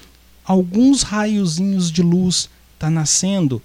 alguns 0.47 1.03
raiozinhos 1.03 1.93
de 1.93 2.03
luz 2.03 2.49
está 2.81 2.89
nascendo 2.89 3.61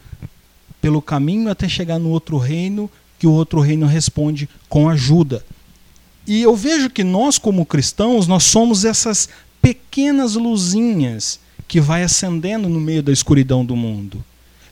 pelo 0.81 1.01
caminho 1.01 1.49
até 1.49 1.69
chegar 1.69 1.97
no 1.97 2.09
outro 2.09 2.37
reino, 2.37 2.91
que 3.17 3.25
o 3.25 3.31
outro 3.31 3.61
reino 3.61 3.85
responde 3.85 4.49
com 4.67 4.89
ajuda. 4.89 5.43
E 6.27 6.41
eu 6.41 6.53
vejo 6.53 6.89
que 6.89 7.03
nós, 7.03 7.37
como 7.37 7.65
cristãos, 7.65 8.27
nós 8.27 8.43
somos 8.43 8.83
essas 8.83 9.29
pequenas 9.61 10.35
luzinhas 10.35 11.39
que 11.65 11.79
vai 11.79 12.03
acendendo 12.03 12.67
no 12.67 12.79
meio 12.79 13.01
da 13.01 13.11
escuridão 13.11 13.65
do 13.65 13.75
mundo. 13.75 14.23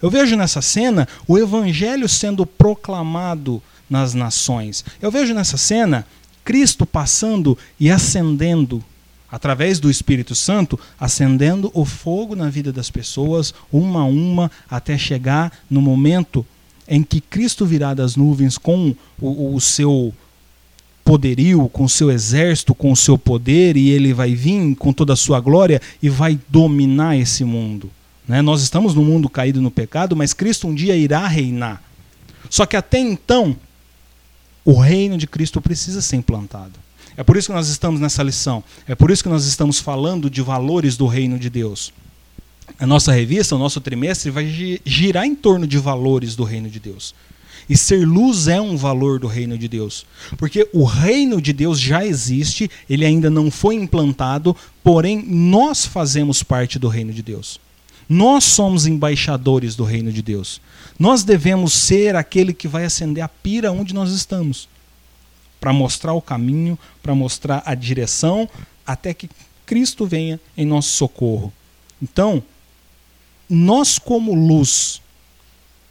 Eu 0.01 0.09
vejo 0.09 0.35
nessa 0.35 0.61
cena 0.61 1.07
o 1.25 1.37
evangelho 1.37 2.09
sendo 2.09 2.45
proclamado 2.45 3.63
nas 3.89 4.13
nações. 4.13 4.83
Eu 5.01 5.09
vejo 5.09 5.33
nessa 5.33 5.55
cena 5.55 6.05
Cristo 6.43 6.85
passando 6.85 7.57
e 7.79 7.89
acendendo 7.89 8.83
através 9.33 9.79
do 9.79 9.89
Espírito 9.89 10.35
Santo, 10.35 10.79
acendendo 10.99 11.71
o 11.73 11.83
fogo 11.85 12.35
na 12.35 12.51
vida 12.51 12.71
das 12.71 12.91
pessoas, 12.91 13.51
uma 13.71 14.01
a 14.01 14.05
uma, 14.05 14.51
até 14.69 14.95
chegar 14.95 15.51
no 15.67 15.81
momento 15.81 16.45
em 16.87 17.01
que 17.01 17.19
Cristo 17.19 17.65
virá 17.65 17.95
das 17.95 18.15
nuvens 18.15 18.59
com 18.59 18.95
o, 19.19 19.55
o 19.55 19.59
seu 19.59 20.13
poderio, 21.03 21.67
com 21.69 21.85
o 21.85 21.89
seu 21.89 22.11
exército, 22.11 22.75
com 22.75 22.91
o 22.91 22.95
seu 22.95 23.17
poder, 23.17 23.75
e 23.75 23.89
ele 23.89 24.13
vai 24.13 24.35
vir 24.35 24.75
com 24.75 24.93
toda 24.93 25.13
a 25.13 25.17
sua 25.17 25.39
glória 25.39 25.81
e 25.99 26.09
vai 26.09 26.39
dominar 26.47 27.17
esse 27.17 27.43
mundo. 27.43 27.89
Né? 28.27 28.39
Nós 28.39 28.61
estamos 28.61 28.93
no 28.93 29.03
mundo 29.03 29.27
caído 29.27 29.59
no 29.63 29.71
pecado, 29.71 30.15
mas 30.15 30.31
Cristo 30.31 30.67
um 30.67 30.75
dia 30.75 30.95
irá 30.95 31.25
reinar. 31.25 31.81
Só 32.51 32.67
que 32.67 32.77
até 32.77 32.99
então, 32.99 33.57
o 34.63 34.79
reino 34.79 35.17
de 35.17 35.25
Cristo 35.25 35.59
precisa 35.59 36.03
ser 36.03 36.17
implantado. 36.17 36.82
É 37.15 37.23
por 37.23 37.37
isso 37.37 37.47
que 37.47 37.53
nós 37.53 37.67
estamos 37.67 37.99
nessa 37.99 38.23
lição. 38.23 38.63
É 38.87 38.95
por 38.95 39.11
isso 39.11 39.23
que 39.23 39.29
nós 39.29 39.45
estamos 39.45 39.79
falando 39.79 40.29
de 40.29 40.41
valores 40.41 40.97
do 40.97 41.05
reino 41.05 41.37
de 41.37 41.49
Deus. 41.49 41.93
A 42.79 42.87
nossa 42.87 43.11
revista, 43.11 43.55
o 43.55 43.59
nosso 43.59 43.79
trimestre, 43.79 44.31
vai 44.31 44.47
girar 44.85 45.25
em 45.25 45.35
torno 45.35 45.67
de 45.67 45.77
valores 45.77 46.35
do 46.35 46.43
reino 46.43 46.69
de 46.69 46.79
Deus. 46.79 47.13
E 47.69 47.77
ser 47.77 48.05
luz 48.05 48.47
é 48.47 48.59
um 48.59 48.75
valor 48.75 49.19
do 49.19 49.27
reino 49.27 49.57
de 49.57 49.67
Deus. 49.67 50.05
Porque 50.37 50.67
o 50.73 50.83
reino 50.83 51.41
de 51.41 51.53
Deus 51.53 51.79
já 51.79 52.05
existe, 52.05 52.69
ele 52.89 53.05
ainda 53.05 53.29
não 53.29 53.49
foi 53.51 53.75
implantado, 53.75 54.55
porém 54.83 55.23
nós 55.25 55.85
fazemos 55.85 56.43
parte 56.43 56.79
do 56.79 56.87
reino 56.87 57.13
de 57.13 57.21
Deus. 57.21 57.59
Nós 58.09 58.43
somos 58.43 58.85
embaixadores 58.85 59.75
do 59.75 59.83
reino 59.83 60.11
de 60.11 60.21
Deus. 60.21 60.59
Nós 60.99 61.23
devemos 61.23 61.73
ser 61.73 62.15
aquele 62.15 62.53
que 62.53 62.67
vai 62.67 62.85
acender 62.85 63.23
a 63.23 63.29
pira 63.29 63.71
onde 63.71 63.93
nós 63.93 64.11
estamos 64.11 64.67
para 65.63 65.71
mostrar 65.71 66.11
o 66.11 66.21
caminho, 66.21 66.77
para 67.01 67.15
mostrar 67.15 67.63
a 67.65 67.73
direção, 67.73 68.49
até 68.85 69.13
que 69.13 69.29
Cristo 69.65 70.05
venha 70.05 70.37
em 70.57 70.65
nosso 70.65 70.89
socorro. 70.89 71.53
Então, 72.01 72.43
nós, 73.49 73.97
como 73.97 74.35
luz, 74.35 75.01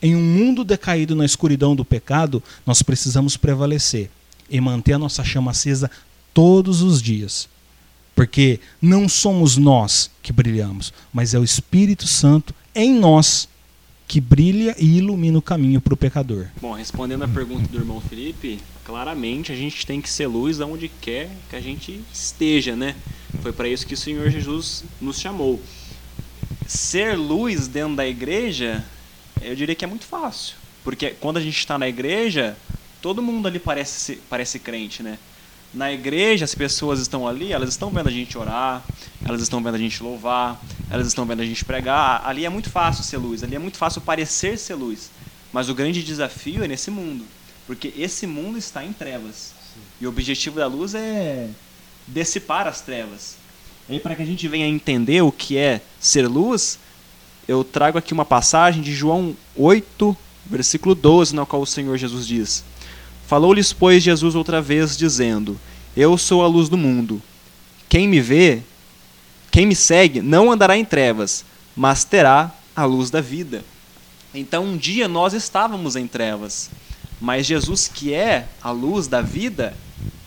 em 0.03 0.15
um 0.15 0.21
mundo 0.21 0.63
decaído 0.63 1.17
na 1.17 1.25
escuridão 1.25 1.75
do 1.75 1.87
pecado, 1.87 2.43
nós 2.67 2.83
precisamos 2.83 3.39
prevalecer 3.39 4.11
e 4.51 4.61
manter 4.61 4.93
a 4.93 4.99
nossa 4.99 5.25
chama 5.25 5.53
acesa 5.53 5.91
todos 6.35 6.83
os 6.83 7.01
dias. 7.01 7.49
Porque 8.15 8.61
não 8.79 9.09
somos 9.09 9.57
nós 9.57 10.11
que 10.23 10.35
brilhamos, 10.35 10.93
mas 11.11 11.33
é 11.33 11.39
o 11.39 11.45
Espírito 11.45 12.07
Santo 12.07 12.55
em 12.75 12.93
nós 12.93 13.49
que 14.13 14.21
brilha 14.21 14.77
e 14.79 14.99
ilumina 14.99 15.39
o 15.39 15.41
caminho 15.41 15.81
para 15.81 15.95
o 15.95 15.97
pecador. 15.97 16.49
Bom, 16.61 16.75
respondendo 16.75 17.25
a 17.25 17.29
pergunta 17.29 17.67
do 17.69 17.79
irmão 17.79 17.99
Felipe, 17.99 18.61
claramente 18.85 19.51
a 19.51 19.57
gente 19.57 19.87
tem 19.87 20.03
que 20.03 20.11
ser 20.11 20.27
luz 20.27 20.61
aonde 20.61 20.91
quer 21.01 21.31
que 21.49 21.57
a 21.57 21.63
gente 21.63 21.99
esteja, 22.13 22.77
né? 22.77 22.95
Foi 23.41 23.55
para 23.55 23.67
isso 23.67 23.87
que 23.87 23.95
o 23.95 23.97
Senhor 23.97 24.29
Jesus 24.29 24.85
nos 25.01 25.19
chamou. 25.19 25.59
Ser 26.67 27.17
luz 27.17 27.67
dentro 27.67 27.97
da 27.97 28.07
igreja, 28.07 28.85
eu 29.41 29.57
diria 29.57 29.75
que 29.75 29.83
é 29.83 29.89
muito 29.89 30.05
fácil, 30.05 30.57
porque 30.85 31.17
quando 31.19 31.39
a 31.39 31.41
gente 31.41 31.57
está 31.57 31.79
na 31.79 31.89
igreja, 31.89 32.55
todo 33.01 33.23
mundo 33.23 33.49
ali 33.49 33.59
parece 33.59 34.21
parece 34.29 34.59
crente, 34.59 35.03
né? 35.03 35.19
Na 35.75 35.91
igreja, 35.91 36.45
as 36.45 36.55
pessoas 36.55 37.01
estão 37.01 37.27
ali, 37.27 37.53
elas 37.53 37.71
estão 37.71 37.91
vendo 37.91 38.09
a 38.09 38.13
gente 38.13 38.37
orar, 38.37 38.85
elas 39.25 39.41
estão 39.41 39.63
vendo 39.63 39.75
a 39.75 39.79
gente 39.79 40.03
louvar, 40.03 40.63
elas 40.91 41.07
estão 41.07 41.25
vendo 41.25 41.41
a 41.41 41.47
gente 41.47 41.65
pregar. 41.65 42.23
Ali 42.27 42.45
é 42.45 42.49
muito 42.51 42.69
fácil 42.69 43.03
ser 43.03 43.17
luz, 43.17 43.43
ali 43.43 43.57
é 43.57 43.59
muito 43.59 43.79
fácil 43.79 44.01
parecer 44.03 44.59
ser 44.59 44.75
luz. 44.75 45.11
Mas 45.53 45.69
o 45.69 45.75
grande 45.75 46.03
desafio 46.03 46.63
é 46.63 46.69
nesse 46.69 46.91
mundo. 46.91 47.25
Porque 47.67 47.93
esse 47.97 48.27
mundo 48.27 48.59
está 48.59 48.85
em 48.85 48.93
trevas. 48.93 49.55
Sim. 49.73 49.81
E 50.01 50.07
o 50.07 50.11
objetivo 50.11 50.57
da 50.57 50.67
luz 50.67 50.95
é 50.95 51.49
dissipar 52.07 52.67
as 52.67 52.81
trevas. 52.81 53.37
E 53.89 53.99
para 53.99 54.15
que 54.15 54.23
a 54.23 54.27
gente 54.27 54.47
venha 54.49 54.67
entender 54.67 55.23
o 55.23 55.33
que 55.33 55.57
é 55.57 55.81
ser 55.99 56.27
luz, 56.27 56.79
eu 57.49 57.65
trago 57.65 57.99
aqui 57.99 58.13
uma 58.13 58.25
passagem 58.25 58.83
de 58.83 58.93
João 58.93 59.37
8, 59.57 60.17
versículo 60.47 60.95
12, 60.95 61.35
na 61.35 61.45
qual 61.45 61.63
o 61.63 61.67
Senhor 61.67 61.97
Jesus 61.97 62.27
diz: 62.27 62.65
Falou-lhes, 63.33 63.73
pois, 63.73 64.03
Jesus 64.03 64.35
outra 64.35 64.61
vez, 64.61 64.95
dizendo: 64.95 65.59
Eu 65.97 66.19
sou 66.19 66.45
a 66.45 66.47
luz 66.47 66.69
do 66.69 66.77
mundo. 66.77 67.23
Quem 67.89 68.07
me 68.07 68.21
vê, 68.21 68.61
quem 69.51 69.65
me 69.65 69.75
segue, 69.75 70.21
não 70.21 70.53
andará 70.53 70.77
em 70.77 70.85
trevas, 70.85 71.43
mas 71.75 72.05
terá 72.05 72.55
a 72.77 72.85
luz 72.85 73.09
da 73.09 73.23
vida. 73.23 73.65
Então, 74.35 74.67
um 74.67 74.77
dia 74.77 75.09
nós 75.09 75.33
estávamos 75.33 75.97
em 75.97 76.07
trevas, 76.07 76.69
mas 77.19 77.47
Jesus, 77.47 77.89
que 77.89 78.13
é 78.13 78.49
a 78.61 78.71
luz 78.71 79.07
da 79.07 79.23
vida, 79.23 79.75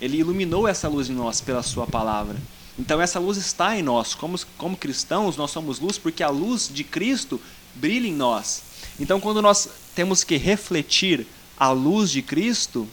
ele 0.01 0.17
iluminou 0.17 0.67
essa 0.67 0.87
luz 0.87 1.07
em 1.07 1.13
nós 1.13 1.39
pela 1.39 1.61
sua 1.61 1.85
palavra. 1.85 2.37
Então 2.79 2.99
essa 2.99 3.19
luz 3.19 3.37
está 3.37 3.77
em 3.77 3.83
nós. 3.83 4.15
Como, 4.15 4.35
como 4.57 4.75
cristãos, 4.75 5.37
nós 5.37 5.51
somos 5.51 5.77
luz 5.77 5.99
porque 5.99 6.23
a 6.23 6.29
luz 6.29 6.71
de 6.73 6.83
Cristo 6.83 7.39
brilha 7.75 8.07
em 8.07 8.15
nós. 8.15 8.63
Então 8.99 9.19
quando 9.19 9.43
nós 9.43 9.69
temos 9.93 10.23
que 10.23 10.37
refletir 10.37 11.27
a 11.57 11.69
luz 11.69 12.11
de 12.11 12.21
Cristo, 12.21 12.87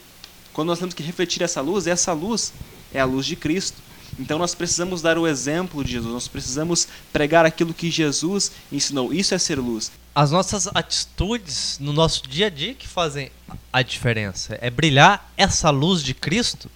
quando 0.52 0.68
nós 0.68 0.78
temos 0.78 0.94
que 0.94 1.02
refletir 1.02 1.42
essa 1.42 1.60
luz, 1.60 1.86
essa 1.86 2.12
luz 2.12 2.52
é 2.92 3.00
a 3.00 3.04
luz 3.04 3.26
de 3.26 3.36
Cristo. 3.36 3.78
Então 4.18 4.38
nós 4.38 4.54
precisamos 4.54 5.00
dar 5.00 5.16
o 5.16 5.26
exemplo 5.26 5.82
de 5.82 5.92
Jesus, 5.92 6.12
nós 6.12 6.28
precisamos 6.28 6.86
pregar 7.12 7.46
aquilo 7.46 7.72
que 7.72 7.90
Jesus 7.90 8.52
ensinou. 8.70 9.12
Isso 9.12 9.34
é 9.34 9.38
ser 9.38 9.58
luz. 9.58 9.90
As 10.14 10.30
nossas 10.30 10.66
atitudes 10.74 11.78
no 11.80 11.92
nosso 11.92 12.28
dia 12.28 12.46
a 12.48 12.50
dia 12.50 12.74
que 12.74 12.86
fazem 12.86 13.30
a 13.72 13.82
diferença. 13.82 14.58
É 14.60 14.68
brilhar 14.68 15.32
essa 15.36 15.70
luz 15.70 16.02
de 16.02 16.12
Cristo. 16.12 16.70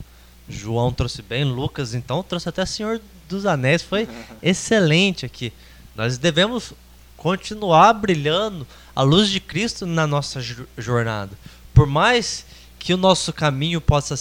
João 0.49 0.93
trouxe 0.93 1.21
bem, 1.23 1.45
Lucas 1.45 1.93
então 1.93 2.23
trouxe 2.23 2.49
até 2.49 2.65
Senhor 2.65 3.01
dos 3.29 3.45
Anéis, 3.45 3.83
foi 3.83 4.09
excelente 4.43 5.27
aqui. 5.27 5.53
Nós 5.95 6.17
devemos 6.17 6.73
continuar 7.17 7.93
brilhando 7.95 8.67
a 8.95 9.03
luz 9.03 9.29
de 9.29 9.41
Cristo 9.41 9.85
na 9.85 10.07
nossa 10.07 10.41
jornada. 10.79 11.33
Por 11.77 11.87
mais 11.87 12.47
que 12.79 12.95
o 12.95 12.97
nosso 12.97 13.35
caminho 13.35 13.83
possa 13.83 14.19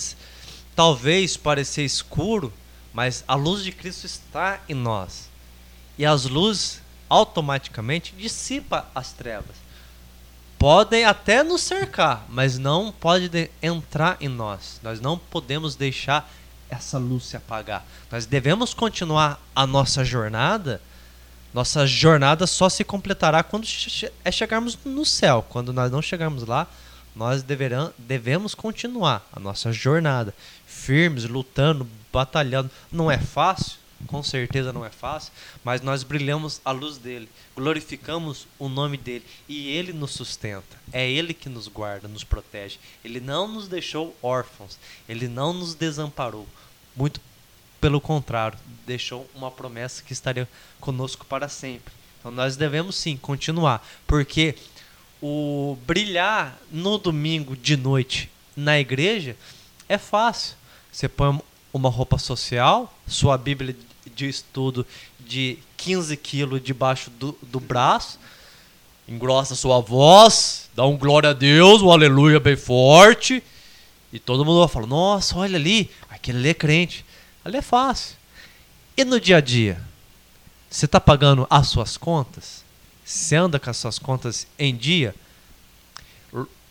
talvez 0.75 1.37
parecer 1.37 1.85
escuro, 1.85 2.51
mas 2.93 3.23
a 3.25 3.33
luz 3.33 3.63
de 3.63 3.71
Cristo 3.71 4.05
está 4.05 4.59
em 4.67 4.73
nós. 4.73 5.29
E 5.97 6.05
as 6.05 6.25
luzes 6.25 6.81
automaticamente 7.09 8.13
dissipa 8.17 8.85
as 8.93 9.13
trevas. 9.13 9.55
Podem 10.59 11.05
até 11.05 11.43
nos 11.43 11.61
cercar, 11.61 12.25
mas 12.27 12.57
não 12.57 12.91
pode 12.91 13.49
entrar 13.63 14.17
em 14.19 14.27
nós. 14.27 14.81
Nós 14.83 14.99
não 14.99 15.17
podemos 15.17 15.77
deixar 15.77 16.29
essa 16.69 16.97
luz 16.97 17.23
se 17.23 17.37
apagar. 17.37 17.85
Nós 18.11 18.25
devemos 18.25 18.73
continuar 18.73 19.41
a 19.55 19.65
nossa 19.65 20.03
jornada. 20.03 20.81
Nossa 21.53 21.87
jornada 21.87 22.45
só 22.47 22.67
se 22.67 22.83
completará 22.83 23.43
quando 23.43 23.65
é 24.25 24.31
chegarmos 24.31 24.77
no 24.83 25.05
céu. 25.05 25.45
Quando 25.47 25.71
nós 25.71 25.89
não 25.89 26.01
chegarmos 26.01 26.45
lá, 26.45 26.67
nós 27.15 27.41
deverão, 27.41 27.93
devemos 27.97 28.53
continuar 28.53 29.27
a 29.31 29.39
nossa 29.39 29.71
jornada, 29.71 30.33
firmes, 30.65 31.25
lutando, 31.25 31.87
batalhando. 32.11 32.69
Não 32.91 33.09
é 33.09 33.17
fácil, 33.17 33.77
com 34.07 34.21
certeza 34.21 34.73
não 34.73 34.85
é 34.85 34.89
fácil, 34.89 35.31
mas 35.63 35.81
nós 35.81 36.03
brilhamos 36.03 36.61
a 36.65 36.71
luz 36.71 36.97
dele, 36.97 37.29
glorificamos 37.55 38.45
o 38.59 38.67
nome 38.67 38.97
dele 38.97 39.25
e 39.47 39.69
ele 39.69 39.93
nos 39.93 40.11
sustenta. 40.11 40.77
É 40.91 41.09
ele 41.09 41.33
que 41.33 41.49
nos 41.49 41.67
guarda, 41.67 42.07
nos 42.07 42.23
protege. 42.23 42.77
Ele 43.03 43.19
não 43.19 43.47
nos 43.47 43.67
deixou 43.67 44.15
órfãos, 44.21 44.77
ele 45.07 45.27
não 45.27 45.53
nos 45.53 45.73
desamparou. 45.73 46.47
Muito 46.95 47.21
pelo 47.79 48.01
contrário, 48.01 48.57
deixou 48.85 49.29
uma 49.35 49.51
promessa 49.51 50.01
que 50.03 50.13
estaria 50.13 50.47
conosco 50.79 51.25
para 51.25 51.47
sempre. 51.47 51.93
Então 52.19 52.31
nós 52.31 52.57
devemos 52.57 52.95
sim 52.95 53.15
continuar, 53.15 53.85
porque 54.07 54.55
o 55.21 55.77
brilhar 55.85 56.57
no 56.71 56.97
domingo 56.97 57.55
de 57.55 57.77
noite 57.77 58.29
na 58.55 58.79
igreja 58.79 59.35
é 59.87 59.97
fácil. 59.97 60.55
Você 60.91 61.07
põe 61.07 61.39
uma 61.73 61.89
roupa 61.89 62.17
social, 62.17 62.93
sua 63.07 63.37
Bíblia 63.37 63.75
de 64.15 64.27
estudo 64.27 64.85
de 65.19 65.57
15 65.77 66.15
quilos 66.17 66.63
debaixo 66.63 67.09
do, 67.09 67.37
do 67.41 67.59
braço, 67.59 68.19
engrossa 69.07 69.55
sua 69.55 69.79
voz, 69.79 70.69
dá 70.75 70.85
um 70.85 70.97
glória 70.97 71.29
a 71.31 71.33
Deus, 71.33 71.81
um 71.81 71.91
aleluia 71.91 72.39
bem 72.39 72.55
forte, 72.55 73.43
e 74.11 74.19
todo 74.19 74.45
mundo 74.45 74.59
vai 74.59 74.67
falar: 74.67 74.87
Nossa, 74.87 75.37
olha 75.37 75.57
ali, 75.57 75.91
aquele 76.09 76.39
ali 76.39 76.49
é 76.49 76.53
crente. 76.53 77.05
Ali 77.43 77.57
é 77.57 77.61
fácil. 77.61 78.15
E 78.97 79.05
no 79.05 79.19
dia 79.19 79.37
a 79.37 79.41
dia? 79.41 79.79
Você 80.69 80.85
está 80.85 80.99
pagando 80.99 81.45
as 81.49 81.67
suas 81.67 81.95
contas? 81.95 82.64
Você 83.05 83.35
anda 83.35 83.59
com 83.59 83.69
as 83.69 83.77
suas 83.77 83.99
contas 83.99 84.47
em 84.57 84.75
dia? 84.75 85.13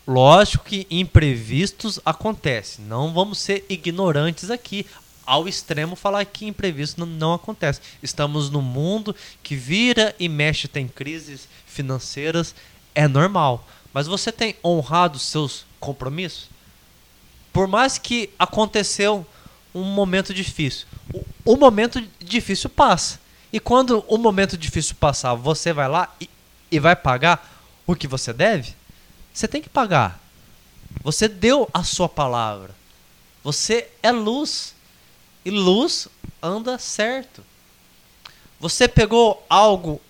Lógico 0.05 0.65
que 0.65 0.85
imprevistos 0.91 1.99
acontecem. 2.05 2.83
Não 2.85 3.13
vamos 3.13 3.39
ser 3.39 3.65
ignorantes 3.69 4.51
aqui 4.51 4.85
ao 5.25 5.47
extremo 5.47 5.95
falar 5.95 6.25
que 6.25 6.45
imprevisto 6.45 6.99
não, 6.99 7.07
não 7.07 7.33
acontece. 7.33 7.79
Estamos 8.03 8.49
num 8.49 8.61
mundo 8.61 9.15
que 9.41 9.55
vira 9.55 10.13
e 10.19 10.27
mexe, 10.27 10.67
tem 10.67 10.87
crises 10.87 11.47
financeiras, 11.65 12.53
é 12.93 13.07
normal. 13.07 13.65
Mas 13.93 14.05
você 14.05 14.31
tem 14.31 14.55
honrado 14.63 15.17
seus 15.17 15.65
compromissos? 15.79 16.49
Por 17.51 17.65
mais 17.65 17.97
que 17.97 18.29
aconteceu 18.37 19.25
um 19.73 19.83
momento 19.83 20.33
difícil, 20.33 20.85
o, 21.13 21.53
o 21.53 21.57
momento 21.57 22.05
difícil 22.19 22.69
passa. 22.69 23.19
E 23.55 23.59
quando 23.61 24.03
o 24.09 24.17
momento 24.17 24.57
difícil 24.57 24.97
passar, 24.99 25.33
você 25.33 25.71
vai 25.71 25.87
lá 25.87 26.13
e, 26.19 26.29
e 26.69 26.77
vai 26.77 26.93
pagar 26.93 27.63
o 27.87 27.95
que 27.95 28.05
você 28.05 28.33
deve? 28.33 28.75
Você 29.33 29.47
tem 29.47 29.61
que 29.61 29.69
pagar. 29.69 30.19
Você 31.01 31.29
deu 31.29 31.65
a 31.73 31.81
sua 31.81 32.09
palavra. 32.09 32.75
Você 33.45 33.87
é 34.03 34.11
luz. 34.11 34.75
E 35.45 35.51
luz 35.51 36.09
anda 36.43 36.77
certo. 36.77 37.45
Você 38.59 38.89
pegou 38.89 39.41
algo 39.49 40.01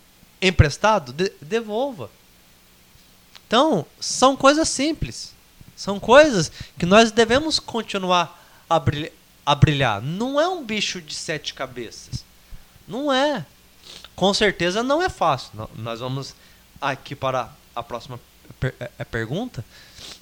emprestado? 0.42 1.14
De 1.14 1.32
devolva. 1.40 2.10
Então, 3.46 3.86
são 4.00 4.36
coisas 4.36 4.70
simples. 4.70 5.34
São 5.76 6.00
coisas 6.00 6.52
que 6.80 6.86
nós 6.88 7.12
devemos 7.12 7.60
continuar 7.60 8.44
a 8.68 8.80
brilhar. 8.80 9.12
A 9.46 9.54
brilhar. 9.54 10.02
Não 10.02 10.42
é 10.42 10.50
um 10.50 10.64
bicho 10.64 11.00
de 11.00 11.14
sete 11.14 11.54
cabeças. 11.54 12.25
Não 12.88 13.12
é. 13.12 13.46
Com 14.16 14.34
certeza 14.34 14.84
não 14.84 15.02
é 15.02 15.10
fácil. 15.10 15.70
Nós 15.76 16.00
vamos 16.00 16.36
aqui 16.82 17.16
para 17.16 17.50
a 17.76 17.84
próxima 17.84 18.20
per 18.60 18.74
é, 18.80 18.90
é 19.00 19.04
pergunta. 19.04 19.64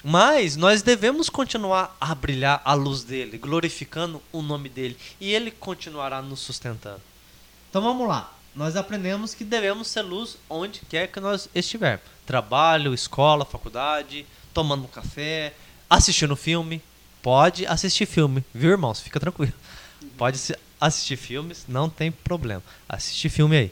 Mas 0.04 0.56
nós 0.56 0.82
devemos 0.82 1.30
continuar 1.30 1.96
a 2.00 2.14
brilhar 2.16 2.62
a 2.64 2.74
luz 2.74 3.04
dele, 3.04 3.38
glorificando 3.38 4.22
o 4.32 4.42
nome 4.42 4.70
dele. 4.70 4.98
E 5.20 5.34
ele 5.34 5.52
continuará 5.52 6.22
nos 6.22 6.40
sustentando. 6.40 7.02
Então 7.70 7.82
vamos 7.82 8.08
lá. 8.08 8.34
Nós 8.56 8.76
aprendemos 8.76 9.34
que 9.34 9.44
devemos 9.44 9.88
ser 9.88 10.02
luz 10.04 10.38
onde 10.50 10.82
quer 10.88 11.08
que 11.08 11.20
nós 11.20 11.50
estivermos. 11.56 12.06
Trabalho, 12.26 12.94
escola, 12.94 13.46
faculdade, 13.46 14.26
tomando 14.54 14.84
um 14.84 14.88
café, 14.88 15.54
assistindo 15.90 16.36
filme. 16.36 16.82
Pode 17.22 17.66
assistir 17.66 18.06
filme, 18.06 18.44
viu, 18.54 18.72
irmãos? 18.72 19.00
Fica 19.00 19.20
tranquilo. 19.20 19.54
Pode 20.18 20.40
assistir 20.80 21.18
filmes, 21.18 21.66
não 21.68 21.90
tem 21.90 22.12
problema. 22.12 22.64
Assistir 22.88 23.30
filme 23.30 23.58
aí. 23.58 23.72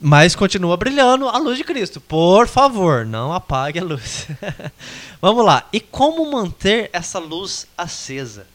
Mas 0.00 0.34
continua 0.34 0.76
brilhando 0.76 1.28
a 1.28 1.36
luz 1.38 1.58
de 1.58 1.64
Cristo. 1.64 2.00
Por 2.00 2.48
favor, 2.48 3.04
não 3.04 3.32
apague 3.32 3.78
a 3.78 3.84
luz. 3.84 4.26
Vamos 5.20 5.44
lá. 5.44 5.66
E 5.72 5.80
como 5.80 6.30
manter 6.30 6.88
essa 6.92 7.18
luz 7.18 7.66
acesa? 7.76 8.46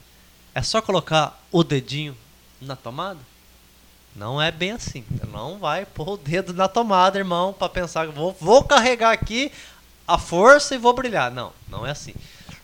É 0.54 0.62
só 0.62 0.82
colocar 0.82 1.40
o 1.52 1.64
dedinho 1.64 2.18
na 2.60 2.76
tomada? 2.76 3.20
Não 4.16 4.42
é 4.42 4.52
bem 4.52 4.72
assim. 4.72 5.06
Não 5.32 5.60
vai 5.60 5.86
pôr 5.86 6.10
o 6.10 6.18
dedo 6.18 6.52
na 6.54 6.68
tomada, 6.68 7.20
irmão, 7.20 7.54
para 7.54 7.70
pensar 7.70 8.08
que 8.08 8.14
vou, 8.14 8.36
vou 8.42 8.64
carregar 8.64 9.12
aqui 9.12 9.52
a 10.08 10.18
força 10.18 10.74
e 10.74 10.80
vou 10.80 10.94
brilhar. 10.94 11.32
Não, 11.32 11.54
não 11.68 11.86
é 11.86 11.92
assim. 11.92 12.16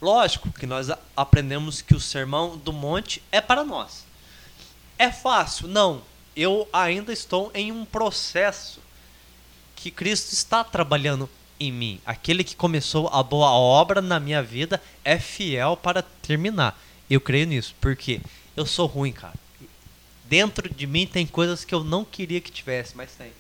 Lógico 0.03 0.51
que 0.51 0.65
nós 0.65 0.89
aprendemos 1.15 1.81
que 1.81 1.95
o 1.95 1.99
sermão 1.99 2.57
do 2.57 2.73
monte 2.73 3.23
é 3.31 3.39
para 3.39 3.63
nós. 3.63 4.03
É 4.97 5.09
fácil? 5.09 5.65
Não. 5.65 6.01
Eu 6.35 6.67
ainda 6.73 7.13
estou 7.13 7.49
em 7.53 7.71
um 7.71 7.85
processo 7.85 8.81
que 9.77 9.89
Cristo 9.89 10.34
está 10.34 10.61
trabalhando 10.61 11.30
em 11.57 11.71
mim. 11.71 12.01
Aquele 12.05 12.43
que 12.43 12.53
começou 12.53 13.07
a 13.13 13.23
boa 13.23 13.51
obra 13.51 14.01
na 14.01 14.19
minha 14.19 14.43
vida 14.43 14.81
é 15.05 15.17
fiel 15.17 15.77
para 15.77 16.01
terminar. 16.01 16.77
Eu 17.09 17.21
creio 17.21 17.47
nisso, 17.47 17.73
porque 17.80 18.19
eu 18.57 18.65
sou 18.65 18.88
ruim, 18.88 19.13
cara. 19.13 19.35
Dentro 20.25 20.67
de 20.67 20.85
mim 20.85 21.07
tem 21.07 21.25
coisas 21.25 21.63
que 21.63 21.73
eu 21.73 21.81
não 21.81 22.03
queria 22.03 22.41
que 22.41 22.51
tivesse, 22.51 22.97
mas 22.97 23.13
tem. 23.13 23.31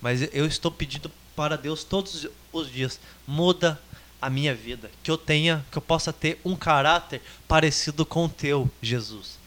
Mas 0.00 0.22
eu 0.34 0.46
estou 0.46 0.72
pedindo 0.72 1.12
para 1.36 1.56
Deus 1.56 1.84
todos 1.84 2.26
os 2.52 2.72
dias, 2.72 2.98
muda 3.24 3.80
a 4.20 4.28
minha 4.28 4.54
vida, 4.54 4.90
que 5.02 5.10
eu 5.10 5.16
tenha, 5.16 5.64
que 5.70 5.78
eu 5.78 5.82
possa 5.82 6.12
ter 6.12 6.40
um 6.44 6.56
caráter 6.56 7.22
parecido 7.46 8.04
com 8.04 8.24
o 8.24 8.28
teu, 8.28 8.68
Jesus. 8.82 9.38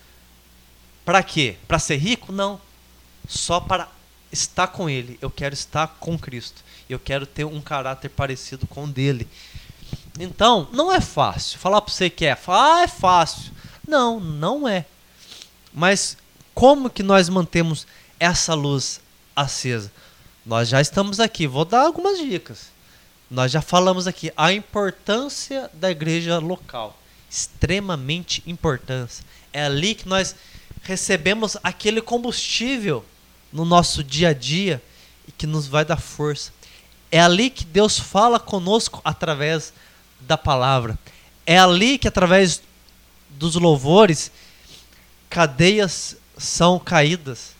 Para 1.03 1.21
quê? 1.23 1.57
Para 1.67 1.79
ser 1.79 1.97
rico? 1.97 2.31
Não. 2.31 2.59
Só 3.27 3.59
para 3.59 3.89
estar 4.31 4.67
com 4.67 4.89
ele. 4.89 5.17
Eu 5.21 5.29
quero 5.29 5.53
estar 5.53 5.87
com 5.99 6.17
Cristo. 6.17 6.63
Eu 6.89 6.99
quero 6.99 7.25
ter 7.25 7.45
um 7.45 7.61
caráter 7.61 8.09
parecido 8.09 8.65
com 8.67 8.85
o 8.85 8.87
dele. 8.87 9.27
Então, 10.19 10.67
não 10.71 10.91
é 10.91 11.01
fácil. 11.01 11.59
Falar 11.59 11.81
para 11.81 11.93
você 11.93 12.09
que 12.09 12.25
é, 12.25 12.37
ah, 12.47 12.81
é 12.83 12.87
fácil. 12.87 13.51
Não, 13.87 14.19
não 14.19 14.67
é. 14.67 14.85
Mas 15.73 16.17
como 16.53 16.89
que 16.89 17.03
nós 17.03 17.29
mantemos 17.29 17.87
essa 18.19 18.53
luz 18.53 19.01
acesa? 19.35 19.91
Nós 20.45 20.69
já 20.69 20.81
estamos 20.81 21.19
aqui. 21.19 21.47
Vou 21.47 21.65
dar 21.65 21.81
algumas 21.81 22.17
dicas. 22.17 22.70
Nós 23.31 23.49
já 23.49 23.61
falamos 23.61 24.07
aqui 24.07 24.29
a 24.35 24.51
importância 24.51 25.71
da 25.73 25.89
igreja 25.89 26.37
local. 26.37 26.99
Extremamente 27.29 28.43
importância. 28.45 29.23
É 29.53 29.63
ali 29.63 29.95
que 29.95 30.05
nós 30.05 30.35
recebemos 30.83 31.55
aquele 31.63 32.01
combustível 32.01 33.05
no 33.49 33.63
nosso 33.63 34.03
dia 34.03 34.29
a 34.29 34.33
dia 34.33 34.83
e 35.25 35.31
que 35.31 35.47
nos 35.47 35.65
vai 35.65 35.85
dar 35.85 35.95
força. 35.95 36.51
É 37.09 37.21
ali 37.21 37.49
que 37.49 37.63
Deus 37.63 37.97
fala 37.97 38.37
conosco 38.37 38.99
através 39.01 39.71
da 40.19 40.37
palavra. 40.37 40.99
É 41.45 41.57
ali 41.57 41.97
que 41.97 42.09
através 42.09 42.61
dos 43.29 43.55
louvores 43.55 44.29
cadeias 45.29 46.17
são 46.37 46.77
caídas. 46.77 47.55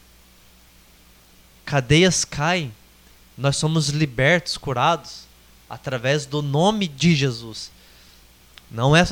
Cadeias 1.64 2.26
caem. 2.26 2.74
Nós 3.38 3.56
somos 3.56 3.88
libertos, 3.88 4.58
curados 4.58 5.31
através 5.72 6.26
do 6.26 6.42
nome 6.42 6.86
de 6.86 7.16
Jesus. 7.16 7.72
Não 8.70 8.94
é 8.94 9.08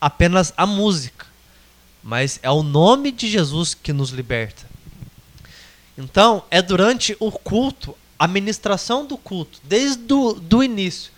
apenas 0.00 0.52
a 0.56 0.66
música, 0.66 1.24
mas 2.02 2.40
é 2.42 2.50
o 2.50 2.64
nome 2.64 3.12
de 3.12 3.30
Jesus 3.30 3.74
que 3.74 3.92
nos 3.92 4.10
liberta. 4.10 4.68
Então, 5.96 6.42
é 6.50 6.60
durante 6.60 7.16
o 7.20 7.30
culto, 7.30 7.96
a 8.18 8.26
ministração 8.26 9.06
do 9.06 9.16
culto, 9.16 9.60
desde 9.62 10.12
o 10.12 10.32
do 10.32 10.64
início, 10.64 11.12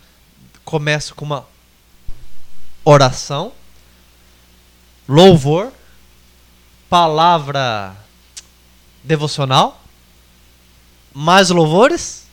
começa 0.63 1.15
com 1.15 1.25
uma 1.25 1.47
oração, 2.85 3.53
louvor, 5.09 5.73
palavra 6.87 7.97
devocional, 9.03 9.81
mais 11.11 11.49
louvores 11.49 12.27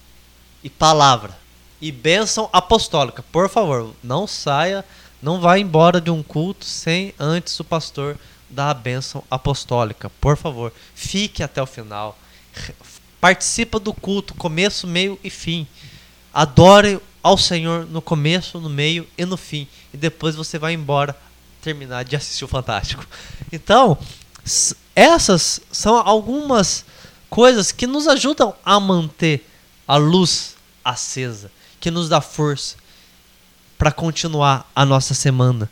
e 0.63 0.69
palavra. 0.69 1.44
E 1.81 1.93
bênção 1.93 2.49
apostólica. 2.53 3.23
Por 3.31 3.49
favor, 3.49 3.95
não 4.03 4.27
saia, 4.27 4.85
não 5.23 5.41
vá 5.41 5.59
embora 5.59 6.01
de 6.01 6.11
um 6.11 6.23
culto 6.23 6.65
sem 6.65 7.15
antes 7.19 7.59
o 7.61 7.65
pastor 7.65 8.19
dar 8.49 8.71
a 8.71 8.75
bênção 8.75 9.23
apostólica. 9.31 10.11
Por 10.21 10.37
favor, 10.37 10.73
fique 10.95 11.43
até 11.43 11.63
o 11.63 11.67
final. 11.67 12.19
Participa 13.21 13.79
do 13.81 13.93
culto, 13.93 14.35
começo, 14.35 14.87
meio 14.87 15.19
e 15.25 15.31
fim. 15.31 15.67
Adore 16.33 17.01
ao 17.23 17.39
Senhor 17.39 17.87
no 17.87 18.03
começo, 18.03 18.61
no 18.61 18.69
meio 18.69 19.07
e 19.17 19.25
no 19.25 19.37
fim. 19.37 19.67
E 19.93 19.97
depois 19.97 20.37
você 20.37 20.59
vai 20.59 20.75
embora 20.75 21.17
terminar 21.63 22.05
de 22.05 22.15
assistir 22.15 22.45
o 22.45 22.49
Fantástico. 22.49 23.07
Então, 23.51 23.97
essas 24.95 25.61
são 25.73 25.97
algumas 25.97 26.85
coisas 27.31 27.73
que 27.73 27.87
nos 27.87 28.07
ajudam 28.07 28.55
a 28.65 28.79
manter 28.79 29.49
a 29.89 29.97
luz 29.97 30.55
acesa, 30.85 31.51
que 31.85 31.91
nos 31.91 32.09
dá 32.09 32.19
força 32.19 32.77
para 33.77 33.93
continuar 33.93 34.71
a 34.75 34.87
nossa 34.87 35.13
semana. 35.13 35.71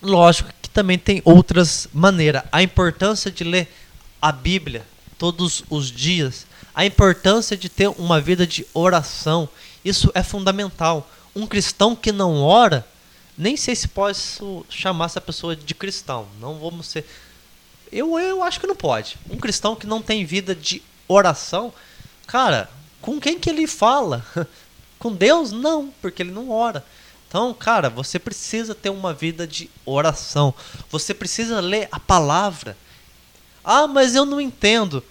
Lógico 0.00 0.48
que 0.62 0.70
também 0.70 0.98
tem 0.98 1.20
outras 1.22 1.86
maneiras. 1.92 2.44
A 2.50 2.62
importância 2.62 3.30
de 3.30 3.44
ler 3.44 3.68
a 4.22 4.32
Bíblia 4.32 4.86
todos 5.18 5.62
os 5.68 5.90
dias, 5.90 6.46
a 6.74 6.86
importância 6.86 7.58
de 7.58 7.68
ter 7.68 7.88
uma 7.88 8.22
vida 8.22 8.46
de 8.46 8.66
oração, 8.72 9.46
isso 9.84 10.10
é 10.14 10.22
fundamental. 10.22 11.10
Um 11.36 11.46
cristão 11.46 11.94
que 11.94 12.10
não 12.10 12.40
ora, 12.40 12.88
nem 13.36 13.54
sei 13.54 13.76
se 13.76 13.86
posso 13.86 14.64
chamar 14.70 15.04
essa 15.04 15.20
pessoa 15.20 15.54
de 15.54 15.74
cristão. 15.74 16.26
Não 16.40 16.58
vamos 16.58 16.86
ser. 16.86 17.04
Eu, 17.92 18.18
eu 18.18 18.42
acho 18.42 18.58
que 18.58 18.66
não 18.66 18.74
pode. 18.74 19.18
Um 19.28 19.36
cristão 19.36 19.76
que 19.76 19.86
não 19.86 20.00
tem 20.00 20.24
vida 20.24 20.54
de 20.54 20.82
oração, 21.06 21.70
cara, 22.26 22.70
com 23.02 23.20
quem 23.20 23.38
que 23.38 23.50
ele 23.50 23.66
fala? 23.66 24.24
com 25.04 25.12
Deus? 25.12 25.52
Não, 25.52 25.92
porque 26.00 26.22
ele 26.22 26.30
não 26.30 26.50
ora. 26.50 26.82
Então, 27.28 27.52
cara, 27.52 27.90
você 27.90 28.18
precisa 28.18 28.74
ter 28.74 28.88
uma 28.88 29.12
vida 29.12 29.46
de 29.46 29.68
oração. 29.84 30.54
Você 30.88 31.12
precisa 31.12 31.60
ler 31.60 31.88
a 31.92 32.00
palavra. 32.00 32.74
Ah, 33.62 33.86
mas 33.86 34.14
eu 34.14 34.24
não 34.24 34.40
entendo. 34.40 35.04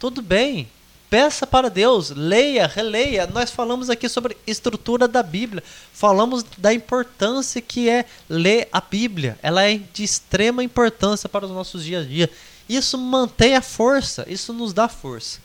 Tudo 0.00 0.20
bem. 0.20 0.68
Peça 1.08 1.46
para 1.46 1.70
Deus, 1.70 2.10
leia, 2.10 2.66
releia. 2.66 3.24
Nós 3.28 3.52
falamos 3.52 3.88
aqui 3.88 4.08
sobre 4.08 4.36
estrutura 4.48 5.06
da 5.06 5.22
Bíblia. 5.22 5.62
Falamos 5.92 6.44
da 6.58 6.74
importância 6.74 7.62
que 7.62 7.88
é 7.88 8.04
ler 8.28 8.68
a 8.72 8.80
Bíblia. 8.80 9.38
Ela 9.40 9.62
é 9.62 9.78
de 9.92 10.02
extrema 10.02 10.64
importância 10.64 11.28
para 11.28 11.46
os 11.46 11.52
nossos 11.52 11.84
dias 11.84 12.04
a 12.04 12.08
dia. 12.08 12.28
Isso 12.68 12.98
mantém 12.98 13.54
a 13.54 13.62
força, 13.62 14.26
isso 14.28 14.52
nos 14.52 14.72
dá 14.72 14.88
força. 14.88 15.38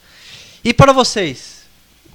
E 0.64 0.74
para 0.74 0.92
vocês, 0.92 1.61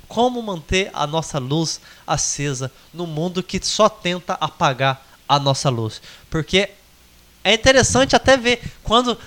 como 0.07 0.41
manter 0.41 0.89
a 0.93 1.05
nossa 1.05 1.39
luz 1.39 1.81
acesa 2.05 2.71
no 2.93 3.05
mundo 3.05 3.43
que 3.43 3.63
só 3.63 3.89
tenta 3.89 4.33
apagar 4.39 5.05
a 5.27 5.39
nossa 5.39 5.69
luz? 5.69 6.01
Porque 6.29 6.69
é 7.43 7.53
interessante 7.53 8.15
até 8.15 8.37
ver 8.37 8.61
quando 8.83 9.17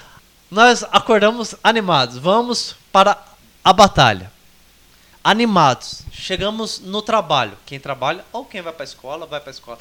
nós 0.51 0.85
acordamos 0.91 1.55
animados, 1.63 2.19
vamos 2.19 2.75
para 2.91 3.23
a 3.63 3.73
batalha. 3.73 4.33
Animados, 5.23 6.03
chegamos 6.11 6.81
no 6.81 7.03
trabalho. 7.03 7.57
Quem 7.67 7.79
trabalha 7.79 8.25
ou 8.33 8.45
quem 8.45 8.63
vai 8.63 8.73
para 8.73 8.83
a 8.83 8.85
escola, 8.85 9.27
vai 9.27 9.39
para 9.39 9.51
a 9.51 9.53
escola. 9.53 9.79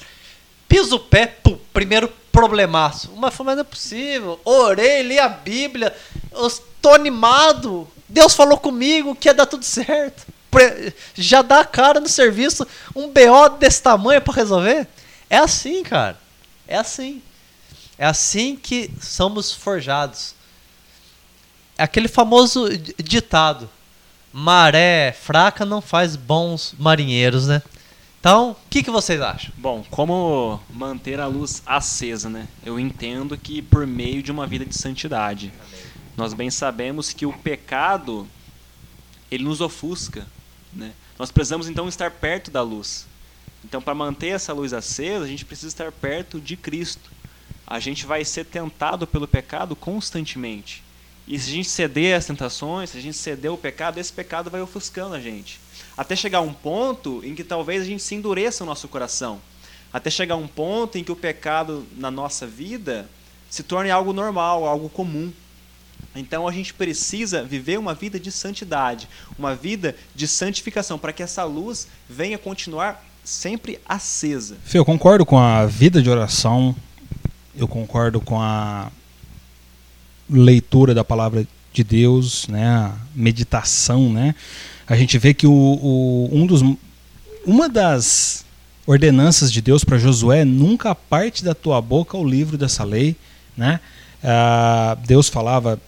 Piso 0.68 0.98
o 0.98 1.00
pé, 1.00 1.26
pum, 1.26 1.58
primeiro 1.74 2.08
problemaço. 2.32 3.12
Mas 3.16 3.36
mas 3.40 3.56
não 3.56 3.62
é 3.62 3.64
possível. 3.64 4.40
Orei, 4.46 5.02
li 5.02 5.18
a 5.18 5.30
Bíblia, 5.30 5.96
estou 6.46 6.94
animado. 6.94 7.88
Deus 8.08 8.36
falou 8.36 8.58
comigo 8.58 9.16
que 9.16 9.28
ia 9.28 9.34
dar 9.34 9.46
tudo 9.46 9.64
certo. 9.64 10.28
Já 11.16 11.42
dá 11.42 11.62
a 11.62 11.66
cara 11.66 12.00
no 12.00 12.10
serviço, 12.10 12.68
um 12.96 13.08
BO 13.08 13.58
desse 13.60 13.82
tamanho 13.82 14.22
para 14.22 14.34
resolver. 14.34 14.88
É 15.30 15.38
assim, 15.38 15.84
cara. 15.84 16.18
É 16.68 16.78
assim. 16.78 17.22
É 17.98 18.06
assim 18.06 18.56
que 18.56 18.92
somos 19.02 19.54
forjados 19.54 20.34
aquele 21.80 22.10
famoso 22.10 22.68
ditado: 23.02 23.70
maré 24.34 25.14
fraca 25.14 25.66
não 25.66 25.82
faz 25.82 26.16
bons 26.16 26.76
marinheiros, 26.78 27.48
né? 27.48 27.62
Então, 28.20 28.52
o 28.52 28.56
que, 28.70 28.84
que 28.84 28.92
vocês 28.92 29.22
acham? 29.22 29.54
Bom, 29.58 29.84
como 29.90 30.60
manter 30.70 31.22
a 31.22 31.26
luz 31.26 31.64
acesa, 31.66 32.30
né? 32.30 32.50
Eu 32.66 32.78
entendo 32.78 33.38
que 33.38 33.62
por 33.62 33.88
meio 33.88 34.22
de 34.22 34.30
uma 34.30 34.46
vida 34.46 34.66
de 34.66 34.78
santidade. 34.78 35.54
Amém. 35.58 35.86
Nós 36.18 36.34
bem 36.34 36.52
sabemos 36.52 37.14
que 37.14 37.26
o 37.26 37.32
pecado 37.32 38.28
ele 39.32 39.46
nos 39.46 39.62
ofusca, 39.62 40.28
né? 40.74 40.94
Nós 41.18 41.32
precisamos 41.32 41.68
então 41.68 41.88
estar 41.88 42.12
perto 42.12 42.52
da 42.52 42.62
luz. 42.62 43.08
Então, 43.64 43.82
para 43.82 43.94
manter 43.94 44.30
essa 44.30 44.54
luz 44.54 44.74
acesa, 44.74 45.26
a 45.26 45.28
gente 45.28 45.46
precisa 45.46 45.68
estar 45.68 45.92
perto 45.92 46.40
de 46.40 46.56
Cristo. 46.56 47.10
A 47.68 47.80
gente 47.80 48.06
vai 48.06 48.24
ser 48.24 48.46
tentado 48.46 49.06
pelo 49.06 49.28
pecado 49.28 49.76
constantemente. 49.76 50.84
E 51.28 51.38
se 51.38 51.50
a 51.50 51.54
gente 51.54 51.70
ceder 51.70 52.18
às 52.18 52.26
tentações, 52.26 52.90
se 52.90 52.98
a 52.98 53.02
gente 53.02 53.16
ceder 53.16 53.52
ao 53.52 53.58
pecado, 53.58 54.00
esse 54.00 54.12
pecado 54.12 54.50
vai 54.50 54.62
ofuscando 54.62 55.14
a 55.14 55.20
gente. 55.20 55.60
Até 55.96 56.16
chegar 56.16 56.42
um 56.42 56.54
ponto 56.54 57.22
em 57.24 57.36
que 57.36 57.44
talvez 57.44 57.84
a 57.84 57.86
gente 57.86 58.02
se 58.02 58.16
endureça 58.16 58.64
o 58.64 58.68
nosso 58.68 58.88
coração. 58.88 59.40
Até 59.92 60.10
chegar 60.10 60.38
um 60.38 60.48
ponto 60.48 60.98
em 60.98 61.04
que 61.04 61.12
o 61.12 61.16
pecado 61.16 61.86
na 61.98 62.10
nossa 62.10 62.48
vida 62.48 63.08
se 63.50 63.62
torne 63.62 63.92
algo 63.92 64.14
normal, 64.14 64.66
algo 64.66 64.90
comum. 64.90 65.32
Então 66.16 66.48
a 66.48 66.52
gente 66.52 66.74
precisa 66.74 67.44
viver 67.44 67.78
uma 67.78 67.94
vida 67.94 68.20
de 68.20 68.32
santidade, 68.32 69.08
uma 69.38 69.56
vida 69.56 69.96
de 70.16 70.28
santificação, 70.28 70.98
para 70.98 71.14
que 71.14 71.22
essa 71.22 71.44
luz 71.44 71.88
venha 72.10 72.38
continuar 72.38 73.06
sempre 73.24 73.80
acesa. 73.88 74.58
Fê, 74.64 74.80
eu 74.80 74.86
concordo 74.86 75.26
com 75.26 75.38
a 75.38 75.66
vida 75.66 76.02
de 76.02 76.10
oração, 76.10 76.76
eu 77.56 77.68
concordo 77.68 78.20
com 78.20 78.42
a 78.42 78.92
leitura 80.30 80.94
da 80.94 81.04
palavra 81.04 81.48
de 81.72 81.84
Deus, 81.84 82.48
né, 82.48 82.68
a 82.68 82.96
meditação, 83.16 84.12
né, 84.12 84.34
a 84.88 84.96
gente 84.96 85.18
vê 85.20 85.34
que 85.36 85.46
o, 85.46 85.52
o, 85.52 86.30
um 86.32 86.48
dos, 86.48 86.62
uma 87.46 87.70
das 87.70 88.44
ordenanças 88.88 89.52
de 89.52 89.62
Deus 89.62 89.84
para 89.84 90.00
Josué 90.00 90.44
nunca 90.44 90.96
parte 90.96 91.44
da 91.44 91.54
tua 91.54 91.80
boca 91.80 92.18
o 92.18 92.28
livro 92.28 92.58
dessa 92.58 92.84
lei, 92.84 93.16
né? 93.56 93.80
Ah, 94.24 94.98
Deus 95.06 95.30
falava 95.30 95.80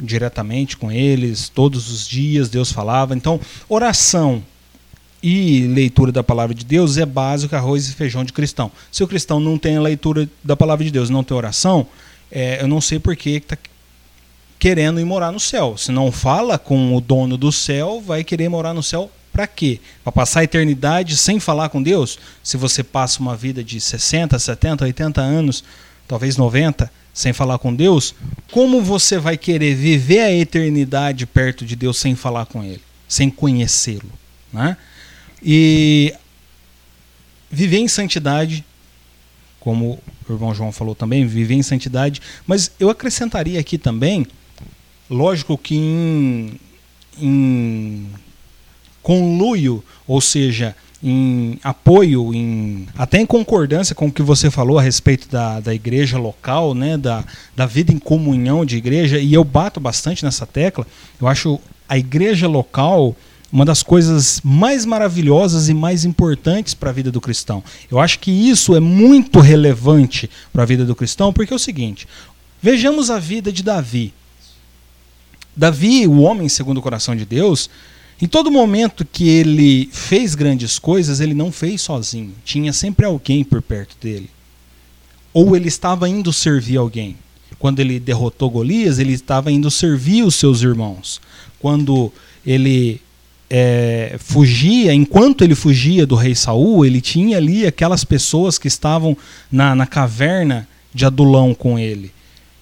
diretamente 0.00 0.76
com 0.76 0.90
eles 0.90 1.48
todos 1.48 1.90
os 1.90 2.08
dias, 2.08 2.48
Deus 2.48 2.72
falava. 2.72 3.14
Então, 3.14 3.40
oração 3.68 4.42
e 5.22 5.66
leitura 5.66 6.10
da 6.10 6.22
palavra 6.22 6.54
de 6.54 6.64
Deus 6.64 6.96
é 6.96 7.04
básico 7.04 7.54
arroz 7.54 7.88
e 7.88 7.94
feijão 7.94 8.24
de 8.24 8.32
cristão. 8.32 8.70
Se 8.90 9.04
o 9.04 9.08
cristão 9.08 9.38
não 9.38 9.58
tem 9.58 9.76
a 9.76 9.82
leitura 9.82 10.28
da 10.42 10.56
palavra 10.56 10.84
de 10.84 10.90
Deus, 10.90 11.10
não 11.10 11.22
tem 11.22 11.36
oração, 11.36 11.86
é, 12.30 12.62
eu 12.62 12.68
não 12.68 12.80
sei 12.80 12.98
por 12.98 13.14
que 13.16 13.30
está 13.30 13.56
querendo 14.58 15.00
ir 15.00 15.04
morar 15.04 15.32
no 15.32 15.40
céu. 15.40 15.76
Se 15.76 15.92
não 15.92 16.10
fala 16.10 16.58
com 16.58 16.94
o 16.94 17.00
dono 17.00 17.36
do 17.36 17.50
céu, 17.50 18.02
vai 18.04 18.24
querer 18.24 18.48
morar 18.48 18.74
no 18.74 18.82
céu 18.82 19.10
para 19.32 19.46
quê? 19.46 19.80
Para 20.02 20.12
passar 20.12 20.40
a 20.40 20.44
eternidade 20.44 21.16
sem 21.16 21.38
falar 21.38 21.68
com 21.68 21.82
Deus? 21.82 22.18
Se 22.42 22.56
você 22.56 22.82
passa 22.82 23.20
uma 23.20 23.36
vida 23.36 23.62
de 23.62 23.80
60, 23.80 24.38
70, 24.38 24.84
80 24.84 25.20
anos, 25.20 25.64
talvez 26.06 26.36
90, 26.36 26.90
sem 27.12 27.32
falar 27.32 27.58
com 27.58 27.74
Deus, 27.74 28.14
como 28.52 28.82
você 28.82 29.18
vai 29.18 29.36
querer 29.36 29.74
viver 29.74 30.20
a 30.20 30.32
eternidade 30.32 31.26
perto 31.26 31.64
de 31.64 31.76
Deus 31.76 31.98
sem 31.98 32.14
falar 32.14 32.46
com 32.46 32.62
Ele, 32.62 32.82
sem 33.08 33.30
conhecê-lo? 33.30 34.10
Né? 34.52 34.76
E 35.42 36.14
viver 37.50 37.78
em 37.78 37.88
santidade, 37.88 38.64
como 39.58 39.98
o 40.28 40.32
irmão 40.32 40.54
João 40.54 40.72
falou 40.72 40.94
também, 40.94 41.26
viver 41.26 41.54
em 41.54 41.62
santidade, 41.62 42.20
mas 42.46 42.70
eu 42.78 42.90
acrescentaria 42.90 43.58
aqui 43.58 43.76
também 43.76 44.26
Lógico 45.10 45.58
que 45.58 45.74
em, 45.74 46.60
em 47.18 48.06
conluio, 49.02 49.82
ou 50.06 50.20
seja, 50.20 50.76
em 51.02 51.58
apoio, 51.64 52.34
em, 52.34 52.86
até 52.96 53.18
em 53.18 53.26
concordância 53.26 53.94
com 53.94 54.06
o 54.06 54.12
que 54.12 54.22
você 54.22 54.50
falou 54.50 54.78
a 54.78 54.82
respeito 54.82 55.28
da, 55.28 55.60
da 55.60 55.74
igreja 55.74 56.18
local, 56.18 56.74
né, 56.74 56.96
da, 56.98 57.24
da 57.56 57.64
vida 57.66 57.92
em 57.92 57.98
comunhão 57.98 58.64
de 58.64 58.76
igreja, 58.76 59.18
e 59.18 59.32
eu 59.32 59.42
bato 59.42 59.80
bastante 59.80 60.24
nessa 60.24 60.46
tecla, 60.46 60.86
eu 61.20 61.26
acho 61.26 61.58
a 61.88 61.96
igreja 61.96 62.46
local 62.46 63.16
uma 63.52 63.64
das 63.64 63.82
coisas 63.82 64.40
mais 64.44 64.86
maravilhosas 64.86 65.68
e 65.68 65.74
mais 65.74 66.04
importantes 66.04 66.72
para 66.72 66.90
a 66.90 66.92
vida 66.92 67.10
do 67.10 67.20
cristão. 67.20 67.64
Eu 67.90 67.98
acho 67.98 68.18
que 68.20 68.30
isso 68.30 68.76
é 68.76 68.80
muito 68.80 69.40
relevante 69.40 70.30
para 70.52 70.62
a 70.62 70.66
vida 70.66 70.84
do 70.84 70.94
cristão, 70.94 71.32
porque 71.32 71.52
é 71.52 71.56
o 71.56 71.58
seguinte: 71.58 72.06
vejamos 72.62 73.10
a 73.10 73.18
vida 73.18 73.52
de 73.52 73.62
Davi. 73.62 74.14
Davi, 75.56 76.06
o 76.06 76.20
homem 76.20 76.48
segundo 76.48 76.78
o 76.78 76.82
coração 76.82 77.16
de 77.16 77.24
Deus, 77.24 77.68
em 78.22 78.26
todo 78.26 78.50
momento 78.50 79.04
que 79.04 79.28
ele 79.28 79.88
fez 79.92 80.34
grandes 80.34 80.78
coisas, 80.78 81.20
ele 81.20 81.32
não 81.32 81.50
fez 81.50 81.80
sozinho. 81.80 82.34
Tinha 82.44 82.72
sempre 82.72 83.06
alguém 83.06 83.42
por 83.42 83.62
perto 83.62 83.96
dele. 84.00 84.28
Ou 85.32 85.56
ele 85.56 85.68
estava 85.68 86.08
indo 86.08 86.32
servir 86.32 86.76
alguém. 86.76 87.16
Quando 87.58 87.80
ele 87.80 87.98
derrotou 87.98 88.50
Golias, 88.50 88.98
ele 88.98 89.12
estava 89.12 89.50
indo 89.50 89.70
servir 89.70 90.22
os 90.22 90.34
seus 90.34 90.62
irmãos. 90.62 91.20
Quando 91.58 92.12
ele 92.44 93.00
é, 93.48 94.16
fugia, 94.18 94.92
enquanto 94.92 95.42
ele 95.42 95.54
fugia 95.54 96.06
do 96.06 96.14
rei 96.14 96.34
Saul, 96.34 96.84
ele 96.84 97.00
tinha 97.00 97.36
ali 97.36 97.66
aquelas 97.66 98.04
pessoas 98.04 98.58
que 98.58 98.68
estavam 98.68 99.16
na, 99.50 99.74
na 99.74 99.86
caverna 99.86 100.68
de 100.94 101.04
Adulão 101.04 101.54
com 101.54 101.78
ele. 101.78 102.12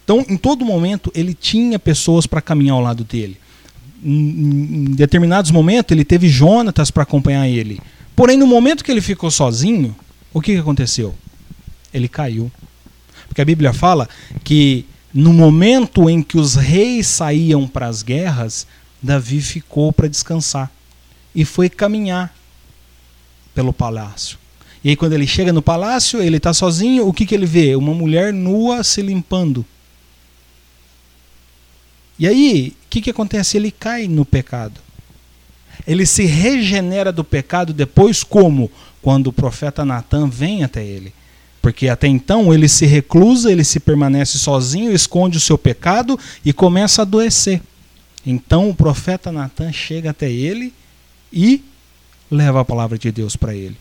Então, 0.04 0.24
em 0.28 0.36
todo 0.36 0.64
momento, 0.64 1.12
ele 1.14 1.34
tinha 1.34 1.78
pessoas 1.78 2.26
para 2.26 2.40
caminhar 2.40 2.76
ao 2.76 2.82
lado 2.82 3.04
dele. 3.04 3.36
Em, 4.02 4.84
determinados 4.94 5.50
momentos, 5.50 5.92
ele 5.92 6.04
teve 6.04 6.28
Jonatas 6.28 6.90
para 6.90 7.02
acompanhar 7.02 7.48
ele. 7.48 7.80
Porém, 8.14 8.36
no 8.36 8.46
momento 8.46 8.84
que 8.84 8.90
ele 8.90 9.00
ficou 9.00 9.30
sozinho, 9.30 9.94
o 10.32 10.40
que 10.40 10.56
aconteceu? 10.56 11.14
Ele 11.92 12.08
caiu. 12.08 12.50
Porque 13.26 13.40
a 13.40 13.44
Bíblia 13.44 13.72
fala 13.72 14.08
que 14.42 14.84
no 15.12 15.32
momento 15.32 16.08
em 16.08 16.22
que 16.22 16.38
os 16.38 16.54
reis 16.54 17.06
saíam 17.06 17.66
para 17.66 17.86
as 17.86 18.02
guerras, 18.02 18.66
Davi 19.02 19.40
ficou 19.40 19.92
para 19.92 20.08
descansar 20.08 20.70
e 21.34 21.44
foi 21.44 21.68
caminhar 21.68 22.34
pelo 23.54 23.72
palácio. 23.72 24.38
E 24.82 24.90
aí, 24.90 24.96
quando 24.96 25.12
ele 25.12 25.26
chega 25.26 25.52
no 25.52 25.60
palácio, 25.60 26.20
ele 26.20 26.36
está 26.36 26.52
sozinho, 26.52 27.06
o 27.06 27.12
que, 27.12 27.26
que 27.26 27.34
ele 27.34 27.46
vê? 27.46 27.74
Uma 27.74 27.92
mulher 27.92 28.32
nua 28.32 28.84
se 28.84 29.02
limpando. 29.02 29.64
E 32.18 32.26
aí, 32.26 32.74
o 32.84 32.88
que, 32.90 33.00
que 33.00 33.10
acontece? 33.10 33.56
Ele 33.56 33.70
cai 33.70 34.08
no 34.08 34.24
pecado. 34.24 34.80
Ele 35.86 36.04
se 36.04 36.24
regenera 36.24 37.12
do 37.12 37.22
pecado 37.22 37.72
depois, 37.72 38.24
como? 38.24 38.70
Quando 39.00 39.28
o 39.28 39.32
profeta 39.32 39.84
Natan 39.84 40.28
vem 40.28 40.64
até 40.64 40.84
ele. 40.84 41.12
Porque 41.62 41.88
até 41.88 42.06
então 42.06 42.52
ele 42.52 42.68
se 42.68 42.86
reclusa, 42.86 43.50
ele 43.50 43.64
se 43.64 43.80
permanece 43.80 44.38
sozinho, 44.38 44.92
esconde 44.92 45.36
o 45.36 45.40
seu 45.40 45.56
pecado 45.56 46.18
e 46.44 46.52
começa 46.52 47.02
a 47.02 47.04
adoecer. 47.04 47.60
Então 48.26 48.68
o 48.68 48.74
profeta 48.74 49.32
Natan 49.32 49.72
chega 49.72 50.10
até 50.10 50.30
ele 50.30 50.72
e 51.32 51.62
leva 52.30 52.60
a 52.60 52.64
palavra 52.64 52.98
de 52.98 53.10
Deus 53.10 53.36
para 53.36 53.54
ele. 53.54 53.76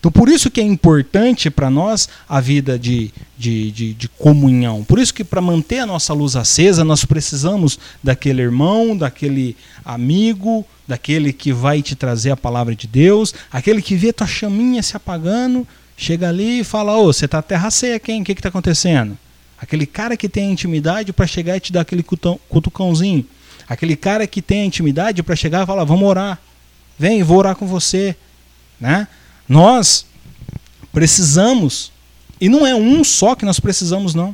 Então, 0.00 0.10
por 0.10 0.30
isso 0.30 0.50
que 0.50 0.62
é 0.62 0.64
importante 0.64 1.50
para 1.50 1.68
nós 1.68 2.08
a 2.26 2.40
vida 2.40 2.78
de, 2.78 3.12
de, 3.36 3.70
de, 3.70 3.92
de 3.92 4.08
comunhão. 4.08 4.82
Por 4.82 4.98
isso 4.98 5.12
que, 5.12 5.22
para 5.22 5.42
manter 5.42 5.80
a 5.80 5.86
nossa 5.86 6.14
luz 6.14 6.36
acesa, 6.36 6.82
nós 6.82 7.04
precisamos 7.04 7.78
daquele 8.02 8.40
irmão, 8.40 8.96
daquele 8.96 9.54
amigo, 9.84 10.64
daquele 10.88 11.34
que 11.34 11.52
vai 11.52 11.82
te 11.82 11.94
trazer 11.94 12.30
a 12.30 12.36
palavra 12.36 12.74
de 12.74 12.86
Deus, 12.86 13.34
aquele 13.52 13.82
que 13.82 13.94
vê 13.94 14.10
tua 14.10 14.26
chaminha 14.26 14.82
se 14.82 14.96
apagando, 14.96 15.68
chega 15.98 16.30
ali 16.30 16.60
e 16.60 16.64
fala: 16.64 16.96
Ô, 16.96 17.12
você 17.12 17.26
está 17.26 17.42
terra 17.42 17.70
seca, 17.70 18.10
hein? 18.10 18.22
O 18.22 18.24
que 18.24 18.32
está 18.32 18.48
acontecendo? 18.48 19.18
Aquele 19.60 19.84
cara 19.84 20.16
que 20.16 20.30
tem 20.30 20.48
a 20.48 20.52
intimidade 20.52 21.12
para 21.12 21.26
chegar 21.26 21.58
e 21.58 21.60
te 21.60 21.70
dar 21.70 21.82
aquele 21.82 22.02
cutucãozinho. 22.48 23.26
Aquele 23.68 23.94
cara 23.94 24.26
que 24.26 24.40
tem 24.40 24.62
a 24.62 24.64
intimidade 24.64 25.22
para 25.22 25.36
chegar 25.36 25.62
e 25.62 25.66
falar: 25.66 25.84
Vamos 25.84 26.08
orar. 26.08 26.40
Vem, 26.98 27.22
vou 27.22 27.36
orar 27.36 27.54
com 27.54 27.66
você. 27.66 28.16
Né? 28.80 29.06
Nós 29.50 30.06
precisamos, 30.92 31.90
e 32.40 32.48
não 32.48 32.64
é 32.64 32.72
um 32.72 33.02
só 33.02 33.34
que 33.34 33.44
nós 33.44 33.58
precisamos, 33.58 34.14
não. 34.14 34.32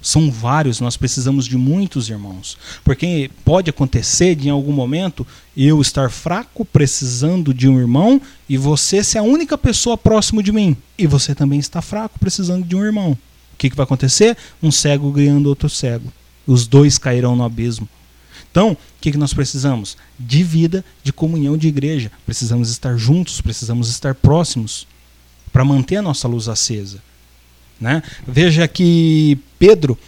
São 0.00 0.30
vários, 0.30 0.80
nós 0.80 0.96
precisamos 0.96 1.44
de 1.44 1.58
muitos 1.58 2.08
irmãos. 2.08 2.56
Porque 2.82 3.30
pode 3.44 3.68
acontecer 3.68 4.34
de 4.34 4.48
em 4.48 4.50
algum 4.50 4.72
momento 4.72 5.26
eu 5.54 5.82
estar 5.82 6.10
fraco, 6.10 6.64
precisando 6.64 7.52
de 7.52 7.68
um 7.68 7.78
irmão, 7.78 8.18
e 8.48 8.56
você 8.56 9.04
ser 9.04 9.18
a 9.18 9.22
única 9.22 9.58
pessoa 9.58 9.98
próximo 9.98 10.42
de 10.42 10.50
mim. 10.50 10.74
E 10.96 11.06
você 11.06 11.34
também 11.34 11.58
está 11.58 11.82
fraco, 11.82 12.18
precisando 12.18 12.64
de 12.64 12.74
um 12.74 12.82
irmão. 12.82 13.12
O 13.12 13.18
que, 13.58 13.68
que 13.68 13.76
vai 13.76 13.84
acontecer? 13.84 14.34
Um 14.62 14.70
cego 14.70 15.12
ganhando 15.12 15.50
outro 15.50 15.68
cego. 15.68 16.10
Os 16.46 16.66
dois 16.66 16.96
cairão 16.96 17.36
no 17.36 17.44
abismo. 17.44 17.86
Então, 18.56 18.72
o 18.72 18.76
que, 19.02 19.12
que 19.12 19.18
nós 19.18 19.34
precisamos? 19.34 19.98
De 20.18 20.42
vida, 20.42 20.82
de 21.04 21.12
comunhão 21.12 21.58
de 21.58 21.68
igreja. 21.68 22.10
Precisamos 22.24 22.70
estar 22.70 22.96
juntos, 22.96 23.38
precisamos 23.42 23.90
estar 23.90 24.14
próximos 24.14 24.86
para 25.52 25.62
manter 25.62 25.96
a 25.96 26.02
nossa 26.02 26.26
luz 26.26 26.48
acesa. 26.48 27.02
Né? 27.78 28.02
Veja 28.26 28.66
que 28.66 29.38
Pedro 29.58 29.98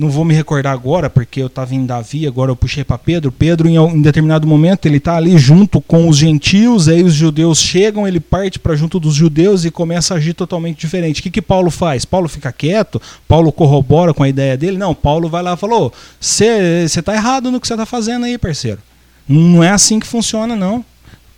não 0.00 0.08
vou 0.08 0.24
me 0.24 0.32
recordar 0.32 0.72
agora, 0.72 1.10
porque 1.10 1.42
eu 1.42 1.46
estava 1.48 1.74
em 1.74 1.84
Davi, 1.84 2.26
agora 2.26 2.50
eu 2.50 2.56
puxei 2.56 2.82
para 2.82 2.96
Pedro. 2.96 3.30
Pedro, 3.30 3.68
em, 3.68 3.76
em, 3.76 4.00
determinado 4.00 4.46
momento, 4.46 4.86
ele 4.86 4.96
está 4.96 5.14
ali 5.14 5.36
junto 5.36 5.78
com 5.78 6.08
os 6.08 6.16
gentios, 6.16 6.88
aí 6.88 7.02
os 7.02 7.12
judeus 7.12 7.60
chegam, 7.60 8.08
ele 8.08 8.18
parte 8.18 8.58
para 8.58 8.74
junto 8.74 8.98
dos 8.98 9.14
judeus 9.14 9.66
e 9.66 9.70
começa 9.70 10.14
a 10.14 10.16
agir 10.16 10.32
totalmente 10.32 10.78
diferente. 10.78 11.20
O 11.20 11.22
que, 11.22 11.30
que 11.30 11.42
Paulo 11.42 11.70
faz? 11.70 12.06
Paulo 12.06 12.30
fica 12.30 12.50
quieto? 12.50 13.00
Paulo 13.28 13.52
corrobora 13.52 14.14
com 14.14 14.22
a 14.22 14.28
ideia 14.28 14.56
dele? 14.56 14.78
Não, 14.78 14.94
Paulo 14.94 15.28
vai 15.28 15.42
lá 15.42 15.52
e 15.52 15.58
falou: 15.58 15.92
você 16.18 16.84
está 16.84 17.14
errado 17.14 17.50
no 17.50 17.60
que 17.60 17.66
você 17.66 17.74
está 17.74 17.84
fazendo 17.84 18.24
aí, 18.24 18.38
parceiro. 18.38 18.78
Não 19.28 19.62
é 19.62 19.68
assim 19.68 20.00
que 20.00 20.06
funciona, 20.06 20.56
não. 20.56 20.82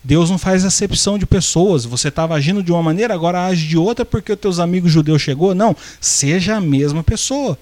Deus 0.05 0.31
não 0.31 0.39
faz 0.39 0.65
acepção 0.65 1.19
de 1.19 1.27
pessoas. 1.27 1.85
Você 1.85 2.07
estava 2.07 2.37
agindo 2.37 2.63
de 2.63 2.71
uma 2.71 2.83
maneira, 2.83 3.13
agora 3.13 3.45
age 3.45 3.67
de 3.67 3.77
outra 3.77 4.05
porque 4.05 4.33
os 4.33 4.39
teus 4.39 4.61
amigos 4.61 4.93
judeus 4.93 5.21
chegou. 5.21 5.53
Não, 5.53 5.75
seja 6.01 6.55
a 6.55 6.61
mesma 6.61 7.03
pessoa. 7.03 7.59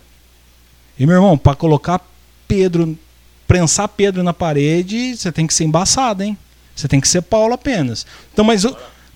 E 1.00 1.06
meu 1.06 1.16
irmão, 1.16 1.38
para 1.38 1.56
colocar 1.56 1.98
Pedro, 2.46 2.96
prensar 3.48 3.88
Pedro 3.88 4.22
na 4.22 4.34
parede, 4.34 5.16
você 5.16 5.32
tem 5.32 5.46
que 5.46 5.54
ser 5.54 5.64
embaçado, 5.64 6.22
hein? 6.22 6.36
Você 6.76 6.86
tem 6.86 7.00
que 7.00 7.08
ser 7.08 7.22
Paulo 7.22 7.54
apenas. 7.54 8.04
Então, 8.30 8.44
mas 8.44 8.66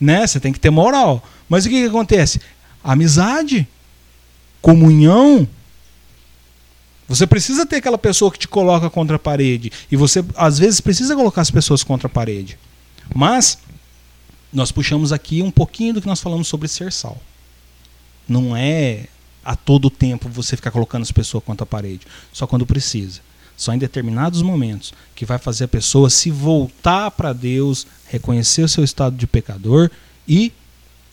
né, 0.00 0.26
você 0.26 0.40
tem 0.40 0.50
que 0.50 0.58
ter 0.58 0.70
moral. 0.70 1.22
Mas 1.46 1.66
o 1.66 1.68
que, 1.68 1.82
que 1.82 1.86
acontece? 1.86 2.40
Amizade, 2.82 3.68
comunhão. 4.62 5.46
Você 7.06 7.26
precisa 7.26 7.66
ter 7.66 7.76
aquela 7.76 7.98
pessoa 7.98 8.32
que 8.32 8.38
te 8.38 8.48
coloca 8.48 8.88
contra 8.88 9.16
a 9.16 9.18
parede. 9.18 9.70
E 9.92 9.96
você, 9.96 10.24
às 10.36 10.58
vezes, 10.58 10.80
precisa 10.80 11.14
colocar 11.14 11.42
as 11.42 11.50
pessoas 11.50 11.84
contra 11.84 12.06
a 12.06 12.10
parede. 12.10 12.58
Mas, 13.14 13.58
nós 14.50 14.72
puxamos 14.72 15.12
aqui 15.12 15.42
um 15.42 15.50
pouquinho 15.50 15.92
do 15.92 16.00
que 16.00 16.06
nós 16.06 16.22
falamos 16.22 16.48
sobre 16.48 16.66
ser 16.66 16.90
sal. 16.90 17.20
Não 18.26 18.56
é 18.56 19.04
a 19.44 19.54
todo 19.54 19.90
tempo 19.90 20.28
você 20.28 20.56
ficar 20.56 20.70
colocando 20.70 21.02
as 21.02 21.12
pessoas 21.12 21.44
contra 21.44 21.64
a 21.64 21.66
parede. 21.66 22.06
Só 22.32 22.46
quando 22.46 22.66
precisa. 22.66 23.20
Só 23.56 23.72
em 23.72 23.78
determinados 23.78 24.42
momentos 24.42 24.92
que 25.14 25.24
vai 25.24 25.38
fazer 25.38 25.64
a 25.64 25.68
pessoa 25.68 26.10
se 26.10 26.30
voltar 26.30 27.10
para 27.12 27.32
Deus, 27.32 27.86
reconhecer 28.08 28.62
o 28.62 28.68
seu 28.68 28.82
estado 28.82 29.16
de 29.16 29.26
pecador 29.26 29.90
e 30.26 30.52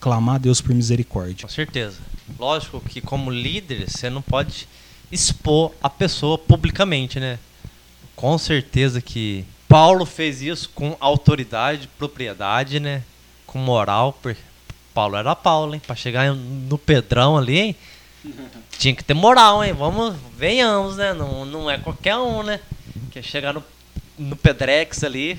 clamar 0.00 0.36
a 0.36 0.38
Deus 0.38 0.60
por 0.60 0.74
misericórdia. 0.74 1.46
Com 1.46 1.52
certeza. 1.52 1.98
Lógico 2.38 2.80
que 2.80 3.00
como 3.00 3.30
líder 3.30 3.88
você 3.88 4.10
não 4.10 4.20
pode 4.20 4.66
expor 5.10 5.72
a 5.82 5.88
pessoa 5.88 6.36
publicamente, 6.36 7.20
né? 7.20 7.38
Com 8.16 8.36
certeza 8.38 9.00
que 9.00 9.44
Paulo 9.68 10.04
fez 10.04 10.42
isso 10.42 10.70
com 10.74 10.96
autoridade, 10.98 11.88
propriedade, 11.98 12.80
né? 12.80 13.02
Com 13.46 13.58
moral. 13.58 14.18
Paulo 14.92 15.16
era 15.16 15.36
Paulo, 15.36 15.74
hein? 15.74 15.82
Para 15.86 15.96
chegar 15.96 16.34
no 16.34 16.76
Pedrão 16.76 17.36
ali, 17.36 17.58
hein? 17.58 17.76
Tinha 18.78 18.94
que 18.94 19.04
ter 19.04 19.14
moral, 19.14 19.64
hein? 19.64 19.72
Vamos, 19.72 20.14
venhamos, 20.36 20.96
né? 20.96 21.12
Não, 21.12 21.44
não 21.44 21.70
é 21.70 21.78
qualquer 21.78 22.16
um, 22.16 22.42
né? 22.42 22.60
Que 23.10 23.22
chegar 23.22 23.52
no, 23.52 23.64
no 24.18 24.36
Pedrex 24.36 25.02
ali. 25.04 25.38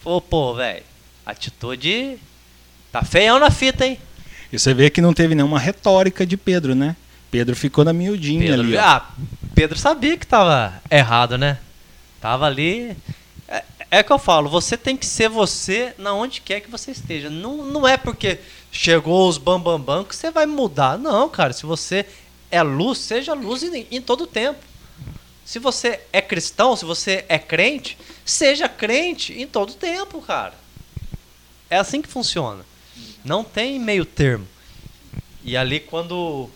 Falou, 0.00 0.20
pô, 0.20 0.54
velho, 0.54 0.82
atitude. 1.24 2.18
Tá 2.90 3.02
feião 3.02 3.38
na 3.38 3.50
fita, 3.50 3.86
hein? 3.86 3.98
E 4.52 4.58
você 4.58 4.74
vê 4.74 4.90
que 4.90 5.00
não 5.00 5.14
teve 5.14 5.34
nenhuma 5.34 5.58
retórica 5.58 6.26
de 6.26 6.36
Pedro, 6.36 6.74
né? 6.74 6.96
Pedro 7.30 7.56
ficou 7.56 7.84
na 7.84 7.92
miudinha 7.92 8.40
Pedro, 8.40 8.60
ali. 8.60 8.76
Ah, 8.76 9.06
Pedro 9.54 9.78
sabia 9.78 10.18
que 10.18 10.26
tava 10.26 10.74
errado, 10.90 11.38
né? 11.38 11.58
Tava 12.20 12.46
ali. 12.46 12.94
É, 13.48 13.64
é 13.90 14.02
que 14.02 14.12
eu 14.12 14.18
falo, 14.18 14.50
você 14.50 14.76
tem 14.76 14.96
que 14.96 15.06
ser 15.06 15.30
você 15.30 15.94
na 15.96 16.12
onde 16.12 16.42
quer 16.42 16.60
que 16.60 16.70
você 16.70 16.90
esteja. 16.90 17.30
Não, 17.30 17.64
não 17.64 17.88
é 17.88 17.96
porque 17.96 18.38
chegou 18.70 19.26
os 19.26 19.38
bambambam 19.38 19.78
bam, 19.78 19.96
bam, 19.98 20.04
que 20.04 20.14
você 20.14 20.30
vai 20.30 20.44
mudar. 20.44 20.98
Não, 20.98 21.28
cara. 21.28 21.54
Se 21.54 21.64
você 21.64 22.06
é 22.52 22.62
luz, 22.62 22.98
seja 22.98 23.32
luz 23.32 23.62
em, 23.62 23.86
em 23.90 24.00
todo 24.00 24.26
tempo. 24.26 24.60
Se 25.44 25.58
você 25.58 26.00
é 26.12 26.20
cristão, 26.20 26.76
se 26.76 26.84
você 26.84 27.24
é 27.28 27.38
crente, 27.38 27.98
seja 28.24 28.68
crente 28.68 29.32
em 29.32 29.46
todo 29.46 29.72
tempo, 29.72 30.20
cara. 30.20 30.54
É 31.68 31.78
assim 31.78 32.02
que 32.02 32.08
funciona. 32.08 32.64
Não 33.24 33.42
tem 33.42 33.80
meio 33.80 34.04
termo. 34.04 34.46
E 35.42 35.56
ali 35.56 35.80
quando 35.80 36.48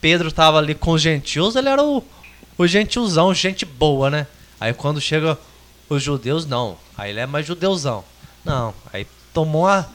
Pedro 0.00 0.28
estava 0.28 0.58
ali 0.58 0.74
com 0.74 0.92
os 0.92 1.02
gentios, 1.02 1.54
ele 1.54 1.68
era 1.68 1.82
o, 1.82 2.02
o 2.56 2.66
gentilzão, 2.66 3.32
gente 3.34 3.64
boa, 3.64 4.10
né? 4.10 4.26
Aí 4.58 4.72
quando 4.72 5.00
chega 5.00 5.38
os 5.88 6.02
judeus, 6.02 6.46
não. 6.46 6.78
Aí 6.96 7.10
ele 7.10 7.20
é 7.20 7.26
mais 7.26 7.46
judeuzão. 7.46 8.04
Não. 8.44 8.74
Aí 8.92 9.06
tomou 9.34 9.66
uma, 9.66 9.88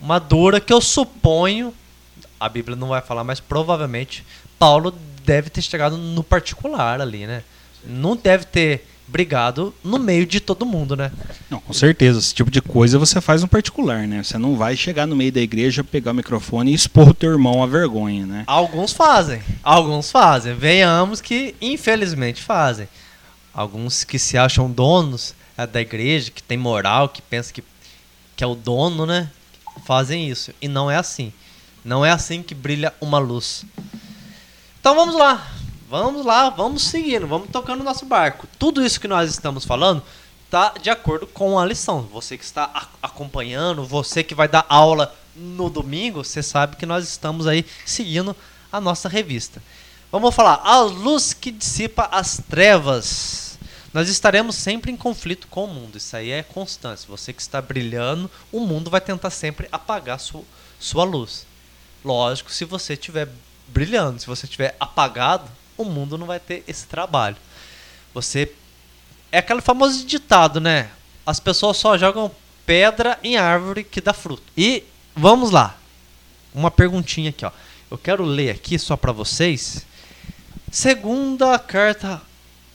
uma 0.00 0.18
dura 0.18 0.60
que 0.60 0.72
eu 0.72 0.80
suponho, 0.80 1.74
a 2.38 2.48
Bíblia 2.48 2.76
não 2.76 2.88
vai 2.88 3.00
falar, 3.00 3.24
mas 3.24 3.40
provavelmente 3.40 4.24
Paulo 4.58 4.94
deve 5.24 5.50
ter 5.50 5.62
chegado 5.62 5.96
no 5.96 6.22
particular 6.22 7.00
ali, 7.00 7.26
né? 7.26 7.42
Não 7.84 8.16
deve 8.16 8.44
ter 8.44 8.86
brigado 9.08 9.74
no 9.82 9.98
meio 9.98 10.26
de 10.26 10.38
todo 10.38 10.66
mundo, 10.66 10.94
né? 10.94 11.10
Não, 11.48 11.60
com 11.60 11.72
certeza. 11.72 12.18
Esse 12.18 12.34
tipo 12.34 12.50
de 12.50 12.60
coisa 12.60 12.98
você 12.98 13.20
faz 13.20 13.40
no 13.40 13.48
particular, 13.48 14.06
né? 14.06 14.22
Você 14.22 14.36
não 14.36 14.56
vai 14.56 14.76
chegar 14.76 15.06
no 15.06 15.16
meio 15.16 15.32
da 15.32 15.40
igreja, 15.40 15.82
pegar 15.82 16.10
o 16.10 16.14
microfone 16.14 16.70
e 16.70 16.74
expor 16.74 17.08
o 17.08 17.14
teu 17.14 17.30
irmão 17.30 17.62
à 17.62 17.66
vergonha, 17.66 18.26
né? 18.26 18.44
Alguns 18.46 18.92
fazem. 18.92 19.40
Alguns 19.62 20.10
fazem. 20.10 20.54
Venhamos 20.54 21.20
que, 21.20 21.54
infelizmente, 21.60 22.42
fazem. 22.42 22.86
Alguns 23.52 24.04
que 24.04 24.18
se 24.18 24.36
acham 24.36 24.70
donos 24.70 25.34
é, 25.56 25.66
da 25.66 25.80
igreja, 25.80 26.30
que 26.30 26.42
tem 26.42 26.58
moral, 26.58 27.08
que 27.08 27.22
pensa 27.22 27.52
que, 27.52 27.64
que 28.36 28.44
é 28.44 28.46
o 28.46 28.54
dono, 28.54 29.06
né? 29.06 29.30
Fazem 29.86 30.28
isso. 30.28 30.52
E 30.60 30.68
não 30.68 30.90
é 30.90 30.96
assim. 30.96 31.32
Não 31.84 32.04
é 32.04 32.10
assim 32.10 32.42
que 32.42 32.54
brilha 32.54 32.92
uma 33.00 33.18
luz. 33.18 33.64
Então 34.80 34.94
vamos 34.94 35.14
lá. 35.14 35.46
Vamos 35.88 36.26
lá, 36.26 36.50
vamos 36.50 36.82
seguindo, 36.82 37.26
vamos 37.26 37.48
tocando 37.50 37.80
o 37.80 37.84
nosso 37.84 38.04
barco. 38.04 38.46
Tudo 38.58 38.84
isso 38.84 39.00
que 39.00 39.08
nós 39.08 39.30
estamos 39.30 39.64
falando 39.64 40.02
está 40.44 40.74
de 40.82 40.90
acordo 40.90 41.26
com 41.26 41.58
a 41.58 41.64
lição. 41.64 42.02
Você 42.12 42.36
que 42.36 42.44
está 42.44 42.88
acompanhando, 43.02 43.84
você 43.84 44.22
que 44.22 44.34
vai 44.34 44.48
dar 44.48 44.66
aula 44.68 45.14
no 45.34 45.70
domingo, 45.70 46.22
você 46.22 46.42
sabe 46.42 46.76
que 46.76 46.84
nós 46.84 47.08
estamos 47.08 47.46
aí 47.46 47.64
seguindo 47.86 48.36
a 48.70 48.80
nossa 48.82 49.08
revista. 49.08 49.62
Vamos 50.12 50.34
falar, 50.34 50.60
a 50.62 50.80
luz 50.80 51.32
que 51.32 51.50
dissipa 51.50 52.08
as 52.12 52.38
trevas. 52.48 53.58
Nós 53.94 54.10
estaremos 54.10 54.56
sempre 54.56 54.92
em 54.92 54.96
conflito 54.96 55.46
com 55.48 55.64
o 55.64 55.68
mundo, 55.68 55.96
isso 55.96 56.14
aí 56.14 56.30
é 56.30 56.42
constante. 56.42 57.06
Você 57.08 57.32
que 57.32 57.40
está 57.40 57.62
brilhando, 57.62 58.30
o 58.52 58.60
mundo 58.60 58.90
vai 58.90 59.00
tentar 59.00 59.30
sempre 59.30 59.68
apagar 59.72 60.20
sua, 60.20 60.44
sua 60.78 61.04
luz. 61.04 61.46
Lógico, 62.04 62.52
se 62.52 62.66
você 62.66 62.92
estiver 62.92 63.28
brilhando, 63.68 64.20
se 64.20 64.26
você 64.26 64.46
estiver 64.46 64.76
apagado, 64.80 65.50
o 65.76 65.84
mundo 65.84 66.18
não 66.18 66.26
vai 66.26 66.40
ter 66.40 66.64
esse 66.66 66.86
trabalho. 66.86 67.36
Você. 68.12 68.52
É 69.30 69.38
aquele 69.38 69.60
famoso 69.60 70.04
ditado, 70.06 70.58
né? 70.60 70.90
As 71.26 71.38
pessoas 71.38 71.76
só 71.76 71.96
jogam 71.98 72.30
pedra 72.64 73.18
em 73.22 73.36
árvore 73.36 73.84
que 73.84 74.00
dá 74.00 74.12
fruto. 74.12 74.42
E 74.56 74.82
vamos 75.14 75.50
lá. 75.50 75.76
Uma 76.54 76.70
perguntinha 76.70 77.30
aqui, 77.30 77.44
ó. 77.44 77.50
Eu 77.90 77.98
quero 77.98 78.24
ler 78.24 78.50
aqui 78.50 78.78
só 78.78 78.96
para 78.96 79.12
vocês. 79.12 79.86
Segunda 80.70 81.58
carta 81.58 82.20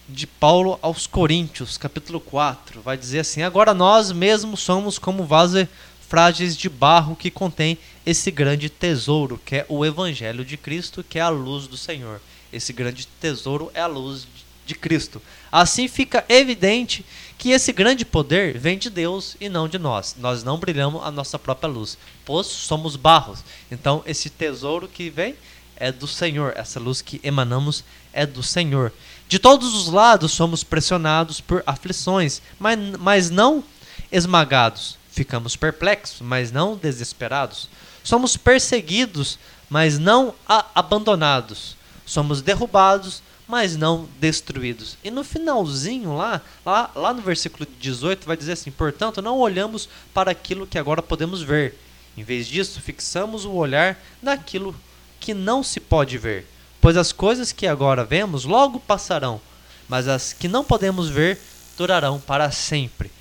de 0.08 0.28
Paulo 0.28 0.80
aos 0.82 1.08
Coríntios, 1.08 1.78
capítulo 1.78 2.20
4, 2.20 2.82
vai 2.82 2.98
dizer 2.98 3.20
assim: 3.20 3.42
Agora 3.42 3.74
nós 3.74 4.12
mesmos 4.12 4.60
somos 4.60 4.98
como 5.00 5.26
vasos 5.26 5.68
frágeis 6.14 6.56
de 6.56 6.70
barro 6.70 7.16
que 7.16 7.32
contém 7.32 7.76
esse 8.06 8.30
grande 8.30 8.70
tesouro, 8.70 9.42
que 9.44 9.56
é 9.56 9.66
o 9.68 9.84
evangelho 9.84 10.46
de 10.46 10.56
Cristo, 10.56 11.04
que 11.04 11.18
é 11.18 11.24
a 11.24 11.30
luz 11.30 11.66
do 11.66 11.76
Senhor. 11.76 12.22
Esse 12.52 12.72
grande 12.72 13.08
tesouro 13.20 13.72
é 13.74 13.82
a 13.82 13.88
luz 13.88 14.28
de 14.64 14.76
Cristo. 14.76 15.20
Assim 15.52 15.88
fica 15.88 16.24
evidente 16.30 17.04
que 17.36 17.50
esse 17.50 17.74
grande 17.74 18.06
poder 18.06 18.60
vem 18.60 18.78
de 18.78 18.92
Deus 18.92 19.36
e 19.42 19.50
não 19.50 19.68
de 19.68 19.80
nós. 19.80 20.16
Nós 20.20 20.44
não 20.44 20.60
brilhamos 20.60 21.04
a 21.04 21.10
nossa 21.10 21.40
própria 21.40 21.68
luz, 21.68 21.98
pois 22.24 22.46
somos 22.46 22.96
barros. 22.96 23.44
Então, 23.72 24.04
esse 24.06 24.30
tesouro 24.30 24.88
que 24.88 25.10
vem 25.10 25.36
é 25.76 25.92
do 25.92 26.06
Senhor, 26.06 26.54
essa 26.56 26.80
luz 26.80 27.02
que 27.02 27.20
emanamos 27.24 27.84
é 28.14 28.24
do 28.24 28.44
Senhor. 28.44 28.94
De 29.28 29.40
todos 29.40 29.74
os 29.74 29.88
lados 29.88 30.32
somos 30.32 30.64
pressionados 30.64 31.42
por 31.42 31.64
aflições, 31.66 32.40
mas, 32.60 32.78
mas 33.00 33.30
não 33.32 33.64
esmagados. 34.12 35.02
Ficamos 35.14 35.56
perplexos, 35.56 36.22
mas 36.22 36.52
não 36.52 36.76
desesperados. 36.76 37.70
Somos 38.04 38.36
perseguidos, 38.36 39.38
mas 39.70 39.98
não 39.98 40.34
abandonados 40.76 41.78
somos 42.06 42.42
derrubados, 42.42 43.22
mas 43.48 43.76
não 43.76 44.08
destruídos. 44.20 44.98
E 45.04 45.12
no 45.12 45.24
finalzinho 45.24 46.16
lá, 46.16 46.42
lá, 46.66 46.92
lá 46.96 47.14
no 47.14 47.22
versículo 47.22 47.68
18 47.80 48.26
vai 48.26 48.38
dizer 48.38 48.54
assim: 48.54 48.72
"Portanto, 48.72 49.22
não 49.22 49.40
olhamos 49.40 49.90
para 50.14 50.32
aquilo 50.32 50.68
que 50.68 50.78
agora 50.78 51.02
podemos 51.02 51.42
ver. 51.42 51.78
Em 52.16 52.24
vez 52.24 52.48
disso, 52.48 52.80
fixamos 52.80 53.44
o 53.44 53.54
olhar 53.54 54.00
naquilo 54.22 54.76
que 55.20 55.34
não 55.34 55.64
se 55.64 55.80
pode 55.80 56.18
ver, 56.18 56.46
pois 56.80 56.96
as 56.96 57.12
coisas 57.12 57.52
que 57.52 57.66
agora 57.66 58.04
vemos 58.04 58.46
logo 58.46 58.80
passarão, 58.80 59.42
mas 59.88 60.08
as 60.08 60.32
que 60.34 60.48
não 60.48 60.64
podemos 60.64 61.10
ver 61.10 61.40
durarão 61.78 62.20
para 62.20 62.52
sempre." 62.52 63.12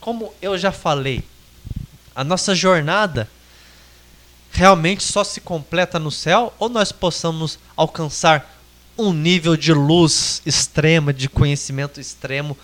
Como 0.00 0.34
eu 0.42 0.58
já 0.58 0.70
falei, 0.70 1.24
a 2.14 2.22
nossa 2.22 2.54
jornada 2.54 3.28
realmente 4.52 5.02
só 5.02 5.24
se 5.24 5.40
completa 5.40 5.98
no 5.98 6.10
céu 6.10 6.54
ou 6.58 6.68
nós 6.68 6.92
possamos 6.92 7.58
alcançar 7.76 8.54
um 8.96 9.12
nível 9.12 9.56
de 9.56 9.72
luz 9.72 10.40
extrema, 10.46 11.12
de 11.12 11.28
conhecimento 11.28 12.00
extremo 12.00 12.56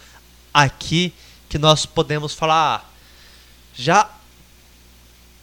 aqui 0.54 1.12
que 1.48 1.58
nós 1.58 1.84
podemos 1.84 2.32
falar, 2.32 2.76
ah, 2.76 2.84
já 3.74 4.08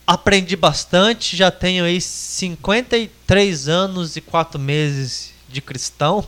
aprendi 0.05 0.55
bastante, 0.55 1.35
já 1.35 1.51
tenho 1.51 1.84
aí 1.84 1.99
53 1.99 3.67
anos 3.67 4.15
e 4.15 4.21
4 4.21 4.57
meses 4.57 5.34
de 5.49 5.59
cristão, 5.59 6.25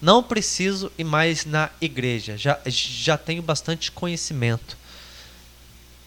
não 0.00 0.22
preciso 0.22 0.90
ir 0.96 1.04
mais 1.04 1.44
na 1.44 1.68
igreja, 1.78 2.38
já, 2.38 2.58
já 2.66 3.18
tenho 3.18 3.42
bastante 3.42 3.92
conhecimento, 3.92 4.78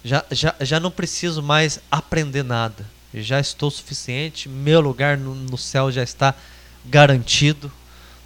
já, 0.05 0.23
já, 0.31 0.55
já 0.61 0.79
não 0.79 0.89
preciso 0.89 1.43
mais 1.43 1.81
aprender 1.91 2.43
nada 2.43 2.95
já 3.21 3.39
estou 3.39 3.71
suficiente, 3.71 4.49
meu 4.49 4.81
lugar 4.81 5.17
no, 5.17 5.33
no 5.33 5.57
céu 5.57 5.91
já 5.91 6.03
está 6.03 6.33
garantido. 6.83 7.71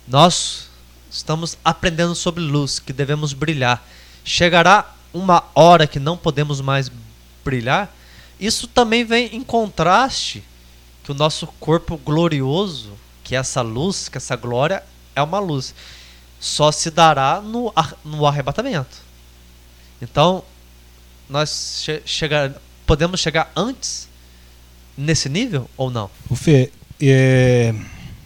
Nós 0.07 0.67
estamos 1.11 1.57
aprendendo 1.63 2.15
sobre 2.15 2.41
luz, 2.41 2.79
que 2.79 2.91
devemos 2.91 3.33
brilhar. 3.33 3.85
Chegará 4.23 4.95
uma 5.13 5.43
hora 5.53 5.85
que 5.85 5.99
não 5.99 6.17
podemos 6.17 6.61
mais 6.61 6.91
brilhar. 7.43 7.93
Isso 8.39 8.67
também 8.67 9.03
vem 9.03 9.35
em 9.35 9.43
contraste 9.43 10.43
que 11.03 11.11
o 11.11 11.15
nosso 11.15 11.47
corpo 11.59 11.97
glorioso, 11.97 12.93
que 13.23 13.35
é 13.35 13.39
essa 13.39 13.61
luz, 13.61 14.09
que 14.09 14.17
essa 14.17 14.35
glória 14.35 14.83
é 15.15 15.21
uma 15.21 15.39
luz, 15.39 15.73
só 16.39 16.71
se 16.71 16.89
dará 16.89 17.41
no, 17.41 17.73
no 18.03 18.25
arrebatamento. 18.25 18.97
Então, 20.01 20.43
nós 21.29 21.81
che 21.83 22.01
chegar, 22.05 22.53
podemos 22.85 23.19
chegar 23.19 23.51
antes 23.55 24.07
nesse 24.97 25.29
nível 25.29 25.69
ou 25.77 25.89
não? 25.89 26.09
O 26.29 26.35
Fê, 26.35 26.71
é... 26.99 27.73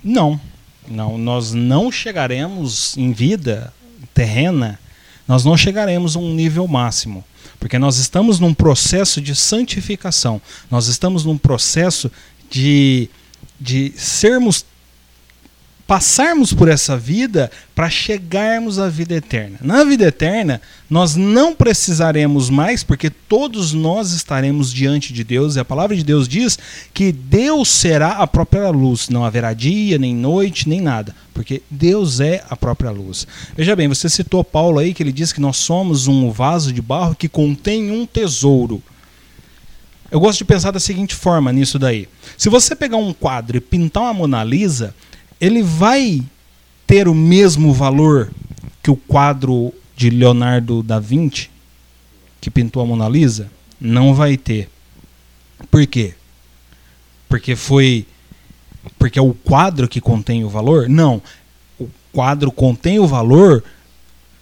não. 0.04 0.40
Não, 0.88 1.18
nós 1.18 1.54
não 1.54 1.92
chegaremos 1.92 2.98
em 2.98 3.14
vida 3.14 3.74
terrena, 4.14 4.78
nós 5.26 5.46
não 5.46 5.56
chegaremos 5.56 6.16
a 6.16 6.20
um 6.20 6.34
nível 6.34 6.68
máximo. 6.68 7.24
Porque 7.58 7.80
nós 7.80 7.98
estamos 7.98 8.40
num 8.40 8.54
processo 8.54 9.22
de 9.22 9.34
santificação. 9.34 10.42
Nós 10.70 10.88
estamos 10.88 11.24
num 11.24 11.38
processo 11.38 12.12
de, 12.50 13.10
de 13.60 13.94
sermos 13.96 14.66
passarmos 15.86 16.54
por 16.54 16.70
essa 16.70 16.98
vida 16.98 17.52
para 17.76 17.90
chegarmos 17.90 18.80
à 18.80 18.88
vida 18.88 19.16
eterna. 19.16 19.58
Na 19.62 19.84
vida 19.84 20.06
eterna, 20.06 20.62
nós 20.90 21.16
não 21.16 21.54
precisaremos 21.54 22.50
mais, 22.50 22.84
porque 22.84 23.10
todos 23.10 23.74
nós 23.74 24.12
estaremos 24.12 24.72
diante 24.72 25.12
de 25.12 25.24
Deus, 25.24 25.56
e 25.56 25.60
a 25.60 25.66
palavra 25.66 25.96
de 25.96 26.04
Deus 26.04 26.28
diz 26.28 26.58
que 26.94 27.12
Deus 27.12 27.70
será 27.70 28.14
a 28.14 28.28
própria 28.28 28.70
luz, 28.70 29.10
não 29.10 29.26
haverá 29.26 29.54
dia, 29.54 29.98
nem 29.98 30.16
noite, 30.16 30.70
nem 30.70 30.80
nada, 30.80 31.14
porque 31.34 31.62
Deus 31.70 32.20
é 32.20 32.44
a 32.50 32.56
própria 32.56 32.92
luz. 32.92 33.28
Veja 33.56 33.76
bem, 33.76 33.88
você 33.88 34.08
citou 34.08 34.44
Paulo 34.44 34.80
aí, 34.80 34.94
que 34.94 35.04
ele 35.04 35.12
diz 35.12 35.34
que 35.34 35.42
nós 35.42 35.58
somos 35.58 36.08
um 36.08 36.32
vaso 36.32 36.72
de 36.72 36.82
barro 36.82 37.16
que 37.16 37.28
contém 37.28 37.92
um 37.92 38.06
tesouro. 38.06 38.82
Eu 40.10 40.20
gosto 40.20 40.38
de 40.38 40.46
pensar 40.46 40.72
da 40.72 40.80
seguinte 40.80 41.16
forma 41.16 41.52
nisso 41.52 41.80
daí. 41.80 42.08
Se 42.38 42.48
você 42.48 42.76
pegar 42.76 42.98
um 42.98 43.12
quadro 43.12 43.58
e 43.58 43.60
pintar 43.60 44.04
uma 44.04 44.14
Mona 44.14 44.44
Lisa, 44.44 44.94
ele 45.44 45.62
vai 45.62 46.24
ter 46.88 47.06
o 47.06 47.14
mesmo 47.14 47.74
valor 47.74 48.32
que 48.82 48.90
o 48.90 48.96
quadro 48.96 49.74
de 49.94 50.10
Leonardo 50.10 50.82
da 50.82 51.00
Vinci, 51.00 51.50
que 52.40 52.50
pintou 52.50 52.82
a 52.82 52.86
Mona 52.86 53.10
Lisa? 53.10 53.52
Não 53.80 54.14
vai 54.14 54.38
ter. 54.38 54.70
Por 55.70 55.86
quê? 55.86 56.14
Porque 57.28 57.58
foi. 57.58 58.06
Porque 58.98 59.20
é 59.20 59.22
o 59.22 59.34
quadro 59.34 59.86
que 59.90 60.00
contém 60.00 60.46
o 60.46 60.50
valor? 60.50 60.88
Não. 60.88 61.22
O 61.78 61.90
quadro 62.14 62.50
contém 62.50 63.00
o 63.00 63.08
valor 63.08 63.62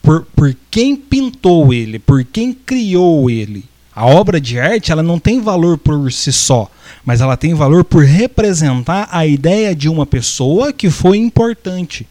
por, 0.03 0.27
por 0.35 0.55
quem 0.69 0.95
pintou 0.95 1.73
ele, 1.73 1.97
por 1.97 2.23
quem 2.23 2.53
criou 2.53 3.27
ele. 3.27 3.65
A 4.01 4.07
obra 4.07 4.41
de 4.41 4.59
arte 4.59 4.91
ela 4.91 5.03
não 5.03 5.19
tem 5.19 5.39
valor 5.39 5.77
por 5.77 6.11
si 6.11 6.33
só, 6.33 6.71
mas 7.05 7.21
ela 7.21 7.37
tem 7.37 7.53
valor 7.53 7.85
por 7.85 8.03
representar 8.03 9.07
a 9.11 9.27
ideia 9.27 9.75
de 9.75 9.87
uma 9.87 10.07
pessoa 10.07 10.73
que 10.73 10.89
foi 10.89 11.19
importante. 11.19 12.07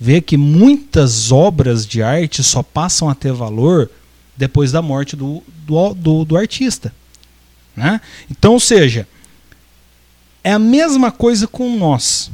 Vê 0.00 0.22
que 0.22 0.38
muitas 0.38 1.30
obras 1.30 1.86
de 1.86 2.02
arte 2.02 2.42
só 2.42 2.62
passam 2.62 3.10
a 3.10 3.14
ter 3.14 3.30
valor 3.30 3.90
depois 4.34 4.72
da 4.72 4.80
morte 4.80 5.14
do, 5.14 5.42
do, 5.66 5.92
do, 5.92 6.24
do 6.24 6.34
artista. 6.34 6.94
Né? 7.76 8.00
Então, 8.30 8.54
ou 8.54 8.60
seja, 8.60 9.06
é 10.42 10.52
a 10.52 10.58
mesma 10.58 11.12
coisa 11.12 11.46
com 11.46 11.76
nós. 11.76 12.30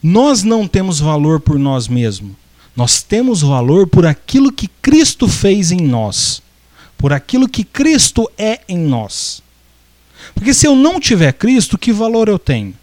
Nós 0.00 0.44
não 0.44 0.68
temos 0.68 1.00
valor 1.00 1.40
por 1.40 1.58
nós 1.58 1.88
mesmos. 1.88 2.36
Nós 2.76 3.02
temos 3.02 3.42
valor 3.42 3.88
por 3.88 4.06
aquilo 4.06 4.52
que 4.52 4.68
Cristo 4.80 5.26
fez 5.26 5.72
em 5.72 5.80
nós 5.80 6.40
por 6.98 7.12
aquilo 7.12 7.48
que 7.48 7.64
Cristo 7.64 8.30
é 8.36 8.60
em 8.68 8.76
nós. 8.76 9.40
Porque 10.34 10.52
se 10.52 10.66
eu 10.66 10.74
não 10.74 11.00
tiver 11.00 11.32
Cristo, 11.32 11.78
que 11.78 11.92
valor 11.92 12.28
eu 12.28 12.38
tenho? 12.38 12.74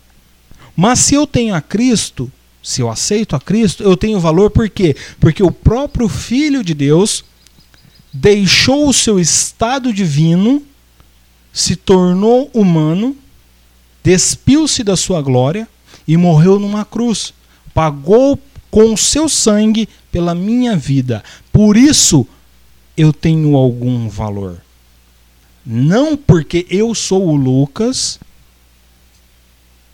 Mas 0.76 1.00
se 1.00 1.14
eu 1.14 1.28
tenho 1.28 1.54
a 1.54 1.62
Cristo, 1.62 2.32
se 2.64 2.82
eu 2.82 2.90
aceito 2.90 3.36
a 3.36 3.40
Cristo, 3.40 3.84
eu 3.84 3.96
tenho 3.96 4.20
valor 4.20 4.50
por 4.50 4.70
quê? 4.70 4.96
Porque 5.20 5.44
o 5.44 5.52
próprio 5.52 6.08
Filho 6.08 6.64
de 6.64 6.74
Deus 6.74 7.24
deixou 8.12 8.88
o 8.88 8.94
seu 8.94 9.20
estado 9.20 9.94
divino, 9.94 10.64
se 11.54 11.76
tornou 11.76 12.50
humano, 12.54 13.16
despiu-se 14.04 14.84
da 14.84 14.96
sua 14.96 15.22
glória 15.22 15.68
e 16.08 16.16
morreu 16.16 16.60
numa 16.60 16.86
cruz. 16.86 17.34
Pagou 17.74 18.40
com 18.72 18.94
o 18.94 18.98
seu 18.98 19.28
sangue 19.28 19.88
pela 20.12 20.34
minha 20.34 20.76
vida. 20.76 21.24
Por 21.52 21.78
isso, 21.78 22.28
eu 22.98 23.12
tenho 23.12 23.56
algum 23.56 24.08
valor. 24.08 24.62
Não 25.66 26.16
porque 26.16 26.66
eu 26.70 26.94
sou 26.94 27.28
o 27.28 27.36
Lucas 27.36 28.20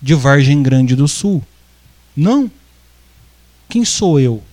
de 0.01 0.13
Vargem 0.13 0.61
Grande 0.61 0.95
do 0.95 1.07
Sul. 1.07 1.43
Não. 2.15 2.51
Quem 3.69 3.85
sou 3.85 4.19
eu? 4.19 4.43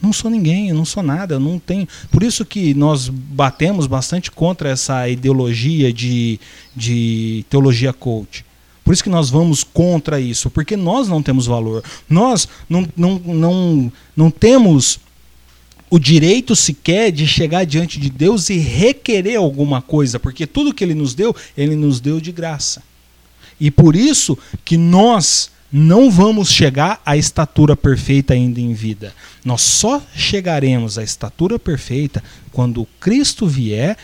Não 0.00 0.12
sou 0.12 0.30
ninguém, 0.30 0.68
eu 0.68 0.74
não 0.74 0.84
sou 0.84 1.02
nada, 1.02 1.34
eu 1.34 1.40
não 1.40 1.58
tenho. 1.58 1.88
Por 2.10 2.22
isso 2.22 2.44
que 2.44 2.74
nós 2.74 3.08
batemos 3.08 3.86
bastante 3.86 4.30
contra 4.30 4.68
essa 4.68 5.08
ideologia 5.08 5.92
de, 5.92 6.38
de 6.74 7.44
teologia 7.48 7.92
coach. 7.92 8.44
Por 8.84 8.92
isso 8.92 9.02
que 9.02 9.10
nós 9.10 9.30
vamos 9.30 9.64
contra 9.64 10.20
isso, 10.20 10.50
porque 10.50 10.76
nós 10.76 11.08
não 11.08 11.22
temos 11.22 11.46
valor. 11.46 11.82
Nós 12.08 12.48
não, 12.68 12.86
não, 12.96 13.18
não, 13.18 13.92
não 14.16 14.30
temos 14.30 15.00
o 15.88 15.98
direito 15.98 16.56
sequer 16.56 17.12
de 17.12 17.26
chegar 17.26 17.64
diante 17.64 17.98
de 17.98 18.10
Deus 18.10 18.50
e 18.50 18.58
requerer 18.58 19.36
alguma 19.36 19.80
coisa, 19.80 20.18
porque 20.18 20.46
tudo 20.46 20.74
que 20.74 20.82
ele 20.82 20.94
nos 20.94 21.14
deu, 21.14 21.34
ele 21.56 21.76
nos 21.76 22.00
deu 22.00 22.20
de 22.20 22.32
graça. 22.32 22.82
E 23.60 23.70
por 23.70 23.94
isso 23.96 24.36
que 24.64 24.76
nós 24.76 25.50
não 25.72 26.10
vamos 26.10 26.50
chegar 26.50 27.00
à 27.04 27.16
estatura 27.16 27.76
perfeita 27.76 28.34
ainda 28.34 28.60
em 28.60 28.72
vida. 28.72 29.14
Nós 29.44 29.62
só 29.62 30.02
chegaremos 30.14 30.98
à 30.98 31.02
estatura 31.02 31.58
perfeita 31.58 32.22
quando 32.52 32.86
Cristo 33.00 33.46
vier 33.46 33.96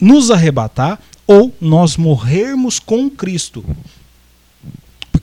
nos 0.00 0.30
arrebatar 0.30 1.00
ou 1.26 1.54
nós 1.60 1.96
morrermos 1.96 2.78
com 2.78 3.08
Cristo. 3.08 3.64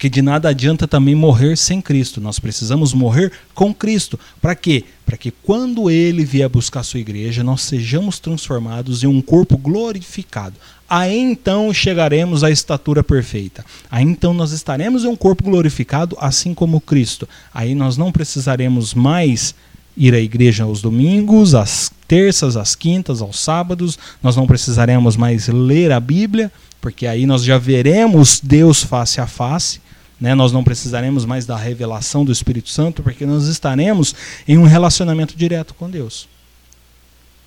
Porque 0.01 0.09
de 0.09 0.23
nada 0.23 0.49
adianta 0.49 0.87
também 0.87 1.13
morrer 1.13 1.55
sem 1.55 1.79
Cristo. 1.79 2.19
Nós 2.19 2.39
precisamos 2.39 2.91
morrer 2.91 3.31
com 3.53 3.71
Cristo. 3.71 4.19
Para 4.41 4.55
quê? 4.55 4.83
Para 5.05 5.15
que 5.15 5.29
quando 5.29 5.91
ele 5.91 6.25
vier 6.25 6.49
buscar 6.49 6.81
sua 6.81 6.99
igreja, 6.99 7.43
nós 7.43 7.61
sejamos 7.61 8.17
transformados 8.17 9.03
em 9.03 9.05
um 9.05 9.21
corpo 9.21 9.55
glorificado. 9.59 10.55
Aí 10.89 11.15
então 11.19 11.71
chegaremos 11.71 12.43
à 12.43 12.49
estatura 12.49 13.03
perfeita. 13.03 13.63
Aí 13.91 14.03
então 14.03 14.33
nós 14.33 14.51
estaremos 14.53 15.03
em 15.03 15.07
um 15.07 15.15
corpo 15.15 15.43
glorificado, 15.43 16.17
assim 16.19 16.51
como 16.55 16.81
Cristo. 16.81 17.29
Aí 17.53 17.75
nós 17.75 17.95
não 17.95 18.11
precisaremos 18.11 18.95
mais 18.95 19.53
ir 19.95 20.15
à 20.15 20.19
igreja 20.19 20.63
aos 20.63 20.81
domingos, 20.81 21.53
às 21.53 21.91
terças, 22.07 22.57
às 22.57 22.73
quintas, 22.73 23.21
aos 23.21 23.39
sábados. 23.39 23.99
Nós 24.23 24.35
não 24.35 24.47
precisaremos 24.47 25.15
mais 25.15 25.47
ler 25.47 25.91
a 25.91 25.99
Bíblia, 25.99 26.51
porque 26.81 27.05
aí 27.05 27.27
nós 27.27 27.43
já 27.43 27.59
veremos 27.59 28.41
Deus 28.43 28.83
face 28.83 29.21
a 29.21 29.27
face. 29.27 29.79
Né? 30.21 30.35
Nós 30.35 30.51
não 30.51 30.63
precisaremos 30.63 31.25
mais 31.25 31.47
da 31.47 31.57
revelação 31.57 32.23
do 32.23 32.31
Espírito 32.31 32.69
Santo, 32.69 33.01
porque 33.01 33.25
nós 33.25 33.45
estaremos 33.47 34.13
em 34.47 34.55
um 34.59 34.65
relacionamento 34.65 35.35
direto 35.35 35.73
com 35.73 35.89
Deus. 35.89 36.29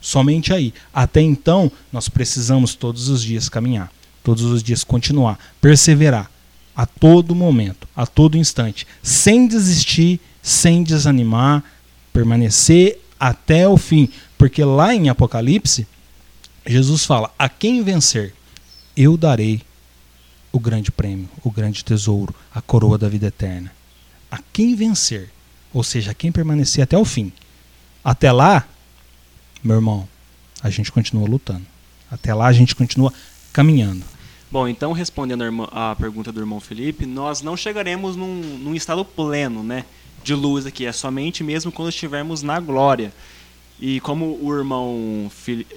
Somente 0.01 0.53
aí. 0.53 0.75
Até 0.93 1.21
então, 1.21 1.71
nós 1.93 2.09
precisamos 2.09 2.75
todos 2.75 3.09
os 3.09 3.23
dias 3.23 3.49
caminhar, 3.49 3.93
todos 4.25 4.43
os 4.43 4.61
dias 4.63 4.83
continuar, 4.83 5.39
perseverar, 5.61 6.29
a 6.77 6.85
todo 6.85 7.37
momento, 7.37 7.87
a 7.95 8.05
todo 8.05 8.37
instante, 8.37 8.85
sem 9.01 9.47
desistir, 9.47 10.21
sem 10.43 10.83
desanimar, 10.83 11.63
permanecer 12.13 12.99
até 13.19 13.69
o 13.69 13.77
fim. 13.77 14.09
Porque 14.37 14.65
lá 14.65 14.93
em 14.93 15.09
Apocalipse, 15.09 15.87
Jesus 16.67 17.05
fala: 17.05 17.33
A 17.39 17.49
quem 17.49 17.85
vencer, 17.85 18.35
eu 18.97 19.17
darei 19.17 19.63
o 20.55 20.61
grande 20.61 20.93
prêmio, 20.93 21.29
o 21.43 21.51
grande 21.51 21.85
tesouro, 21.85 22.33
a 22.55 22.63
coroa 22.63 22.97
da 22.97 23.09
vida 23.09 23.27
eterna. 23.27 23.73
A 24.31 24.39
quem 24.53 24.77
vencer, 24.77 25.29
ou 25.73 25.83
seja, 25.83 26.13
a 26.13 26.15
quem 26.15 26.31
permanecer 26.31 26.85
até 26.85 26.97
o 26.97 27.05
fim. 27.05 27.33
Até 28.05 28.31
lá, 28.31 28.65
meu 29.65 29.75
irmão, 29.75 30.09
a 30.63 30.71
gente 30.71 30.93
continua 30.93 31.29
lutando. 31.29 31.67
Até 32.09 32.33
lá 32.33 32.47
a 32.47 32.53
gente 32.53 32.77
continua 32.77 33.13
caminhando. 33.53 34.05
Bom, 34.49 34.69
então 34.69 34.93
respondendo 34.93 35.43
a 35.73 35.97
pergunta 35.97 36.31
do 36.31 36.39
irmão 36.39 36.61
Felipe, 36.61 37.05
nós 37.05 37.43
não 37.43 37.57
chegaremos 37.57 38.15
num, 38.15 38.41
num 38.59 38.77
estado 38.77 39.05
pleno, 39.05 39.65
né, 39.65 39.85
de 40.23 40.35
luz 40.35 40.67
aqui. 40.67 40.87
É 40.87 40.93
somente 40.93 41.43
mesmo 41.43 41.73
quando 41.73 41.89
estivermos 41.89 42.43
na 42.43 42.61
glória. 42.61 43.13
E 43.81 44.01
como 44.01 44.39
o 44.41 44.55
irmão, 44.57 45.31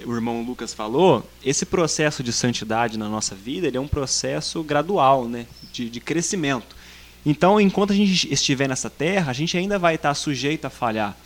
o 0.06 0.14
irmão 0.14 0.42
Lucas 0.42 0.72
falou, 0.72 1.28
esse 1.44 1.66
processo 1.66 2.22
de 2.22 2.32
santidade 2.32 2.96
na 2.96 3.08
nossa 3.08 3.34
vida 3.34 3.66
ele 3.66 3.76
é 3.76 3.80
um 3.80 3.88
processo 3.88 4.62
gradual, 4.62 5.26
né? 5.26 5.46
de, 5.72 5.88
de 5.88 6.00
crescimento. 6.00 6.76
Então, 7.24 7.60
enquanto 7.60 7.92
a 7.92 7.96
gente 7.96 8.32
estiver 8.32 8.68
nessa 8.68 8.90
terra, 8.90 9.30
a 9.30 9.34
gente 9.34 9.56
ainda 9.56 9.78
vai 9.78 9.94
estar 9.94 10.14
sujeito 10.14 10.64
a 10.64 10.70
falhar. 10.70 11.16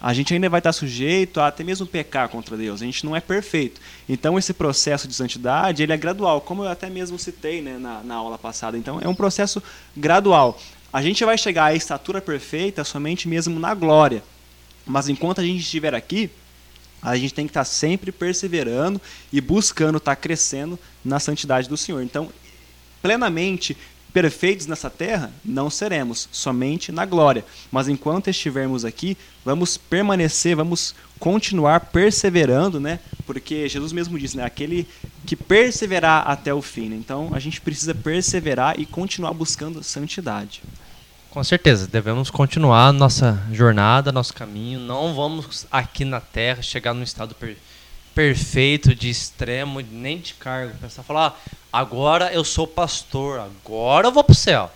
A 0.00 0.12
gente 0.12 0.34
ainda 0.34 0.48
vai 0.48 0.58
estar 0.58 0.72
sujeito 0.72 1.38
a 1.38 1.46
até 1.46 1.62
mesmo 1.62 1.86
pecar 1.86 2.28
contra 2.28 2.56
Deus. 2.56 2.82
A 2.82 2.84
gente 2.84 3.04
não 3.06 3.14
é 3.14 3.20
perfeito. 3.20 3.80
Então, 4.08 4.36
esse 4.36 4.52
processo 4.52 5.06
de 5.06 5.14
santidade 5.14 5.82
ele 5.82 5.92
é 5.92 5.96
gradual, 5.96 6.40
como 6.40 6.64
eu 6.64 6.68
até 6.68 6.90
mesmo 6.90 7.18
citei 7.18 7.62
né, 7.62 7.78
na, 7.78 8.02
na 8.02 8.16
aula 8.16 8.36
passada. 8.36 8.76
Então, 8.76 9.00
é 9.00 9.06
um 9.06 9.14
processo 9.14 9.62
gradual. 9.96 10.60
A 10.92 11.00
gente 11.00 11.24
vai 11.24 11.38
chegar 11.38 11.66
à 11.66 11.74
estatura 11.74 12.20
perfeita 12.20 12.82
somente 12.82 13.28
mesmo 13.28 13.60
na 13.60 13.74
glória. 13.74 14.24
Mas 14.86 15.08
enquanto 15.08 15.40
a 15.40 15.44
gente 15.44 15.60
estiver 15.60 15.94
aqui, 15.94 16.30
a 17.00 17.16
gente 17.16 17.34
tem 17.34 17.46
que 17.46 17.50
estar 17.50 17.64
sempre 17.64 18.12
perseverando 18.12 19.00
e 19.32 19.40
buscando 19.40 19.98
estar 19.98 20.14
crescendo 20.16 20.78
na 21.04 21.18
santidade 21.18 21.68
do 21.68 21.76
Senhor. 21.76 22.02
Então, 22.02 22.30
plenamente 23.02 23.76
perfeitos 24.12 24.66
nessa 24.66 24.90
terra, 24.90 25.32
não 25.44 25.70
seremos, 25.70 26.28
somente 26.30 26.92
na 26.92 27.04
glória. 27.04 27.44
Mas 27.70 27.88
enquanto 27.88 28.28
estivermos 28.28 28.84
aqui, 28.84 29.16
vamos 29.44 29.76
permanecer, 29.76 30.54
vamos 30.54 30.94
continuar 31.18 31.80
perseverando, 31.80 32.78
né? 32.78 33.00
Porque 33.24 33.68
Jesus 33.68 33.92
mesmo 33.92 34.18
disse, 34.18 34.36
né? 34.36 34.44
Aquele 34.44 34.86
que 35.24 35.34
perseverar 35.34 36.28
até 36.28 36.52
o 36.52 36.60
fim. 36.60 36.88
Né? 36.88 36.96
Então, 36.96 37.30
a 37.32 37.38
gente 37.38 37.60
precisa 37.60 37.94
perseverar 37.94 38.78
e 38.78 38.84
continuar 38.84 39.32
buscando 39.32 39.82
santidade. 39.82 40.62
Com 41.32 41.42
certeza, 41.42 41.86
devemos 41.86 42.28
continuar 42.28 42.92
nossa 42.92 43.42
jornada, 43.50 44.12
nosso 44.12 44.34
caminho. 44.34 44.78
Não 44.78 45.14
vamos 45.14 45.66
aqui 45.72 46.04
na 46.04 46.20
Terra 46.20 46.60
chegar 46.60 46.92
num 46.92 47.02
estado 47.02 47.34
per 47.34 47.56
perfeito, 48.14 48.94
de 48.94 49.08
extremo, 49.08 49.80
nem 49.80 50.18
de 50.18 50.34
cargo. 50.34 50.76
Pensar, 50.78 51.02
falar, 51.02 51.28
ah, 51.28 51.56
agora 51.72 52.30
eu 52.34 52.44
sou 52.44 52.66
pastor, 52.66 53.40
agora 53.40 54.08
eu 54.08 54.12
vou 54.12 54.22
pro 54.22 54.34
céu. 54.34 54.70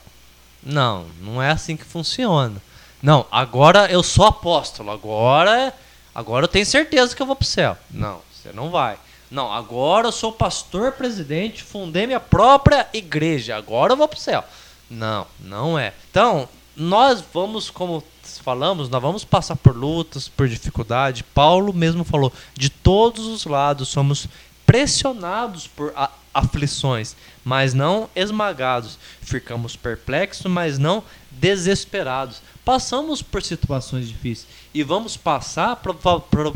Não, 0.63 1.05
não 1.21 1.43
é 1.43 1.51
assim 1.51 1.77
que 1.77 1.85
funciona. 1.85 2.57
Não, 3.03 3.27
agora 3.31 3.93
eu 3.93 4.03
sou 4.03 4.25
apóstolo, 4.25 4.91
agora, 4.91 5.75
agora 6.15 6.45
eu 6.45 6.49
tenho 6.49 6.65
certeza 6.65 7.15
que 7.15 7.21
eu 7.21 7.27
vou 7.27 7.37
pro 7.37 7.47
céu. 7.47 7.77
Não, 7.91 8.23
você 8.33 8.51
não 8.55 8.71
vai. 8.71 8.97
Não, 9.31 9.53
agora 9.53 10.09
eu 10.09 10.13
sou 10.13 10.33
pastor 10.33 10.93
presidente, 10.93 11.63
fundei 11.63 12.07
minha 12.07 12.19
própria 12.19 12.89
igreja, 12.95 13.57
agora 13.57 13.93
eu 13.93 13.97
vou 13.99 14.09
pro 14.09 14.19
céu. 14.19 14.43
Não, 14.91 15.27
não 15.41 15.79
é. 15.79 15.93
Então, 16.11 16.49
nós 16.77 17.25
vamos, 17.33 17.71
como 17.71 18.03
falamos, 18.43 18.89
nós 18.89 19.03
vamos 19.03 19.25
passar 19.25 19.57
por 19.57 19.77
lutas, 19.77 20.29
por 20.29 20.49
dificuldade. 20.49 21.25
Paulo 21.25 21.73
mesmo 21.73 22.05
falou, 22.05 22.33
de 22.55 22.71
todos 22.71 23.27
os 23.27 23.45
lados 23.45 23.89
somos 23.89 24.29
pressionados 24.65 25.67
por 25.67 25.93
aflições, 26.35 27.17
mas 27.45 27.73
não 27.73 28.11
esmagados. 28.15 28.99
Ficamos 29.23 29.75
perplexos, 29.77 30.51
mas 30.51 30.79
não 30.79 31.03
desesperados. 31.31 32.43
Passamos 32.65 33.23
por 33.23 33.43
situações 33.43 34.09
difíceis 34.09 34.47
e 34.75 34.83
vamos 34.83 35.17
passar 35.17 35.77
pro 35.77 35.95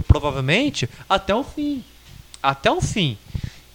provavelmente 0.06 0.88
até 1.08 1.34
o 1.34 1.42
fim. 1.42 1.84
Até 2.42 2.70
o 2.70 2.80
fim. 2.80 3.16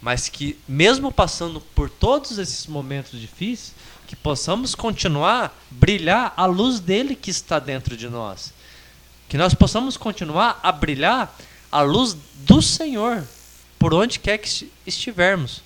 Mas 0.01 0.29
que 0.29 0.57
mesmo 0.67 1.11
passando 1.11 1.59
por 1.59 1.89
todos 1.89 2.37
esses 2.37 2.67
momentos 2.67 3.19
difíceis, 3.19 3.73
que 4.05 4.15
possamos 4.15 4.75
continuar 4.75 5.55
brilhar 5.69 6.33
a 6.37 6.45
luz 6.45 6.79
dele 6.79 7.15
que 7.15 7.31
está 7.31 7.59
dentro 7.59 7.97
de 7.97 8.07
nós. 8.07 8.53
Que 9.27 9.37
nós 9.37 9.53
possamos 9.53 9.97
continuar 9.97 10.59
a 10.61 10.71
brilhar 10.71 11.35
a 11.71 11.81
luz 11.81 12.15
do 12.45 12.61
Senhor 12.61 13.23
por 13.77 13.93
onde 13.93 14.19
quer 14.19 14.37
que 14.37 14.71
estivermos. 14.85 15.61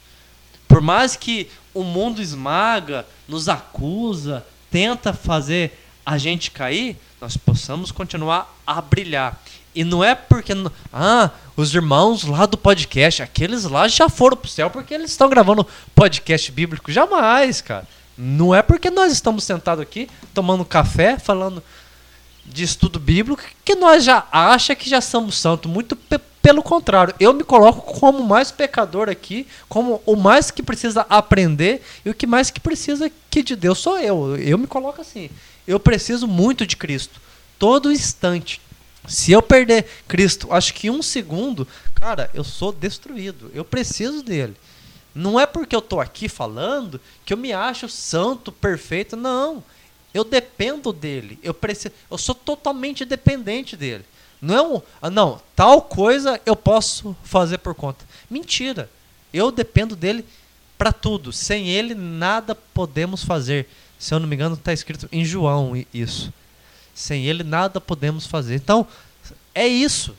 Por 0.68 0.82
mais 0.82 1.16
que 1.16 1.50
o 1.74 1.84
mundo 1.84 2.22
esmaga, 2.22 3.06
nos 3.28 3.50
acusa, 3.50 4.46
tenta 4.72 5.14
fazer 5.14 5.78
a 6.06 6.18
gente 6.18 6.52
cair, 6.52 6.98
nós 7.22 7.38
possamos 7.38 7.92
continuar 7.92 8.56
a 8.66 8.82
brilhar. 8.82 9.40
E 9.76 9.84
não 9.84 10.04
é 10.04 10.16
porque 10.16 10.54
ah, 10.92 11.30
os 11.56 11.74
irmãos 11.74 12.24
lá 12.24 12.46
do 12.46 12.58
podcast, 12.58 13.22
aqueles 13.22 13.66
lá 13.66 13.88
já 13.88 14.10
foram 14.10 14.36
pro 14.36 14.50
céu 14.50 14.70
porque 14.70 14.94
eles 14.94 15.12
estão 15.12 15.30
gravando 15.30 15.68
podcast 15.94 16.52
bíblico. 16.52 16.92
Jamais, 16.92 17.62
cara. 17.62 17.88
Não 18.22 18.54
é 18.54 18.62
porque 18.62 18.92
nós 18.92 19.14
estamos 19.14 19.46
sentados 19.46 19.82
aqui 19.82 20.10
tomando 20.34 20.66
café, 20.66 21.18
falando 21.18 21.64
de 22.46 22.66
estudo 22.66 23.00
bíblico, 23.00 23.42
que 23.64 23.76
nós 23.76 24.04
já 24.04 24.28
acha 24.30 24.76
que 24.76 24.90
já 24.90 25.00
somos 25.00 25.38
santos. 25.38 25.72
Muito 25.72 25.98
pelo 26.42 26.62
contrário, 26.62 27.16
eu 27.18 27.34
me 27.34 27.46
coloco 27.46 27.94
como 27.98 28.22
mais 28.22 28.52
pecador 28.52 29.08
aqui, 29.08 29.48
como 29.70 30.02
o 30.06 30.18
mais 30.18 30.52
que 30.52 30.62
precisa 30.62 31.06
aprender 31.10 31.82
e 32.04 32.10
o 32.10 32.14
que 32.14 32.28
mais 32.28 32.50
que 32.50 32.60
precisa 32.60 33.10
que 33.30 33.42
de 33.42 33.56
Deus 33.56 33.80
sou 33.80 33.98
eu. 33.98 34.36
Eu 34.36 34.58
me 34.58 34.68
coloco 34.68 35.00
assim. 35.00 35.30
Eu 35.66 35.80
preciso 35.80 36.28
muito 36.28 36.68
de 36.68 36.76
Cristo, 36.76 37.22
todo 37.58 37.90
instante. 37.90 38.60
Se 39.08 39.32
eu 39.32 39.42
perder 39.42 39.86
Cristo, 40.10 40.52
acho 40.52 40.74
que 40.74 40.90
um 40.90 41.02
segundo, 41.02 41.66
cara, 41.96 42.30
eu 42.34 42.44
sou 42.44 42.74
destruído. 42.74 43.50
Eu 43.54 43.64
preciso 43.64 44.22
dele. 44.22 44.56
Não 45.14 45.40
é 45.40 45.46
porque 45.46 45.76
eu 45.76 45.80
estou 45.80 46.00
aqui 46.00 46.30
falando 46.30 47.02
que 47.26 47.34
eu 47.34 47.38
me 47.38 47.52
acho 47.52 47.90
santo, 47.90 48.52
perfeito. 48.52 49.16
Não. 49.16 49.64
Eu 50.14 50.24
dependo 50.24 50.92
dele. 50.92 51.40
Eu 51.44 51.54
preciso, 51.54 51.94
eu 52.10 52.18
sou 52.18 52.36
totalmente 52.36 53.06
dependente 53.06 53.76
dele. 53.76 54.06
Não 54.42 54.56
é 54.56 54.62
um, 54.62 54.82
ah, 55.02 55.10
não, 55.10 55.42
tal 55.56 55.82
coisa 55.82 56.40
eu 56.46 56.56
posso 56.56 57.16
fazer 57.24 57.58
por 57.58 57.76
conta. 57.76 58.06
Mentira. 58.30 58.90
Eu 59.34 59.52
dependo 59.52 59.96
dele 59.96 60.26
para 60.78 60.92
tudo. 60.92 61.32
Sem 61.32 61.70
ele 61.70 61.94
nada 61.94 62.56
podemos 62.56 63.24
fazer. 63.24 63.68
Se 63.98 64.14
eu 64.14 64.20
não 64.20 64.28
me 64.28 64.36
engano, 64.36 64.56
está 64.56 64.72
escrito 64.72 65.10
em 65.12 65.26
João 65.26 65.74
isso. 65.94 66.34
Sem 66.96 67.26
ele 67.26 67.44
nada 67.44 67.82
podemos 67.82 68.26
fazer. 68.26 68.56
Então, 68.56 68.88
é 69.54 69.68
isso. 69.68 70.16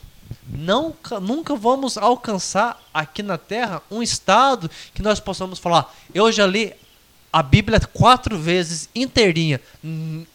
Nunca, 0.47 1.19
nunca 1.19 1.55
vamos 1.55 1.97
alcançar 1.97 2.81
aqui 2.93 3.23
na 3.23 3.37
Terra 3.37 3.81
um 3.89 4.01
estado 4.01 4.69
que 4.93 5.01
nós 5.01 5.19
possamos 5.19 5.59
falar. 5.59 5.93
Eu 6.13 6.31
já 6.31 6.45
li 6.45 6.73
a 7.31 7.41
Bíblia 7.41 7.79
quatro 7.79 8.37
vezes 8.37 8.89
inteirinha. 8.93 9.61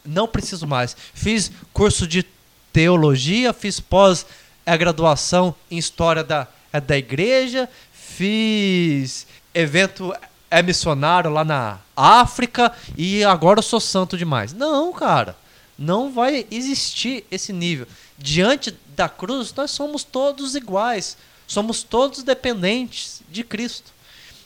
Não 0.04 0.26
preciso 0.26 0.66
mais. 0.66 0.96
Fiz 1.14 1.52
curso 1.72 2.06
de 2.06 2.24
teologia, 2.72 3.52
fiz 3.52 3.80
pós-graduação 3.80 5.54
em 5.70 5.78
história 5.78 6.24
da, 6.24 6.46
é 6.72 6.80
da 6.80 6.96
igreja, 6.96 7.68
fiz 7.92 9.26
evento 9.54 10.14
é 10.50 10.62
missionário 10.62 11.30
lá 11.30 11.44
na 11.44 11.78
África 11.96 12.72
e 12.96 13.24
agora 13.24 13.58
eu 13.58 13.62
sou 13.62 13.80
santo 13.80 14.16
demais. 14.16 14.52
Não, 14.52 14.92
cara. 14.92 15.36
Não 15.78 16.10
vai 16.10 16.46
existir 16.50 17.24
esse 17.30 17.52
nível. 17.52 17.86
Diante 18.18 18.76
da 18.94 19.08
cruz, 19.08 19.52
nós 19.54 19.70
somos 19.70 20.02
todos 20.02 20.54
iguais. 20.54 21.16
Somos 21.46 21.82
todos 21.82 22.22
dependentes 22.22 23.22
de 23.28 23.44
Cristo. 23.44 23.92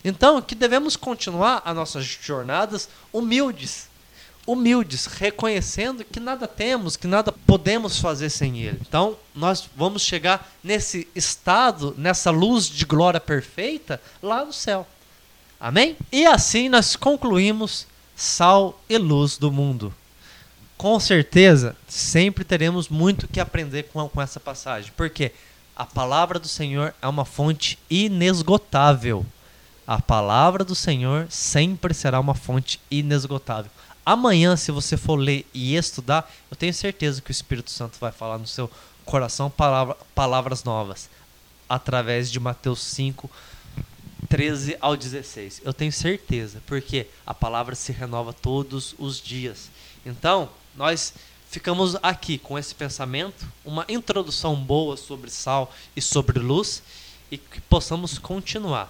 Então, 0.05 0.41
que 0.41 0.55
devemos 0.55 0.97
continuar 0.97 1.63
as 1.65 1.75
nossas 1.75 2.05
jornadas 2.05 2.89
humildes. 3.13 3.89
Humildes, 4.47 5.07
reconhecendo 5.07 6.05
que 6.05 6.19
nada 6.19 6.49
temos, 6.49 6.97
que 6.97 7.07
nada 7.07 7.31
podemos 7.31 7.99
fazer 7.99 8.31
sem 8.31 8.59
Ele. 8.61 8.81
Então, 8.87 9.17
nós 9.35 9.69
vamos 9.77 10.03
chegar 10.03 10.51
nesse 10.65 11.07
estado, 11.15 11.95
nessa 11.97 12.31
luz 12.31 12.67
de 12.67 12.85
glória 12.85 13.21
perfeita, 13.21 14.01
lá 14.23 14.45
no 14.45 14.53
céu. 14.53 14.87
Amém? 15.59 15.97
E 16.11 16.27
assim 16.27 16.71
nós 16.71 16.97
concluímos 16.97 17.87
sal 18.17 18.81
e 18.89 18.97
luz 18.97 19.37
do 19.37 19.53
mundo 19.53 19.95
com 20.81 20.99
certeza, 20.99 21.77
sempre 21.87 22.43
teremos 22.43 22.89
muito 22.89 23.29
que 23.29 23.39
aprender 23.39 23.83
com, 23.93 24.09
com 24.09 24.23
essa 24.23 24.41
passagem. 24.41 24.91
Porque 24.97 25.31
a 25.77 25.85
palavra 25.85 26.39
do 26.39 26.49
Senhor 26.49 26.95
é 27.03 27.07
uma 27.07 27.27
fonte 27.27 27.79
inesgotável. 27.91 29.27
A 29.87 30.01
palavra 30.01 30.65
do 30.65 30.75
Senhor 30.75 31.27
sempre 31.29 31.93
será 31.93 32.19
uma 32.19 32.35
fonte 32.35 32.81
inesgotável. 32.91 33.71
Amanhã, 34.07 34.57
se 34.57 34.73
você 34.73 34.97
for 34.97 35.17
ler 35.17 35.45
e 35.53 35.77
estudar, 35.77 36.33
eu 36.51 36.57
tenho 36.57 36.73
certeza 36.73 37.21
que 37.21 37.31
o 37.31 37.31
Espírito 37.31 37.71
Santo 37.71 37.99
vai 38.01 38.11
falar 38.11 38.39
no 38.39 38.47
seu 38.47 38.71
coração 39.05 39.51
palavra, 39.51 39.99
palavras 40.15 40.65
novas. 40.65 41.11
Através 41.69 42.33
de 42.33 42.41
Mateus 42.41 42.83
5, 42.85 43.31
13 44.31 44.79
ao 44.81 44.97
16. 44.97 45.61
Eu 45.63 45.75
tenho 45.75 45.93
certeza, 45.93 46.63
porque 46.67 47.07
a 47.27 47.35
palavra 47.35 47.75
se 47.75 47.93
renova 47.93 48.33
todos 48.33 48.95
os 48.99 49.21
dias. 49.21 49.69
Então, 50.07 50.49
nós 50.77 51.15
ficamos 51.51 51.97
aqui 52.03 52.39
com 52.39 52.59
esse 52.59 52.75
pensamento, 52.75 53.47
uma 53.65 53.85
introdução 53.89 54.55
boa 54.55 54.97
sobre 54.97 55.31
sal 55.31 55.73
e 55.97 56.01
sobre 56.01 56.39
luz 56.39 56.83
e 57.31 57.37
que 57.37 57.61
possamos 57.61 58.19
continuar. 58.19 58.89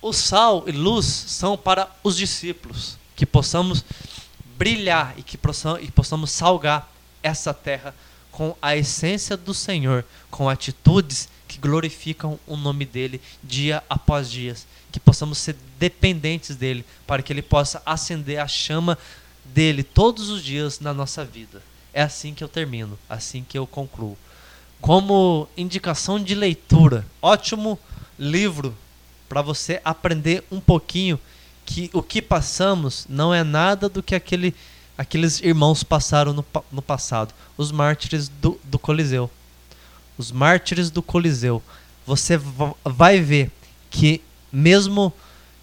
O 0.00 0.12
sal 0.12 0.64
e 0.66 0.72
luz 0.72 1.06
são 1.06 1.56
para 1.56 1.88
os 2.02 2.16
discípulos, 2.16 2.98
que 3.14 3.24
possamos 3.24 3.84
brilhar 4.58 5.14
e 5.16 5.22
que 5.22 5.38
possamos, 5.38 5.82
e 5.82 5.90
possamos 5.90 6.30
salgar 6.30 6.90
essa 7.22 7.54
terra 7.54 7.94
com 8.30 8.56
a 8.60 8.76
essência 8.76 9.36
do 9.36 9.54
Senhor, 9.54 10.04
com 10.30 10.48
atitudes 10.48 11.28
que 11.46 11.58
glorificam 11.58 12.38
o 12.46 12.56
nome 12.56 12.84
dele 12.84 13.20
dia 13.42 13.82
após 13.88 14.30
dia, 14.30 14.56
que 14.90 14.98
possamos 14.98 15.38
ser 15.38 15.56
dependentes 15.78 16.56
dele, 16.56 16.84
para 17.06 17.22
que 17.22 17.32
ele 17.32 17.42
possa 17.42 17.82
acender 17.84 18.38
a 18.38 18.48
chama 18.48 18.98
dele 19.44 19.82
todos 19.82 20.30
os 20.30 20.42
dias 20.42 20.80
na 20.80 20.94
nossa 20.94 21.24
vida. 21.24 21.62
É 21.92 22.02
assim 22.02 22.32
que 22.32 22.42
eu 22.42 22.48
termino, 22.48 22.98
assim 23.08 23.44
que 23.46 23.58
eu 23.58 23.66
concluo. 23.66 24.16
Como 24.80 25.48
indicação 25.56 26.22
de 26.22 26.34
leitura, 26.34 27.06
ótimo 27.20 27.78
livro 28.18 28.76
para 29.28 29.42
você 29.42 29.80
aprender 29.84 30.44
um 30.50 30.60
pouquinho 30.60 31.18
que 31.64 31.90
o 31.92 32.02
que 32.02 32.20
passamos 32.20 33.06
não 33.08 33.32
é 33.32 33.44
nada 33.44 33.88
do 33.88 34.02
que 34.02 34.14
aquele, 34.14 34.54
aqueles 34.96 35.40
irmãos 35.40 35.82
passaram 35.82 36.32
no, 36.32 36.44
no 36.70 36.82
passado. 36.82 37.32
Os 37.56 37.70
mártires 37.70 38.28
do, 38.28 38.58
do 38.64 38.78
Coliseu. 38.78 39.30
Os 40.18 40.32
mártires 40.32 40.90
do 40.90 41.02
Coliseu. 41.02 41.62
Você 42.06 42.38
vai 42.84 43.20
ver 43.20 43.50
que 43.90 44.20
mesmo 44.50 45.12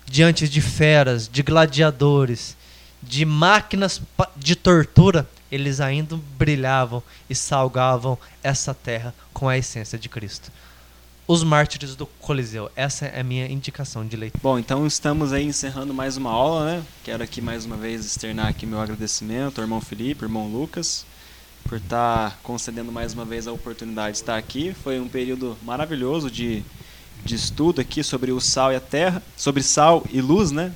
diante 0.06 0.49
de 0.49 0.61
feras, 0.61 1.30
de 1.31 1.43
gladiadores, 1.43 2.56
de 3.01 3.26
máquinas 3.26 4.01
de 4.35 4.55
tortura, 4.55 5.27
eles 5.51 5.80
ainda 5.80 6.19
brilhavam 6.38 7.01
e 7.30 7.35
salgavam 7.35 8.17
essa 8.43 8.73
terra 8.73 9.13
com 9.34 9.47
a 9.47 9.57
essência 9.57 9.97
de 9.97 10.09
Cristo. 10.09 10.51
Os 11.27 11.43
mártires 11.43 11.95
do 11.95 12.07
Coliseu. 12.07 12.71
Essa 12.76 13.05
é 13.05 13.19
a 13.19 13.23
minha 13.23 13.47
indicação 13.47 14.05
de 14.05 14.17
leitura. 14.17 14.41
Bom, 14.41 14.57
então 14.57 14.85
estamos 14.88 15.31
aí 15.31 15.45
encerrando 15.45 15.93
mais 15.93 16.17
uma 16.17 16.31
aula, 16.31 16.65
né? 16.65 16.84
Quero 17.03 17.23
aqui 17.23 17.39
mais 17.39 17.65
uma 17.65 17.77
vez 17.77 18.03
externar 18.03 18.47
aqui 18.47 18.65
meu 18.65 18.81
agradecimento 18.81 19.59
ao 19.59 19.63
irmão 19.63 19.80
Felipe, 19.80 20.23
irmão 20.23 20.47
Lucas, 20.47 21.05
por 21.67 21.77
estar 21.77 22.31
tá 22.31 22.38
concedendo 22.41 22.91
mais 22.91 23.13
uma 23.13 23.26
vez 23.26 23.47
a 23.47 23.51
oportunidade 23.51 24.13
de 24.13 24.21
estar 24.23 24.38
aqui. 24.38 24.73
Foi 24.84 24.99
um 24.99 25.07
período 25.07 25.55
maravilhoso 25.61 26.31
de, 26.31 26.63
de 27.23 27.35
estudo 27.35 27.80
aqui 27.80 28.03
sobre 28.03 28.31
o 28.31 28.39
sal 28.39 28.73
e 28.73 28.76
a 28.76 28.81
terra, 28.81 29.21
sobre 29.38 29.61
sal 29.61 30.03
e 30.11 30.19
luz, 30.21 30.49
né? 30.49 30.73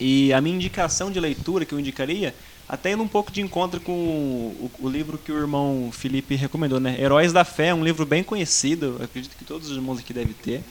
E 0.00 0.32
a 0.32 0.40
minha 0.40 0.54
indicação 0.54 1.10
de 1.10 1.18
leitura 1.18 1.64
que 1.64 1.72
eu 1.72 1.80
indicaria, 1.80 2.34
até 2.68 2.92
indo 2.92 3.02
um 3.02 3.08
pouco 3.08 3.32
de 3.32 3.40
encontro 3.40 3.80
com 3.80 3.92
o, 3.92 4.70
o, 4.80 4.88
livro 4.88 5.18
que 5.18 5.32
o 5.32 5.38
irmão 5.38 5.90
Felipe 5.92 6.34
recomendou, 6.34 6.78
né? 6.78 6.96
Heróis 7.00 7.32
da 7.32 7.44
Fé, 7.44 7.72
um 7.72 7.82
livro 7.82 8.04
bem 8.04 8.22
conhecido, 8.22 9.00
acredito 9.02 9.36
que 9.36 9.44
todos 9.44 9.70
os 9.70 9.76
irmãos 9.76 9.98
aqui 9.98 10.12
devem 10.12 10.34
ter, 10.34 10.62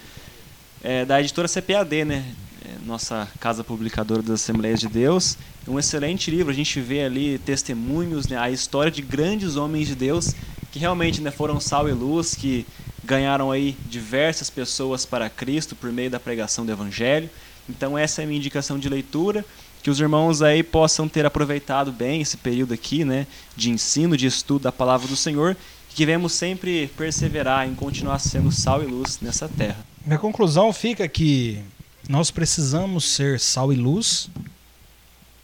é, 0.83 1.03
da 1.03 1.19
editora 1.19 1.47
CPAD, 1.47 2.05
né? 2.05 2.25
É, 2.63 2.85
nossa 2.85 3.27
casa 3.39 3.63
publicadora 3.63 4.21
das 4.21 4.41
Assembleias 4.41 4.79
de 4.79 4.87
Deus. 4.87 5.37
Um 5.67 5.77
excelente 5.77 6.31
livro, 6.31 6.51
a 6.51 6.55
gente 6.55 6.79
vê 6.79 7.03
ali 7.03 7.37
testemunhos, 7.39 8.27
né? 8.27 8.37
a 8.37 8.49
história 8.49 8.91
de 8.91 9.01
grandes 9.01 9.55
homens 9.55 9.87
de 9.87 9.95
Deus 9.95 10.33
que 10.71 10.79
realmente 10.79 11.21
né, 11.21 11.31
foram 11.31 11.59
sal 11.59 11.89
e 11.89 11.91
luz, 11.91 12.35
que 12.35 12.65
ganharam 13.03 13.51
aí 13.51 13.75
diversas 13.89 14.49
pessoas 14.49 15.05
para 15.05 15.29
Cristo 15.29 15.75
por 15.75 15.91
meio 15.91 16.09
da 16.09 16.19
pregação 16.19 16.65
do 16.65 16.71
Evangelho 16.71 17.29
Então 17.69 17.97
essa 17.97 18.21
é 18.21 18.23
a 18.23 18.27
minha 18.27 18.39
indicação 18.39 18.77
de 18.79 18.89
leitura, 18.89 19.45
que 19.83 19.89
os 19.89 19.99
irmãos 19.99 20.41
aí 20.41 20.63
possam 20.63 21.07
ter 21.07 21.25
aproveitado 21.25 21.91
bem 21.91 22.21
esse 22.21 22.37
período 22.37 22.73
aqui, 22.73 23.05
né, 23.05 23.27
de 23.55 23.69
ensino, 23.69 24.17
de 24.17 24.25
estudo 24.25 24.63
da 24.63 24.71
palavra 24.71 25.07
do 25.07 25.15
Senhor, 25.15 25.55
e 25.89 25.93
que 25.93 26.05
devemos 26.05 26.33
sempre 26.33 26.87
perseverar 26.97 27.67
em 27.67 27.75
continuar 27.75 28.19
sendo 28.19 28.51
sal 28.51 28.83
e 28.83 28.85
luz 28.85 29.19
nessa 29.21 29.47
terra. 29.47 29.85
Minha 30.05 30.19
conclusão 30.19 30.71
fica 30.71 31.07
que 31.07 31.59
nós 32.07 32.31
precisamos 32.31 33.05
ser 33.05 33.39
sal 33.39 33.71
e 33.73 33.75
luz 33.75 34.29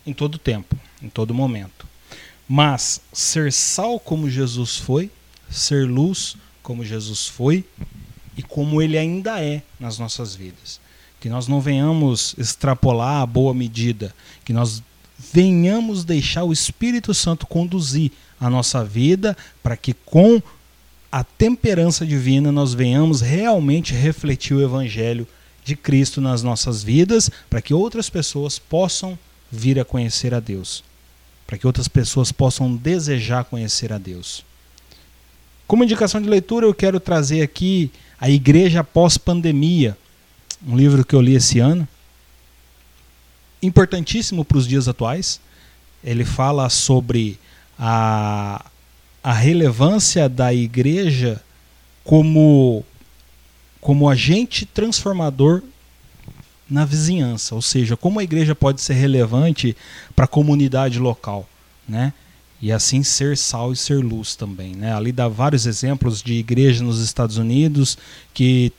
em 0.05 0.13
todo 0.13 0.37
tempo, 0.37 0.75
em 1.01 1.09
todo 1.09 1.33
momento. 1.33 1.85
Mas 2.47 3.01
ser 3.11 3.51
sal 3.51 3.99
como 3.99 4.29
Jesus 4.29 4.77
foi, 4.77 5.09
ser 5.49 5.87
luz 5.87 6.35
como 6.61 6.83
Jesus 6.83 7.27
foi 7.27 7.65
e 8.37 8.43
como 8.43 8.81
ele 8.81 8.97
ainda 8.97 9.41
é 9.41 9.61
nas 9.79 9.99
nossas 9.99 10.35
vidas. 10.35 10.79
Que 11.23 11.29
nós 11.29 11.47
não 11.47 11.61
venhamos 11.61 12.35
extrapolar 12.37 13.21
a 13.21 13.25
boa 13.25 13.53
medida, 13.53 14.13
que 14.43 14.51
nós 14.51 14.83
venhamos 15.31 16.03
deixar 16.03 16.43
o 16.43 16.51
Espírito 16.51 17.13
Santo 17.13 17.47
conduzir 17.47 18.11
a 18.37 18.49
nossa 18.49 18.83
vida 18.83 19.37
para 19.63 19.77
que 19.77 19.93
com 19.93 20.41
a 21.09 21.23
temperança 21.23 22.05
divina 22.05 22.51
nós 22.51 22.73
venhamos 22.73 23.21
realmente 23.21 23.93
refletir 23.93 24.53
o 24.53 24.61
evangelho 24.61 25.25
de 25.63 25.77
Cristo 25.77 26.19
nas 26.19 26.43
nossas 26.43 26.83
vidas, 26.83 27.31
para 27.49 27.61
que 27.61 27.73
outras 27.73 28.09
pessoas 28.09 28.59
possam 28.59 29.17
vir 29.49 29.79
a 29.79 29.85
conhecer 29.85 30.33
a 30.33 30.41
Deus, 30.41 30.83
para 31.47 31.57
que 31.57 31.65
outras 31.65 31.87
pessoas 31.87 32.33
possam 32.33 32.75
desejar 32.75 33.45
conhecer 33.45 33.93
a 33.93 33.97
Deus. 33.97 34.43
Como 35.65 35.85
indicação 35.85 36.21
de 36.21 36.27
leitura, 36.27 36.65
eu 36.65 36.73
quero 36.73 36.99
trazer 36.99 37.41
aqui 37.41 37.89
A 38.19 38.29
Igreja 38.29 38.83
Pós-Pandemia, 38.83 39.97
um 40.67 40.75
livro 40.75 41.05
que 41.05 41.15
eu 41.15 41.21
li 41.21 41.35
esse 41.35 41.59
ano, 41.59 41.87
importantíssimo 43.61 44.43
para 44.43 44.57
os 44.57 44.67
dias 44.67 44.87
atuais. 44.87 45.39
Ele 46.03 46.25
fala 46.25 46.69
sobre 46.69 47.39
a, 47.79 48.65
a 49.23 49.33
relevância 49.33 50.27
da 50.27 50.53
igreja 50.53 51.41
como, 52.03 52.83
como 53.79 54.09
agente 54.09 54.65
transformador 54.65 55.61
na 56.69 56.85
vizinhança, 56.85 57.55
ou 57.55 57.61
seja, 57.61 57.95
como 57.95 58.19
a 58.19 58.23
igreja 58.23 58.55
pode 58.55 58.81
ser 58.81 58.93
relevante 58.93 59.75
para 60.15 60.25
a 60.25 60.27
comunidade 60.27 60.99
local, 60.99 61.47
né? 61.87 62.13
E 62.61 62.71
assim 62.71 63.03
ser 63.03 63.37
sal 63.37 63.73
e 63.73 63.75
ser 63.75 64.01
luz 64.03 64.35
também, 64.35 64.73
né? 64.73 64.93
Ali 64.93 65.11
dá 65.11 65.27
vários 65.27 65.65
exemplos 65.65 66.23
de 66.23 66.33
igrejas 66.33 66.81
nos 66.81 67.01
Estados 67.01 67.37
Unidos 67.37 67.97
que 68.33 68.71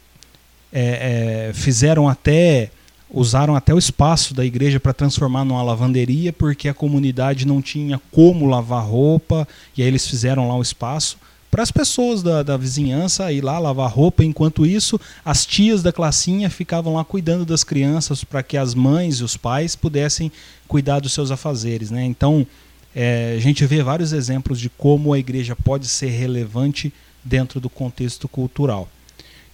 é, 0.75 1.49
é, 1.49 1.53
fizeram 1.55 2.09
até 2.09 2.71
usaram 3.09 3.55
até 3.55 3.73
o 3.73 3.79
espaço 3.79 4.35
da 4.35 4.45
igreja 4.45 4.81
para 4.81 4.93
transformar 4.93 5.45
numa 5.45 5.63
lavanderia 5.63 6.33
porque 6.33 6.69
a 6.69 6.75
comunidade 6.75 7.47
não 7.47 7.63
tinha 7.63 8.01
como 8.11 8.45
lavar 8.45 8.85
roupa 8.85 9.47
e 9.77 9.83
aí 9.83 9.87
eles 9.87 10.05
fizeram 10.05 10.49
lá 10.49 10.57
o 10.57 10.63
espaço 10.63 11.17
para 11.55 11.63
as 11.63 11.71
pessoas 11.71 12.21
da, 12.21 12.43
da 12.43 12.57
vizinhança 12.57 13.31
ir 13.31 13.41
lá 13.41 13.61
lavar 13.61 13.89
roupa. 13.89 14.25
Enquanto 14.25 14.67
isso, 14.67 15.01
as 15.25 15.47
tias 15.47 15.85
da 15.85 15.93
classinha 15.93 16.51
ficavam 16.51 16.95
lá 16.95 17.05
cuidando 17.05 17.45
das 17.45 17.63
crianças 17.63 18.25
para 18.25 18.43
que 18.43 18.57
as 18.57 18.75
mães 18.75 19.19
e 19.19 19.23
os 19.23 19.37
pais 19.37 19.77
pudessem 19.77 20.33
cuidar 20.67 20.99
dos 20.99 21.13
seus 21.13 21.31
afazeres. 21.31 21.93
Né? 21.93 22.05
Então, 22.05 22.45
é, 22.93 23.37
a 23.39 23.41
gente 23.41 23.65
vê 23.67 23.85
vários 23.85 24.13
exemplos 24.13 24.59
de 24.59 24.69
como 24.69 25.13
a 25.13 25.19
igreja 25.21 25.55
pode 25.55 25.87
ser 25.87 26.09
relevante 26.09 26.93
dentro 27.23 27.61
do 27.61 27.71
contexto 27.71 28.27
cultural. 28.27 28.89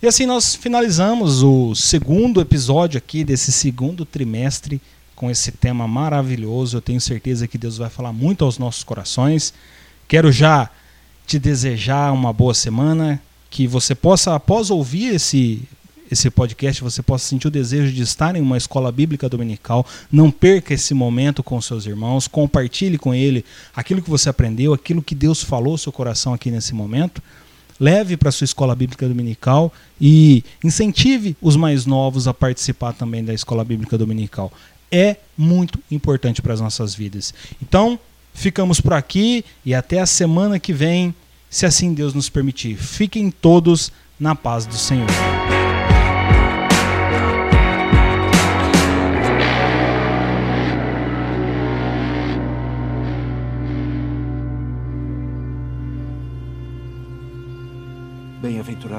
E 0.03 0.07
assim 0.07 0.25
nós 0.25 0.55
finalizamos 0.55 1.43
o 1.43 1.75
segundo 1.75 2.41
episódio 2.41 2.97
aqui 2.97 3.23
desse 3.23 3.53
segundo 3.53 4.07
trimestre 4.07 4.81
com 5.15 5.31
esse 5.31 5.53
tema 5.53 5.87
maravilhoso. 5.87 6.79
Eu 6.79 6.81
tenho 6.81 6.99
certeza 6.99 7.47
que 7.47 7.59
Deus 7.59 7.77
vai 7.77 7.91
falar 7.91 8.11
muito 8.11 8.43
aos 8.43 8.57
nossos 8.57 8.83
corações. 8.83 9.53
Quero 10.09 10.33
já 10.33 10.71
te 11.27 11.39
desejar 11.39 12.15
uma 12.15 12.33
boa 12.33 12.55
semana, 12.55 13.21
que 13.51 13.67
você 13.67 13.95
possa, 13.95 14.35
após 14.35 14.71
ouvir 14.71 15.17
esse, 15.17 15.69
esse 16.11 16.31
podcast, 16.31 16.83
você 16.83 17.03
possa 17.03 17.29
sentir 17.29 17.49
o 17.49 17.51
desejo 17.51 17.93
de 17.93 18.01
estar 18.01 18.35
em 18.35 18.41
uma 18.41 18.57
escola 18.57 18.91
bíblica 18.91 19.29
dominical. 19.29 19.87
Não 20.11 20.31
perca 20.31 20.73
esse 20.73 20.95
momento 20.95 21.43
com 21.43 21.61
seus 21.61 21.85
irmãos, 21.85 22.27
compartilhe 22.27 22.97
com 22.97 23.13
ele 23.13 23.45
aquilo 23.77 24.01
que 24.01 24.09
você 24.09 24.31
aprendeu, 24.31 24.73
aquilo 24.73 25.03
que 25.03 25.15
Deus 25.15 25.43
falou 25.43 25.73
ao 25.73 25.79
seu 25.79 25.93
coração 25.93 26.33
aqui 26.33 26.51
nesse 26.51 26.75
momento. 26.75 27.23
Leve 27.81 28.17
para 28.17 28.31
sua 28.31 28.45
escola 28.45 28.77
bíblica 28.77 29.09
dominical 29.09 29.73
e 29.99 30.45
incentive 30.63 31.35
os 31.41 31.57
mais 31.57 31.87
novos 31.87 32.29
a 32.29 32.35
participar 32.35 32.93
também 32.93 33.25
da 33.25 33.33
escola 33.33 33.65
bíblica 33.65 33.97
dominical. 33.97 34.53
É 34.93 35.17
muito 35.37 35.79
importante 35.91 36.43
para 36.43 36.53
as 36.53 36.61
nossas 36.61 36.95
vidas. 36.95 37.33
Então, 37.63 37.99
ficamos 38.35 38.81
por 38.81 38.93
aqui 38.93 39.45
e 39.65 39.75
até 39.75 39.99
a 39.99 40.07
semana 40.07 40.59
que 40.59 40.75
vem, 40.75 41.15
se 41.49 41.65
assim 41.65 41.95
Deus 41.95 42.13
nos 42.13 42.29
permitir. 42.29 42.77
Fiquem 42.77 43.31
todos 43.31 43.91
na 44.19 44.35
paz 44.35 44.67
do 44.67 44.77
Senhor. 44.77 45.09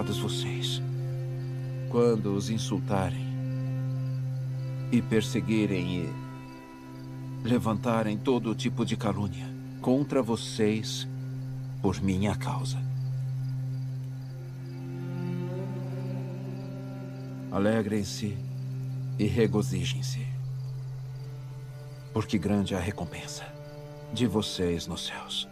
Vocês, 0.10 0.82
quando 1.90 2.36
os 2.36 2.50
insultarem 2.50 3.26
e 4.92 5.02
perseguirem 5.02 6.06
e 6.06 6.10
levantarem 7.48 8.18
todo 8.18 8.56
tipo 8.56 8.84
de 8.84 8.98
calúnia 8.98 9.46
contra 9.80 10.22
vocês 10.22 11.08
por 11.82 12.02
minha 12.02 12.36
causa. 12.36 12.78
Alegrem-se 17.52 18.36
e 19.20 19.26
regozijem-se, 19.26 20.26
porque 22.12 22.40
grande 22.40 22.74
é 22.74 22.78
a 22.78 22.82
recompensa 22.82 23.46
de 24.12 24.26
vocês 24.26 24.88
nos 24.88 25.06
céus. 25.06 25.51